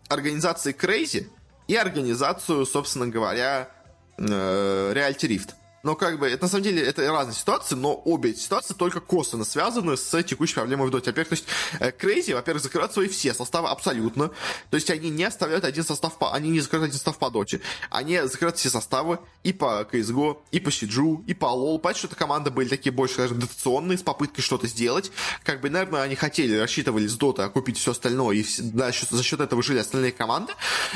организации 0.10 0.74
Crazy 0.74 1.28
и 1.68 1.76
организацию, 1.76 2.66
собственно 2.66 3.08
говоря, 3.08 3.70
э, 4.18 4.94
Reality 4.94 5.28
Rift. 5.28 5.54
Но 5.84 5.96
как 5.96 6.20
бы, 6.20 6.28
это 6.28 6.44
на 6.44 6.50
самом 6.50 6.64
деле, 6.64 6.84
это 6.84 7.10
разные 7.12 7.36
ситуации, 7.36 7.76
но 7.76 8.02
обе 8.06 8.32
эти 8.32 8.40
ситуации 8.40 8.74
только 8.74 9.00
косвенно 9.00 9.46
связаны 9.46 9.98
с 9.98 10.24
текущей 10.24 10.56
проблемой 10.56 10.88
в 10.88 10.92
доте. 10.92 11.12
Во-первых, 11.12 11.30
то 11.30 11.36
есть, 11.36 11.46
э, 11.80 11.92
Crazy, 11.92 12.34
во-первых, 12.34 12.64
закрывают 12.64 12.94
свои 12.94 13.08
все 13.08 13.34
составы 13.34 13.70
абсолютно. 13.70 14.30
То 14.70 14.76
есть, 14.76 14.90
они 14.90 15.10
не 15.10 15.24
оставляют 15.24 15.66
один 15.66 15.84
состав 15.84 16.18
по... 16.18 16.34
Они 16.34 16.50
не 16.50 16.60
закрывают 16.60 16.90
один 16.90 16.98
состав 16.98 17.18
по 17.18 17.30
доте. 17.30 17.62
Они 17.90 18.20
закрывают 18.22 18.58
все 18.58 18.70
составы 18.70 19.20
и 19.44 19.54
по 19.54 19.88
CSGO, 19.92 20.38
и 20.52 20.60
по 20.60 20.72
Сиджу, 20.72 21.24
и 21.28 21.34
по 21.34 21.46
LoL. 21.46 21.80
Понятно, 21.80 22.00
что 22.00 22.08
это 22.08 22.16
команды 22.16 22.52
были 22.52 22.68
такие 22.68 22.92
больше, 22.92 23.16
скажем, 23.16 23.40
дотационные, 23.40 23.98
с 23.98 24.04
попыткой 24.04 24.44
что-то 24.44 24.68
сделать. 24.68 25.12
Как 25.44 25.62
бы, 25.62 25.70
наверное, 25.70 26.02
они 26.02 26.16
хотели, 26.16 26.58
рассчитывали 26.58 27.08
с 27.08 27.16
доты 27.16 27.44
окупить 27.44 27.78
все 27.78 27.92
остальное, 27.92 28.36
и 28.36 28.46
да, 28.60 28.92
за 28.92 29.24
счет 29.24 29.40
этого 29.40 29.64
жили 29.64 29.80
остальные 29.80 30.12
команды. 30.12 30.54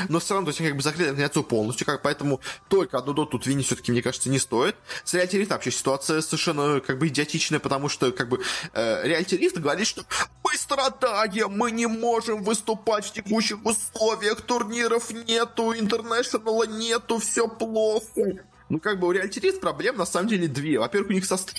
Но 0.08 0.20
все 0.20 0.34
равно, 0.34 0.46
то 0.46 0.50
есть, 0.50 0.60
они 0.60 0.68
как 0.68 0.76
бы 0.76 0.82
закрыли 0.82 1.08
организацию 1.08 1.44
полностью, 1.44 1.86
как, 1.86 2.02
поэтому 2.02 2.40
только 2.68 2.98
одну 2.98 3.12
доту 3.12 3.32
тут 3.38 3.46
винить 3.46 3.66
все-таки, 3.66 3.92
мне 3.92 4.02
кажется, 4.02 4.30
не 4.30 4.38
стоит. 4.38 4.73
С 5.04 5.14
Reality 5.14 5.42
Rift 5.42 5.48
вообще 5.48 5.70
ситуация 5.70 6.20
совершенно 6.20 6.80
как 6.80 6.98
бы 6.98 7.08
идиотичная, 7.08 7.60
потому 7.60 7.88
что 7.88 8.12
как 8.12 8.28
бы 8.28 8.40
э, 8.72 9.06
Reality 9.06 9.38
Rift 9.38 9.60
говорит, 9.60 9.86
что 9.86 10.04
мы 10.42 10.56
страдаем, 10.56 11.56
мы 11.56 11.70
не 11.70 11.86
можем 11.86 12.42
выступать 12.42 13.06
в 13.06 13.12
текущих 13.12 13.64
условиях, 13.64 14.40
турниров 14.42 15.10
нету, 15.10 15.74
интернешнала 15.74 16.64
нету, 16.64 17.18
все 17.18 17.48
плохо. 17.48 18.44
Ну, 18.68 18.80
как 18.80 18.98
бы 18.98 19.08
у 19.08 19.12
Reality 19.12 19.40
Rift 19.40 19.60
проблем 19.60 19.96
на 19.96 20.06
самом 20.06 20.28
деле 20.28 20.48
две. 20.48 20.78
Во-первых, 20.78 21.10
у 21.10 21.12
них 21.14 21.26
состав 21.26 21.56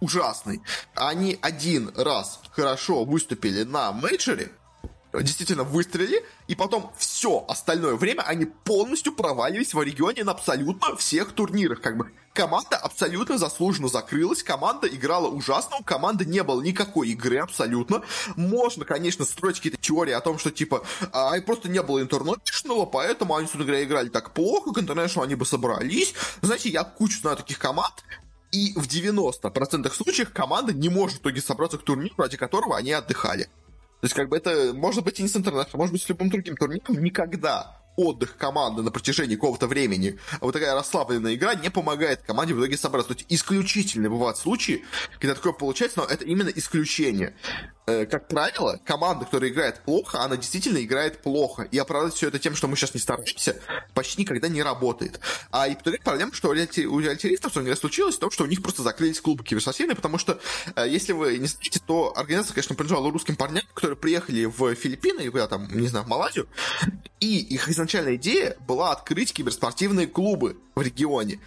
ужасный. 0.00 0.62
Они 0.94 1.38
один 1.40 1.92
раз 1.96 2.40
хорошо 2.50 3.04
выступили 3.04 3.62
на 3.62 3.92
мейджоре, 3.92 4.50
действительно 5.12 5.64
выстрелили, 5.64 6.24
и 6.46 6.54
потом 6.54 6.92
все 6.96 7.44
остальное 7.48 7.94
время 7.94 8.22
они 8.22 8.46
полностью 8.46 9.12
провалились 9.12 9.74
в 9.74 9.82
регионе 9.82 10.24
на 10.24 10.32
абсолютно 10.32 10.96
всех 10.96 11.32
турнирах. 11.32 11.80
Как 11.80 11.96
бы 11.96 12.12
команда 12.34 12.76
абсолютно 12.76 13.38
заслуженно 13.38 13.88
закрылась, 13.88 14.42
команда 14.42 14.86
играла 14.86 15.28
ужасно, 15.28 15.78
у 15.80 15.82
команды 15.82 16.24
не 16.24 16.42
было 16.42 16.60
никакой 16.62 17.08
игры 17.08 17.38
абсолютно. 17.38 18.02
Можно, 18.36 18.84
конечно, 18.84 19.24
строить 19.24 19.56
какие-то 19.56 19.78
теории 19.80 20.12
о 20.12 20.20
том, 20.20 20.38
что 20.38 20.50
типа 20.50 20.84
а, 21.12 21.40
просто 21.40 21.68
не 21.68 21.82
было 21.82 22.00
интернешнл, 22.00 22.86
поэтому 22.86 23.34
они, 23.34 23.46
собственно 23.46 23.64
говоря, 23.64 23.84
играли 23.84 24.08
так 24.08 24.32
плохо, 24.32 24.72
к 24.72 24.78
интернешнл 24.78 25.22
они 25.22 25.34
бы 25.34 25.46
собрались. 25.46 26.14
Знаете, 26.42 26.68
я 26.68 26.84
кучу 26.84 27.20
знаю 27.20 27.36
таких 27.36 27.58
команд, 27.58 28.04
и 28.52 28.72
в 28.76 28.86
90% 28.86 29.92
случаев 29.92 30.32
команда 30.32 30.72
не 30.72 30.88
может 30.88 31.18
в 31.18 31.20
итоге 31.22 31.40
собраться 31.40 31.78
к 31.78 31.82
турниру, 31.82 32.14
ради 32.18 32.36
которого 32.36 32.76
они 32.76 32.92
отдыхали. 32.92 33.48
То 34.00 34.04
есть, 34.04 34.14
как 34.14 34.28
бы 34.28 34.36
это 34.36 34.72
может 34.74 35.04
быть 35.04 35.18
и 35.18 35.22
не 35.22 35.28
с 35.28 35.36
интернетом, 35.36 35.78
может 35.78 35.92
быть 35.92 36.02
с 36.02 36.08
любым 36.08 36.30
другим 36.30 36.56
турниром. 36.56 37.02
Никогда 37.02 37.78
отдых 37.96 38.36
команды 38.36 38.82
на 38.82 38.92
протяжении 38.92 39.34
какого-то 39.34 39.66
времени, 39.66 40.18
а 40.40 40.44
вот 40.44 40.52
такая 40.52 40.72
расслабленная 40.74 41.34
игра 41.34 41.56
не 41.56 41.68
помогает 41.68 42.22
команде 42.22 42.54
в 42.54 42.60
итоге 42.60 42.76
собраться. 42.76 43.12
То 43.12 43.18
есть 43.18 43.26
исключительно 43.28 44.08
бывают 44.08 44.38
случаи, 44.38 44.84
когда 45.18 45.34
такое 45.34 45.52
получается, 45.52 45.98
но 45.98 46.06
это 46.06 46.24
именно 46.24 46.48
исключение. 46.48 47.34
Э, 47.88 48.04
как 48.04 48.28
правило, 48.28 48.78
команда, 48.84 49.24
которая 49.24 49.48
играет 49.48 49.80
плохо, 49.80 50.20
она 50.20 50.36
действительно 50.36 50.76
играет 50.84 51.22
плохо. 51.22 51.62
И 51.62 51.78
оправдать 51.78 52.12
все 52.12 52.28
это 52.28 52.38
тем, 52.38 52.54
что 52.54 52.68
мы 52.68 52.76
сейчас 52.76 52.92
не 52.92 53.00
стараемся, 53.00 53.56
почти 53.94 54.20
никогда 54.20 54.48
не 54.48 54.62
работает. 54.62 55.20
А 55.50 55.66
и 55.68 55.74
вторая 55.74 55.98
проблема, 56.04 56.34
что 56.34 56.50
у 56.50 56.52
реалитаристов, 56.52 57.50
что 57.52 57.76
случилось, 57.76 58.16
в 58.16 58.18
том, 58.18 58.30
что 58.30 58.44
у 58.44 58.46
них 58.46 58.62
просто 58.62 58.82
закрылись 58.82 59.22
клубы 59.22 59.42
киберспортивные, 59.42 59.96
потому 59.96 60.18
что, 60.18 60.38
э, 60.76 60.86
если 60.86 61.14
вы 61.14 61.38
не 61.38 61.46
знаете, 61.46 61.80
то 61.86 62.12
организация, 62.14 62.52
конечно, 62.52 62.74
принадлежала 62.74 63.10
русским 63.10 63.36
парням, 63.36 63.64
которые 63.72 63.96
приехали 63.96 64.44
в 64.44 64.74
Филиппины, 64.74 65.22
или 65.22 65.30
куда 65.30 65.48
там, 65.48 65.66
не 65.74 65.88
знаю, 65.88 66.04
в 66.04 66.08
Малайзию, 66.08 66.46
и 67.20 67.38
их 67.38 67.70
изначальная 67.70 68.16
идея 68.16 68.54
была 68.66 68.92
открыть 68.92 69.32
киберспортивные 69.32 70.08
клубы 70.08 70.58
в 70.74 70.82
регионе. 70.82 71.40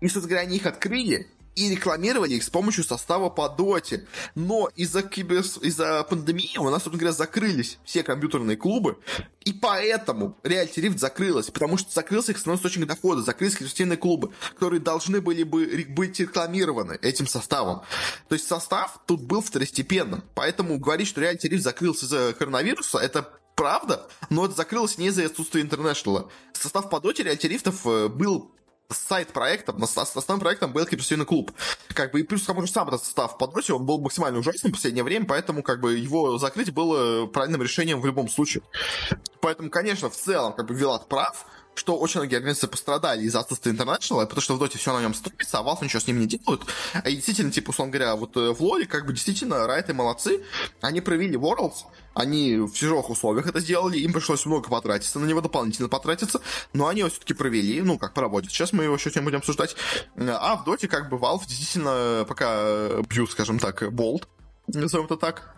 И, 0.00 0.08
говоря, 0.08 0.40
они 0.40 0.56
их 0.56 0.64
открыли, 0.64 1.28
и 1.54 1.70
рекламировали 1.70 2.34
их 2.34 2.42
с 2.42 2.50
помощью 2.50 2.84
состава 2.84 3.28
по 3.28 3.48
доте. 3.48 4.06
Но 4.34 4.70
из-за 4.76 5.02
кибер... 5.02 5.40
из-за 5.40 6.02
пандемии 6.04 6.58
у 6.58 6.64
нас, 6.64 6.82
собственно 6.82 6.98
говоря, 6.98 7.12
закрылись 7.12 7.78
все 7.84 8.02
компьютерные 8.02 8.56
клубы, 8.56 8.98
и 9.44 9.52
поэтому 9.52 10.38
Reality 10.42 10.76
Rift 10.76 10.98
закрылась, 10.98 11.50
потому 11.50 11.76
что 11.76 11.92
закрылся 11.92 12.32
их 12.32 12.38
основной 12.38 12.58
источник 12.58 12.86
дохода, 12.86 13.22
закрылись 13.22 13.56
киберспортивные 13.56 13.96
клубы, 13.96 14.32
которые 14.54 14.80
должны 14.80 15.20
были 15.20 15.42
бы 15.42 15.86
быть 15.88 16.18
рекламированы 16.20 16.98
этим 17.02 17.26
составом. 17.26 17.82
То 18.28 18.34
есть 18.34 18.46
состав 18.46 19.00
тут 19.06 19.22
был 19.22 19.42
второстепенным, 19.42 20.22
поэтому 20.34 20.78
говорить, 20.78 21.08
что 21.08 21.20
Reality 21.20 21.50
Rift 21.50 21.60
закрылся 21.60 22.06
из-за 22.06 22.34
коронавируса, 22.38 22.98
это 22.98 23.28
правда, 23.54 24.08
но 24.30 24.46
это 24.46 24.54
закрылось 24.54 24.98
не 24.98 25.08
из-за 25.08 25.26
отсутствия 25.26 25.62
интернешнала. 25.62 26.30
Состав 26.52 26.88
по 26.90 27.00
доте 27.00 27.22
реальтерифтов 27.22 27.86
э, 27.86 28.08
был 28.08 28.52
сайт 28.92 29.32
проектом, 29.32 29.82
основным 29.82 30.40
проектом 30.40 30.72
был 30.72 30.84
киберспортивный 30.84 31.26
клуб. 31.26 31.52
Как 31.94 32.12
бы, 32.12 32.20
и 32.20 32.22
плюс, 32.22 32.42
к 32.42 32.46
тому 32.46 32.62
же, 32.62 32.72
сам 32.72 32.88
этот 32.88 33.04
состав 33.04 33.34
в 33.34 33.38
подбросе, 33.38 33.74
он 33.74 33.84
был 33.84 34.00
максимально 34.00 34.38
ужасным 34.38 34.72
в 34.72 34.76
последнее 34.76 35.04
время, 35.04 35.26
поэтому, 35.26 35.62
как 35.62 35.80
бы, 35.80 35.94
его 35.94 36.38
закрыть 36.38 36.72
было 36.72 37.26
правильным 37.26 37.62
решением 37.62 38.00
в 38.00 38.06
любом 38.06 38.28
случае. 38.28 38.62
Поэтому, 39.40 39.70
конечно, 39.70 40.10
в 40.10 40.16
целом, 40.16 40.52
как 40.52 40.66
бы, 40.66 40.74
Вилат 40.74 41.08
прав, 41.08 41.46
что 41.74 41.96
очень 41.96 42.20
многие 42.20 42.36
организации 42.36 42.66
пострадали 42.66 43.22
из-за 43.22 43.40
отсутствия 43.40 43.72
интернешнала, 43.72 44.24
потому 44.24 44.42
что 44.42 44.54
в 44.54 44.58
доте 44.58 44.78
все 44.78 44.92
на 44.92 45.00
нем 45.00 45.14
строится, 45.14 45.58
а 45.58 45.62
Valve 45.62 45.84
ничего 45.84 46.00
с 46.00 46.06
ним 46.06 46.20
не 46.20 46.26
делают. 46.26 46.62
И 47.04 47.14
действительно, 47.14 47.50
типа, 47.50 47.70
условно 47.70 47.92
говоря, 47.92 48.14
вот 48.16 48.36
э, 48.36 48.52
в 48.52 48.60
Лоле, 48.62 48.86
как 48.86 49.06
бы, 49.06 49.12
действительно, 49.12 49.66
райты 49.66 49.94
молодцы, 49.94 50.44
они 50.80 51.00
провели 51.00 51.36
Worlds, 51.36 51.84
они 52.14 52.56
в 52.56 52.72
тяжелых 52.72 53.10
условиях 53.10 53.46
это 53.46 53.60
сделали, 53.60 53.98
им 53.98 54.12
пришлось 54.12 54.44
много 54.46 54.68
потратиться, 54.68 55.18
на 55.18 55.26
него 55.26 55.40
дополнительно 55.40 55.88
потратиться, 55.88 56.40
но 56.72 56.88
они 56.88 57.00
его 57.00 57.10
все-таки 57.10 57.34
провели, 57.34 57.80
ну, 57.82 57.98
как 57.98 58.14
проводят. 58.14 58.50
Сейчас 58.50 58.72
мы 58.72 58.84
его 58.84 58.94
еще 58.94 59.10
не 59.14 59.20
будем 59.20 59.38
обсуждать. 59.38 59.76
А 60.16 60.56
в 60.56 60.64
доте, 60.64 60.88
как 60.88 61.08
бы, 61.08 61.16
Valve 61.16 61.46
действительно 61.46 62.24
пока 62.28 63.02
бьют, 63.08 63.30
скажем 63.30 63.58
так, 63.58 63.92
болт, 63.92 64.28
назовем 64.66 65.06
это 65.06 65.16
так, 65.16 65.56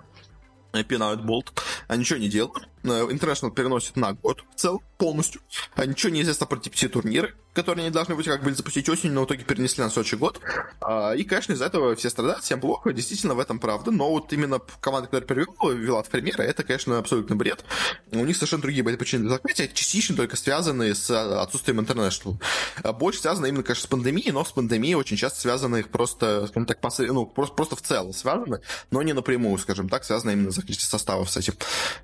пинают 0.89 1.25
болт, 1.25 1.63
а 1.89 1.97
ничего 1.97 2.19
не 2.19 2.29
делают. 2.29 2.69
International 2.85 3.51
переносит 3.51 3.97
на 3.97 4.13
год 4.13 4.45
в 4.55 4.61
целом 4.61 4.81
полностью. 4.99 5.41
А 5.75 5.87
ничего 5.87 6.13
не 6.13 6.23
известно 6.23 6.47
про 6.47 6.59
TPC 6.59 6.89
турниры, 6.89 7.35
которые 7.53 7.85
они 7.85 7.93
должны 7.93 8.15
быть 8.15 8.27
как 8.27 8.43
бы 8.43 8.55
запустить 8.55 8.89
осенью, 8.89 9.15
но 9.15 9.23
в 9.23 9.27
итоге 9.27 9.45
перенесли 9.45 9.83
на 9.83 9.91
следующий 9.91 10.17
год. 10.17 10.41
А, 10.81 11.13
и, 11.13 11.25
конечно, 11.25 11.53
из-за 11.53 11.67
этого 11.67 11.95
все 11.95 12.11
страдают, 12.11 12.43
всем 12.43 12.61
плохо, 12.61 12.93
действительно 12.93 13.35
в 13.35 13.41
этом 13.41 13.59
правда. 13.59 13.91
Но 13.91 14.11
вот 14.11 14.33
именно 14.33 14.61
команда, 14.81 15.09
которая 15.09 15.27
привела, 15.27 15.73
вела 15.73 16.03
в 16.03 16.09
примеры, 16.09 16.45
это, 16.45 16.63
конечно, 16.63 16.99
абсолютно 16.99 17.37
бред. 17.37 17.65
У 18.13 18.25
них 18.25 18.37
совершенно 18.37 18.63
другие 18.63 18.83
были 18.83 18.97
причины 18.97 19.23
для 19.23 19.31
закрытия, 19.31 19.69
частично 19.69 20.17
только 20.17 20.37
связанные 20.37 20.95
с 20.95 21.11
отсутствием 21.43 21.81
International. 21.81 22.37
А 22.83 22.93
больше 22.93 23.21
связано 23.21 23.47
именно, 23.47 23.63
конечно, 23.63 23.85
с 23.85 23.87
пандемией, 23.89 24.33
но 24.33 24.45
с 24.45 24.53
пандемией 24.53 24.95
очень 24.95 25.17
часто 25.17 25.41
связаны 25.41 25.79
их 25.79 25.91
просто, 25.91 26.47
скажем 26.49 26.67
так, 26.67 26.81
пос... 26.81 26.99
ну, 26.99 27.27
просто, 27.27 27.55
просто 27.55 27.77
в 27.77 27.83
целом 27.83 28.13
связаны, 28.13 28.61
но 28.91 29.03
не 29.03 29.13
напрямую, 29.13 29.59
скажем 29.59 29.89
так, 29.89 30.05
связано 30.05 30.31
именно 30.31 30.51
с 30.51 30.57
закрытием 30.57 30.89
составов 30.89 31.31
с 31.31 31.37
этим 31.37 31.55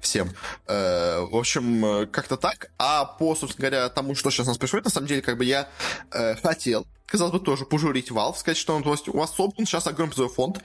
всем. 0.01 0.31
Э, 0.71 1.27
в 1.29 1.37
общем, 1.37 1.85
э, 1.85 2.07
как-то 2.07 2.37
так. 2.37 2.71
А 2.79 3.05
по, 3.05 3.35
собственно 3.35 3.69
говоря, 3.69 3.89
тому, 3.89 4.15
что 4.15 4.31
сейчас 4.31 4.47
нас 4.47 4.57
происходит, 4.57 4.85
на 4.85 4.91
самом 4.93 5.09
деле, 5.09 5.21
как 5.21 5.37
бы 5.37 5.45
я 5.45 5.69
э, 6.13 6.37
хотел 6.37 6.87
казалось 7.07 7.33
бы, 7.33 7.41
тоже 7.41 7.65
пожурить 7.65 8.13
Valve, 8.13 8.37
сказать, 8.37 8.57
что 8.57 8.77
он, 8.77 8.85
то 8.85 8.93
есть, 8.93 9.09
у 9.09 9.17
вас 9.17 9.35
собран 9.35 9.67
сейчас 9.67 9.89
огромный 9.89 10.13
призовой 10.13 10.33
фонд, 10.33 10.61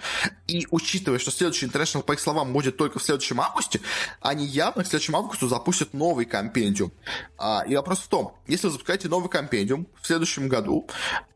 и 0.46 0.68
учитывая, 0.70 1.18
что 1.18 1.32
следующий 1.32 1.66
International, 1.66 2.04
по 2.04 2.12
их 2.12 2.20
словам, 2.20 2.54
будет 2.54 2.78
только 2.78 3.00
в 3.00 3.04
следующем 3.04 3.42
августе, 3.42 3.82
они 4.22 4.46
явно 4.46 4.84
к 4.84 4.88
следующему 4.88 5.18
августу 5.18 5.48
запустят 5.48 5.96
новый 5.96 6.26
компендиум. 6.26 6.92
А, 7.40 7.64
и 7.68 7.76
вопрос 7.76 7.98
в 7.98 8.08
том, 8.10 8.36
если 8.46 8.68
вы 8.68 8.74
запускаете 8.74 9.10
новый 9.10 9.28
компендиум 9.28 9.88
в 10.00 10.06
следующем 10.06 10.48
году, 10.48 10.88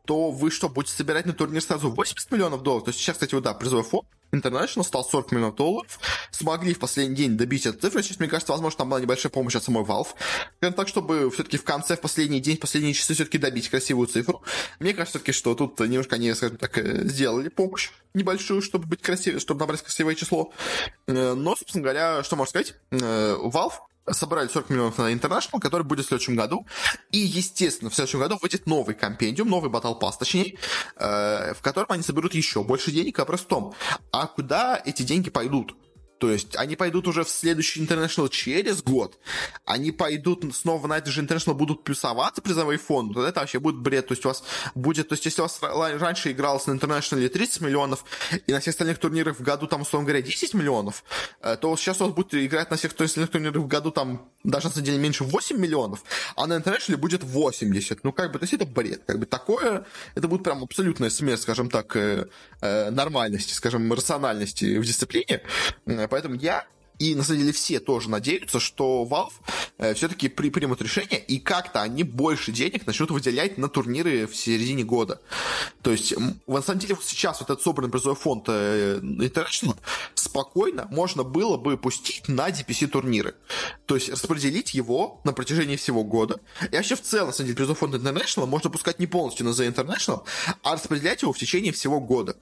то 0.05 0.29
вы 0.29 0.51
что, 0.51 0.69
будете 0.69 0.93
собирать 0.93 1.25
на 1.25 1.33
турнир 1.33 1.63
сразу 1.63 1.89
80 1.89 2.31
миллионов 2.31 2.61
долларов? 2.61 2.85
То 2.85 2.89
есть 2.89 2.99
сейчас, 2.99 3.15
кстати, 3.15 3.33
вот 3.33 3.43
да, 3.43 3.55
призовой 3.55 3.85
фонд 3.85 4.05
International 4.31 4.83
стал 4.83 5.03
40 5.03 5.31
миллионов 5.31 5.55
долларов, 5.55 5.99
смогли 6.31 6.73
в 6.73 6.79
последний 6.79 7.15
день 7.15 7.37
добить 7.37 7.65
эту 7.65 7.79
цифру. 7.79 8.01
Сейчас, 8.01 8.19
мне 8.19 8.27
кажется, 8.27 8.51
возможно, 8.51 8.77
там 8.77 8.89
была 8.89 8.99
небольшая 8.99 9.31
помощь 9.31 9.55
от 9.55 9.63
самой 9.63 9.83
Valve. 9.83 10.09
Так, 10.59 10.87
чтобы 10.87 11.29
все-таки 11.31 11.57
в 11.57 11.63
конце, 11.63 11.95
в 11.95 12.01
последний 12.01 12.39
день, 12.39 12.57
в 12.57 12.59
последние 12.59 12.93
часы 12.93 13.13
все-таки 13.13 13.37
добить 13.37 13.69
красивую 13.69 14.07
цифру. 14.07 14.43
Мне 14.79 14.93
кажется, 14.93 15.19
все-таки, 15.19 15.31
что 15.31 15.55
тут 15.55 15.79
немножко 15.79 16.15
они, 16.15 16.33
скажем 16.33 16.57
так, 16.57 16.77
э, 16.77 17.07
сделали 17.07 17.49
помощь 17.49 17.89
небольшую, 18.13 18.61
чтобы 18.61 18.87
быть 18.87 19.01
красивее, 19.01 19.39
чтобы 19.39 19.59
набрать 19.59 19.81
красивое 19.81 20.15
число. 20.15 20.51
Э, 21.07 21.33
но, 21.33 21.55
собственно 21.55 21.83
говоря, 21.83 22.23
что 22.23 22.35
можно 22.35 22.49
сказать? 22.49 22.75
Э, 22.91 23.35
Valve 23.41 23.73
собрали 24.11 24.47
40 24.47 24.69
миллионов 24.69 24.97
на 24.97 25.11
International, 25.13 25.59
который 25.59 25.83
будет 25.83 26.05
в 26.05 26.07
следующем 26.09 26.35
году. 26.35 26.65
И, 27.11 27.19
естественно, 27.19 27.89
в 27.89 27.95
следующем 27.95 28.19
году 28.19 28.37
выйдет 28.41 28.65
новый 28.65 28.95
компендиум, 28.95 29.49
новый 29.49 29.69
Battle 29.69 29.99
Pass, 29.99 30.13
точнее, 30.19 30.57
э, 30.95 31.53
в 31.53 31.61
котором 31.61 31.87
они 31.89 32.03
соберут 32.03 32.33
еще 32.33 32.63
больше 32.63 32.91
денег. 32.91 33.17
Вопрос 33.19 33.41
в 33.41 33.45
том, 33.45 33.73
а 34.11 34.27
куда 34.27 34.81
эти 34.83 35.03
деньги 35.03 35.29
пойдут? 35.29 35.75
То 36.19 36.31
есть 36.31 36.55
они 36.57 36.75
пойдут 36.75 37.07
уже 37.07 37.23
в 37.23 37.29
следующий 37.29 37.83
International 37.83 38.29
через 38.29 38.83
год. 38.83 39.17
Они 39.65 39.91
пойдут 39.91 40.43
снова 40.53 40.85
на 40.87 40.97
это 40.97 41.09
же 41.09 41.21
International, 41.21 41.53
будут 41.53 41.83
плюсоваться 41.83 42.41
призовой 42.41 42.77
фонд. 42.77 43.15
Вот 43.15 43.25
это 43.25 43.39
вообще 43.39 43.59
будет 43.59 43.77
бред. 43.77 44.07
То 44.07 44.13
есть 44.13 44.25
у 44.25 44.27
вас 44.27 44.43
будет... 44.75 45.09
То 45.09 45.13
есть 45.13 45.25
если 45.25 45.41
у 45.41 45.45
вас 45.45 45.59
раньше 45.61 46.31
игралось 46.31 46.67
на 46.67 46.73
International 46.73 47.27
30 47.27 47.61
миллионов, 47.61 48.03
и 48.45 48.51
на 48.51 48.59
всех 48.59 48.73
остальных 48.73 48.99
турнирах 48.99 49.39
в 49.39 49.43
году 49.43 49.67
там, 49.67 49.81
условно 49.81 50.07
говоря, 50.07 50.21
10 50.21 50.53
миллионов, 50.53 51.03
э, 51.41 51.55
то 51.55 51.75
сейчас 51.77 52.01
у 52.01 52.05
вас 52.05 52.13
будет 52.13 52.35
играть 52.35 52.69
на 52.69 52.77
всех 52.77 52.99
остальных 52.99 53.31
турнирах 53.31 53.63
в 53.63 53.67
году 53.67 53.91
там 53.91 54.29
даже 54.43 54.67
на 54.67 54.73
самом 54.73 54.85
деле 54.85 54.97
меньше 54.97 55.23
8 55.23 55.57
миллионов, 55.57 56.03
а 56.35 56.47
на 56.47 56.57
International 56.57 56.97
будет 56.97 57.23
80. 57.23 58.03
Ну 58.03 58.11
как 58.11 58.31
бы, 58.31 58.39
то 58.39 58.43
есть 58.43 58.53
это 58.53 58.65
бред. 58.65 59.03
Как 59.05 59.19
бы 59.19 59.25
такое, 59.25 59.85
это 60.15 60.27
будет 60.27 60.43
прям 60.43 60.63
абсолютная 60.63 61.09
смерть, 61.09 61.41
скажем 61.41 61.69
так, 61.69 61.95
э, 61.95 62.27
э, 62.61 62.89
нормальности, 62.89 63.53
скажем, 63.53 63.91
рациональности 63.93 64.77
в 64.77 64.85
дисциплине 64.85 65.41
Поэтому 66.09 66.35
я 66.35 66.65
и 66.99 67.15
на 67.15 67.23
самом 67.23 67.39
деле 67.39 67.53
все 67.53 67.79
тоже 67.79 68.09
надеются, 68.09 68.59
что 68.59 69.07
Valve 69.09 69.31
э, 69.77 69.93
все-таки 69.93 70.27
при, 70.27 70.49
примут 70.49 70.81
решение, 70.81 71.19
и 71.19 71.39
как-то 71.39 71.81
они 71.81 72.03
больше 72.03 72.51
денег 72.51 72.85
начнут 72.85 73.09
выделять 73.09 73.57
на 73.57 73.69
турниры 73.69 74.27
в 74.27 74.35
середине 74.35 74.83
года. 74.83 75.21
То 75.81 75.91
есть, 75.91 76.13
на 76.45 76.61
самом 76.61 76.79
деле, 76.79 76.97
сейчас 77.01 77.39
вот 77.39 77.49
этот 77.49 77.63
собранный 77.63 77.89
призовой 77.89 78.17
фонд 78.17 78.45
э, 78.49 78.99
International 78.99 79.77
спокойно 80.13 80.87
можно 80.91 81.23
было 81.23 81.57
бы 81.57 81.77
пустить 81.77 82.27
на 82.27 82.49
DPC 82.49 82.87
турниры. 82.87 83.35
То 83.85 83.95
есть, 83.95 84.09
распределить 84.09 84.73
его 84.73 85.21
на 85.23 85.31
протяжении 85.31 85.77
всего 85.77 86.03
года. 86.03 86.41
И 86.69 86.75
вообще, 86.75 86.95
в 86.95 87.01
целом, 87.01 87.27
на 87.27 87.33
самом 87.33 87.47
деле, 87.47 87.55
призовой 87.55 87.77
фонд 87.77 87.95
International 87.95 88.45
можно 88.45 88.69
пускать 88.69 88.99
не 88.99 89.07
полностью 89.07 89.45
на 89.45 89.51
The 89.51 89.73
International, 89.73 90.23
а 90.63 90.73
распределять 90.73 91.21
его 91.21 91.31
в 91.31 91.37
течение 91.37 91.71
всего 91.71 92.01
года. 92.01 92.35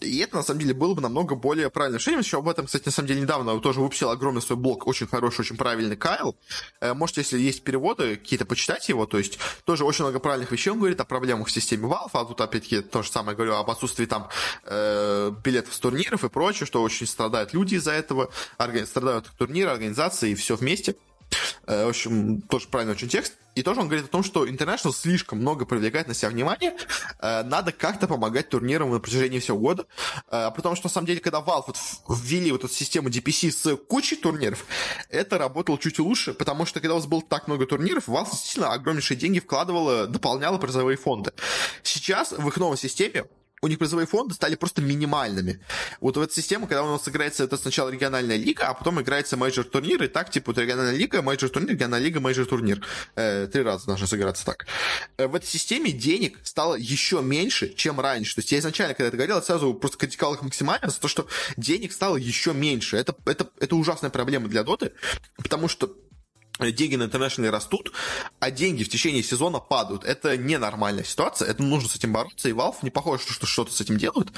И 0.00 0.18
это, 0.18 0.36
на 0.36 0.42
самом 0.42 0.60
деле, 0.60 0.72
было 0.72 0.94
бы 0.94 1.02
намного 1.02 1.34
более 1.34 1.68
правильным 1.68 1.98
решением. 1.98 2.20
Еще 2.20 2.38
об 2.38 2.48
этом, 2.48 2.64
кстати, 2.64 2.86
на 2.86 2.92
самом 2.92 3.08
деле, 3.08 3.20
недавно 3.20 3.60
тоже 3.60 3.80
выпустили 3.80 3.97
запустил 3.98 4.10
огромный 4.10 4.42
свой 4.42 4.58
блог, 4.58 4.86
очень 4.86 5.06
хороший, 5.06 5.40
очень 5.40 5.56
правильный 5.56 5.96
Кайл. 5.96 6.36
Э, 6.80 6.94
можете, 6.94 7.22
если 7.22 7.38
есть 7.38 7.64
переводы, 7.64 8.16
какие-то 8.16 8.46
почитать 8.46 8.88
его, 8.88 9.06
то 9.06 9.18
есть 9.18 9.38
тоже 9.64 9.84
очень 9.84 10.04
много 10.04 10.20
правильных 10.20 10.52
вещей 10.52 10.70
он 10.70 10.78
говорит 10.78 11.00
о 11.00 11.04
проблемах 11.04 11.48
в 11.48 11.50
системе 11.50 11.88
Valve, 11.88 12.10
а 12.12 12.24
тут 12.24 12.40
опять-таки 12.40 12.80
то 12.80 13.02
же 13.02 13.10
самое 13.10 13.36
говорю 13.36 13.54
об 13.54 13.70
отсутствии 13.70 14.06
там 14.06 14.28
э, 14.64 15.32
билетов 15.44 15.74
с 15.74 15.78
турниров 15.78 16.24
и 16.24 16.28
прочее, 16.28 16.66
что 16.66 16.82
очень 16.82 17.06
страдают 17.06 17.54
люди 17.54 17.74
из-за 17.74 17.92
этого, 17.92 18.30
страдают 18.86 19.30
турниры, 19.36 19.70
организации 19.70 20.30
и 20.30 20.34
все 20.34 20.54
вместе. 20.56 20.94
Э, 21.66 21.84
в 21.84 21.88
общем, 21.88 22.40
тоже 22.42 22.68
правильный 22.68 22.94
очень 22.94 23.08
текст. 23.08 23.34
И 23.54 23.62
тоже 23.62 23.80
он 23.80 23.88
говорит 23.88 24.06
о 24.06 24.08
том, 24.08 24.22
что 24.22 24.46
International 24.46 24.92
слишком 24.92 25.38
много 25.40 25.66
привлекает 25.66 26.06
на 26.06 26.14
себя 26.14 26.30
внимание, 26.30 26.76
э, 27.20 27.42
надо 27.42 27.72
как-то 27.72 28.06
помогать 28.06 28.48
турнирам 28.48 28.90
на 28.92 29.00
протяжении 29.00 29.40
всего 29.40 29.58
года, 29.58 29.86
э, 30.30 30.50
потому 30.54 30.76
что, 30.76 30.86
на 30.86 30.90
самом 30.90 31.08
деле, 31.08 31.20
когда 31.20 31.40
Valve 31.40 31.64
вот 31.66 31.76
ввели 32.20 32.52
вот 32.52 32.64
эту 32.64 32.72
систему 32.72 33.08
DPC 33.08 33.50
с 33.50 33.76
кучей 33.76 34.16
турниров, 34.16 34.64
это 35.10 35.38
работало 35.38 35.76
чуть 35.78 35.98
лучше, 35.98 36.34
потому 36.34 36.66
что, 36.66 36.80
когда 36.80 36.94
у 36.94 36.98
вас 36.98 37.06
было 37.06 37.20
так 37.20 37.48
много 37.48 37.66
турниров, 37.66 38.08
Valve 38.08 38.30
действительно 38.30 38.72
огромнейшие 38.72 39.18
деньги 39.18 39.40
вкладывала, 39.40 40.06
дополняла 40.06 40.58
призовые 40.58 40.96
фонды. 40.96 41.32
Сейчас 41.82 42.30
в 42.30 42.46
их 42.46 42.56
новой 42.58 42.78
системе 42.78 43.24
у 43.62 43.68
них 43.68 43.78
призовые 43.78 44.06
фонды 44.06 44.34
стали 44.34 44.54
просто 44.54 44.82
минимальными. 44.82 45.60
Вот 46.00 46.16
в 46.16 46.20
этой 46.20 46.34
системе, 46.34 46.66
когда 46.66 46.82
у 46.84 46.88
нас 46.88 47.08
играется 47.08 47.44
это 47.44 47.56
сначала 47.56 47.90
региональная 47.90 48.36
лига, 48.36 48.68
а 48.68 48.74
потом 48.74 49.00
играется 49.00 49.36
мейджор 49.36 49.64
турнир, 49.64 50.02
и 50.02 50.08
так, 50.08 50.30
типа, 50.30 50.52
вот 50.52 50.58
региональная 50.58 50.96
лига, 50.96 51.22
мейджор 51.22 51.50
турнир, 51.50 51.72
региональная 51.72 52.06
лига, 52.06 52.20
мейджор 52.20 52.46
турнир. 52.46 52.84
Э, 53.16 53.48
три 53.50 53.62
раза 53.62 53.86
должно 53.86 54.06
сыграться 54.06 54.44
так. 54.44 54.66
Э, 55.16 55.26
в 55.26 55.34
этой 55.34 55.46
системе 55.46 55.92
денег 55.92 56.38
стало 56.42 56.74
еще 56.74 57.20
меньше, 57.22 57.74
чем 57.74 58.00
раньше. 58.00 58.34
То 58.34 58.40
есть 58.40 58.52
я 58.52 58.58
изначально, 58.58 58.94
когда 58.94 59.08
это 59.08 59.16
говорил, 59.16 59.42
сразу 59.42 59.74
просто 59.74 59.98
критиковал 59.98 60.34
их 60.34 60.42
максимально 60.42 60.90
за 60.90 61.00
то, 61.00 61.08
что 61.08 61.26
денег 61.56 61.92
стало 61.92 62.16
еще 62.16 62.52
меньше. 62.52 62.96
Это, 62.96 63.14
это, 63.24 63.50
это 63.58 63.76
ужасная 63.76 64.10
проблема 64.10 64.48
для 64.48 64.62
Доты, 64.62 64.92
потому 65.36 65.68
что 65.68 65.94
деньги 66.58 66.96
на 66.96 67.04
интернешнле 67.04 67.50
растут, 67.50 67.92
а 68.40 68.50
деньги 68.50 68.84
в 68.84 68.88
течение 68.88 69.22
сезона 69.22 69.58
падают. 69.60 70.04
Это 70.04 70.36
ненормальная 70.36 71.04
ситуация, 71.04 71.48
это 71.48 71.62
нужно 71.62 71.88
с 71.88 71.96
этим 71.96 72.12
бороться, 72.12 72.48
и 72.48 72.52
Valve 72.52 72.76
не 72.82 72.90
похоже, 72.90 73.22
что 73.28 73.46
что-то 73.46 73.72
с 73.72 73.80
этим 73.80 73.96
делают. 73.96 74.30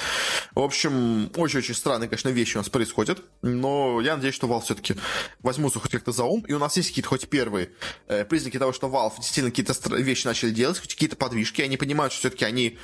В 0.54 0.60
общем, 0.60 1.30
очень-очень 1.36 1.74
странные, 1.74 2.08
конечно, 2.08 2.28
вещи 2.28 2.56
у 2.56 2.60
нас 2.60 2.68
происходят, 2.68 3.22
но 3.42 4.00
я 4.00 4.16
надеюсь, 4.16 4.34
что 4.34 4.46
Valve 4.46 4.62
все-таки 4.62 4.96
возьмутся 5.40 5.80
хоть 5.80 5.92
как-то 5.92 6.12
за 6.12 6.24
ум, 6.24 6.44
и 6.46 6.52
у 6.52 6.58
нас 6.58 6.76
есть 6.76 6.90
какие-то 6.90 7.08
хоть 7.08 7.28
первые 7.28 7.70
э, 8.08 8.24
признаки 8.24 8.58
того, 8.58 8.72
что 8.72 8.88
Valve 8.88 9.16
действительно 9.16 9.50
какие-то 9.50 9.96
вещи 9.96 10.26
начали 10.26 10.50
делать, 10.50 10.78
хоть 10.78 10.94
какие-то 10.94 11.16
подвижки, 11.16 11.62
они 11.62 11.76
понимают, 11.76 12.12
что 12.12 12.20
все-таки 12.20 12.44
они 12.44 12.78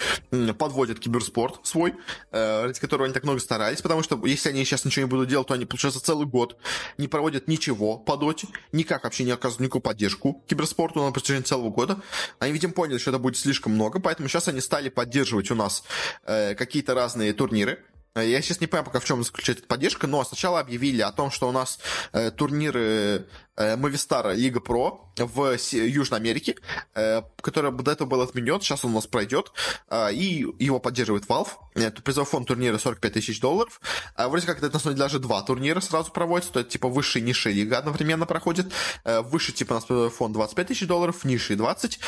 подводят 0.59 0.99
киберспорт 0.99 1.61
свой, 1.67 1.95
э, 2.31 2.65
ради 2.65 2.81
которого 2.81 3.05
они 3.05 3.15
так 3.15 3.25
много 3.25 3.41
старались, 3.41 3.83
потому 3.83 4.03
что 4.03 4.25
если 4.27 4.49
они 4.51 4.65
сейчас 4.65 4.85
ничего 4.85 5.07
не 5.07 5.11
будут 5.11 5.29
делать, 5.29 5.49
то 5.49 5.55
они, 5.55 5.67
получается, 5.67 6.01
целый 6.01 6.27
год 6.27 6.57
не 6.99 7.09
проводят 7.09 7.49
ничего 7.49 7.99
по 7.99 8.17
доте, 8.17 8.49
никак 8.73 9.05
вообще 9.05 9.26
не 9.27 9.33
оказывают 9.33 9.61
никакую 9.61 9.83
поддержку 9.83 10.45
киберспорту 10.47 11.03
на 11.03 11.13
протяжении 11.13 11.43
целого 11.43 11.71
года. 11.71 12.01
Они, 12.39 12.53
видимо, 12.53 12.73
поняли, 12.73 12.99
что 12.99 13.11
это 13.11 13.19
будет 13.19 13.37
слишком 13.37 13.73
много, 13.73 14.01
поэтому 14.01 14.29
сейчас 14.29 14.49
они 14.49 14.61
стали 14.61 14.89
поддерживать 14.89 15.51
у 15.51 15.55
нас 15.55 15.85
э, 16.25 16.55
какие-то 16.55 16.95
разные 16.95 17.33
турниры. 17.33 17.85
Э, 18.15 18.27
я 18.27 18.41
сейчас 18.41 18.61
не 18.61 18.67
понимаю 18.67 18.87
пока, 18.87 19.01
в 19.01 19.05
чем 19.05 19.23
заключается 19.23 19.65
поддержка, 19.67 20.07
но 20.07 20.25
сначала 20.25 20.61
объявили 20.61 21.03
о 21.03 21.13
том, 21.13 21.31
что 21.31 21.49
у 21.49 21.53
нас 21.53 21.79
э, 22.13 22.31
турниры 22.31 23.27
Movistar 23.57 24.35
Лига 24.35 24.61
Про 24.61 25.07
в 25.17 25.57
Южной 25.73 26.21
Америке, 26.21 26.57
э, 26.95 27.23
который 27.41 27.73
до 27.73 27.91
этого 27.91 28.09
был 28.09 28.21
отменен, 28.21 28.61
сейчас 28.61 28.85
он 28.85 28.93
у 28.93 28.95
нас 28.95 29.07
пройдет, 29.07 29.53
э, 29.89 30.13
и 30.13 30.47
его 30.59 30.79
поддерживает 30.79 31.27
Valve. 31.27 31.49
Это 31.75 32.03
призовой 32.03 32.27
фонд 32.27 32.49
турнира 32.49 32.79
45 32.79 33.13
тысяч 33.13 33.41
долларов. 33.41 33.81
Вроде 34.17 34.47
как 34.47 34.63
это 34.63 34.73
на 34.73 34.81
деле 34.81 34.97
даже 34.97 35.19
два 35.19 35.43
турнира 35.43 35.81
сразу 35.81 36.11
проводятся, 36.11 36.53
то 36.53 36.59
есть 36.61 36.71
типа 36.71 36.89
высшая 36.89 37.21
и 37.21 37.23
низшая 37.23 37.55
лига 37.55 37.79
одновременно 37.79 38.27
проходит. 38.27 38.73
Э, 39.05 39.21
выше 39.21 39.53
типа 39.53 39.73
у 39.73 39.75
нас 39.77 39.85
призовой 39.85 40.11
фонд 40.11 40.35
25 40.35 40.67
тысяч 40.67 40.87
долларов, 40.87 41.25
низший 41.25 41.57
20. 41.57 41.99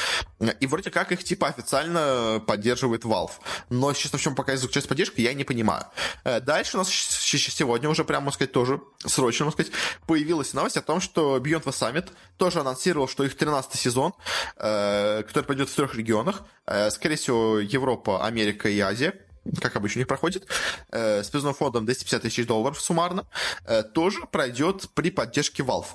И 0.60 0.66
вроде 0.66 0.90
как 0.90 1.12
их 1.12 1.24
типа 1.24 1.48
официально 1.48 2.42
поддерживает 2.46 3.04
Valve. 3.04 3.32
Но, 3.70 3.92
честно, 3.92 4.18
в 4.18 4.22
чем 4.22 4.34
пока 4.34 4.56
заключается 4.56 4.88
поддержка, 4.88 5.20
я 5.20 5.34
не 5.34 5.44
понимаю. 5.44 5.86
Э, 6.24 6.40
дальше 6.40 6.76
у 6.76 6.80
нас 6.80 6.88
сегодня 6.88 7.88
уже 7.88 8.04
прямо, 8.04 8.24
можно 8.24 8.34
сказать, 8.34 8.52
тоже 8.52 8.80
срочно, 8.98 9.46
можно 9.46 9.62
сказать, 9.62 9.72
появилась 10.06 10.52
новость 10.52 10.76
о 10.76 10.82
том, 10.82 11.00
что 11.00 11.37
Beyond 11.38 11.64
the 11.64 11.72
Summit 11.72 12.08
тоже 12.36 12.60
анонсировал, 12.60 13.08
что 13.08 13.24
их 13.24 13.36
13 13.36 13.74
сезон, 13.78 14.14
э, 14.56 15.22
который 15.26 15.44
пойдет 15.44 15.68
в 15.68 15.74
трех 15.74 15.94
регионах, 15.94 16.42
э, 16.66 16.90
скорее 16.90 17.16
всего, 17.16 17.58
Европа, 17.58 18.24
Америка 18.24 18.68
и 18.68 18.78
Азия, 18.80 19.14
как 19.60 19.76
обычно 19.76 19.98
у 19.98 20.00
них 20.00 20.08
проходит, 20.08 20.46
э, 20.90 21.22
с 21.22 21.28
призовным 21.28 21.54
фондом 21.54 21.84
250 21.84 22.22
тысяч 22.22 22.46
долларов 22.46 22.80
суммарно, 22.80 23.26
э, 23.64 23.82
тоже 23.82 24.20
пройдет 24.30 24.88
при 24.94 25.10
поддержке 25.10 25.62
Valve. 25.62 25.86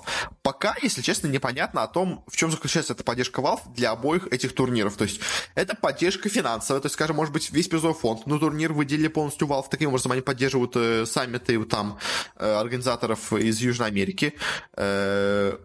Пока, 0.42 0.76
если 0.82 1.02
честно, 1.02 1.28
непонятно 1.28 1.82
о 1.82 1.88
том, 1.88 2.24
в 2.26 2.36
чем 2.36 2.50
заключается 2.50 2.92
эта 2.92 3.04
поддержка 3.04 3.40
Valve 3.40 3.60
для 3.74 3.90
обоих 3.90 4.26
этих 4.28 4.54
турниров. 4.54 4.96
То 4.96 5.04
есть, 5.04 5.20
это 5.54 5.76
поддержка 5.76 6.28
финансовая, 6.28 6.80
то 6.80 6.86
есть, 6.86 6.94
скажем, 6.94 7.16
может 7.16 7.32
быть, 7.32 7.50
весь 7.50 7.68
призовой 7.68 7.94
фонд, 7.94 8.26
но 8.26 8.38
турнир 8.38 8.72
выделили 8.72 9.08
полностью 9.08 9.46
Valve, 9.46 9.66
таким 9.70 9.88
образом 9.88 10.12
они 10.12 10.20
поддерживают 10.20 10.72
э, 10.76 11.06
саммиты 11.06 11.62
там 11.64 11.98
э, 12.36 12.54
организаторов 12.54 13.32
из 13.32 13.60
Южной 13.60 13.88
Америки, 13.88 14.34
э, 14.76 15.58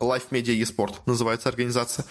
Life 0.00 0.30
Media 0.30 0.60
eSport 0.60 0.96
называется 1.06 1.48
организация. 1.48 2.04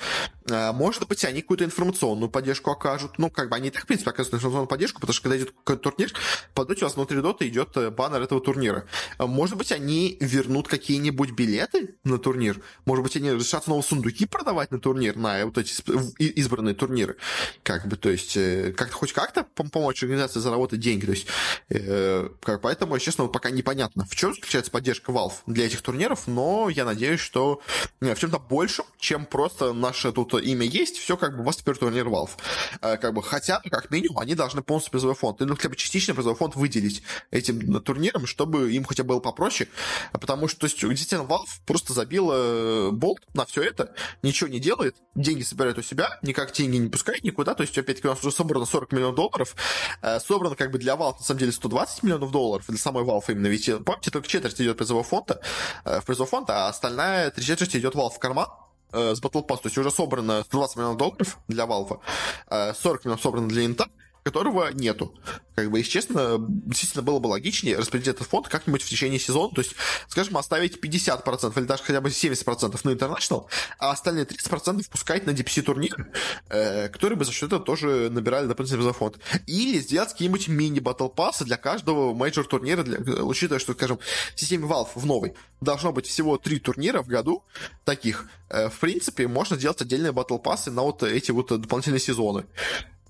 А, 0.49 0.73
может 0.73 1.07
быть, 1.07 1.23
они 1.25 1.41
какую-то 1.41 1.65
информационную 1.65 2.29
поддержку 2.29 2.71
окажут. 2.71 3.17
Ну, 3.17 3.29
как 3.29 3.49
бы 3.49 3.55
они 3.55 3.69
так, 3.69 3.83
в 3.83 3.87
принципе, 3.87 4.11
оказывают 4.11 4.35
информационную 4.35 4.67
поддержку, 4.67 4.99
потому 4.99 5.13
что 5.13 5.23
когда 5.23 5.37
идет 5.37 5.53
турнир, 5.81 6.11
по 6.53 6.65
доте 6.65 6.81
у 6.81 6.87
вас 6.87 6.95
внутри 6.95 7.21
дота 7.21 7.47
идет 7.47 7.75
э, 7.77 7.89
баннер 7.89 8.21
этого 8.21 8.41
турнира. 8.41 8.85
А, 9.17 9.27
может 9.27 9.57
быть, 9.57 9.71
они 9.71 10.17
вернут 10.19 10.67
какие-нибудь 10.67 11.31
билеты 11.31 11.95
на 12.03 12.17
турнир. 12.17 12.61
Может 12.85 13.03
быть, 13.03 13.15
они 13.15 13.31
решат 13.31 13.65
снова 13.65 13.81
сундуки 13.81 14.25
продавать 14.25 14.71
на 14.71 14.79
турнир, 14.79 15.15
на 15.15 15.45
вот 15.45 15.57
эти 15.57 15.73
избранные 16.19 16.75
турниры. 16.75 17.17
Как 17.63 17.87
бы, 17.87 17.97
то 17.97 18.09
есть, 18.09 18.37
э, 18.37 18.73
как-то 18.75 18.95
хоть 18.95 19.13
как-то 19.13 19.43
помочь 19.43 20.03
организации 20.03 20.39
заработать 20.39 20.79
деньги. 20.79 21.05
То 21.05 21.11
есть, 21.11 21.27
э, 21.69 22.29
как, 22.41 22.61
поэтому, 22.61 22.97
честно, 22.99 23.27
пока 23.27 23.49
непонятно, 23.49 24.05
в 24.05 24.15
чем 24.15 24.33
заключается 24.33 24.71
поддержка 24.71 25.11
Valve 25.11 25.33
для 25.47 25.65
этих 25.65 25.81
турниров, 25.81 26.27
но 26.27 26.69
я 26.69 26.85
надеюсь, 26.85 27.19
что 27.19 27.61
в 28.11 28.19
чем-то 28.19 28.39
большем, 28.39 28.85
чем 28.99 29.25
просто 29.25 29.73
наше 29.73 30.11
тут 30.11 30.33
имя 30.33 30.65
есть, 30.65 30.97
все 30.97 31.17
как 31.17 31.35
бы 31.35 31.41
у 31.41 31.45
вас 31.45 31.57
теперь 31.57 31.75
турнир 31.75 32.07
Valve. 32.07 32.31
Э, 32.81 32.97
как 32.97 33.13
бы, 33.13 33.23
хотя, 33.23 33.61
как 33.71 33.91
минимум, 33.91 34.19
они 34.19 34.35
должны 34.35 34.61
полностью 34.61 34.91
призовой 34.91 35.15
фонд, 35.15 35.39
ну, 35.39 35.55
хотя 35.55 35.69
бы 35.69 35.75
частично 35.75 36.13
призовой 36.13 36.37
фонд 36.37 36.55
выделить 36.55 37.03
этим 37.31 37.81
турнирам, 37.81 38.25
чтобы 38.25 38.71
им 38.71 38.83
хотя 38.83 39.03
бы 39.03 39.09
было 39.09 39.19
попроще, 39.19 39.69
потому 40.11 40.47
что, 40.47 40.61
то 40.61 40.65
есть, 40.65 40.79
действительно, 40.79 41.27
Valve 41.27 41.47
просто 41.65 41.93
забила 41.93 42.33
э, 42.35 42.91
болт 42.91 43.21
на 43.33 43.45
все 43.45 43.63
это, 43.63 43.93
ничего 44.21 44.49
не 44.49 44.59
делает, 44.59 44.95
деньги 45.15 45.43
собирает 45.43 45.77
у 45.77 45.81
себя, 45.81 46.19
никак 46.21 46.51
деньги 46.53 46.77
не 46.77 46.89
пускает 46.89 47.23
никуда, 47.23 47.53
то 47.53 47.63
есть, 47.63 47.77
опять-таки, 47.77 48.07
у 48.07 48.11
нас 48.11 48.19
уже 48.23 48.35
собрано 48.35 48.65
40 48.65 48.91
миллионов 48.91 49.15
долларов, 49.15 49.55
э, 50.01 50.19
собрано 50.19 50.55
как 50.55 50.71
бы 50.71 50.79
для 50.79 50.93
Valve, 50.93 51.17
на 51.19 51.23
самом 51.23 51.39
деле, 51.39 51.51
120 51.51 52.03
миллионов 52.03 52.31
долларов, 52.31 52.65
для 52.67 52.77
самой 52.77 53.03
Valve 53.03 53.25
именно, 53.29 53.47
ведь, 53.47 53.69
помните, 53.85 54.11
только 54.11 54.27
четверть 54.27 54.59
идет 54.59 54.77
призового 54.77 55.03
фонда, 55.03 55.41
в 55.85 56.01
призовой 56.05 56.29
фонд, 56.29 56.49
а 56.49 56.67
остальная 56.67 57.31
три 57.31 57.43
четверти 57.43 57.62
идет 57.75 57.95
Valve 57.95 58.11
в 58.11 58.19
карман, 58.19 58.47
э, 58.91 59.15
с 59.15 59.21
Battle 59.21 59.45
Pass, 59.45 59.57
то 59.57 59.65
есть 59.65 59.77
уже 59.77 59.91
собрано 59.91 60.43
120 60.43 60.77
миллионов 60.77 60.97
долларов 60.97 61.37
для 61.47 61.65
Valve, 61.65 61.99
э, 62.49 62.73
40 62.73 63.05
миллионов 63.05 63.21
собрано 63.21 63.49
для 63.49 63.65
Инта, 63.65 63.87
которого 64.23 64.71
нету. 64.73 65.13
Как 65.55 65.69
бы, 65.69 65.77
если 65.79 65.91
честно, 65.91 66.37
действительно 66.39 67.03
было 67.03 67.19
бы 67.19 67.27
логичнее 67.27 67.77
распределить 67.77 68.15
этот 68.15 68.27
фонд 68.27 68.47
как-нибудь 68.47 68.81
в 68.81 68.89
течение 68.89 69.19
сезона, 69.19 69.53
то 69.53 69.61
есть, 69.61 69.75
скажем, 70.07 70.37
оставить 70.37 70.83
50% 70.83 71.59
или 71.59 71.65
даже 71.65 71.83
хотя 71.83 72.01
бы 72.01 72.09
70% 72.09 72.79
на 72.83 72.89
International, 72.89 73.45
а 73.77 73.91
остальные 73.91 74.25
30% 74.25 74.89
пускать 74.89 75.25
на 75.25 75.31
DPC-турнир, 75.31 76.07
э, 76.49 76.89
которые 76.89 77.17
бы 77.17 77.25
за 77.25 77.31
счет 77.31 77.47
этого 77.47 77.63
тоже 77.63 78.09
набирали 78.09 78.47
дополнительный 78.47 78.83
призфонд. 78.83 79.19
Или 79.45 79.79
сделать 79.79 80.11
какие-нибудь 80.11 80.47
мини-battle 80.47 81.09
pass 81.09 81.37
ы 81.37 81.43
для 81.43 81.57
каждого 81.57 82.13
мейджор 82.13 82.45
турнира, 82.45 82.83
для, 82.83 82.99
учитывая, 83.23 83.59
что, 83.59 83.73
скажем, 83.73 83.99
в 84.35 84.39
системе 84.39 84.67
Valve 84.67 84.89
в 84.95 85.05
новой 85.05 85.33
должно 85.61 85.91
быть 85.91 86.07
всего 86.07 86.37
три 86.37 86.59
турнира 86.59 87.01
в 87.01 87.07
году 87.07 87.43
таких. 87.83 88.27
Э, 88.49 88.69
в 88.69 88.79
принципе, 88.79 89.27
можно 89.27 89.57
сделать 89.57 89.81
отдельные 89.81 90.11
батл 90.11 90.37
пассы 90.37 90.71
на 90.71 90.81
вот 90.81 91.03
эти 91.03 91.31
вот 91.31 91.47
дополнительные 91.47 91.99
сезоны. 91.99 92.45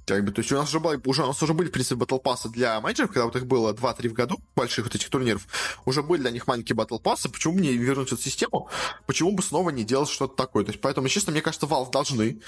Как 0.06 0.26
бы, 0.26 0.32
то 0.32 0.40
есть 0.40 0.52
у 0.52 0.56
нас 0.56 0.70
уже, 0.70 0.80
были, 0.80 1.00
уже, 1.06 1.24
у 1.24 1.28
нас 1.28 1.42
уже 1.42 1.54
были, 1.54 1.70
в 1.70 1.72
принципе, 1.72 1.96
батл 1.96 2.18
пассы 2.18 2.50
для 2.50 2.82
менеджеров, 2.82 3.12
когда 3.12 3.26
вот 3.26 3.36
их 3.38 3.46
было 3.46 3.74
2-3 3.74 4.10
в 4.10 4.14
году, 4.14 4.40
больших 4.56 4.86
вот 4.86 4.96
этих 4.96 5.10
турниров, 5.10 5.48
уже 5.86 6.04
были 6.04 6.22
для 6.22 6.32
них 6.32 6.46
маленькие 6.46 6.76
батл 6.76 6.98
пассы, 6.98 7.30
почему 7.30 7.56
бы 7.56 7.62
не 7.62 7.74
вернуть 7.74 8.12
эту 8.12 8.22
систему, 8.22 8.70
почему 9.06 9.32
бы 9.32 9.42
снова 9.42 9.70
не 9.70 9.86
делать 9.86 10.10
что-то 10.10 10.36
такое, 10.36 10.66
то 10.66 10.72
есть 10.72 10.82
поэтому, 10.82 11.08
честно, 11.08 11.32
мне 11.32 11.42
кажется, 11.42 11.68
Valve 11.68 11.92
должны 11.92 12.42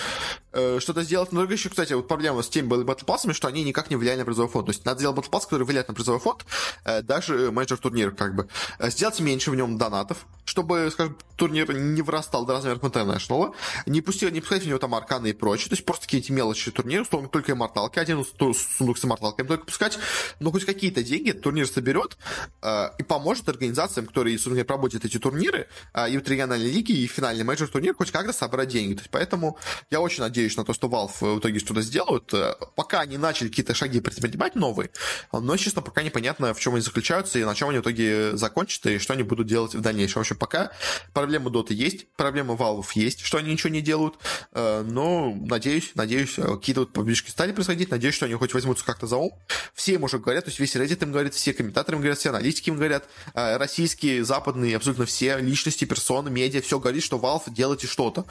э, 0.52 0.80
что-то 0.82 1.04
сделать, 1.04 1.32
но 1.32 1.44
еще, 1.44 1.70
кстати, 1.70 1.94
вот 1.94 2.08
проблема 2.10 2.42
с 2.42 2.50
теми 2.50 2.68
батл 2.84 3.06
пассами, 3.06 3.32
что 3.32 3.48
они 3.48 3.64
никак 3.64 3.90
не 3.90 3.96
влияют 3.96 4.20
на 4.20 4.26
призовой 4.26 4.52
фонд, 4.52 4.66
то 4.66 4.72
есть 4.72 4.84
надо 4.84 5.00
сделать 5.00 5.16
батл 5.16 5.30
пасс, 5.30 5.46
который 5.46 5.64
влияет 5.64 5.88
на 5.88 5.94
призовой 5.94 6.20
фонд, 6.20 6.46
э, 6.84 7.02
даже 7.04 7.52
менеджер 7.52 7.78
турнира, 7.78 8.12
как 8.12 8.36
бы, 8.36 8.50
э, 8.80 8.90
сделать 8.90 9.20
меньше 9.22 9.52
в 9.52 9.56
нем 9.56 9.78
донатов, 9.78 10.26
чтобы, 10.44 10.90
скажем, 10.92 11.18
турнир 11.36 11.74
не 11.74 12.02
вырастал 12.02 12.46
до 12.46 12.54
размеров 12.54 12.82
International, 12.82 13.54
не, 13.86 14.02
пустил, 14.02 14.30
не 14.30 14.42
пускать 14.42 14.64
в 14.64 14.68
него 14.68 14.78
там 14.78 14.96
арканы 14.96 15.28
и 15.28 15.34
прочее, 15.34 15.70
то 15.70 15.74
есть 15.74 15.86
просто 15.86 16.06
какие-то 16.06 16.34
мелочи 16.34 16.72
турнира, 16.72 17.06
только 17.06 17.45
только 17.46 17.52
имморталки, 17.52 18.00
один 18.00 18.26
сундук 18.26 18.98
с 18.98 19.06
имморталками 19.06 19.48
только 19.48 19.66
пускать, 19.66 20.00
но 20.40 20.52
хоть 20.52 20.66
какие-то 20.66 21.04
деньги 21.04 21.32
турнир 21.32 21.68
соберет 21.68 22.18
э, 22.62 22.90
и 22.98 23.04
поможет 23.04 23.48
организациям, 23.48 24.08
которые, 24.08 24.38
собственно, 24.38 24.66
проводят 24.66 25.06
эти 25.06 25.20
турниры, 25.20 25.68
э, 25.94 26.10
и 26.10 26.18
вот 26.18 26.28
региональные 26.28 26.72
лиги, 26.72 26.92
и 26.92 27.08
финальный 27.08 27.44
менеджер 27.44 27.68
турнир, 27.68 27.94
хоть 27.94 28.12
как-то 28.12 28.34
собрать 28.34 28.70
деньги. 28.70 28.96
То 28.96 29.02
есть, 29.02 29.12
поэтому 29.12 29.58
я 29.92 30.02
очень 30.02 30.24
надеюсь 30.24 30.58
на 30.58 30.66
то, 30.66 30.74
что 30.74 30.88
Valve 30.88 31.36
в 31.36 31.40
итоге 31.40 31.60
что-то 31.60 31.82
сделают. 31.82 32.34
Пока 32.76 33.02
они 33.02 33.18
начали 33.18 33.50
какие-то 33.50 33.76
шаги 33.76 34.02
предпринимать 34.02 34.56
новые, 34.56 34.90
но, 35.32 35.58
честно, 35.58 35.82
пока 35.82 36.02
непонятно, 36.02 36.54
в 36.54 36.60
чем 36.60 36.74
они 36.74 36.82
заключаются, 36.82 37.38
и 37.40 37.44
на 37.44 37.54
чем 37.54 37.70
они 37.70 37.80
в 37.80 37.82
итоге 37.82 38.36
закончат, 38.36 38.86
и 38.88 38.98
что 38.98 39.14
они 39.14 39.24
будут 39.24 39.48
делать 39.48 39.76
в 39.76 39.82
дальнейшем. 39.82 40.16
В 40.16 40.22
общем, 40.22 40.38
пока 40.38 40.72
проблемы 41.14 41.52
Dota 41.52 41.74
есть, 41.74 42.08
проблемы 42.16 42.56
Valve 42.56 42.88
есть, 42.96 43.22
что 43.22 43.38
они 43.38 43.52
ничего 43.52 43.72
не 43.72 43.82
делают, 43.82 44.16
но 44.54 45.34
надеюсь, 45.36 45.92
надеюсь, 45.96 46.36
какие-то 46.36 46.82
вот 46.82 46.94
победички 46.94 47.30
стали 47.36 47.52
происходить, 47.52 47.92
надеюсь, 47.92 48.16
что 48.16 48.28
они 48.28 48.36
хоть 48.36 48.54
возьмутся 48.54 48.86
как-то 48.86 49.08
за 49.08 49.18
ум. 49.18 49.38
Все 49.74 49.96
им 49.96 50.04
уже 50.04 50.20
говорят, 50.20 50.46
то 50.46 50.50
есть 50.50 50.58
весь 50.62 50.74
Reddit 50.78 51.04
им 51.04 51.12
говорит, 51.12 51.34
все 51.34 51.52
комментаторы 51.52 51.98
им 51.98 52.02
говорят, 52.02 52.18
все 52.18 52.30
аналитики 52.30 52.70
им 52.70 52.78
говорят, 52.78 53.10
э, 53.34 53.58
российские, 53.58 54.24
западные, 54.24 54.78
абсолютно 54.78 55.06
все 55.06 55.40
личности, 55.40 55.84
персоны, 55.84 56.30
медиа, 56.30 56.62
все 56.62 56.80
говорит, 56.80 57.04
что 57.04 57.18
Valve 57.18 57.44
делайте 57.48 57.88
что-то. 57.88 58.24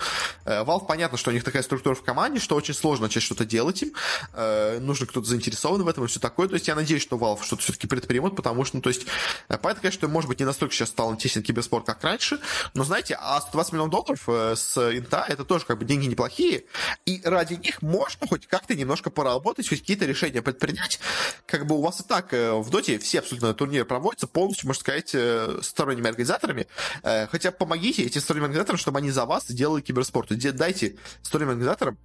Э, 0.46 0.64
Valve, 0.64 0.86
понятно, 0.86 1.18
что 1.18 1.28
у 1.28 1.34
них 1.34 1.44
такая 1.44 1.62
структура 1.62 1.94
в 1.94 2.02
команде, 2.02 2.40
что 2.40 2.56
очень 2.56 2.72
сложно 2.72 3.04
начать 3.04 3.22
что-то 3.22 3.44
делать 3.44 3.82
им, 3.82 3.92
э, 4.32 4.78
нужно 4.80 5.04
кто-то 5.04 5.26
заинтересован 5.28 5.82
в 5.82 5.88
этом 5.88 6.04
и 6.04 6.06
все 6.06 6.18
такое, 6.18 6.48
то 6.48 6.54
есть 6.54 6.66
я 6.68 6.74
надеюсь, 6.74 7.02
что 7.02 7.18
Valve 7.18 7.42
что-то 7.42 7.60
все-таки 7.60 7.86
предпримут, 7.86 8.34
потому 8.36 8.64
что, 8.64 8.78
ну, 8.78 8.80
то 8.80 8.88
есть, 8.88 9.04
понятно, 9.48 9.82
конечно, 9.82 10.08
может 10.08 10.28
быть, 10.28 10.38
не 10.38 10.46
настолько 10.46 10.74
сейчас 10.74 10.88
стал 10.88 11.12
интересен 11.12 11.42
киберспорт, 11.42 11.84
как 11.84 12.02
раньше, 12.02 12.40
но, 12.72 12.84
знаете, 12.84 13.18
а 13.20 13.38
120 13.42 13.72
миллионов 13.74 13.90
долларов 13.90 14.58
с 14.58 14.78
инта, 14.96 15.26
это 15.28 15.44
тоже 15.44 15.66
как 15.66 15.78
бы 15.78 15.84
деньги 15.84 16.06
неплохие, 16.06 16.64
и 17.04 17.20
ради 17.22 17.52
них 17.52 17.82
можно 17.82 18.26
хоть 18.26 18.46
как-то 18.46 18.74
немножко 18.94 19.10
поработать, 19.10 19.68
хоть 19.68 19.80
какие-то 19.80 20.06
решения 20.06 20.40
предпринять. 20.40 21.00
Как 21.46 21.66
бы 21.66 21.76
у 21.76 21.82
вас 21.82 22.00
и 22.00 22.04
так 22.04 22.32
э, 22.32 22.52
в 22.52 22.70
Доте 22.70 22.98
все 22.98 23.18
абсолютно 23.18 23.52
турниры 23.52 23.84
проводятся 23.84 24.26
полностью, 24.28 24.68
можно 24.68 24.80
сказать, 24.80 25.10
э, 25.14 25.58
сторонними 25.62 26.08
организаторами. 26.08 26.68
Э, 27.02 27.26
хотя 27.26 27.50
помогите 27.50 28.04
этим 28.04 28.20
сторонним 28.20 28.44
организаторам, 28.44 28.78
чтобы 28.78 28.98
они 28.98 29.10
за 29.10 29.26
вас 29.26 29.50
делали 29.50 29.82
киберспорт. 29.82 30.28
Дайте 30.28 30.96
сторонним 31.22 31.50
организаторам 31.50 31.98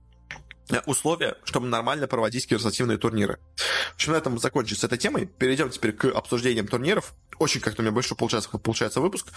условия, 0.86 1.36
чтобы 1.44 1.68
нормально 1.68 2.08
проводить 2.08 2.48
киберспортивные 2.48 2.98
турниры. 2.98 3.40
В 3.92 3.96
общем, 3.96 4.14
на 4.14 4.18
этом 4.18 4.38
закончится 4.40 4.88
эта 4.88 4.98
тема. 4.98 5.26
Перейдем 5.26 5.70
теперь 5.70 5.94
к 5.94 6.06
обсуждениям 6.06 6.68
турниров. 6.68 7.14
Очень 7.40 7.62
как-то 7.62 7.82
у 7.82 7.84
меня 7.84 7.92
больше 7.92 8.16
получается, 8.16 8.50
получается 8.50 9.02
выпуск. 9.02 9.28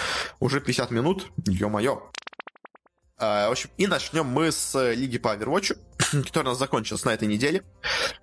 Уже 0.40 0.60
50 0.60 0.90
минут. 0.90 1.26
Ё-моё. 1.46 2.10
В 3.18 3.50
общем, 3.50 3.70
и 3.78 3.86
начнем 3.86 4.26
мы 4.26 4.50
с 4.50 4.92
лиги 4.94 5.16
по 5.16 5.34
Overwatch, 5.34 5.76
которая 6.24 6.48
у 6.48 6.50
нас 6.50 6.58
закончилась 6.58 7.04
на 7.04 7.10
этой 7.10 7.28
неделе. 7.28 7.62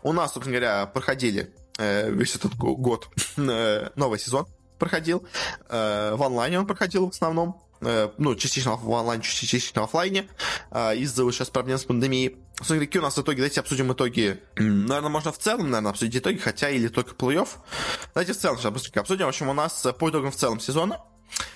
У 0.03 0.13
нас, 0.13 0.33
собственно 0.33 0.57
говоря, 0.57 0.85
проходили 0.85 1.53
э, 1.77 2.11
весь 2.11 2.35
этот 2.35 2.55
год 2.55 3.09
э, 3.37 3.89
новый 3.95 4.19
сезон 4.19 4.47
проходил. 4.77 5.25
Э, 5.69 6.15
в 6.15 6.23
онлайне 6.23 6.59
он 6.59 6.67
проходил 6.67 7.07
в 7.07 7.13
основном. 7.13 7.61
Ну, 7.81 8.35
частично 8.35 8.75
в 8.75 8.93
онлайне, 8.93 9.23
частично 9.23 9.83
в 9.83 9.85
офлайне. 9.85 10.27
Из-за 10.73 11.23
вот 11.23 11.33
сейчас 11.33 11.49
проблем 11.49 11.77
с 11.77 11.85
пандемией. 11.85 12.35
Собственно, 12.57 12.81
какие 12.81 12.99
у 12.99 13.03
нас 13.03 13.17
итоги? 13.17 13.37
Давайте 13.37 13.61
обсудим 13.61 13.93
итоги. 13.93 14.43
Наверное, 14.57 15.07
можно 15.07 15.31
в 15.31 15.37
целом, 15.37 15.69
наверное, 15.69 15.91
обсудить 15.91 16.17
итоги, 16.17 16.39
хотя 16.39 16.69
или 16.69 16.89
только 16.89 17.15
плей-офф. 17.15 17.47
Давайте 18.13 18.33
в 18.33 18.37
целом 18.37 18.57
сейчас 18.57 18.73
быстренько 18.73 18.99
обсудим. 18.99 19.27
В 19.27 19.29
общем, 19.29 19.47
у 19.47 19.53
нас 19.53 19.87
по 19.97 20.09
итогам 20.09 20.31
в 20.31 20.35
целом 20.35 20.59
сезона 20.59 20.99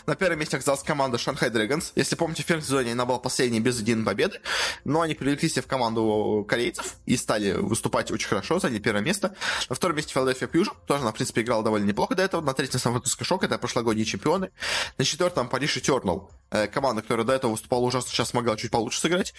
на 0.06 0.16
первом 0.16 0.40
месте 0.40 0.58
оказалась 0.58 0.84
команда 0.84 1.18
Shanghai 1.18 1.52
Dragons. 1.52 1.92
Если 1.96 2.16
помните, 2.16 2.44
в 2.44 2.46
первом 2.46 2.64
сезоне 2.64 2.94
она 2.94 3.06
была 3.06 3.20
последней 3.20 3.60
без 3.60 3.80
единой 3.80 4.06
победы, 4.06 4.40
но 4.84 5.02
они 5.02 5.14
привлекли 5.16 5.50
себе 5.50 5.62
в 5.62 5.68
команду 5.68 6.46
корейцев 6.48 6.96
и 7.06 7.18
стали 7.18 7.54
выступать 7.54 8.12
очень 8.12 8.28
хорошо, 8.28 8.60
заняли 8.60 8.80
первое 8.80 9.02
место. 9.02 9.36
На 9.70 9.76
втором 9.76 9.98
месте 9.98 10.14
Philadelphia 10.14 10.52
Fusion, 10.52 10.74
тоже 10.86 11.02
она, 11.02 11.12
в 11.12 11.16
принципе, 11.16 11.42
играла 11.42 11.64
довольно 11.64 11.86
неплохо 11.86 12.16
до 12.16 12.24
этого. 12.24 12.42
На 12.42 12.54
третьем 12.54 12.80
Сан-Франциско 12.80 13.24
Шок, 13.24 13.44
это 13.44 13.58
прошлогодние 13.58 14.06
чемпионы. 14.06 14.52
На 14.98 15.06
четвертом 15.06 15.50
Paris 15.50 15.78
Eternal, 15.78 16.30
э, 16.30 16.43
команда, 16.72 17.02
которая 17.02 17.26
до 17.26 17.34
этого 17.34 17.52
выступала 17.52 17.82
ужасно, 17.82 18.12
сейчас 18.12 18.30
смогла 18.30 18.56
чуть 18.56 18.72
получше 18.72 19.00
сыграть. 19.00 19.34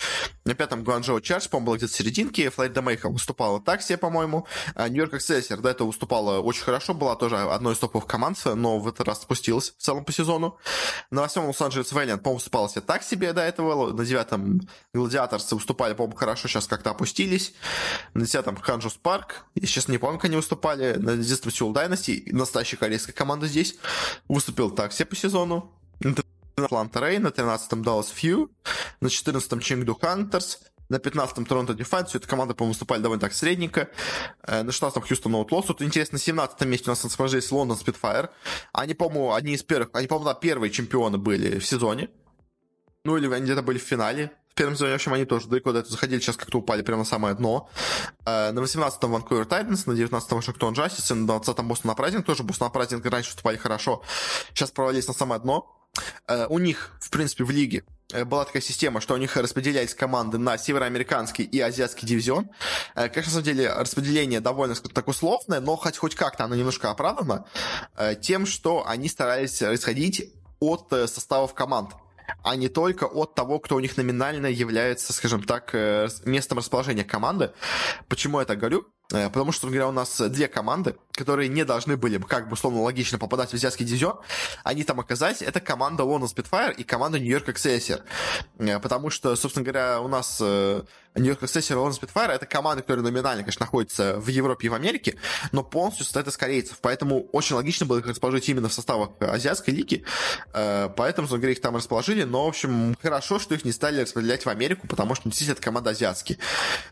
На 0.44 0.54
пятом 0.54 0.84
Guangzhou 0.84 1.20
Charge, 1.20 1.48
по-моему, 1.48 1.66
была 1.66 1.76
где-то 1.76 1.92
в 1.92 1.96
серединке. 1.96 2.50
Florida 2.50 2.82
Mayhem 2.82 3.08
выступала 3.08 3.60
так 3.60 3.82
себе, 3.82 3.98
по-моему. 3.98 4.46
New 4.76 4.93
York 4.93 5.14
Excelsior 5.14 5.60
до 5.60 5.70
этого 5.70 5.88
выступала 5.88 6.40
очень 6.40 6.62
хорошо, 6.62 6.94
была 6.94 7.16
тоже 7.16 7.36
одной 7.38 7.74
из 7.74 7.78
топовых 7.78 8.06
команд, 8.06 8.38
но 8.44 8.78
в 8.78 8.88
этот 8.88 9.06
раз 9.06 9.22
спустилась 9.22 9.74
в 9.76 9.82
целом 9.82 10.04
по 10.04 10.12
сезону. 10.12 10.58
На 11.10 11.22
восьмом 11.22 11.46
Los 11.46 11.60
Angeles 11.60 11.92
Valiant, 11.92 12.22
по-моему, 12.22 12.38
выступал 12.38 12.68
себе 12.68 12.80
так 12.80 13.02
себе 13.02 13.32
до 13.32 13.42
этого. 13.42 13.92
На 13.92 14.04
девятом 14.04 14.60
Гладиаторсы 14.92 15.54
выступали, 15.54 15.94
по-моему, 15.94 16.16
хорошо, 16.16 16.48
сейчас 16.48 16.66
как-то 16.66 16.90
опустились. 16.90 17.54
На 18.14 18.24
десятом 18.24 18.56
Hangzhou 18.56 18.94
Spark. 18.94 19.44
Я 19.54 19.66
сейчас 19.66 19.88
не 19.88 19.98
помню, 19.98 20.18
как 20.18 20.26
они 20.26 20.36
выступали. 20.36 20.94
На 20.94 21.16
десятом 21.16 21.52
Seoul 21.52 21.72
Dynasty, 21.72 22.28
настоящая 22.32 22.76
корейская 22.76 23.12
команда 23.12 23.46
здесь, 23.46 23.76
выступил 24.28 24.70
так 24.70 24.92
себе 24.92 25.06
по 25.06 25.16
сезону. 25.16 25.72
Атланта 26.56 27.00
Рей, 27.00 27.18
на 27.18 27.28
13-м 27.28 27.82
Dallas 27.82 28.08
Few, 28.14 28.48
на 29.00 29.08
14-м 29.08 29.58
Chengdu 29.58 29.98
Hunters, 30.00 30.58
на 30.88 30.96
15-м 30.96 31.46
Торонто 31.46 31.72
Defiance, 31.72 32.08
все 32.08 32.18
эта 32.18 32.28
команда, 32.28 32.54
по-моему, 32.54 32.72
выступали 32.72 33.00
довольно 33.00 33.20
так 33.20 33.32
средненько. 33.32 33.88
Э, 34.42 34.62
на 34.62 34.70
16-м 34.70 35.02
Хьюстон 35.02 35.34
Outlaws. 35.34 35.66
Тут 35.66 35.82
интересно, 35.82 36.18
на 36.18 36.40
17-м 36.40 36.68
месте 36.68 36.90
у 36.90 36.92
нас 36.92 37.04
расположились 37.04 37.50
Лондон 37.50 37.78
Spitfire. 37.78 38.28
Они, 38.72 38.94
по-моему, 38.94 39.34
одни 39.34 39.54
из 39.54 39.62
первых, 39.62 39.90
они, 39.92 40.06
по-моему, 40.06 40.26
да, 40.26 40.34
первые 40.34 40.70
чемпионы 40.70 41.18
были 41.18 41.58
в 41.58 41.66
сезоне. 41.66 42.10
Ну, 43.04 43.16
или 43.16 43.32
они 43.32 43.44
где-то 43.44 43.62
были 43.62 43.78
в 43.78 43.82
финале. 43.82 44.32
В 44.50 44.54
первом 44.54 44.74
сезоне, 44.74 44.92
в 44.92 44.94
общем, 44.94 45.12
они 45.12 45.24
тоже 45.24 45.48
далеко 45.48 45.72
до 45.72 45.80
этого 45.80 45.92
заходили, 45.92 46.20
сейчас 46.20 46.36
как-то 46.36 46.58
упали 46.58 46.82
прямо 46.82 47.00
на 47.00 47.04
самое 47.04 47.34
дно. 47.34 47.68
Э, 48.24 48.52
на 48.52 48.60
18-м 48.60 49.16
Vancouver 49.16 49.48
Titans, 49.48 49.82
на 49.86 49.92
19-м 49.92 50.36
Вашингтон 50.36 50.74
Justice, 50.74 51.14
на 51.14 51.32
20-м 51.32 51.66
Бостон 51.66 51.90
Апрайзинг, 51.90 52.24
тоже 52.24 52.44
Бостон 52.44 52.68
Апрайзинг 52.68 53.04
раньше 53.06 53.30
выступали 53.30 53.56
хорошо, 53.56 54.02
сейчас 54.50 54.70
провалились 54.70 55.08
на 55.08 55.14
самое 55.14 55.40
дно. 55.40 55.70
Э, 56.26 56.46
у 56.48 56.58
них, 56.58 56.96
в 57.00 57.10
принципе, 57.10 57.44
в 57.44 57.50
лиге 57.50 57.84
э, 58.12 58.24
была 58.24 58.44
такая 58.44 58.62
система, 58.62 59.00
что 59.00 59.14
у 59.14 59.16
них 59.16 59.36
распределялись 59.36 59.94
команды 59.94 60.38
на 60.38 60.58
североамериканский 60.58 61.44
и 61.44 61.60
азиатский 61.60 62.06
дивизион. 62.06 62.50
Э, 62.94 63.08
конечно, 63.08 63.38
на 63.38 63.42
самом 63.42 63.44
деле, 63.44 63.72
распределение 63.72 64.40
довольно 64.40 64.74
так 64.74 65.08
условное, 65.08 65.60
но 65.60 65.76
хоть, 65.76 65.96
хоть 65.96 66.14
как-то 66.14 66.44
оно 66.44 66.54
немножко 66.54 66.90
оправдано 66.90 67.46
тем, 68.20 68.46
что 68.46 68.86
они 68.86 69.08
старались 69.08 69.62
исходить 69.62 70.32
от 70.60 70.88
составов 70.90 71.54
команд 71.54 71.90
а 72.42 72.56
не 72.56 72.68
только 72.68 73.04
от 73.04 73.34
того, 73.34 73.58
кто 73.58 73.76
у 73.76 73.80
них 73.80 73.98
номинально 73.98 74.46
является, 74.46 75.12
скажем 75.12 75.42
так, 75.42 75.74
местом 76.24 76.56
расположения 76.56 77.04
команды. 77.04 77.52
Почему 78.08 78.40
я 78.40 78.46
так 78.46 78.58
говорю? 78.58 78.86
Потому 79.08 79.52
что, 79.52 79.66
говоря, 79.66 79.88
у 79.88 79.92
нас 79.92 80.20
две 80.20 80.48
команды, 80.48 80.96
которые 81.12 81.48
не 81.48 81.64
должны 81.64 81.96
были, 81.96 82.18
как 82.18 82.48
бы, 82.48 82.54
условно, 82.54 82.80
логично 82.82 83.18
попадать 83.18 83.50
в 83.50 83.54
азиатский 83.54 83.84
дивизион, 83.84 84.18
они 84.64 84.82
там 84.82 84.98
оказались. 84.98 85.42
Это 85.42 85.60
команда 85.60 86.04
Лондон 86.04 86.28
Spitfire 86.28 86.74
и 86.74 86.84
команда 86.84 87.18
Нью-Йорк 87.18 87.48
Excelsior. 87.50 88.02
Э, 88.58 88.80
потому 88.80 89.10
что, 89.10 89.36
собственно 89.36 89.64
говоря, 89.64 90.00
у 90.00 90.08
нас 90.08 90.42
Нью-Йорк 91.14 91.42
Excelsior 91.42 91.72
и 91.72 91.76
Лондон 91.76 91.98
Spitfire 92.00 92.32
это 92.32 92.46
команды, 92.46 92.82
которые 92.82 93.04
номинально, 93.04 93.42
конечно, 93.42 93.64
находятся 93.64 94.18
в 94.18 94.28
Европе 94.28 94.66
и 94.66 94.70
в 94.70 94.74
Америке, 94.74 95.16
но 95.52 95.62
полностью 95.62 96.04
состоят 96.04 96.28
из 96.28 96.36
корейцев. 96.36 96.78
Поэтому 96.80 97.28
очень 97.32 97.54
логично 97.56 97.86
было 97.86 97.98
их 97.98 98.06
расположить 98.06 98.48
именно 98.48 98.68
в 98.68 98.72
составах 98.72 99.10
азиатской 99.20 99.74
лиги. 99.74 100.04
Э, 100.52 100.88
поэтому, 100.96 101.28
собственно 101.28 101.50
их 101.50 101.60
там 101.60 101.76
расположили. 101.76 102.24
Но, 102.24 102.44
в 102.44 102.48
общем, 102.48 102.96
хорошо, 103.00 103.38
что 103.38 103.54
их 103.54 103.64
не 103.64 103.72
стали 103.72 104.00
распределять 104.00 104.44
в 104.44 104.48
Америку, 104.48 104.86
потому 104.88 105.14
что 105.14 105.24
действительно 105.24 105.54
это 105.54 105.62
команда 105.62 105.90
азиатские. 105.90 106.38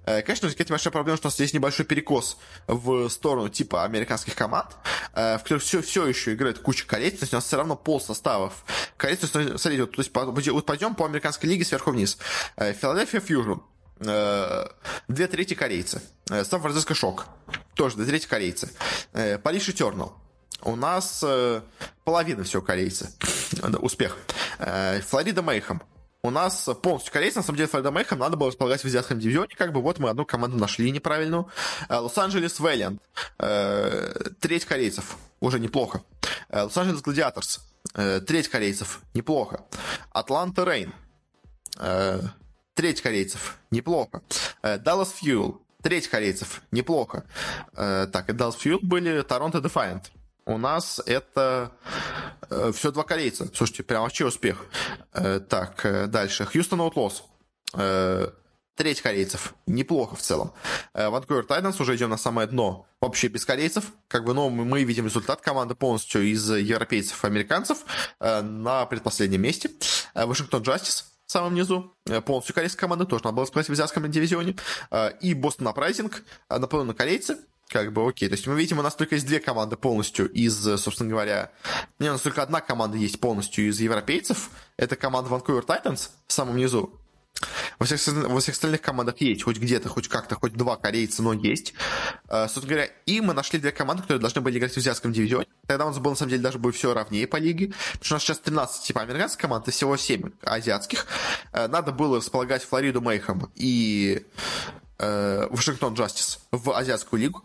Э, 0.04 0.22
конечно, 0.22 0.46
возникает 0.46 0.70
большая 0.70 0.92
проблема, 0.92 1.16
что 1.16 1.28
у 1.28 1.30
нас 1.30 1.40
есть 1.40 1.54
небольшой 1.54 1.84
перекос 1.84 2.36
в 2.66 3.08
сторону 3.08 3.48
типа 3.48 3.84
американских 3.84 4.34
команд, 4.34 4.68
э, 5.14 5.38
в 5.38 5.42
которых 5.42 5.62
все, 5.62 5.82
все 5.82 6.06
еще 6.06 6.34
играет 6.34 6.60
куча 6.60 6.86
корейцев, 6.86 7.20
то 7.20 7.24
есть 7.24 7.32
у 7.32 7.36
нас 7.36 7.44
все 7.44 7.56
равно 7.56 7.76
пол 7.76 8.00
составов 8.00 8.64
корейцев. 8.96 9.30
Смотрите, 9.30 9.82
вот, 9.82 9.92
то 9.92 10.00
есть 10.00 10.50
вот 10.52 10.66
пойдем 10.66 10.94
по 10.94 11.06
американской 11.06 11.48
лиге 11.48 11.64
сверху 11.64 11.90
вниз. 11.90 12.18
Филадельфия 12.56 13.20
Фьюжн, 13.20 13.52
э, 13.52 13.56
две 14.02 15.26
трети 15.26 15.54
корейцы. 15.54 16.02
Э, 16.30 16.44
Сан-Франциско 16.44 16.94
Шок, 16.94 17.26
тоже 17.74 17.96
две 17.96 18.06
трети 18.06 18.26
корейцы. 18.26 18.70
Париж 19.42 19.68
и 19.68 19.72
Тернал. 19.72 20.16
У 20.62 20.76
нас 20.76 21.24
половина 22.04 22.44
всего 22.44 22.62
корейцы. 22.62 23.10
Успех. 23.80 24.16
Флорида 24.58 25.42
Мейхам 25.42 25.82
у 26.24 26.30
нас 26.30 26.68
полностью 26.82 27.12
корейцы, 27.12 27.38
на 27.38 27.42
самом 27.42 27.56
деле, 27.56 27.68
Флорида 27.68 27.90
Мэйхэм 27.90 28.18
надо 28.18 28.36
было 28.36 28.50
располагать 28.50 28.80
в 28.80 28.84
азиатском 28.84 29.18
дивизионе, 29.18 29.56
как 29.56 29.72
бы 29.72 29.82
вот 29.82 29.98
мы 29.98 30.08
одну 30.08 30.24
команду 30.24 30.56
нашли 30.56 30.90
неправильную. 30.92 31.48
Э, 31.88 31.96
Лос-Анджелес 31.96 32.60
Вэллиант, 32.60 33.02
э, 33.40 34.30
треть 34.40 34.64
корейцев, 34.64 35.16
уже 35.40 35.58
неплохо. 35.58 36.02
Э, 36.48 36.62
Лос-Анджелес 36.62 37.02
Гладиаторс, 37.02 37.60
треть 38.26 38.48
корейцев, 38.48 39.00
неплохо. 39.14 39.62
Атланта 40.12 40.64
Рейн, 40.64 40.94
треть 42.74 43.00
корейцев, 43.00 43.58
неплохо. 43.70 44.22
Даллас 44.62 45.12
Фьюл, 45.12 45.62
треть 45.82 46.08
корейцев, 46.08 46.62
неплохо. 46.70 47.24
Так, 47.74 48.28
и 48.28 48.32
Даллас 48.32 48.56
Фьюл 48.56 48.78
были 48.82 49.22
Торонто 49.22 49.58
Defiant, 49.58 50.04
у 50.44 50.58
нас 50.58 51.00
это 51.06 51.72
э, 52.50 52.72
все 52.74 52.90
два 52.90 53.04
корейца. 53.04 53.48
Слушайте, 53.54 53.84
прям 53.84 54.02
вообще 54.02 54.26
успех. 54.26 54.66
Э, 55.12 55.38
так, 55.40 55.84
э, 55.84 56.06
дальше. 56.06 56.44
Хьюстон 56.44 56.80
Outlaws. 56.80 57.22
Э, 57.74 58.28
Треть 58.74 59.02
корейцев. 59.02 59.54
Неплохо 59.66 60.16
в 60.16 60.22
целом. 60.22 60.52
Ванкувер 60.94 61.44
Тайтанс 61.44 61.78
уже 61.78 61.94
идем 61.94 62.08
на 62.08 62.16
самое 62.16 62.48
дно. 62.48 62.86
Вообще 63.02 63.28
без 63.28 63.44
корейцев. 63.44 63.92
Как 64.08 64.24
бы, 64.24 64.32
но 64.32 64.48
ну, 64.48 64.64
мы 64.64 64.82
видим 64.82 65.04
результат 65.04 65.42
команды 65.42 65.74
полностью 65.74 66.22
из 66.22 66.50
европейцев 66.50 67.22
и 67.22 67.26
американцев 67.26 67.84
на 68.18 68.86
предпоследнем 68.86 69.42
месте. 69.42 69.70
Вашингтон 70.14 70.62
Джастис 70.62 71.11
самом 71.32 71.54
низу. 71.54 71.92
Полностью 72.24 72.54
корейская 72.54 72.80
команда 72.80 73.04
тоже 73.04 73.24
надо 73.24 73.36
было 73.36 73.44
сказать 73.46 73.68
в 73.68 73.72
азиатском 73.72 74.10
дивизионе. 74.10 74.56
И 75.20 75.34
Бостон 75.34 75.68
Апрайзинг, 75.68 76.22
наполовину 76.48 76.94
корейцы 76.94 77.38
как 77.68 77.92
бы 77.92 78.06
окей. 78.06 78.28
То 78.28 78.34
есть 78.34 78.46
мы 78.46 78.54
видим, 78.54 78.78
у 78.78 78.82
нас 78.82 78.94
только 78.94 79.14
есть 79.14 79.26
две 79.26 79.40
команды 79.40 79.76
полностью 79.76 80.30
из, 80.30 80.54
собственно 80.78 81.08
говоря... 81.08 81.50
Не, 81.98 82.10
у 82.10 82.12
нас 82.12 82.20
только 82.20 82.42
одна 82.42 82.60
команда 82.60 82.98
есть 82.98 83.18
полностью 83.18 83.66
из 83.66 83.80
европейцев. 83.80 84.50
Это 84.76 84.94
команда 84.94 85.30
Vancouver 85.30 85.64
Titans 85.64 86.10
в 86.26 86.32
самом 86.32 86.56
низу. 86.58 87.00
Во 87.78 87.86
всех, 87.86 88.00
во 88.06 88.40
всех 88.40 88.54
остальных 88.54 88.80
командах 88.80 89.20
есть 89.20 89.42
хоть 89.42 89.58
где-то, 89.58 89.88
хоть 89.88 90.08
как-то, 90.08 90.36
хоть 90.36 90.52
два 90.52 90.76
корейца, 90.76 91.22
но 91.22 91.32
есть. 91.32 91.74
Uh, 92.28 92.44
собственно 92.44 92.68
говоря, 92.68 92.90
и 93.06 93.20
мы 93.20 93.34
нашли 93.34 93.58
две 93.58 93.72
команды, 93.72 94.02
которые 94.02 94.20
должны 94.20 94.40
были 94.40 94.58
играть 94.58 94.72
в 94.72 94.76
азиатском 94.76 95.12
дивизионе. 95.12 95.46
Тогда 95.66 95.86
у 95.86 95.88
нас 95.88 95.98
было, 95.98 96.10
на 96.10 96.16
самом 96.16 96.30
деле, 96.30 96.42
даже 96.42 96.58
будет 96.58 96.74
все 96.74 96.94
ровнее 96.94 97.26
по 97.26 97.36
лиге. 97.36 97.72
Потому 97.92 98.04
что 98.04 98.12
у 98.12 98.16
нас 98.16 98.22
сейчас 98.22 98.38
13 98.38 98.86
типа 98.86 99.00
американских 99.02 99.40
команд, 99.40 99.68
и 99.68 99.70
всего 99.70 99.96
7 99.96 100.30
азиатских. 100.42 101.06
Uh, 101.52 101.68
надо 101.68 101.92
было 101.92 102.18
располагать 102.18 102.64
Флориду 102.64 103.00
Мейхам 103.00 103.50
и 103.54 104.22
э, 104.22 104.91
Вашингтон 105.50 105.94
Джастис 105.94 106.40
в 106.50 106.76
Азиатскую 106.76 107.20
лигу, 107.20 107.44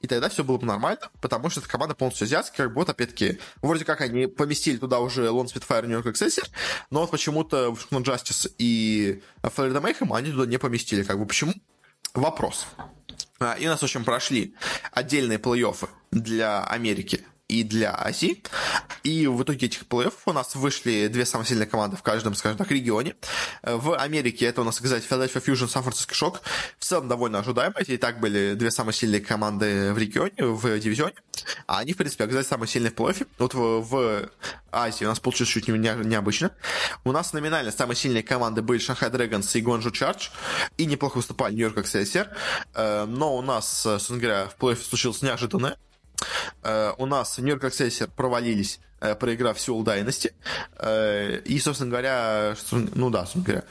и 0.00 0.06
тогда 0.06 0.28
все 0.28 0.44
было 0.44 0.58
бы 0.58 0.66
нормально, 0.66 1.10
потому 1.20 1.50
что 1.50 1.60
эта 1.60 1.68
команда 1.68 1.94
полностью 1.94 2.24
азиатская, 2.24 2.66
как 2.66 2.76
вот 2.76 2.90
опять-таки, 2.90 3.38
вроде 3.62 3.84
как 3.84 4.00
они 4.00 4.26
поместили 4.26 4.76
туда 4.76 5.00
уже 5.00 5.30
Лон 5.30 5.48
Спитфайр 5.48 5.86
Нью-Йорк 5.86 6.06
Эксессер, 6.06 6.48
но 6.90 7.00
вот 7.00 7.10
почему-то 7.10 7.70
Вашингтон 7.70 8.02
Джастис 8.02 8.48
и 8.58 9.22
Флорида 9.42 9.80
Мейхэм 9.80 10.12
они 10.12 10.30
туда 10.32 10.46
не 10.46 10.58
поместили, 10.58 11.02
как 11.02 11.18
бы 11.18 11.26
почему? 11.26 11.54
Вопрос. 12.14 12.66
А, 13.40 13.54
и 13.54 13.66
у 13.66 13.70
нас, 13.70 13.80
в 13.80 13.84
общем, 13.84 14.04
прошли 14.04 14.54
отдельные 14.92 15.38
плей-оффы 15.38 15.88
для 16.10 16.64
Америки 16.64 17.24
и 17.48 17.62
для 17.62 17.94
Азии. 17.98 18.42
И 19.02 19.26
в 19.26 19.42
итоге 19.42 19.66
этих 19.66 19.86
плей 19.86 20.08
у 20.26 20.32
нас 20.32 20.54
вышли 20.54 21.08
две 21.08 21.24
самые 21.24 21.46
сильные 21.46 21.66
команды 21.66 21.96
в 21.96 22.02
каждом, 22.02 22.34
скажем 22.34 22.58
так, 22.58 22.70
регионе. 22.70 23.16
В 23.62 23.96
Америке 23.96 24.46
это 24.46 24.60
у 24.60 24.64
нас, 24.64 24.76
сказать, 24.76 25.02
Philadelphia 25.08 25.42
Fusion, 25.42 25.68
Сан-Франциско 25.68 26.14
Шок. 26.14 26.42
В 26.78 26.84
целом 26.84 27.08
довольно 27.08 27.38
ожидаемо. 27.38 27.74
Эти 27.78 27.92
и 27.92 27.96
так 27.96 28.20
были 28.20 28.54
две 28.54 28.70
самые 28.70 28.94
сильные 28.94 29.20
команды 29.20 29.92
в 29.92 29.98
регионе, 29.98 30.34
в 30.38 30.78
дивизионе. 30.78 31.14
А 31.66 31.78
они, 31.78 31.94
в 31.94 31.96
принципе, 31.96 32.24
оказались 32.24 32.48
самые 32.48 32.68
сильные 32.68 32.90
в 32.90 32.94
плей 32.94 33.14
Вот 33.38 33.54
в, 33.54 33.80
в 33.80 34.28
Азии 34.70 35.04
у 35.04 35.08
нас 35.08 35.18
получилось 35.18 35.50
чуть 35.50 35.68
не, 35.68 35.78
необычно. 35.78 36.52
У 37.04 37.12
нас 37.12 37.32
номинально 37.32 37.72
самые 37.72 37.96
сильные 37.96 38.22
команды 38.22 38.60
были 38.60 38.78
Шанхай 38.78 39.08
Дрэгонс 39.08 39.56
и 39.56 39.62
Гонжу 39.62 39.90
Чардж. 39.90 40.28
И 40.76 40.84
неплохо 40.84 41.16
выступали 41.16 41.54
Нью-Йорк 41.54 41.78
Эксельсер. 41.78 42.28
Но 42.74 43.36
у 43.36 43.40
нас, 43.40 43.82
собственно 43.82 44.20
говоря, 44.20 44.46
в 44.48 44.56
плей 44.56 44.76
случилось 44.76 45.22
неожиданное. 45.22 45.78
Э, 46.62 46.92
у 46.98 47.06
нас 47.06 47.38
Нью-Йорк 47.38 47.64
Accessor 47.64 48.10
провалились, 48.14 48.80
э, 49.00 49.14
проиграв 49.14 49.60
Сеул 49.60 49.82
Дайности. 49.82 50.34
Э, 50.76 51.40
и, 51.44 51.58
собственно 51.58 51.90
говоря, 51.90 52.54
ну 52.94 53.10
да, 53.10 53.20
собственно 53.20 53.44
говоря, 53.44 53.64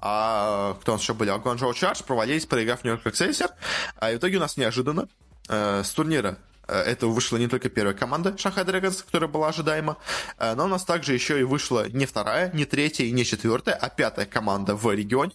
а 0.00 0.74
кто 0.80 0.92
у 0.92 0.94
нас 0.94 1.02
еще 1.02 1.14
были? 1.14 1.30
Гуанчжоу 1.30 1.74
Чардж 1.74 2.02
провалились, 2.02 2.46
проиграв 2.46 2.84
Нью-Йорк 2.84 3.06
Accessor. 3.06 3.50
А 3.96 4.10
в 4.10 4.16
итоге 4.16 4.38
у 4.38 4.40
нас 4.40 4.56
неожиданно 4.56 5.08
с 5.48 5.90
турнира 5.90 6.38
это 6.70 7.06
вышла 7.06 7.36
не 7.36 7.48
только 7.48 7.68
первая 7.68 7.94
команда 7.94 8.36
Шанхай 8.38 8.64
Драгонс, 8.64 9.02
которая 9.02 9.28
была 9.28 9.48
ожидаема, 9.48 9.96
э, 10.38 10.54
но 10.54 10.64
у 10.64 10.68
нас 10.68 10.84
также 10.84 11.14
еще 11.14 11.40
и 11.40 11.42
вышла 11.42 11.88
не 11.88 12.06
вторая, 12.06 12.50
не 12.52 12.64
третья 12.64 13.04
и 13.04 13.10
не 13.10 13.24
четвертая, 13.24 13.74
а 13.74 13.88
пятая 13.88 14.26
команда 14.26 14.74
в 14.74 14.90
регионе. 14.94 15.32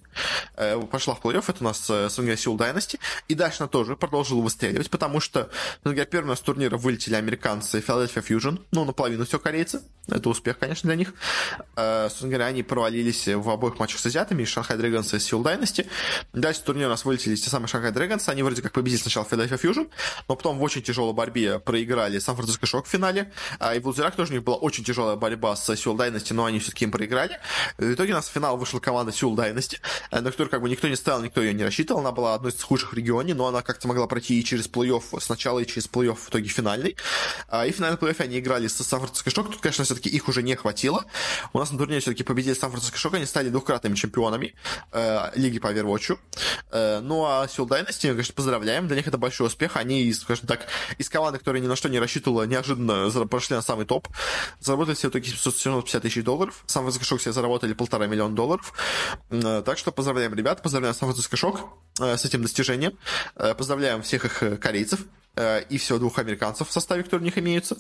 Э, 0.56 0.82
пошла 0.90 1.16
в 1.16 1.22
плей-офф, 1.22 1.46
это 1.48 1.58
у 1.62 1.64
нас 1.64 1.80
Сунгай 2.14 2.38
Сеул 2.38 2.58
Дайности. 2.58 3.00
И 3.28 3.36
дальше 3.36 3.64
она 3.64 3.68
тоже 3.68 3.96
продолжила 3.96 4.42
выстреливать, 4.42 4.90
потому 4.90 5.20
что, 5.20 5.50
например, 5.84 6.06
первым 6.08 6.36
с 6.36 6.40
турнира 6.40 6.78
вылетели 6.78 7.16
американцы 7.16 7.80
Philadelphia 7.80 8.26
Fusion, 8.26 8.62
ну, 8.72 8.86
наполовину 8.86 9.26
все 9.26 9.40
корейцы. 9.40 9.82
Это 10.08 10.30
успех, 10.30 10.60
конечно, 10.60 10.88
для 10.88 10.96
них. 10.96 11.14
Собственно 11.76 12.46
они 12.46 12.62
провалились 12.62 13.28
в 13.28 13.50
обоих 13.50 13.80
матчах 13.80 14.00
с 14.00 14.06
азиатами, 14.06 14.44
Шанхай 14.46 14.78
Драгонс 14.78 15.14
и 15.14 15.20
Сеул 15.20 15.42
Дайности. 15.42 15.88
Дальше 16.32 16.60
с 16.60 16.64
турнира 16.64 16.88
у 16.88 16.92
нас 16.92 17.06
вылетели 17.06 17.36
те 17.36 17.50
самые 17.50 17.68
Шанхай 17.68 17.92
Драгонс, 17.92 18.30
они 18.30 18.44
вроде 18.44 18.62
как 18.62 18.72
победили 18.72 19.02
сначала 19.02 19.26
Philadelphia 19.26 19.60
Fusion, 19.60 19.90
но 20.28 20.36
потом 20.36 20.60
в 20.60 20.64
очень 20.64 20.84
тяжелой 20.84 21.14
борьбе 21.14 21.25
борьбе 21.26 21.60
проиграли 21.60 22.20
Сан-Франциско 22.20 22.66
Шок 22.66 22.86
в 22.86 22.90
финале, 22.90 23.32
а 23.60 23.76
и 23.76 23.80
в 23.80 23.88
лузерах 23.88 24.16
тоже 24.16 24.32
у 24.32 24.36
них 24.36 24.44
была 24.44 24.58
очень 24.58 24.84
тяжелая 24.84 25.16
борьба 25.16 25.56
с 25.56 25.76
Сеул 25.76 25.96
Дайности, 25.96 26.34
но 26.34 26.46
они 26.46 26.60
все-таки 26.60 26.86
им 26.86 26.92
проиграли. 26.92 27.40
В 27.78 27.94
итоге 27.94 28.14
у 28.14 28.16
нас 28.16 28.28
в 28.28 28.32
финал 28.32 28.58
вышла 28.58 28.80
команда 28.80 29.12
Сеул 29.12 29.36
Дайности, 29.36 29.80
э, 30.12 30.20
на 30.20 30.30
которую 30.30 30.52
как 30.52 30.62
бы 30.62 30.70
никто 30.70 30.88
не 30.88 30.96
ставил, 30.96 31.24
никто 31.24 31.42
ее 31.42 31.54
не 31.54 31.64
рассчитывал. 31.64 32.02
Она 32.02 32.12
была 32.12 32.36
одной 32.36 32.52
из 32.52 32.62
худших 32.62 32.94
в 32.94 32.96
регионе, 32.96 33.34
но 33.34 33.48
она 33.48 33.62
как-то 33.64 33.88
могла 33.88 34.06
пройти 34.08 34.40
и 34.40 34.44
через 34.44 34.70
плей-офф 34.70 35.20
сначала, 35.20 35.60
и 35.60 35.66
через 35.66 35.88
плей-офф 35.88 36.16
в 36.16 36.30
итоге 36.30 36.48
финальный. 36.48 36.96
А, 37.48 37.66
и 37.66 37.72
в 37.72 37.76
финальном 37.76 38.00
плей-оффе 38.00 38.24
они 38.24 38.40
играли 38.40 38.68
с 38.68 38.76
Сан-Франциско 38.76 39.32
Шок. 39.32 39.52
Тут, 39.52 39.62
конечно, 39.62 39.84
все-таки 39.84 40.10
их 40.10 40.28
уже 40.28 40.44
не 40.44 40.56
хватило. 40.56 41.06
У 41.54 41.60
нас 41.60 41.72
на 41.72 41.78
турнире 41.78 42.02
все-таки 42.02 42.24
победили 42.24 42.54
Сан-Франциско 42.54 42.98
Шок, 42.98 43.16
они 43.16 43.26
стали 43.26 43.50
двукратными 43.50 43.96
чемпионами 43.96 44.54
э, 44.92 45.32
лиги 45.36 45.58
по 45.58 45.74
Overwatch. 45.74 46.18
Э, 46.72 47.00
ну 47.00 47.26
а 47.26 47.48
Сеул 47.48 47.68
Дайности, 47.68 48.08
конечно, 48.08 48.34
поздравляем. 48.36 48.88
Для 48.88 48.98
них 48.98 49.08
это 49.08 49.18
большой 49.18 49.48
успех. 49.48 49.78
Они, 49.78 50.14
скажем 50.14 50.48
так, 50.48 50.68
из 51.06 51.10
команды, 51.10 51.40
которые 51.40 51.62
ни 51.62 51.68
на 51.68 51.76
что 51.76 51.90
не 51.90 52.00
рассчитывала, 52.00 52.44
неожиданно 52.44 53.10
прошли 53.28 53.56
на 53.56 53.62
самый 53.62 53.86
топ. 53.86 54.08
Заработали 54.60 54.96
все 54.96 55.10
итоге 55.10 55.30
750 55.30 56.02
тысяч 56.02 56.24
долларов. 56.24 56.64
Сан 56.66 56.84
Франциско 56.84 57.06
Шок 57.06 57.22
себе 57.22 57.32
заработали 57.32 57.74
полтора 57.74 58.08
миллиона 58.08 58.36
долларов. 58.36 58.74
Э, 59.30 59.62
так 59.66 59.78
что 59.78 59.92
поздравляем 59.92 60.34
ребят, 60.34 60.62
поздравляем 60.62 60.96
Сан 60.96 61.10
Франциско 61.10 61.38
Шок 61.38 61.62
э, 62.00 62.18
с 62.18 62.26
этим 62.26 62.42
достижением. 62.42 62.98
Э, 63.36 63.54
поздравляем 63.54 64.02
всех 64.02 64.26
их 64.26 64.60
корейцев 64.60 65.02
и 65.70 65.78
всего 65.78 66.00
двух 66.00 66.18
американцев 66.18 66.70
в 66.70 66.72
составе, 66.72 67.04
которые 67.04 67.24
у 67.24 67.26
них 67.26 67.38
имеются, 67.38 67.76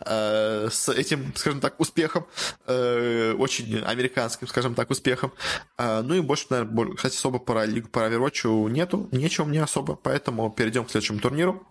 с 0.00 0.88
этим, 0.88 1.32
скажем 1.36 1.60
так, 1.60 1.78
успехом, 1.78 2.26
очень 2.66 3.80
американским, 3.84 4.48
скажем 4.48 4.74
так, 4.74 4.90
успехом. 4.90 5.32
Ну 5.78 6.14
и 6.14 6.20
больше, 6.20 6.46
наверное, 6.50 6.96
кстати, 6.96 7.14
особо 7.14 7.38
про 7.38 7.64
лигу, 7.64 7.86
про 7.86 8.08
Overwatch 8.08 8.70
нету, 8.70 9.08
нечего 9.12 9.44
мне 9.44 9.62
особо, 9.62 9.94
поэтому 9.94 10.50
перейдем 10.50 10.84
к 10.84 10.90
следующему 10.90 11.20
турниру. 11.20 11.64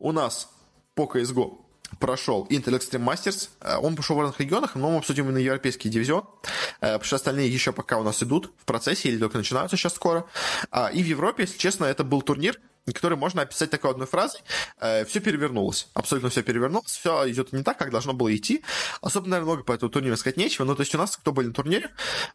У 0.00 0.12
нас 0.12 0.48
по 0.94 1.04
CSGO 1.04 1.58
прошел 1.98 2.46
Intel 2.50 2.78
Extreme 2.78 3.04
Masters. 3.04 3.50
Э, 3.60 3.76
он 3.76 3.96
пошел 3.96 4.16
в 4.16 4.20
разных 4.20 4.40
регионах, 4.40 4.74
но 4.74 4.90
мы 4.90 4.96
обсудим 4.96 5.26
именно 5.26 5.38
европейский 5.38 5.90
дивизион, 5.90 6.24
э, 6.80 6.94
потому 6.94 7.04
что 7.04 7.16
остальные 7.16 7.52
еще 7.52 7.72
пока 7.72 7.98
у 7.98 8.02
нас 8.02 8.22
идут 8.22 8.50
в 8.58 8.64
процессе 8.64 9.10
или 9.10 9.18
только 9.18 9.36
начинаются 9.36 9.76
сейчас 9.76 9.94
скоро. 9.94 10.24
А, 10.70 10.88
и 10.88 11.02
в 11.02 11.06
Европе, 11.06 11.42
если 11.42 11.58
честно, 11.58 11.84
это 11.84 12.02
был 12.02 12.22
турнир, 12.22 12.58
который 12.94 13.18
можно 13.18 13.42
описать 13.42 13.68
такой 13.68 13.90
одной 13.90 14.06
фразой. 14.06 14.40
Э, 14.80 15.04
все 15.04 15.20
перевернулось. 15.20 15.88
Абсолютно 15.92 16.30
все 16.30 16.42
перевернулось. 16.42 16.92
Все 16.92 17.30
идет 17.30 17.52
не 17.52 17.62
так, 17.62 17.76
как 17.76 17.90
должно 17.90 18.14
было 18.14 18.34
идти. 18.34 18.64
Особо, 19.02 19.28
наверное, 19.28 19.52
много 19.52 19.64
по 19.64 19.72
этому 19.72 19.90
турниру 19.90 20.16
сказать 20.16 20.38
нечего. 20.38 20.64
Но 20.64 20.74
то 20.74 20.80
есть 20.80 20.94
у 20.94 20.98
нас, 20.98 21.14
кто 21.18 21.32
были 21.32 21.48
на 21.48 21.52
турнире, 21.52 21.90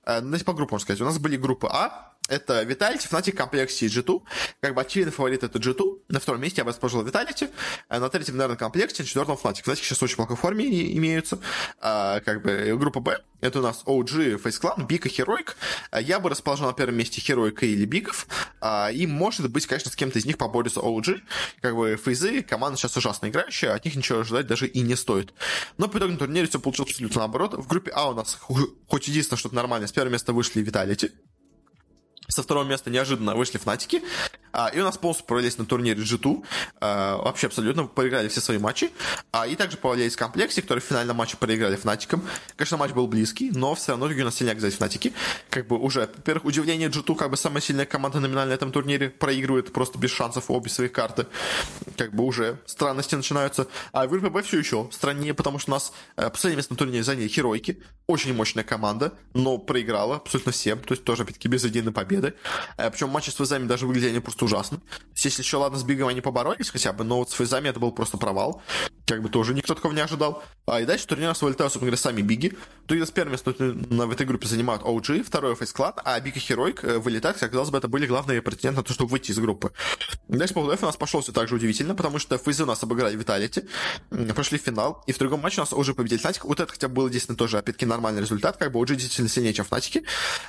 давайте 0.06 0.46
по 0.46 0.54
группам 0.54 0.80
сказать. 0.80 1.02
У 1.02 1.06
нас 1.06 1.18
были 1.18 1.36
группы 1.36 1.68
А, 1.72 2.14
это 2.28 2.64
Vitality, 2.64 3.08
Fnatic, 3.10 3.34
комплекте 3.34 3.86
G2. 3.86 4.24
Как 4.60 4.74
бы 4.74 4.82
очевидный 4.82 5.14
фаворит 5.14 5.44
это 5.44 5.60
G2. 5.60 6.00
На 6.10 6.20
втором 6.20 6.42
месте 6.42 6.62
я 6.62 6.66
бы 6.66 6.72
расположил 6.72 7.06
Vitality. 7.06 7.52
А 7.88 8.00
на 8.00 8.10
третьем, 8.10 8.38
наверное, 8.38 8.58
комплекте, 8.58 9.04
на 9.04 9.08
четвертом 9.08 9.36
Fnatic. 9.36 9.64
Fnatic 9.64 9.76
сейчас 9.78 10.02
очень 10.02 10.16
плохой 10.16 10.36
форме 10.36 10.66
имеются. 10.98 11.40
А, 11.80 12.20
как 12.22 12.42
бы 12.42 12.76
группа 12.78 13.00
Б. 13.00 13.20
Это 13.42 13.60
у 13.60 13.62
нас 13.62 13.84
OG, 13.86 14.42
Face 14.42 14.60
Clan, 14.60 14.88
Бик 14.88 15.06
и 15.06 15.10
Heroic. 15.10 15.52
А, 15.92 16.02
я 16.02 16.20
бы 16.20 16.30
расположил 16.30 16.66
на 16.66 16.74
первом 16.74 16.96
месте 16.98 17.22
Heroic 17.22 17.60
или 17.62 17.86
Бигов. 17.86 18.28
А, 18.60 18.90
и, 18.92 19.06
может 19.06 19.48
быть, 19.52 19.68
конечно, 19.68 19.92
с 19.92 19.96
кем-то 19.96 20.18
из 20.18 20.26
них 20.26 20.40
поборется 20.40 20.80
OG. 20.80 21.22
Как 21.62 21.76
бы 21.76 21.96
Фейзы, 22.04 22.42
команда 22.42 22.78
сейчас 22.80 22.98
ужасно 22.98 23.28
играющая, 23.28 23.74
от 23.74 23.86
них 23.86 23.96
ничего 23.96 24.20
ожидать 24.20 24.48
даже 24.48 24.66
и 24.68 24.82
не 24.82 24.96
стоит. 24.96 25.34
Но 25.78 25.88
по 25.88 26.00
итогам 26.00 26.18
турнире 26.18 26.48
все 26.48 26.60
получилось 26.60 26.92
абсолютно 26.92 27.20
наоборот. 27.20 27.54
В 27.54 27.68
группе 27.68 27.92
А 27.92 28.10
у 28.10 28.16
нас 28.16 28.40
хоть 28.88 29.08
единственное 29.08 29.38
что-то 29.38 29.54
нормальное. 29.54 29.88
С 29.88 29.92
первого 29.92 30.12
места 30.12 30.34
вышли 30.34 30.64
Vitality. 30.64 31.12
Со 32.36 32.44
второго 32.44 32.66
места 32.66 32.90
неожиданно 32.90 33.34
вышли 33.34 33.58
Фнатики. 33.58 34.04
А, 34.52 34.68
и 34.68 34.80
у 34.82 34.84
нас 34.84 34.98
полностью 34.98 35.26
провалились 35.26 35.58
на 35.58 35.66
турнире 35.66 36.02
G2. 36.02 36.44
А, 36.82 37.16
вообще 37.16 37.48
абсолютно 37.48 37.86
проиграли 37.86 38.28
все 38.28 38.42
свои 38.42 38.58
матчи. 38.58 38.92
А, 39.32 39.48
и 39.48 39.56
также 39.56 39.78
провалились 39.78 40.16
в 40.16 40.20
комплексе, 40.20 40.62
которые 40.62 40.82
в 40.82 40.86
финальном 40.86 41.16
матче 41.16 41.38
проиграли 41.38 41.78
Фнатикам. 41.78 42.22
Конечно, 42.58 42.76
матч 42.76 42.92
был 42.92 43.08
близкий, 43.08 43.52
но 43.52 43.74
все 43.76 43.94
равно 43.94 44.08
у 44.08 44.10
нас 44.10 44.36
сильнее 44.36 44.52
оказались 44.52 44.76
Фнатики. 44.76 45.14
Как 45.50 45.68
бы 45.68 45.78
уже, 45.78 46.02
во-первых, 46.02 46.44
удивление 46.44 46.90
G2, 46.90 47.16
как 47.16 47.30
бы 47.30 47.38
самая 47.38 47.62
сильная 47.62 47.86
команда 47.86 48.20
номинально 48.20 48.50
на 48.50 48.56
этом 48.56 48.74
турнире, 48.74 49.10
проигрывает 49.12 49.72
просто 49.72 49.98
без 49.98 50.12
шансов 50.12 50.52
обе 50.52 50.70
свои 50.70 50.90
карты. 50.90 51.28
Как 51.98 52.14
бы 52.14 52.26
уже 52.26 52.60
странности 52.66 53.16
начинаются. 53.16 53.68
А 53.94 54.08
в 54.08 54.14
РПБ 54.14 54.46
все 54.46 54.60
еще 54.60 54.90
страннее, 54.92 55.34
потому 55.34 55.60
что 55.60 55.72
у 55.72 55.76
нас 55.76 55.94
э, 56.18 56.30
последнее 56.30 56.58
место 56.58 56.74
на 56.74 56.78
турнире 56.78 57.04
заняли 57.04 57.30
Херойки. 57.30 57.82
Очень 58.08 58.34
мощная 58.34 58.64
команда, 58.64 59.14
но 59.34 59.58
проиграла 59.58 60.18
абсолютно 60.18 60.52
всем. 60.52 60.80
То 60.80 60.94
есть 60.94 61.04
тоже, 61.04 61.24
опять-таки, 61.24 61.48
без 61.48 61.64
единой 61.64 61.92
победы. 61.92 62.25
Э, 62.78 62.90
Причем 62.90 63.10
матчи 63.10 63.30
с 63.30 63.40
Вызами 63.40 63.68
даже 63.68 63.86
выглядели 63.86 64.20
просто 64.20 64.46
ужасно. 64.46 64.82
Если 65.16 65.42
еще, 65.42 65.58
ладно, 65.58 65.78
с 65.78 65.84
Бигом 65.84 66.08
они 66.08 66.22
поборолись 66.22 66.70
хотя 66.70 66.94
бы, 66.94 67.04
но 67.04 67.18
вот 67.18 67.32
с 67.32 67.34
Фейзами 67.34 67.70
это 67.70 67.80
был 67.80 67.92
просто 67.92 68.18
провал. 68.18 68.62
как 69.06 69.22
бы 69.22 69.30
тоже 69.30 69.54
никто 69.54 69.76
такого 69.76 69.94
не 69.94 70.02
ожидал. 70.02 70.44
А 70.66 70.82
и 70.82 70.86
дальше 70.86 71.08
турнир 71.08 71.36
вылетают, 71.40 71.72
собственно 71.72 71.92
говоря, 71.92 71.98
сами 71.98 72.22
Биги. 72.22 72.54
То 72.88 72.96
есть 72.96 73.14
первое 73.14 73.34
место 73.34 73.52
в 73.52 74.12
этой 74.12 74.26
группе 74.26 74.48
занимают 74.48 74.84
OG, 74.84 75.24
второе 75.24 75.56
FaZe 75.56 75.76
Clan, 75.76 75.94
а 76.04 76.20
Биг 76.20 76.38
и 76.38 76.54
э, 76.54 76.98
вылетают, 77.00 77.38
как 77.38 77.52
казалось 77.52 77.70
бы, 77.70 77.78
это 77.78 77.88
были 77.88 78.06
главные 78.08 78.42
претенденты 78.42 78.78
на 78.78 78.84
то, 78.84 78.94
чтобы 78.94 79.12
выйти 79.12 79.32
из 79.32 79.40
группы. 79.40 79.72
Дальше 80.28 80.54
плей-офф 80.54 80.78
у 80.82 80.86
нас 80.86 80.98
пошел 80.98 81.22
все 81.22 81.32
так 81.32 81.48
же 81.48 81.56
удивительно, 81.56 81.96
потому 81.96 82.20
что 82.20 82.38
Фейзы 82.38 82.64
у 82.64 82.66
нас 82.66 82.82
обыграли 82.84 83.16
Виталити, 83.16 83.66
прошли 84.34 84.58
в 84.58 84.62
финал, 84.64 85.04
и 85.08 85.14
в 85.14 85.18
другом 85.18 85.42
матче 85.42 85.62
у 85.62 85.64
нас 85.64 85.74
уже 85.74 85.94
победили 85.94 86.20
Фнатик. 86.20 86.46
Вот 86.46 86.60
это 86.60 86.72
хотя 86.72 86.88
бы 86.88 86.96
был 86.96 87.10
действительно 87.10 87.38
тоже, 87.38 87.58
опять-таки, 87.58 87.86
нормальный 87.86 88.22
результат, 88.22 88.58
как 88.58 88.72
бы 88.72 88.80
OG 88.80 88.96
действительно 88.96 89.30
сильнее, 89.30 89.54
чем 89.54 89.66
Фнатики. 89.66 90.04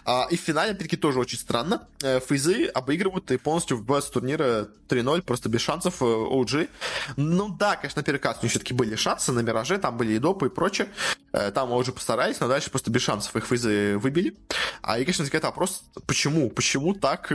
А, 0.05 0.27
и 0.31 0.37
в 0.37 0.41
финале, 0.41 0.71
опять-таки, 0.71 0.97
тоже 0.97 1.19
очень 1.19 1.39
странно. 1.39 1.66
Э, 2.03 2.21
Фейзы 2.21 2.67
обыгрывают 2.67 3.31
и 3.31 3.37
полностью 3.37 3.77
выбивают 3.77 4.11
с 4.11 4.13
турнира 4.13 4.69
3-0, 4.89 5.23
просто 5.23 5.49
без 5.49 5.61
шансов 5.61 6.03
OG. 6.03 6.65
Э, 6.65 6.69
ну 7.17 7.49
да, 7.49 7.77
конечно, 7.77 8.01
на 8.01 8.05
первый 8.05 8.19
каст 8.19 8.41
у 8.41 8.45
них 8.45 8.51
все-таки 8.51 8.75
были 8.75 8.95
шансы 8.97 9.33
на 9.33 9.41
Мираже, 9.41 9.79
там 9.79 9.97
были 9.97 10.15
и 10.15 10.19
допы 10.19 10.47
и 10.47 10.49
прочее. 10.51 10.89
Э, 11.33 11.51
там 11.51 11.73
уже 11.73 11.93
постарались, 11.93 12.41
но 12.41 12.49
дальше 12.49 12.71
просто 12.71 12.91
без 12.91 13.03
шансов 13.03 13.35
их 13.37 13.47
фейзы 13.47 13.99
выбили. 13.99 14.37
А 14.83 14.99
и, 14.99 15.05
конечно, 15.05 15.23
возникает 15.23 15.45
вопрос, 15.45 15.85
почему? 16.07 16.51
Почему 16.51 16.95
так 16.95 17.29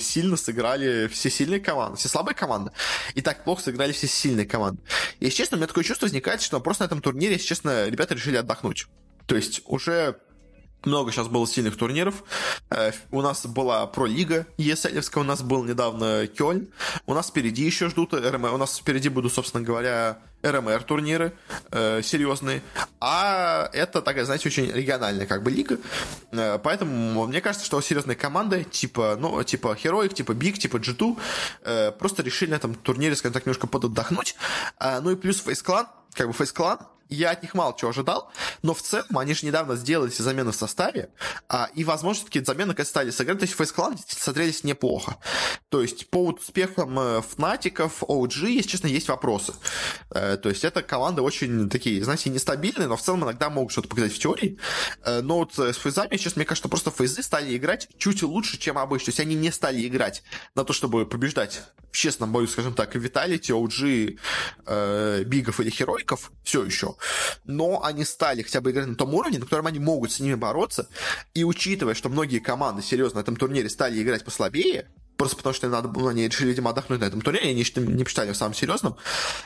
сильно 0.00 0.36
сыграли 0.36 1.08
все 1.08 1.30
сильные 1.30 1.60
команды, 1.60 1.98
все 1.98 2.08
слабые 2.08 2.34
команды, 2.34 2.72
и 3.14 3.22
так 3.22 3.44
плохо 3.44 3.62
сыграли 3.62 3.92
все 3.92 4.06
сильные 4.06 4.46
команды? 4.46 4.82
И, 5.20 5.26
если 5.26 5.38
честно, 5.38 5.56
у 5.56 5.58
меня 5.58 5.68
такое 5.68 5.84
чувство 5.84 6.06
возникает, 6.06 6.42
что 6.42 6.60
просто 6.60 6.84
на 6.84 6.86
этом 6.86 7.00
турнире, 7.00 7.34
если 7.34 7.46
честно, 7.46 7.88
ребята 7.88 8.14
решили 8.14 8.36
отдохнуть. 8.36 8.86
То 9.26 9.36
есть 9.36 9.62
уже 9.66 10.18
много 10.84 11.12
сейчас 11.12 11.28
было 11.28 11.46
сильных 11.46 11.76
турниров. 11.76 12.22
Э, 12.70 12.92
у 13.10 13.22
нас 13.22 13.46
была 13.46 13.86
пролига 13.86 14.46
ЕСЛевская, 14.56 15.22
у 15.22 15.26
нас 15.26 15.42
был 15.42 15.64
недавно 15.64 16.26
Кёльн. 16.26 16.68
У 17.06 17.14
нас 17.14 17.28
впереди 17.28 17.64
еще 17.64 17.88
ждут 17.88 18.14
РМР. 18.14 18.54
У 18.54 18.56
нас 18.56 18.78
впереди 18.78 19.08
будут, 19.08 19.32
собственно 19.32 19.64
говоря, 19.64 20.18
РМР 20.42 20.82
турниры 20.84 21.32
э, 21.70 22.00
серьезные. 22.02 22.62
А 23.00 23.68
это 23.72 24.00
такая, 24.02 24.24
знаете, 24.24 24.48
очень 24.48 24.70
региональная 24.70 25.26
как 25.26 25.42
бы 25.42 25.50
лига. 25.50 25.78
Э, 26.32 26.58
поэтому 26.62 27.26
мне 27.26 27.40
кажется, 27.40 27.66
что 27.66 27.80
серьезные 27.80 28.16
команды, 28.16 28.64
типа, 28.64 29.16
ну, 29.18 29.42
типа 29.42 29.76
Heroic, 29.82 30.14
типа 30.14 30.32
Big, 30.32 30.58
типа 30.58 30.78
G2, 30.78 31.18
э, 31.64 31.92
просто 31.92 32.22
решили 32.22 32.50
на 32.50 32.54
этом 32.54 32.74
турнире, 32.74 33.16
скажем 33.16 33.34
так, 33.34 33.46
немножко 33.46 33.66
подотдохнуть. 33.66 34.36
Ну 35.02 35.10
и 35.10 35.16
плюс 35.16 35.44
Face 35.44 35.64
Clan, 35.64 35.86
как 36.14 36.28
бы 36.28 36.32
Face 36.32 36.54
Clan, 36.54 36.80
я 37.10 37.30
от 37.30 37.42
них 37.42 37.54
мало 37.54 37.74
чего 37.76 37.90
ожидал, 37.90 38.30
но 38.62 38.74
в 38.74 38.82
целом 38.82 39.18
они 39.18 39.34
же 39.34 39.46
недавно 39.46 39.76
сделали 39.76 40.10
все 40.10 40.22
замены 40.22 40.52
в 40.52 40.56
составе, 40.56 41.10
а, 41.48 41.70
и, 41.74 41.84
возможно, 41.84 42.24
такие 42.24 42.44
замены 42.44 42.74
как 42.74 42.86
стали 42.86 43.10
сыграть, 43.10 43.38
то 43.38 43.44
есть 43.44 43.58
Face 43.58 43.74
Clan 43.74 43.98
смотрелись 44.06 44.64
неплохо. 44.64 45.16
То 45.68 45.82
есть 45.82 46.10
по 46.10 46.26
успехам 46.26 46.98
э, 46.98 47.22
Фнатиков, 47.22 48.02
OG, 48.02 48.50
если 48.50 48.70
честно, 48.70 48.88
есть 48.88 49.08
вопросы. 49.08 49.54
Э, 50.10 50.36
то 50.36 50.48
есть 50.48 50.64
это 50.64 50.82
команды 50.82 51.22
очень 51.22 51.68
такие, 51.70 52.02
знаете, 52.04 52.30
нестабильные, 52.30 52.88
но 52.88 52.96
в 52.96 53.02
целом 53.02 53.24
иногда 53.24 53.50
могут 53.50 53.72
что-то 53.72 53.88
показать 53.88 54.12
в 54.12 54.18
теории. 54.18 54.58
Э, 55.04 55.20
но 55.20 55.38
вот 55.38 55.58
с 55.58 55.76
фейзами, 55.76 56.16
сейчас 56.16 56.36
мне 56.36 56.44
кажется, 56.44 56.68
просто 56.68 56.90
фейзы 56.90 57.22
стали 57.22 57.56
играть 57.56 57.88
чуть 57.98 58.22
лучше, 58.22 58.58
чем 58.58 58.78
обычно. 58.78 59.06
То 59.06 59.10
есть 59.10 59.20
они 59.20 59.34
не 59.34 59.50
стали 59.50 59.86
играть 59.86 60.22
на 60.54 60.64
то, 60.64 60.72
чтобы 60.72 61.06
побеждать 61.06 61.62
в 61.90 61.96
честном 61.96 62.32
бою, 62.32 62.46
скажем 62.46 62.74
так, 62.74 62.94
Виталити, 62.94 63.52
OG, 63.52 64.18
э, 64.66 65.24
Бигов 65.24 65.60
или 65.60 65.70
Херойков, 65.70 66.30
все 66.44 66.64
еще 66.64 66.94
но 67.44 67.82
они 67.84 68.04
стали 68.04 68.42
хотя 68.50 68.60
бы 68.60 68.72
играть 68.72 68.88
на 68.88 68.96
том 68.96 69.14
уровне, 69.14 69.38
на 69.38 69.44
котором 69.44 69.66
они 69.66 69.78
могут 69.78 70.10
с 70.10 70.20
ними 70.20 70.34
бороться, 70.34 70.88
и 71.34 71.44
учитывая, 71.44 71.94
что 71.94 72.08
многие 72.08 72.40
команды 72.40 72.82
серьезно 72.82 73.18
на 73.18 73.22
этом 73.22 73.36
турнире 73.36 73.68
стали 73.68 74.02
играть 74.02 74.24
послабее, 74.24 74.88
просто 75.16 75.36
потому 75.36 75.54
что 75.54 75.68
надо 75.68 75.86
было, 75.86 76.10
они 76.10 76.26
решили, 76.26 76.48
видимо, 76.48 76.70
отдохнуть 76.70 77.00
на 77.00 77.04
этом 77.04 77.20
турнире, 77.20 77.50
они 77.50 77.64
не 77.76 78.04
посчитали 78.04 78.26
его 78.26 78.34
самым 78.34 78.54
серьезным. 78.54 78.96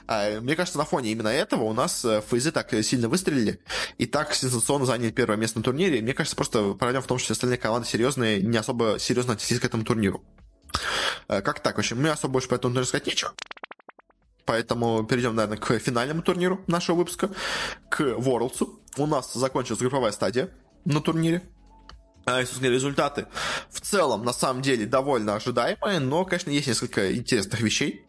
А, 0.06 0.40
мне 0.40 0.56
кажется, 0.56 0.78
на 0.78 0.86
фоне 0.86 1.12
именно 1.12 1.28
этого 1.28 1.64
у 1.64 1.74
нас 1.74 2.02
э, 2.04 2.22
фейзы 2.30 2.50
так 2.50 2.72
сильно 2.82 3.08
выстрелили 3.08 3.60
и 3.98 4.06
так 4.06 4.34
сенсационно 4.34 4.86
заняли 4.86 5.10
первое 5.10 5.36
место 5.36 5.58
на 5.58 5.64
турнире. 5.64 6.00
Мне 6.00 6.14
кажется, 6.14 6.36
просто 6.36 6.72
проблема 6.72 7.02
в 7.02 7.06
том, 7.06 7.18
что 7.18 7.32
остальные 7.32 7.58
команды 7.58 7.86
серьезные 7.86 8.40
не 8.40 8.56
особо 8.56 8.96
серьезно 8.98 9.34
отнеслись 9.34 9.60
к 9.60 9.64
этому 9.64 9.84
турниру. 9.84 10.24
Э, 11.28 11.42
как 11.42 11.60
так 11.60 11.76
вообще? 11.76 11.94
Мне 11.94 12.10
особо 12.10 12.34
больше 12.34 12.48
по 12.48 12.54
этому 12.54 12.72
турниру 12.72 12.86
сказать 12.86 13.06
нечего. 13.06 13.32
Поэтому 14.46 15.04
перейдем, 15.04 15.34
наверное, 15.34 15.58
к 15.58 15.78
финальному 15.78 16.22
турниру 16.22 16.60
нашего 16.66 16.96
выпуска, 16.96 17.30
к 17.88 18.00
Worlds. 18.00 18.68
У 18.96 19.06
нас 19.06 19.32
закончилась 19.34 19.80
групповая 19.80 20.12
стадия 20.12 20.50
на 20.84 21.00
турнире. 21.00 21.42
А, 22.26 22.40
результаты 22.40 23.26
в 23.70 23.80
целом, 23.80 24.24
на 24.24 24.32
самом 24.32 24.62
деле, 24.62 24.86
довольно 24.86 25.34
ожидаемые, 25.34 25.98
но, 26.00 26.24
конечно, 26.24 26.50
есть 26.50 26.68
несколько 26.68 27.14
интересных 27.14 27.60
вещей. 27.60 28.06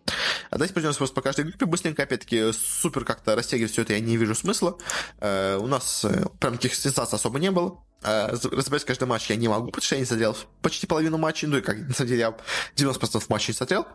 А 0.49 0.57
давайте 0.57 0.73
пройдемся 0.73 0.99
просто 0.99 1.15
по 1.15 1.21
каждой 1.21 1.45
группе 1.45 1.65
быстренько. 1.65 2.03
Опять-таки, 2.03 2.53
супер 2.53 3.03
как-то 3.03 3.35
растягивать 3.35 3.71
все 3.71 3.81
это 3.81 3.93
я 3.93 3.99
не 3.99 4.15
вижу 4.15 4.35
смысла. 4.35 4.77
Uh, 5.19 5.57
у 5.57 5.67
нас 5.67 6.05
uh, 6.05 6.31
прям 6.37 6.53
таких 6.53 6.75
сенсаций 6.75 7.17
особо 7.17 7.39
не 7.39 7.51
было. 7.51 7.83
Uh, 8.05 8.55
разбирать 8.55 8.85
каждый 8.85 9.07
матч 9.07 9.29
я 9.31 9.35
не 9.35 9.47
могу, 9.47 9.67
потому 9.67 9.83
что 9.83 9.95
я 9.95 9.99
не 9.99 10.05
смотрел 10.05 10.37
почти 10.61 10.85
половину 10.85 11.17
матчей. 11.17 11.47
Ну 11.47 11.57
и 11.57 11.61
как, 11.61 11.77
на 11.77 11.93
самом 11.93 12.09
деле, 12.09 12.19
я 12.19 12.37
90% 12.75 13.23
матчей 13.29 13.51
не 13.51 13.55
смотрел. 13.55 13.87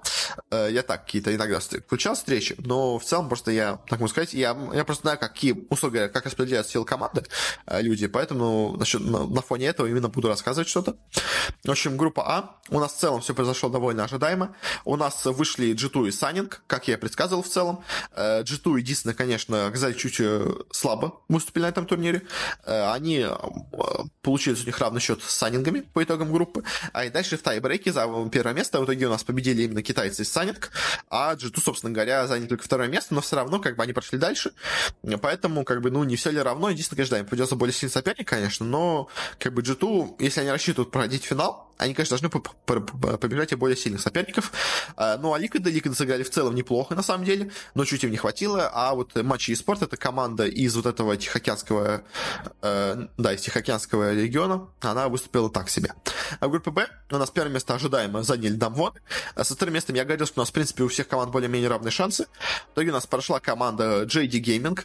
Uh, 0.51 0.73
я 0.73 0.83
так 0.83 1.05
какие-то 1.05 1.33
иногда 1.33 1.61
включал 1.61 2.17
встречи, 2.17 2.57
но 2.59 2.99
в 2.99 3.05
целом 3.05 3.29
просто 3.29 3.53
я, 3.53 3.79
так 3.89 4.01
могу 4.01 4.09
сказать, 4.09 4.35
я, 4.35 4.57
я 4.75 4.85
просто 4.85 5.03
знаю, 5.03 5.19
какие, 5.19 5.65
условия, 5.71 6.09
как 6.09 6.27
распределяют 6.27 6.67
силы 6.67 6.85
команды 6.85 7.25
uh, 7.67 7.81
люди, 7.81 8.09
поэтому 8.09 8.77
насчет, 8.77 9.01
на, 9.01 9.27
на 9.27 9.43
фоне 9.43 9.67
этого 9.67 9.87
именно 9.87 10.09
буду 10.09 10.27
рассказывать 10.27 10.69
что-то. 10.69 10.97
В 11.63 11.71
общем, 11.71 11.97
группа 11.97 12.25
А. 12.27 12.57
У 12.69 12.81
нас 12.81 12.95
в 12.95 12.99
целом 12.99 13.21
все 13.21 13.33
произошло 13.33 13.69
довольно 13.69 14.05
ожидаемо. 14.05 14.57
У 14.85 14.97
нас 14.97 15.25
вышли 15.25 15.73
G2 15.73 16.09
и 16.09 16.11
Санинг, 16.11 16.63
как 16.67 16.89
я 16.89 16.99
предсказывал 16.99 17.43
в 17.43 17.49
целом. 17.49 17.85
G2 18.17 18.79
единственное, 18.79 19.15
конечно, 19.15 19.67
оказались 19.67 19.97
чуть 19.97 20.21
э, 20.21 20.53
слабо 20.71 21.21
выступили 21.29 21.63
на 21.63 21.69
этом 21.69 21.87
турнире. 21.87 22.23
Э, 22.65 22.93
они 22.93 23.27
э, 24.05 24.09
получили 24.23 24.55
у 24.55 24.67
них 24.67 24.79
равный 24.79 25.01
счет 25.01 25.23
с 25.23 25.35
Санингами 25.35 25.81
по 25.81 26.03
итогам 26.03 26.33
группы. 26.33 26.65
А 26.93 27.05
и 27.05 27.11
дальше 27.11 27.37
в 27.37 27.43
тайбрейке 27.43 27.93
за 27.93 28.07
первое 28.31 28.55
место 28.55 28.81
в 28.81 28.85
итоге 28.85 29.07
у 29.07 29.11
нас 29.11 29.25
победили 29.25 29.63
именно 29.63 29.83
китайцы 29.83 30.23
из 30.23 30.33
Санинг, 30.33 30.71
а 31.09 31.35
G2, 31.35 31.61
собственно 31.61 31.93
говоря, 31.93 32.27
заняли 32.27 32.49
только 32.49 32.65
второе 32.65 32.89
место, 32.89 33.15
но 33.15 33.21
все 33.21 33.37
равно 33.37 33.61
как 33.61 33.77
бы 33.77 33.83
они 33.83 33.93
прошли 33.93 34.19
дальше. 34.19 34.53
Поэтому, 35.23 35.65
как 35.65 35.81
бы, 35.81 35.91
ну, 35.91 36.05
не 36.05 36.17
все 36.17 36.31
ли 36.31 36.41
равно. 36.41 36.71
Единственное, 36.71 36.97
конечно, 36.97 37.17
да, 37.17 37.21
им 37.21 37.27
придется 37.27 37.57
более 37.57 37.75
сильный 37.75 37.93
соперник, 37.93 38.29
конечно, 38.29 38.67
но 38.67 39.09
как 39.39 39.55
бы 39.55 39.63
G2, 39.63 40.17
если 40.19 40.41
они 40.41 40.51
рассчитывают 40.51 40.91
пройти 40.91 41.19
финал, 41.19 41.70
они, 41.81 41.95
конечно, 41.95 42.19
должны 42.19 42.43
побежать 43.19 43.53
и 43.53 43.55
более 43.55 43.77
сильных 43.77 44.03
соперников. 44.03 44.53
А, 44.97 45.17
ну, 45.17 45.33
а 45.33 45.39
Ликвиды, 45.39 45.71
Ликвиды 45.71 45.97
сыграли 45.97 46.23
в 46.23 46.31
целом 46.31 46.55
неплохо, 46.55 46.95
на 46.95 47.03
самом 47.03 47.25
деле, 47.25 47.51
но 47.75 47.87
чуть 47.87 48.05
им 48.05 48.11
не 48.11 48.19
хватило. 48.19 48.71
А 48.73 48.95
вот 48.95 49.15
матчи 49.17 49.53
и 49.53 49.55
спорт 49.55 49.81
это 49.83 49.97
команда 49.97 50.47
из 50.47 50.77
вот 50.77 50.85
этого 50.85 51.17
Тихоокеанского, 51.17 52.03
э, 52.61 53.07
да, 53.17 53.33
из 53.33 53.41
Тихоокеанского 53.41 54.13
региона, 54.15 54.69
она 54.81 55.09
выступила 55.09 55.51
так 55.51 55.71
себе. 55.71 55.95
А 56.39 56.49
в 56.49 56.51
группе 56.51 56.71
Б 56.71 56.87
у 57.11 57.17
нас 57.17 57.31
первое 57.31 57.53
место 57.53 57.75
ожидаемо 57.75 58.23
заняли 58.23 58.53
Дамвон. 58.53 58.93
А 59.35 59.45
со 59.45 59.55
вторым 59.55 59.75
местом 59.75 59.97
я 59.97 60.05
говорил, 60.05 60.27
что 60.27 60.41
у 60.41 60.43
нас, 60.43 60.51
в 60.51 60.53
принципе, 60.53 60.83
у 60.83 60.89
всех 60.89 61.09
команд 61.09 61.33
более-менее 61.33 61.71
равные 61.71 61.91
шансы. 61.91 62.27
В 62.71 62.73
итоге 62.75 62.91
у 62.91 62.93
нас 62.93 63.07
прошла 63.07 63.41
команда 63.41 64.03
JD 64.03 64.43
Gaming. 64.43 64.79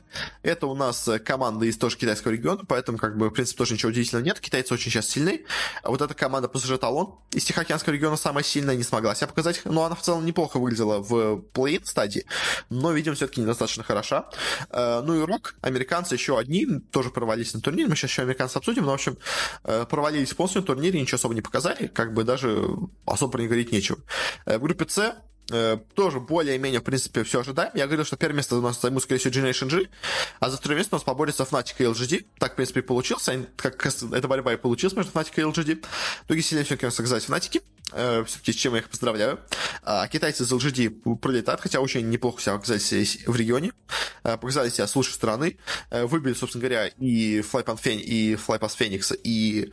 Это 0.44 0.68
у 0.68 0.76
нас 0.76 1.10
команда 1.26 1.66
из 1.66 1.78
тоже 1.78 1.98
китайского 1.98 2.32
региона, 2.32 2.64
поэтому, 2.66 2.98
как 2.98 3.18
бы, 3.18 3.30
в 3.30 3.34
принципе, 3.34 3.58
тоже 3.58 3.74
ничего 3.74 3.90
удивительного 3.90 4.26
нет. 4.26 4.40
Китайцы 4.40 4.74
очень 4.74 4.92
сейчас 4.92 5.10
сильны. 5.10 5.46
А 5.84 5.90
вот 5.90 6.02
эта 6.02 6.14
команда 6.14 6.48
по 6.48 6.58
Талон 6.86 7.16
из 7.32 7.44
Тихоокеанского 7.46 7.96
региона 7.96 8.16
самая 8.16 8.44
сильная, 8.44 8.76
не 8.76 8.84
смогла 8.84 9.16
себя 9.16 9.26
показать, 9.26 9.60
но 9.66 9.86
она 9.86 9.96
в 9.96 10.04
целом 10.04 10.24
неплохо 10.24 10.60
выглядела 10.60 11.00
в 11.00 11.42
плей 11.42 11.82
стадии, 11.84 12.26
но, 12.70 12.92
видимо, 12.92 13.16
все-таки 13.16 13.42
недостаточно 13.42 13.84
хороша. 13.84 14.30
Э, 14.70 15.02
ну 15.04 15.16
и 15.16 15.26
Рок, 15.26 15.56
американцы 15.62 16.14
еще 16.14 16.38
одни, 16.38 16.68
тоже 16.92 17.10
провалились 17.10 17.56
на 17.56 17.62
турнире, 17.62 17.90
мы 17.90 17.96
сейчас 17.96 18.12
еще 18.12 18.22
американцев 18.22 18.58
обсудим, 18.58 18.86
но, 18.86 18.92
в 18.92 18.94
общем, 18.94 19.18
э, 19.64 19.88
провалились 19.90 20.32
полностью 20.36 20.62
турнире, 20.62 21.02
ничего 21.02 21.16
особо 21.16 21.34
не 21.34 21.42
показали, 21.42 21.88
как 21.88 22.14
бы 22.14 22.24
даже 22.24 22.64
особо 23.08 23.40
них 23.40 23.48
говорить 23.48 23.72
нечего. 23.72 23.98
Э, 24.46 24.60
в 24.60 24.62
группе 24.62 24.86
С 24.88 25.16
Э, 25.52 25.78
тоже 25.94 26.20
более-менее, 26.20 26.80
в 26.80 26.84
принципе, 26.84 27.24
все 27.24 27.42
ожидаем. 27.42 27.72
Я 27.76 27.86
говорил, 27.86 28.06
что 28.06 28.18
первое 28.18 28.38
место 28.38 28.56
у 28.56 28.62
нас 28.62 28.82
займут, 28.82 29.04
скорее 29.04 29.20
всего, 29.20 29.34
Generation 29.34 29.70
G, 29.70 29.90
а 30.40 30.50
за 30.50 30.58
второе 30.58 30.78
место 30.78 30.96
у 30.96 30.98
нас 30.98 31.04
поборется 31.04 31.44
Fnatic 31.44 31.76
и 31.80 31.84
LGD. 31.84 32.26
Так, 32.40 32.54
в 32.54 32.56
принципе, 32.56 32.80
и 32.80 32.84
получился. 32.84 33.48
Как 33.56 33.86
эта 33.86 34.28
борьба 34.28 34.54
и 34.54 34.58
получилась 34.58 34.96
между 34.96 35.12
Fnatic 35.12 35.34
и 35.36 35.42
LGD. 35.42 35.86
Итоге 36.26 36.42
сильнее 36.42 36.66
все, 36.66 36.78
конечно, 36.78 37.06
сказать, 37.06 37.24
Fnatic. 37.24 37.62
Э, 37.92 38.24
все-таки 38.26 38.52
с 38.52 38.56
чем 38.56 38.74
я 38.74 38.80
их 38.80 38.90
поздравляю. 38.90 39.40
А 39.84 40.08
китайцы 40.08 40.44
из 40.44 40.52
LGD 40.52 41.18
пролетают, 41.18 41.62
хотя 41.62 41.80
очень 41.80 42.10
неплохо 42.10 42.42
себя 42.42 42.56
показали 42.56 42.82
в 43.28 43.36
регионе. 43.36 43.74
Э, 44.24 44.38
показали 44.38 44.70
себя 44.70 44.88
с 44.88 44.96
лучшей 44.96 45.14
стороны. 45.14 45.58
Э, 45.92 46.06
выбили, 46.06 46.34
собственно 46.34 46.62
говоря, 46.62 46.88
и 46.88 47.42
Flypan 47.42 47.80
Фен, 47.80 48.00
и 48.00 48.34
Flypass 48.34 48.72
Phoenix, 48.78 49.16
и, 49.24 49.72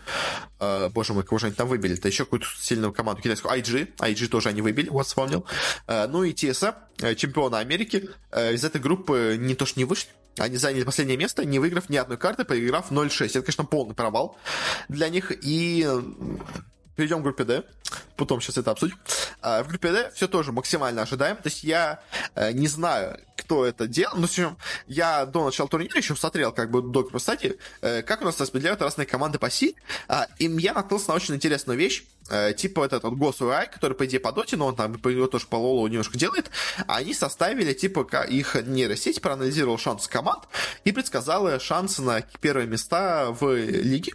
боже 0.90 1.14
мой, 1.14 1.24
кого 1.24 1.38
же 1.38 1.46
они 1.46 1.54
там 1.54 1.68
выбили? 1.68 1.94
Это 1.94 2.08
еще 2.08 2.24
какую-то 2.24 2.46
сильную 2.58 2.92
команду 2.92 3.22
китайскую. 3.22 3.54
IG. 3.54 3.96
IG 3.96 4.28
тоже 4.28 4.50
они 4.50 4.60
выбили, 4.60 4.88
вот 4.88 5.06
вспомнил. 5.06 5.46
Ну 5.88 6.24
и 6.24 6.32
TSA, 6.32 6.74
чемпиона 7.16 7.58
Америки, 7.58 8.10
из 8.32 8.64
этой 8.64 8.80
группы 8.80 9.36
не 9.38 9.54
то 9.54 9.66
что 9.66 9.80
не 9.80 9.84
вышли, 9.84 10.10
они 10.38 10.56
заняли 10.56 10.84
последнее 10.84 11.16
место, 11.16 11.44
не 11.44 11.58
выиграв 11.58 11.88
ни 11.88 11.96
одной 11.96 12.18
карты, 12.18 12.44
проиграв 12.44 12.90
0-6. 12.90 13.26
Это, 13.26 13.42
конечно, 13.42 13.64
полный 13.64 13.94
провал 13.94 14.38
для 14.88 15.08
них. 15.08 15.32
И 15.42 15.86
перейдем 16.97 17.20
к 17.20 17.22
группе 17.22 17.45
D, 17.45 17.64
потом 18.16 18.40
сейчас 18.40 18.59
это 18.59 18.70
обсудим. 18.70 18.99
А, 19.40 19.62
в 19.62 19.68
группе 19.68 19.90
D 19.93 20.11
все 20.14 20.28
тоже 20.28 20.53
максимально 20.53 21.03
ожидаем. 21.03 21.36
То 21.36 21.49
есть 21.49 21.64
я 21.64 22.01
э, 22.34 22.53
не 22.53 22.68
знаю, 22.68 23.18
кто 23.36 23.66
это 23.66 23.86
делал, 23.86 24.16
но 24.16 24.26
в 24.26 24.57
я 24.86 25.26
до 25.26 25.45
начала 25.45 25.68
турнира 25.68 25.99
еще 25.99 26.14
смотрел 26.14 26.53
как 26.53 26.70
бы 26.70 26.82
до 26.82 27.03
кстати, 27.05 27.59
э, 27.80 28.03
как 28.03 28.22
у 28.22 28.24
нас 28.24 28.40
распределяют 28.40 28.80
разные 28.82 29.07
команды 29.07 29.38
по 29.38 29.51
си, 29.51 29.74
а, 30.09 30.26
и 30.38 30.47
я 30.47 30.74
наткнулся 30.74 31.09
на 31.09 31.14
очень 31.14 31.34
интересную 31.34 31.78
вещь, 31.78 32.05
э, 32.30 32.53
типа 32.55 32.84
этот 32.84 33.03
вот 33.03 33.14
Госуай, 33.14 33.68
который, 33.68 33.97
по 33.97 34.07
идее, 34.07 34.20
по 34.20 34.32
доте, 34.32 34.57
но 34.57 34.66
он 34.66 34.76
там 34.76 34.93
его 34.93 35.26
тоже 35.26 35.47
по 35.47 35.57
Лолу 35.57 35.86
немножко 35.88 36.16
делает, 36.16 36.51
они 36.86 37.14
составили, 37.14 37.72
типа, 37.72 38.07
их 38.28 38.55
нейросеть, 38.55 39.20
проанализировал 39.20 39.78
шансы 39.78 40.09
команд 40.09 40.45
и 40.84 40.93
предсказала 40.93 41.59
шансы 41.59 42.03
на 42.03 42.22
первые 42.40 42.66
места 42.66 43.30
в 43.32 43.55
лиге. 43.55 44.12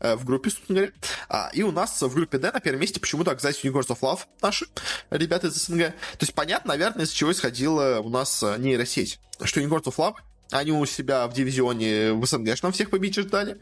Э, 0.00 0.16
в 0.16 0.24
группе, 0.24 0.50
собственно 0.50 0.80
говоря. 0.80 0.92
А, 1.28 1.50
и 1.52 1.62
у 1.62 1.72
нас 1.72 2.00
в 2.00 2.14
группе 2.14 2.38
D 2.38 2.50
на 2.50 2.60
первом 2.60 2.80
месте 2.80 3.00
почему-то 3.00 3.30
оказались 3.30 3.64
Unicorns 3.64 3.88
of 3.88 4.00
Love 4.00 4.20
наши 4.40 4.66
ребята 5.10 5.48
из 5.48 5.54
СНГ. 5.54 5.78
То 5.78 6.18
есть 6.20 6.34
понятно, 6.34 6.70
наверное, 6.70 7.04
из 7.04 7.10
чего 7.10 7.32
исходила 7.32 8.00
у 8.00 8.08
нас 8.08 8.42
э, 8.42 8.56
нейросеть. 8.58 9.20
Что 9.42 9.60
Unicorns 9.60 9.84
of 9.84 9.96
Love 9.96 10.14
они 10.50 10.70
у 10.72 10.84
себя 10.84 11.26
в 11.26 11.32
дивизионе 11.32 12.12
в 12.12 12.26
СНГ 12.26 12.54
всех 12.72 12.90
побить 12.90 13.16
ждали. 13.16 13.58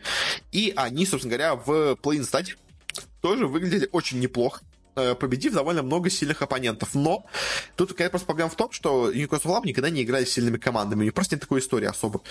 И 0.50 0.72
они, 0.74 1.06
собственно 1.06 1.36
говоря, 1.36 1.54
в 1.54 1.94
плей-ин 1.96 2.24
стадии 2.24 2.56
тоже 3.20 3.46
выглядели 3.46 3.88
очень 3.92 4.18
неплохо. 4.18 4.62
Э, 4.96 5.14
победив 5.14 5.52
довольно 5.52 5.82
много 5.82 6.10
сильных 6.10 6.42
оппонентов. 6.42 6.94
Но 6.94 7.24
тут 7.76 7.90
какая 7.90 8.10
просто 8.10 8.26
проблема 8.26 8.50
в 8.50 8.56
том, 8.56 8.72
что 8.72 9.12
Newcastle 9.12 9.46
Lab 9.46 9.64
никогда 9.64 9.88
не 9.88 10.02
играли 10.02 10.24
с 10.24 10.32
сильными 10.32 10.58
командами. 10.58 11.02
У 11.02 11.04
них 11.04 11.14
просто 11.14 11.36
нет 11.36 11.42
такой 11.42 11.60
истории 11.60 11.86
особо. 11.86 12.22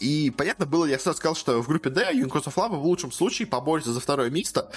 И 0.00 0.30
понятно 0.30 0.66
было, 0.66 0.86
я 0.86 0.98
сразу 0.98 1.18
сказал, 1.18 1.36
что 1.36 1.62
в 1.62 1.68
группе 1.68 1.90
D 1.90 2.12
Newcastle 2.12 2.52
Lab 2.54 2.76
в 2.76 2.84
лучшем 2.84 3.12
случае 3.12 3.46
поборется 3.46 3.92
за 3.92 4.00
второе 4.00 4.30
место, 4.30 4.70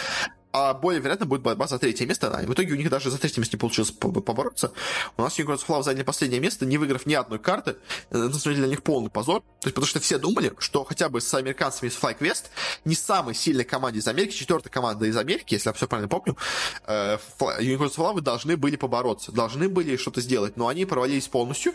а 0.54 0.76
более 0.76 1.02
вероятно 1.02 1.26
будет 1.26 1.42
борьба 1.42 1.68
за 1.68 1.80
третье 1.80 2.06
место. 2.06 2.30
А 2.30 2.44
в 2.44 2.54
итоге 2.54 2.74
у 2.74 2.76
них 2.76 2.90
даже 2.90 3.10
за 3.10 3.18
третье 3.18 3.42
место 3.42 3.58
не 3.58 3.60
получилось 3.60 3.92
побороться. 3.92 4.72
У 5.18 5.24
нас 5.24 5.38
Unicorns 5.40 5.66
Flow 5.68 5.82
заняли 5.82 6.04
последнее 6.04 6.40
место, 6.40 6.66
не 6.66 6.78
выиграв 6.78 7.08
ни 7.08 7.16
одной 7.16 7.40
карты. 7.40 7.76
Это, 8.10 8.20
на 8.20 8.34
самом 8.34 8.56
деле, 8.56 8.68
для 8.68 8.68
них 8.68 8.84
полный 8.84 9.10
позор. 9.10 9.42
То 9.42 9.68
есть, 9.68 9.76
потому 9.76 9.88
что 9.88 10.00
все 10.00 10.20
думали, 10.20 10.54
что 10.60 10.84
хотя 10.84 11.10
бы 11.10 11.22
с 11.22 11.34
американцами 11.34 11.90
из 11.90 11.98
FlyQuest, 11.98 12.46
не 12.86 12.94
самой 12.94 13.34
сильной 13.34 13.64
команде 13.64 14.00
из 14.00 14.08
Америки, 14.08 14.34
четвертая 14.34 14.72
команда 14.72 15.06
из 15.08 15.18
Америки, 15.18 15.56
если 15.56 15.70
я 15.70 15.74
все 15.74 15.88
правильно 15.88 16.08
помню, 16.08 16.38
э, 16.86 17.18
Unicorns 17.40 17.96
Flow 17.96 18.22
должны 18.22 18.56
были 18.56 18.76
побороться, 18.76 19.32
должны 19.32 19.70
были 19.70 19.98
что-то 19.98 20.22
сделать, 20.22 20.56
но 20.56 20.68
они 20.68 20.86
провалились 20.86 21.28
полностью. 21.28 21.74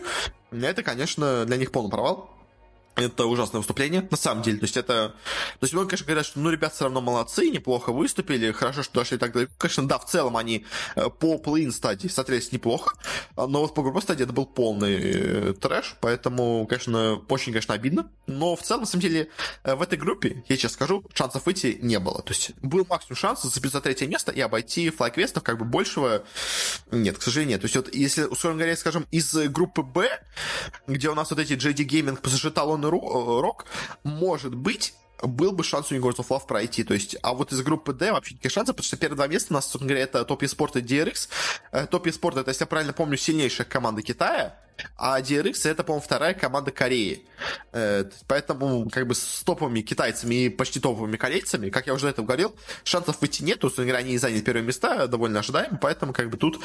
Это, 0.51 0.83
конечно, 0.83 1.45
для 1.45 1.57
них 1.57 1.71
полный 1.71 1.91
провал 1.91 2.38
это 2.95 3.25
ужасное 3.25 3.59
выступление, 3.59 4.07
на 4.09 4.17
самом 4.17 4.43
деле. 4.43 4.57
То 4.57 4.65
есть 4.65 4.77
это... 4.77 5.15
То 5.59 5.63
есть 5.63 5.73
многие, 5.73 5.89
конечно, 5.89 6.05
говорят, 6.05 6.25
что 6.25 6.39
ну, 6.39 6.49
ребят 6.49 6.73
все 6.73 6.85
равно 6.85 7.01
молодцы, 7.01 7.49
неплохо 7.49 7.91
выступили, 7.91 8.51
хорошо, 8.51 8.83
что 8.83 8.99
дошли 8.99 9.17
так 9.17 9.33
далеко. 9.33 9.53
Конечно, 9.57 9.87
да, 9.87 9.97
в 9.97 10.05
целом 10.05 10.37
они 10.37 10.65
э, 10.95 11.09
по 11.09 11.37
плей 11.37 11.71
стадии 11.71 12.07
смотрелись 12.07 12.51
неплохо, 12.51 12.95
но 13.35 13.61
вот 13.61 13.73
по 13.73 13.81
групповой 13.81 14.01
стадии 14.01 14.23
это 14.23 14.33
был 14.33 14.45
полный 14.45 14.99
э, 14.99 15.53
трэш, 15.53 15.95
поэтому, 16.01 16.65
конечно, 16.67 17.21
очень, 17.29 17.51
конечно, 17.51 17.73
обидно. 17.73 18.09
Но 18.27 18.55
в 18.55 18.61
целом, 18.61 18.81
на 18.81 18.87
самом 18.87 19.01
деле, 19.01 19.29
э, 19.63 19.75
в 19.75 19.81
этой 19.81 19.97
группе, 19.97 20.43
я 20.47 20.57
сейчас 20.57 20.73
скажу, 20.73 21.03
шансов 21.13 21.45
выйти 21.45 21.77
не 21.81 21.99
было. 21.99 22.21
То 22.21 22.33
есть 22.33 22.51
был 22.61 22.85
максимум 22.89 23.17
шанс 23.17 23.41
зацепиться 23.41 23.77
за 23.77 23.81
третье 23.81 24.07
место 24.07 24.31
и 24.31 24.41
обойти 24.41 24.89
флайквестов, 24.89 25.43
как 25.43 25.57
бы 25.57 25.65
большего 25.65 26.23
нет, 26.91 27.17
к 27.17 27.21
сожалению, 27.21 27.53
нет. 27.53 27.61
То 27.61 27.65
есть 27.65 27.75
вот 27.75 27.93
если, 27.93 28.23
условно 28.23 28.59
говоря, 28.59 28.75
скажем, 28.75 29.05
из 29.11 29.33
группы 29.49 29.81
Б, 29.81 30.09
где 30.87 31.09
у 31.09 31.15
нас 31.15 31.29
вот 31.29 31.39
эти 31.39 31.53
JD 31.53 31.87
Gaming, 31.87 32.21
PSG, 32.21 32.53
Talon 32.53 32.78
Э, 32.87 33.39
рок, 33.41 33.65
может 34.03 34.55
быть, 34.55 34.93
был 35.21 35.51
бы 35.51 35.63
шанс 35.63 35.91
у 35.91 35.95
Unicorns 35.95 36.17
of 36.17 36.27
Love 36.29 36.47
пройти. 36.47 36.83
То 36.83 36.93
есть, 36.93 37.15
а 37.21 37.33
вот 37.33 37.51
из 37.51 37.61
группы 37.61 37.93
D 37.93 38.11
вообще 38.11 38.33
никаких 38.33 38.51
шансов, 38.51 38.75
потому 38.75 38.87
что 38.87 38.97
первые 38.97 39.17
два 39.17 39.27
места 39.27 39.53
у 39.53 39.55
нас, 39.55 39.65
собственно 39.65 39.89
говоря, 39.89 40.03
это 40.03 40.25
топ 40.25 40.43
спорт 40.47 40.75
и 40.75 40.81
DRX. 40.81 41.87
Топ 41.87 42.07
спорт 42.11 42.37
это, 42.37 42.49
если 42.49 42.63
я 42.63 42.67
правильно 42.67 42.93
помню, 42.93 43.17
сильнейшая 43.17 43.67
команда 43.67 44.01
Китая, 44.01 44.57
а 44.97 45.19
DRX 45.19 45.69
это, 45.69 45.83
по-моему, 45.83 46.03
вторая 46.03 46.33
команда 46.33 46.71
Кореи. 46.71 47.25
Э, 47.71 48.05
поэтому, 48.27 48.89
как 48.89 49.07
бы, 49.07 49.15
с 49.15 49.43
топовыми 49.43 49.81
китайцами 49.81 50.35
и 50.35 50.49
почти 50.49 50.79
топовыми 50.79 51.17
корейцами, 51.17 51.69
как 51.69 51.87
я 51.87 51.93
уже 51.93 52.05
до 52.05 52.09
этого 52.11 52.25
говорил, 52.25 52.55
шансов 52.83 53.19
выйти 53.21 53.43
нет, 53.43 53.59
то 53.59 53.67
есть, 53.67 53.77
говоря, 53.77 53.97
они 53.97 54.17
заняли 54.17 54.41
первые 54.41 54.63
места, 54.63 55.07
довольно 55.07 55.39
ожидаемо, 55.39 55.77
поэтому, 55.81 56.13
как 56.13 56.29
бы, 56.29 56.37
тут 56.37 56.59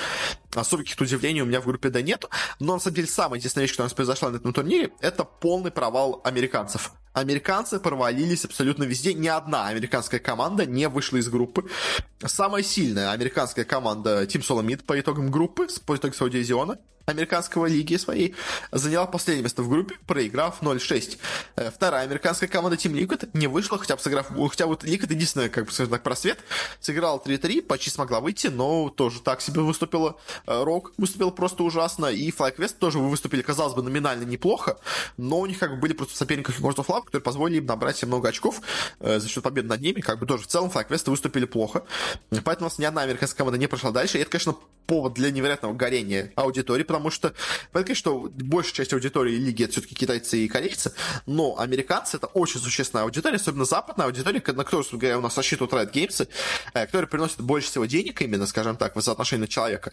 каких-то 0.53 1.05
удивлений 1.05 1.43
у 1.43 1.47
меня 1.47 1.61
в 1.61 1.67
группе 1.67 1.91
D 1.91 2.03
нет. 2.03 2.25
Но, 2.61 2.75
на 2.75 2.81
самом 2.81 2.97
деле, 2.97 3.09
самая 3.09 3.39
интересная 3.39 3.63
вещь, 3.63 3.73
которая 3.73 3.87
у 3.87 3.91
нас 3.91 3.95
произошла 3.95 4.31
на 4.31 4.37
этом 4.37 4.53
турнире, 4.53 4.93
это 5.01 5.25
полный 5.25 5.71
провал 5.71 6.21
американцев. 6.25 6.93
Американцы 7.15 7.79
провалились 7.79 8.45
абсолютно 8.45 8.83
везде. 8.83 9.15
Ни 9.15 9.29
одна 9.29 9.69
американская 9.69 10.19
команда 10.19 10.67
не 10.67 10.89
вышла 10.89 11.17
из 11.19 11.29
группы. 11.29 11.71
Самая 12.19 12.65
сильная 12.65 13.13
американская 13.13 13.65
команда 13.65 14.25
Team 14.25 14.41
Solomid 14.41 14.85
по 14.85 14.99
итогам 14.99 15.31
группы, 15.31 15.69
по 15.87 15.95
итогам 15.95 16.15
своего 16.15 16.33
дивизиона, 16.33 16.79
американского 17.07 17.67
лиги 17.67 17.97
своей, 17.97 18.35
заняла 18.73 19.07
последнее 19.07 19.43
место 19.43 19.63
в 19.63 19.69
группе, 19.69 19.97
проиграв 20.07 20.63
0-6. 20.63 21.19
Э, 21.57 21.71
вторая 21.71 22.05
американская 22.05 22.49
команда 22.49 22.77
Team 22.77 22.93
Liquid 22.93 23.29
не 23.35 23.47
вышла, 23.47 23.79
хотя 23.79 23.97
бы 23.97 24.03
сыграв, 24.03 24.29
хотя 24.51 24.67
вот 24.67 24.85
Liquid 24.85 25.13
единственная, 25.13 25.49
как 25.49 25.67
бы 25.67 25.73
скажем 25.73 25.93
так, 25.93 26.03
просвет, 26.03 26.39
сыграла 26.81 27.19
3-3, 27.19 27.63
почти 27.63 27.91
смогла 27.91 28.21
выйти, 28.21 28.47
но 28.49 28.89
тоже 28.89 29.21
так 29.21 29.41
себе 29.41 29.61
выступила. 29.61 30.17
Рок 30.47 30.91
э, 30.91 30.93
выступил 30.99 31.31
просто 31.31 31.63
ужасно, 31.63 32.07
и 32.07 32.31
FlyQuest 32.31 32.77
тоже 32.79 32.99
выступили, 32.99 33.43
казалось 33.43 33.75
бы, 33.75 33.83
номинально 33.83 34.25
неплохо, 34.25 34.79
но 35.17 35.41
у 35.41 35.47
них 35.47 35.59
как 35.59 35.71
бы 35.71 35.77
были 35.77 35.93
просто 35.93 36.17
соперники 36.17 36.51
World 36.51 36.77
of 36.77 36.87
Love, 36.87 37.05
которые 37.05 37.23
позволили 37.23 37.59
им 37.59 37.67
набрать 37.67 38.03
много 38.05 38.29
очков 38.29 38.61
э, 39.01 39.19
за 39.21 39.29
счет 39.29 39.43
победы 39.43 39.69
над 39.69 39.81
ними, 39.81 40.01
как 40.01 40.19
бы 40.19 40.27
тоже 40.27 40.45
в 40.45 40.47
целом 40.47 40.71
FlyQuest 40.71 41.11
выступили 41.11 41.45
плохо. 41.45 41.85
Поэтому 42.31 42.67
у 42.67 42.71
нас 42.71 42.79
ни 42.79 42.85
одна 42.85 43.03
американская 43.03 43.39
команда 43.39 43.59
не 43.59 43.67
прошла 43.67 43.91
дальше, 43.91 44.19
и 44.19 44.23
это, 44.23 44.31
конечно, 44.31 44.57
повод 44.87 45.15
для 45.15 45.31
невероятного 45.31 45.75
горения 45.75 46.33
аудитории, 46.37 46.83
потому 46.83 47.11
что, 47.11 47.35
понятно, 47.73 47.95
что 47.95 48.31
большая 48.35 48.75
часть 48.75 48.93
аудитории 48.93 49.37
лиги 49.37 49.65
это 49.65 49.73
все-таки 49.73 49.95
китайцы 49.95 50.39
и 50.39 50.49
корейцы, 50.49 50.93
но 51.27 51.59
американцы 51.59 52.17
это 52.17 52.27
очень 52.29 52.61
существенная 52.61 53.05
аудитория, 53.05 53.37
особенно 53.37 53.65
западная 53.65 54.07
аудитория, 54.07 54.43
на 54.47 54.65
которую, 54.65 54.85
говоря, 54.93 55.19
у 55.19 55.23
нас 55.23 55.37
рассчитывают 55.37 55.73
Riot 55.73 55.93
Games, 55.93 56.29
э, 56.75 56.87
которые 56.87 57.09
приносят 57.09 57.41
больше 57.41 57.69
всего 57.69 57.85
денег 57.87 58.21
именно, 58.23 58.47
скажем 58.47 58.77
так, 58.77 58.97
в 58.97 59.01
соотношении 59.01 59.47
человека. 59.47 59.93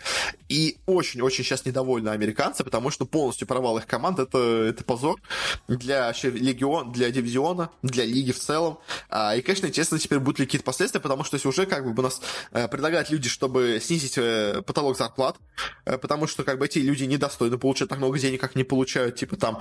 И 0.50 0.78
очень-очень 0.86 1.44
сейчас 1.44 1.66
недовольны 1.66 2.10
американцы, 2.10 2.64
потому 2.64 2.90
что 2.90 3.06
полностью 3.06 3.48
провал 3.48 3.78
их 3.78 3.88
команд 3.88 4.20
это, 4.20 4.38
это 4.38 4.84
позор 4.84 5.20
для 5.68 6.14
легион, 6.24 6.92
для 6.92 7.12
дивизиона, 7.12 7.70
для 7.82 8.06
лиги 8.06 8.32
в 8.32 8.40
целом. 8.40 8.80
А, 9.10 9.36
и, 9.36 9.42
конечно, 9.42 9.68
естественно, 9.68 10.00
теперь 10.00 10.20
будут 10.20 10.40
ли 10.40 10.46
какие-то 10.46 10.66
последствия, 10.66 11.00
потому 11.00 11.24
что 11.24 11.36
если 11.36 11.48
уже 11.48 11.66
как 11.66 11.86
бы 11.86 12.00
у 12.00 12.04
нас 12.04 12.22
э, 12.52 12.68
предлагают 12.68 13.10
люди, 13.10 13.30
чтобы 13.30 13.80
снизить 13.82 14.18
э, 14.18 14.62
потолок 14.82 14.98
зарплат, 14.98 15.38
потому 15.86 16.28
что 16.28 16.44
как 16.44 16.58
бы 16.58 16.66
эти 16.66 16.80
люди 16.80 17.04
недостойны 17.04 17.58
получать 17.58 17.90
так 17.90 18.00
много 18.00 18.18
денег, 18.18 18.42
как 18.42 18.56
не 18.56 18.64
получают, 18.64 19.16
типа 19.16 19.36
там, 19.38 19.60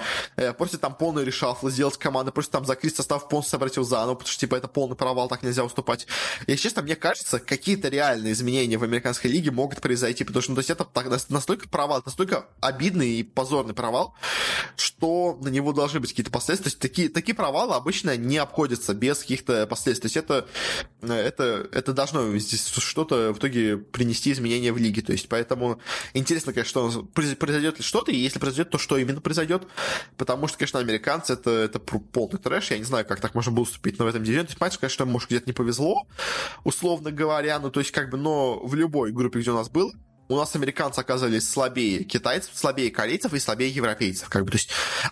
просто 0.57 0.79
там 0.79 0.95
полный 0.95 1.25
решафл 1.25 1.69
сделать 1.69 1.99
команды, 1.99 2.33
просто 2.33 2.53
там 2.53 2.65
закрыть 2.65 2.97
состав, 2.97 3.29
полностью 3.29 3.51
собрать 3.51 3.77
его 3.77 3.85
заново, 3.85 4.15
потому 4.15 4.31
что 4.31 4.41
типа 4.41 4.57
это 4.57 4.69
полный 4.69 4.97
провал, 4.97 5.29
так 5.29 5.43
нельзя 5.43 5.65
уступать. 5.65 6.07
И, 6.47 6.57
честно, 6.57 6.83
мне 6.83 6.97
кажется, 6.97 7.39
какие-то 7.39 7.89
реальные 7.89 8.33
изменения 8.33 8.79
в 8.79 8.85
американской 8.85 9.31
лиге 9.31 9.51
могут 9.51 9.81
произойти, 9.81 10.25
потому 10.25 10.43
что 10.43 10.53
ну, 10.53 10.57
то 10.57 10.61
есть 10.61 10.71
это 10.71 10.87
настолько 11.29 11.69
провал, 11.69 12.03
настолько 12.05 12.47
обидный 12.61 13.11
и 13.11 13.23
позорный 13.23 13.75
провал, 13.75 14.15
что 14.77 15.39
на 15.43 15.49
него 15.49 15.73
должны 15.73 16.01
быть 16.01 16.11
какие-то 16.11 16.31
последствия. 16.31 16.71
То 16.71 16.75
есть 16.75 16.81
такие, 16.81 17.09
такие 17.09 17.35
провалы 17.35 17.75
обычно 17.75 18.17
не 18.17 18.39
обходятся 18.39 18.95
без 18.95 19.19
каких-то 19.19 19.67
последствий. 19.67 20.09
То 20.09 20.15
есть 20.15 20.17
это, 20.17 20.49
это, 21.03 21.69
это 21.73 21.93
должно 21.93 22.37
здесь 22.39 22.67
что-то 22.69 23.33
в 23.33 23.39
итоге 23.39 23.77
принести 23.77 24.33
изменения 24.33 24.73
в 24.73 24.79
лиге. 24.79 25.03
То 25.11 25.15
есть 25.15 25.29
поэтому 25.29 25.81
интересно, 26.15 26.53
конечно, 26.53 26.89
что 26.89 27.03
произойдет 27.03 27.79
ли 27.79 27.85
что-то, 27.85 28.13
и 28.13 28.17
если 28.17 28.39
произойдет, 28.39 28.71
то 28.71 28.79
что 28.79 28.97
именно 28.97 29.21
произойдет. 29.21 29.65
Потому 30.17 30.47
что, 30.47 30.57
конечно, 30.57 30.79
американцы 30.79 31.33
это, 31.33 31.51
это 31.51 31.81
полный 31.81 32.39
трэш. 32.39 32.71
Я 32.71 32.79
не 32.79 32.85
знаю, 32.85 33.05
как 33.05 33.21
так 33.21 33.35
можно 33.35 33.51
было 33.51 33.65
уступить 33.65 33.99
на 33.99 34.05
этом 34.05 34.23
дивизионе. 34.23 34.47
То 34.47 34.51
есть, 34.51 34.61
понимаешь, 34.61 34.79
конечно, 34.79 35.07
может, 35.07 35.29
где-то 35.29 35.47
не 35.49 35.53
повезло, 35.53 36.07
условно 36.63 37.11
говоря. 37.11 37.59
Ну, 37.59 37.73
то 37.73 37.81
есть, 37.81 37.91
как 37.91 38.09
бы, 38.09 38.19
но 38.19 38.65
в 38.65 38.77
любой 38.77 39.11
группе, 39.11 39.41
где 39.41 39.51
у 39.51 39.55
нас 39.55 39.69
был, 39.69 39.93
у 40.31 40.37
нас 40.37 40.55
американцы 40.55 41.01
оказались 41.01 41.51
слабее 41.51 42.05
китайцев, 42.05 42.53
слабее 42.55 42.91
корейцев 42.93 43.35
и 43.35 43.41
слабее 43.41 43.69
европейцев, 43.69 44.29
как 44.29 44.45
бы, 44.45 44.53
то 44.53 44.59
есть, 44.59 44.71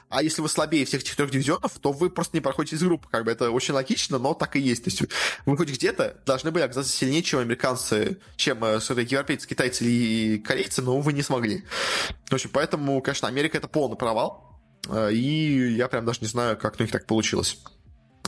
а 0.09 0.23
если 0.23 0.41
вы 0.41 0.49
слабее 0.49 0.85
всех 0.85 1.03
этих 1.03 1.17
трех 1.17 1.31
дивизионов, 1.31 1.73
то 1.81 1.91
вы 1.91 2.09
просто 2.09 2.37
не 2.37 2.41
проходите 2.41 2.77
из 2.77 2.83
группы, 2.83 3.09
как 3.11 3.25
бы, 3.25 3.33
это 3.33 3.51
очень 3.51 3.75
логично, 3.75 4.19
но 4.19 4.33
так 4.35 4.55
и 4.55 4.61
есть, 4.61 4.85
то 4.85 4.91
есть, 4.91 5.03
вы 5.45 5.57
хоть 5.57 5.71
где-то 5.71 6.17
должны 6.25 6.53
были 6.53 6.63
оказаться 6.63 6.97
сильнее, 6.97 7.25
чем 7.25 7.41
американцы, 7.41 8.19
чем 8.37 8.63
э, 8.65 8.79
европейцы, 8.79 9.49
китайцы 9.49 9.85
и 9.85 10.39
корейцы, 10.39 10.83
но 10.83 11.01
вы 11.01 11.13
не 11.13 11.23
смогли. 11.23 11.65
В 12.31 12.35
общем, 12.35 12.51
поэтому, 12.53 13.03
конечно, 13.03 13.27
Америка 13.27 13.59
это 13.59 13.67
полный 13.67 13.97
провал, 13.97 14.61
э, 14.89 15.13
и 15.13 15.75
я 15.75 15.89
прям 15.89 16.05
даже 16.05 16.21
не 16.21 16.29
знаю, 16.29 16.57
как 16.57 16.79
у 16.79 16.83
них 16.83 16.93
так 16.93 17.07
получилось. 17.07 17.59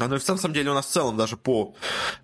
Ну 0.09 0.17
и 0.17 0.19
в 0.19 0.23
самом 0.23 0.53
деле 0.53 0.71
у 0.71 0.75
нас 0.75 0.87
в 0.87 0.91
целом 0.91 1.17
даже 1.17 1.37
по 1.37 1.75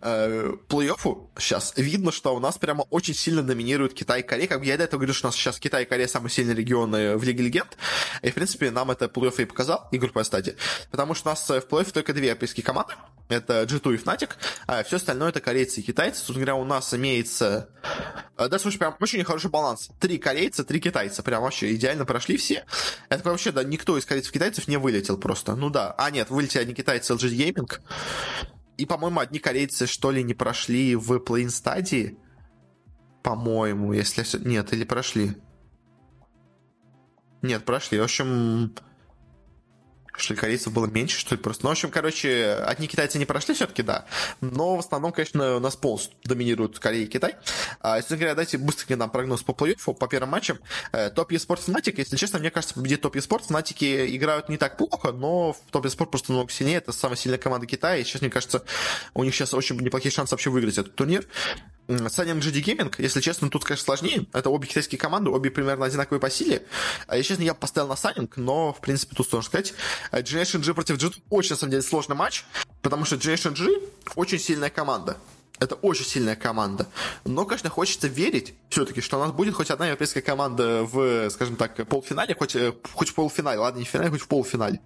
э, 0.00 0.52
плей-оффу 0.68 1.28
сейчас 1.38 1.72
видно, 1.76 2.12
что 2.12 2.34
у 2.34 2.40
нас 2.40 2.58
прямо 2.58 2.82
очень 2.90 3.14
сильно 3.14 3.42
доминирует 3.42 3.94
Китай 3.94 4.20
и 4.20 4.22
Корея. 4.22 4.48
Как 4.48 4.64
я 4.64 4.76
до 4.76 4.84
этого 4.84 5.00
говорю, 5.00 5.14
что 5.14 5.26
у 5.26 5.28
нас 5.28 5.36
сейчас 5.36 5.58
Китай 5.58 5.82
и 5.82 5.86
Корея 5.86 6.08
самые 6.08 6.30
сильные 6.30 6.54
регионы 6.54 7.16
в 7.16 7.24
Лиге 7.24 7.44
Легенд. 7.44 7.76
И, 8.22 8.30
в 8.30 8.34
принципе, 8.34 8.70
нам 8.70 8.90
это 8.90 9.06
плей-офф 9.06 9.42
и 9.42 9.44
показал, 9.44 9.88
и 9.92 9.98
групповая 9.98 10.24
стадия. 10.24 10.56
Потому 10.90 11.14
что 11.14 11.28
у 11.28 11.32
нас 11.32 11.48
в 11.48 11.50
плей-оффе 11.50 11.92
только 11.92 12.12
две 12.12 12.28
европейские 12.28 12.64
команды. 12.64 12.94
это 13.28 13.62
G2 13.62 13.94
и 13.94 13.96
Fnatic, 13.98 14.30
а 14.66 14.82
все 14.84 14.96
остальное 14.96 15.30
это 15.30 15.40
корейцы 15.40 15.80
и 15.80 15.82
китайцы. 15.82 16.24
Тут 16.26 16.36
говоря, 16.36 16.54
у 16.54 16.64
нас 16.64 16.94
имеется... 16.94 17.68
Э, 18.36 18.48
да, 18.48 18.58
слушай, 18.58 18.78
прям 18.78 18.96
очень 19.00 19.24
хороший 19.24 19.50
баланс. 19.50 19.90
Три 20.00 20.18
корейца, 20.18 20.64
три 20.64 20.80
китайца. 20.80 21.22
Прям 21.22 21.42
вообще 21.42 21.74
идеально 21.74 22.04
прошли 22.04 22.36
все. 22.36 22.64
Это 23.08 23.28
вообще, 23.30 23.52
да, 23.52 23.64
никто 23.64 23.96
из 23.98 24.04
корейцев 24.04 24.32
китайцев 24.32 24.68
не 24.68 24.76
вылетел 24.76 25.16
просто. 25.16 25.56
Ну 25.56 25.70
да. 25.70 25.94
А, 25.98 26.10
нет, 26.10 26.30
вылетели 26.30 26.62
одни 26.62 26.74
китайцы 26.74 27.12
LG 27.14 27.30
Gaming. 27.30 27.65
И, 28.76 28.86
по-моему, 28.86 29.20
одни 29.20 29.38
корейцы, 29.38 29.86
что 29.86 30.10
ли, 30.10 30.22
не 30.22 30.34
прошли 30.34 30.96
в 30.96 31.18
плей 31.20 31.48
стадии. 31.48 32.18
По-моему, 33.22 33.92
если... 33.92 34.24
Нет, 34.46 34.72
или 34.72 34.84
прошли. 34.84 35.36
Нет, 37.42 37.64
прошли. 37.64 37.98
В 37.98 38.04
общем, 38.04 38.74
что 40.16 40.34
ли, 40.34 40.40
корейцев 40.40 40.72
было 40.72 40.86
меньше, 40.86 41.18
что 41.18 41.34
ли, 41.34 41.40
просто. 41.40 41.64
Ну, 41.64 41.70
в 41.70 41.72
общем, 41.72 41.90
короче, 41.90 42.54
одни 42.64 42.86
китайцы 42.86 43.18
не 43.18 43.24
прошли 43.24 43.54
все-таки, 43.54 43.82
да. 43.82 44.06
Но 44.40 44.76
в 44.76 44.80
основном, 44.80 45.12
конечно, 45.12 45.56
у 45.56 45.60
нас 45.60 45.76
полностью 45.76 46.14
доминируют 46.24 46.78
Корея 46.78 47.04
и 47.04 47.06
Китай. 47.06 47.36
А, 47.80 47.96
если 47.96 48.16
говоря, 48.16 48.34
дайте 48.34 48.58
быстренько 48.58 48.96
нам 48.96 49.10
прогноз 49.10 49.42
по 49.42 49.52
плей-оффу, 49.52 49.94
по 49.94 50.08
первым 50.08 50.30
матчам. 50.30 50.58
Э, 50.92 51.10
топ 51.10 51.32
eSport 51.32 51.60
Fnatic, 51.66 51.94
если 51.96 52.16
честно, 52.16 52.38
мне 52.38 52.50
кажется, 52.50 52.74
победит 52.74 53.00
топ 53.00 53.16
eSport. 53.16 53.46
Fnatic 53.48 54.06
играют 54.16 54.48
не 54.48 54.56
так 54.56 54.76
плохо, 54.76 55.12
но 55.12 55.52
в 55.52 55.58
топ 55.70 55.86
eSport 55.86 56.06
просто 56.06 56.32
много 56.32 56.50
сильнее. 56.50 56.78
Это 56.78 56.92
самая 56.92 57.16
сильная 57.16 57.38
команда 57.38 57.66
Китая. 57.66 57.96
И 57.96 58.04
сейчас, 58.04 58.22
мне 58.22 58.30
кажется, 58.30 58.64
у 59.14 59.24
них 59.24 59.34
сейчас 59.34 59.54
очень 59.54 59.78
неплохие 59.80 60.12
шансы 60.12 60.32
вообще 60.32 60.50
выиграть 60.50 60.78
этот 60.78 60.94
турнир. 60.94 61.26
Санем 62.08 62.38
GD 62.38 62.62
Gaming, 62.62 62.94
если 62.98 63.20
честно, 63.20 63.48
тут, 63.48 63.64
конечно, 63.64 63.84
сложнее. 63.84 64.26
Это 64.32 64.50
обе 64.50 64.66
китайские 64.66 64.98
команды, 64.98 65.30
обе 65.30 65.50
примерно 65.50 65.86
одинаковые 65.86 66.20
по 66.20 66.30
силе. 66.30 66.66
А, 67.06 67.16
если 67.16 67.28
честно, 67.28 67.42
я 67.44 67.54
поставил 67.54 67.88
на 67.88 67.96
Санинг, 67.96 68.36
но, 68.36 68.72
в 68.72 68.80
принципе, 68.80 69.14
тут 69.14 69.28
сложно 69.28 69.46
сказать. 69.46 69.74
Generation 70.12 70.64
G 70.64 70.74
против 70.74 70.98
G 70.98 71.10
очень, 71.30 71.50
на 71.50 71.56
самом 71.56 71.70
деле, 71.70 71.82
сложный 71.82 72.16
матч, 72.16 72.44
потому 72.82 73.04
что 73.04 73.16
Generation 73.16 73.54
G 73.54 73.80
очень 74.16 74.38
сильная 74.38 74.70
команда. 74.70 75.16
Это 75.58 75.74
очень 75.76 76.04
сильная 76.04 76.36
команда. 76.36 76.86
Но, 77.24 77.46
конечно, 77.46 77.70
хочется 77.70 78.08
верить 78.08 78.54
все-таки, 78.68 79.00
что 79.00 79.18
у 79.18 79.20
нас 79.20 79.32
будет 79.32 79.54
хоть 79.54 79.70
одна 79.70 79.86
европейская 79.86 80.20
команда 80.20 80.82
в, 80.82 81.30
скажем 81.30 81.56
так, 81.56 81.86
полуфинале, 81.88 82.34
хоть, 82.34 82.56
э, 82.56 82.74
хоть 82.92 83.08
в 83.08 83.14
полуфинале, 83.14 83.58
ладно, 83.58 83.78
не 83.78 83.84
в 83.84 83.88
финале, 83.88 84.10
хоть 84.10 84.20
в 84.20 84.28
полуфинале. 84.28 84.80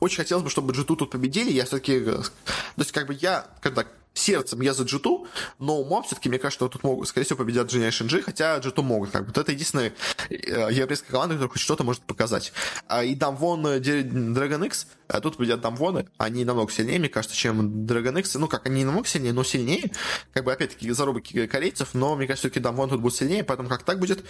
Очень 0.00 0.16
хотелось 0.18 0.44
бы, 0.44 0.50
чтобы 0.50 0.74
G2 0.74 0.96
тут 0.96 1.10
победили. 1.10 1.50
Я 1.50 1.64
все-таки... 1.64 1.94
Э, 1.94 2.04
то 2.04 2.30
есть, 2.76 2.92
как 2.92 3.06
бы 3.06 3.14
я, 3.14 3.46
как 3.60 3.74
так, 3.74 3.88
сердцем 4.14 4.60
я 4.60 4.74
за 4.74 4.84
G2, 4.84 5.26
но 5.58 5.78
умом 5.80 6.02
все-таки, 6.02 6.28
мне 6.28 6.38
кажется, 6.38 6.58
что 6.58 6.68
тут 6.68 6.82
могут, 6.82 7.08
скорее 7.08 7.24
всего, 7.24 7.38
победят 7.38 7.72
Generation 7.72 8.08
G, 8.08 8.22
хотя 8.22 8.58
G2 8.58 8.82
могут. 8.82 9.10
Как 9.10 9.22
бы. 9.22 9.28
Вот 9.28 9.38
это 9.38 9.52
единственная 9.52 9.92
э, 10.30 10.68
европейская 10.70 11.10
команда, 11.10 11.34
которая 11.34 11.50
хоть 11.50 11.60
что-то 11.60 11.84
может 11.84 12.02
показать. 12.02 12.52
А, 12.86 13.04
и 13.04 13.14
Дамвон 13.14 13.66
э, 13.66 13.78
Dragon 13.78 14.66
X, 14.66 14.86
а 15.08 15.20
тут 15.20 15.36
победят 15.36 15.60
Дамвоны, 15.60 16.08
они 16.18 16.44
намного 16.44 16.70
сильнее, 16.72 16.98
мне 16.98 17.08
кажется, 17.08 17.36
чем 17.36 17.86
Dragon 17.86 18.18
X. 18.18 18.34
Ну, 18.34 18.48
как, 18.48 18.66
они 18.66 18.84
намного 18.84 19.06
сильнее, 19.06 19.32
но 19.32 19.44
сильнее. 19.44 19.90
Как 20.32 20.44
бы, 20.44 20.52
опять-таки, 20.52 20.90
зарубки 20.90 21.46
корейцев, 21.46 21.94
но, 21.94 22.14
мне 22.16 22.26
кажется, 22.26 22.48
все-таки 22.48 22.60
Дамвон 22.60 22.90
тут 22.90 23.00
будет 23.00 23.14
сильнее, 23.14 23.44
поэтому 23.44 23.68
как 23.68 23.82
так 23.82 23.98
будет. 23.98 24.24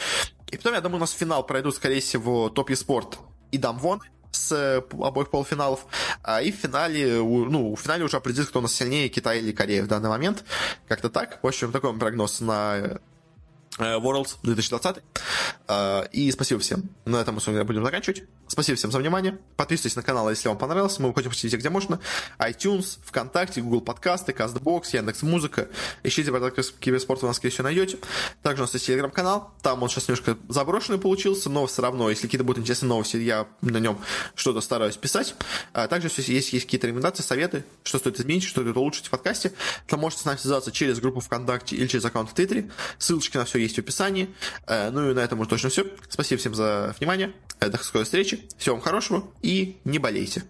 И 0.50 0.56
потом, 0.56 0.74
я 0.74 0.80
думаю, 0.80 0.98
у 0.98 1.00
нас 1.00 1.12
финал 1.12 1.44
пройдут, 1.46 1.74
скорее 1.74 2.00
всего, 2.00 2.48
Топ 2.48 2.70
Спорт 2.74 3.18
и 3.50 3.59
Дамвон, 3.59 4.00
с 4.32 4.82
обоих 4.90 5.30
полуфиналов. 5.30 5.86
А, 6.22 6.42
и 6.42 6.50
в 6.50 6.56
финале, 6.56 7.22
ну, 7.22 7.74
в 7.74 7.80
финале 7.80 8.04
уже 8.04 8.16
определится, 8.16 8.50
кто 8.50 8.59
у 8.59 8.62
нас 8.62 8.74
сильнее, 8.74 9.09
Китай 9.09 9.38
или 9.38 9.52
Корея 9.52 9.82
в 9.84 9.86
данный 9.86 10.09
момент. 10.09 10.44
Как-то 10.88 11.09
так. 11.09 11.38
В 11.42 11.46
общем, 11.46 11.70
такой 11.70 11.96
прогноз 11.96 12.40
на 12.40 12.98
Э, 13.78 13.98
Worlds 13.98 14.36
2020. 14.42 15.02
Э, 15.72 16.04
и 16.12 16.30
спасибо 16.30 16.60
всем. 16.60 16.90
На 17.04 17.20
этом 17.20 17.36
мы 17.36 17.40
с 17.40 17.46
вами 17.46 17.62
будем 17.62 17.84
заканчивать. 17.84 18.24
Спасибо 18.46 18.76
всем 18.76 18.92
за 18.92 18.98
внимание. 18.98 19.38
Подписывайтесь 19.56 19.96
на 19.96 20.02
канал, 20.02 20.28
если 20.28 20.48
вам 20.48 20.58
понравилось. 20.58 20.98
Мы 20.98 21.08
выходим 21.08 21.30
везде, 21.30 21.56
где 21.56 21.70
можно. 21.70 22.00
iTunes, 22.38 22.98
ВКонтакте, 23.04 23.62
Google 23.62 23.80
подкасты, 23.80 24.32
CastBox, 24.32 24.84
Яндекс 24.92 25.22
Музыка. 25.22 25.68
Ищите 26.02 26.30
портал 26.30 26.50
Киберспорт, 26.78 27.22
нас, 27.22 27.36
скорее 27.36 27.52
всего, 27.52 27.64
найдете. 27.64 27.98
Также 28.42 28.62
у 28.62 28.64
нас 28.64 28.74
есть 28.74 28.86
телеграм-канал. 28.86 29.52
Там 29.62 29.82
он 29.82 29.88
сейчас 29.88 30.08
немножко 30.08 30.36
заброшенный 30.48 30.98
получился, 30.98 31.48
но 31.48 31.66
все 31.66 31.82
равно, 31.82 32.10
если 32.10 32.26
какие-то 32.26 32.44
будут 32.44 32.62
интересные 32.62 32.90
новости, 32.90 33.16
я 33.16 33.46
на 33.62 33.78
нем 33.78 33.98
что-то 34.34 34.60
стараюсь 34.60 34.96
писать. 34.96 35.34
А 35.72 35.88
также 35.88 36.08
если 36.08 36.32
есть, 36.32 36.52
есть 36.52 36.66
какие-то 36.66 36.88
рекомендации, 36.88 37.22
советы, 37.22 37.64
что 37.84 37.98
стоит 37.98 38.20
изменить, 38.20 38.44
что 38.44 38.60
стоит 38.60 38.76
улучшить 38.76 39.06
в 39.06 39.10
подкасте, 39.10 39.52
то 39.86 39.96
можете 39.96 40.22
с 40.22 40.24
нами 40.26 40.36
связаться 40.36 40.72
через 40.72 41.00
группу 41.00 41.20
ВКонтакте 41.20 41.76
или 41.76 41.86
через 41.86 42.04
аккаунт 42.04 42.30
в 42.30 42.34
Твиттере. 42.34 42.70
Ссылочки 42.98 43.38
на 43.38 43.46
все 43.46 43.58
есть 43.58 43.76
в 43.76 43.78
описании. 43.78 44.28
Э, 44.66 44.90
ну 44.90 45.10
и 45.10 45.14
на 45.14 45.20
этом 45.20 45.40
уже 45.40 45.61
точно 45.62 45.70
все. 45.70 45.86
Спасибо 46.09 46.39
всем 46.40 46.55
за 46.55 46.94
внимание. 46.98 47.32
До 47.60 47.78
скорой 47.78 48.05
встречи. 48.05 48.48
Всего 48.59 48.76
вам 48.76 48.82
хорошего 48.82 49.30
и 49.43 49.78
не 49.84 49.98
болейте. 49.98 50.44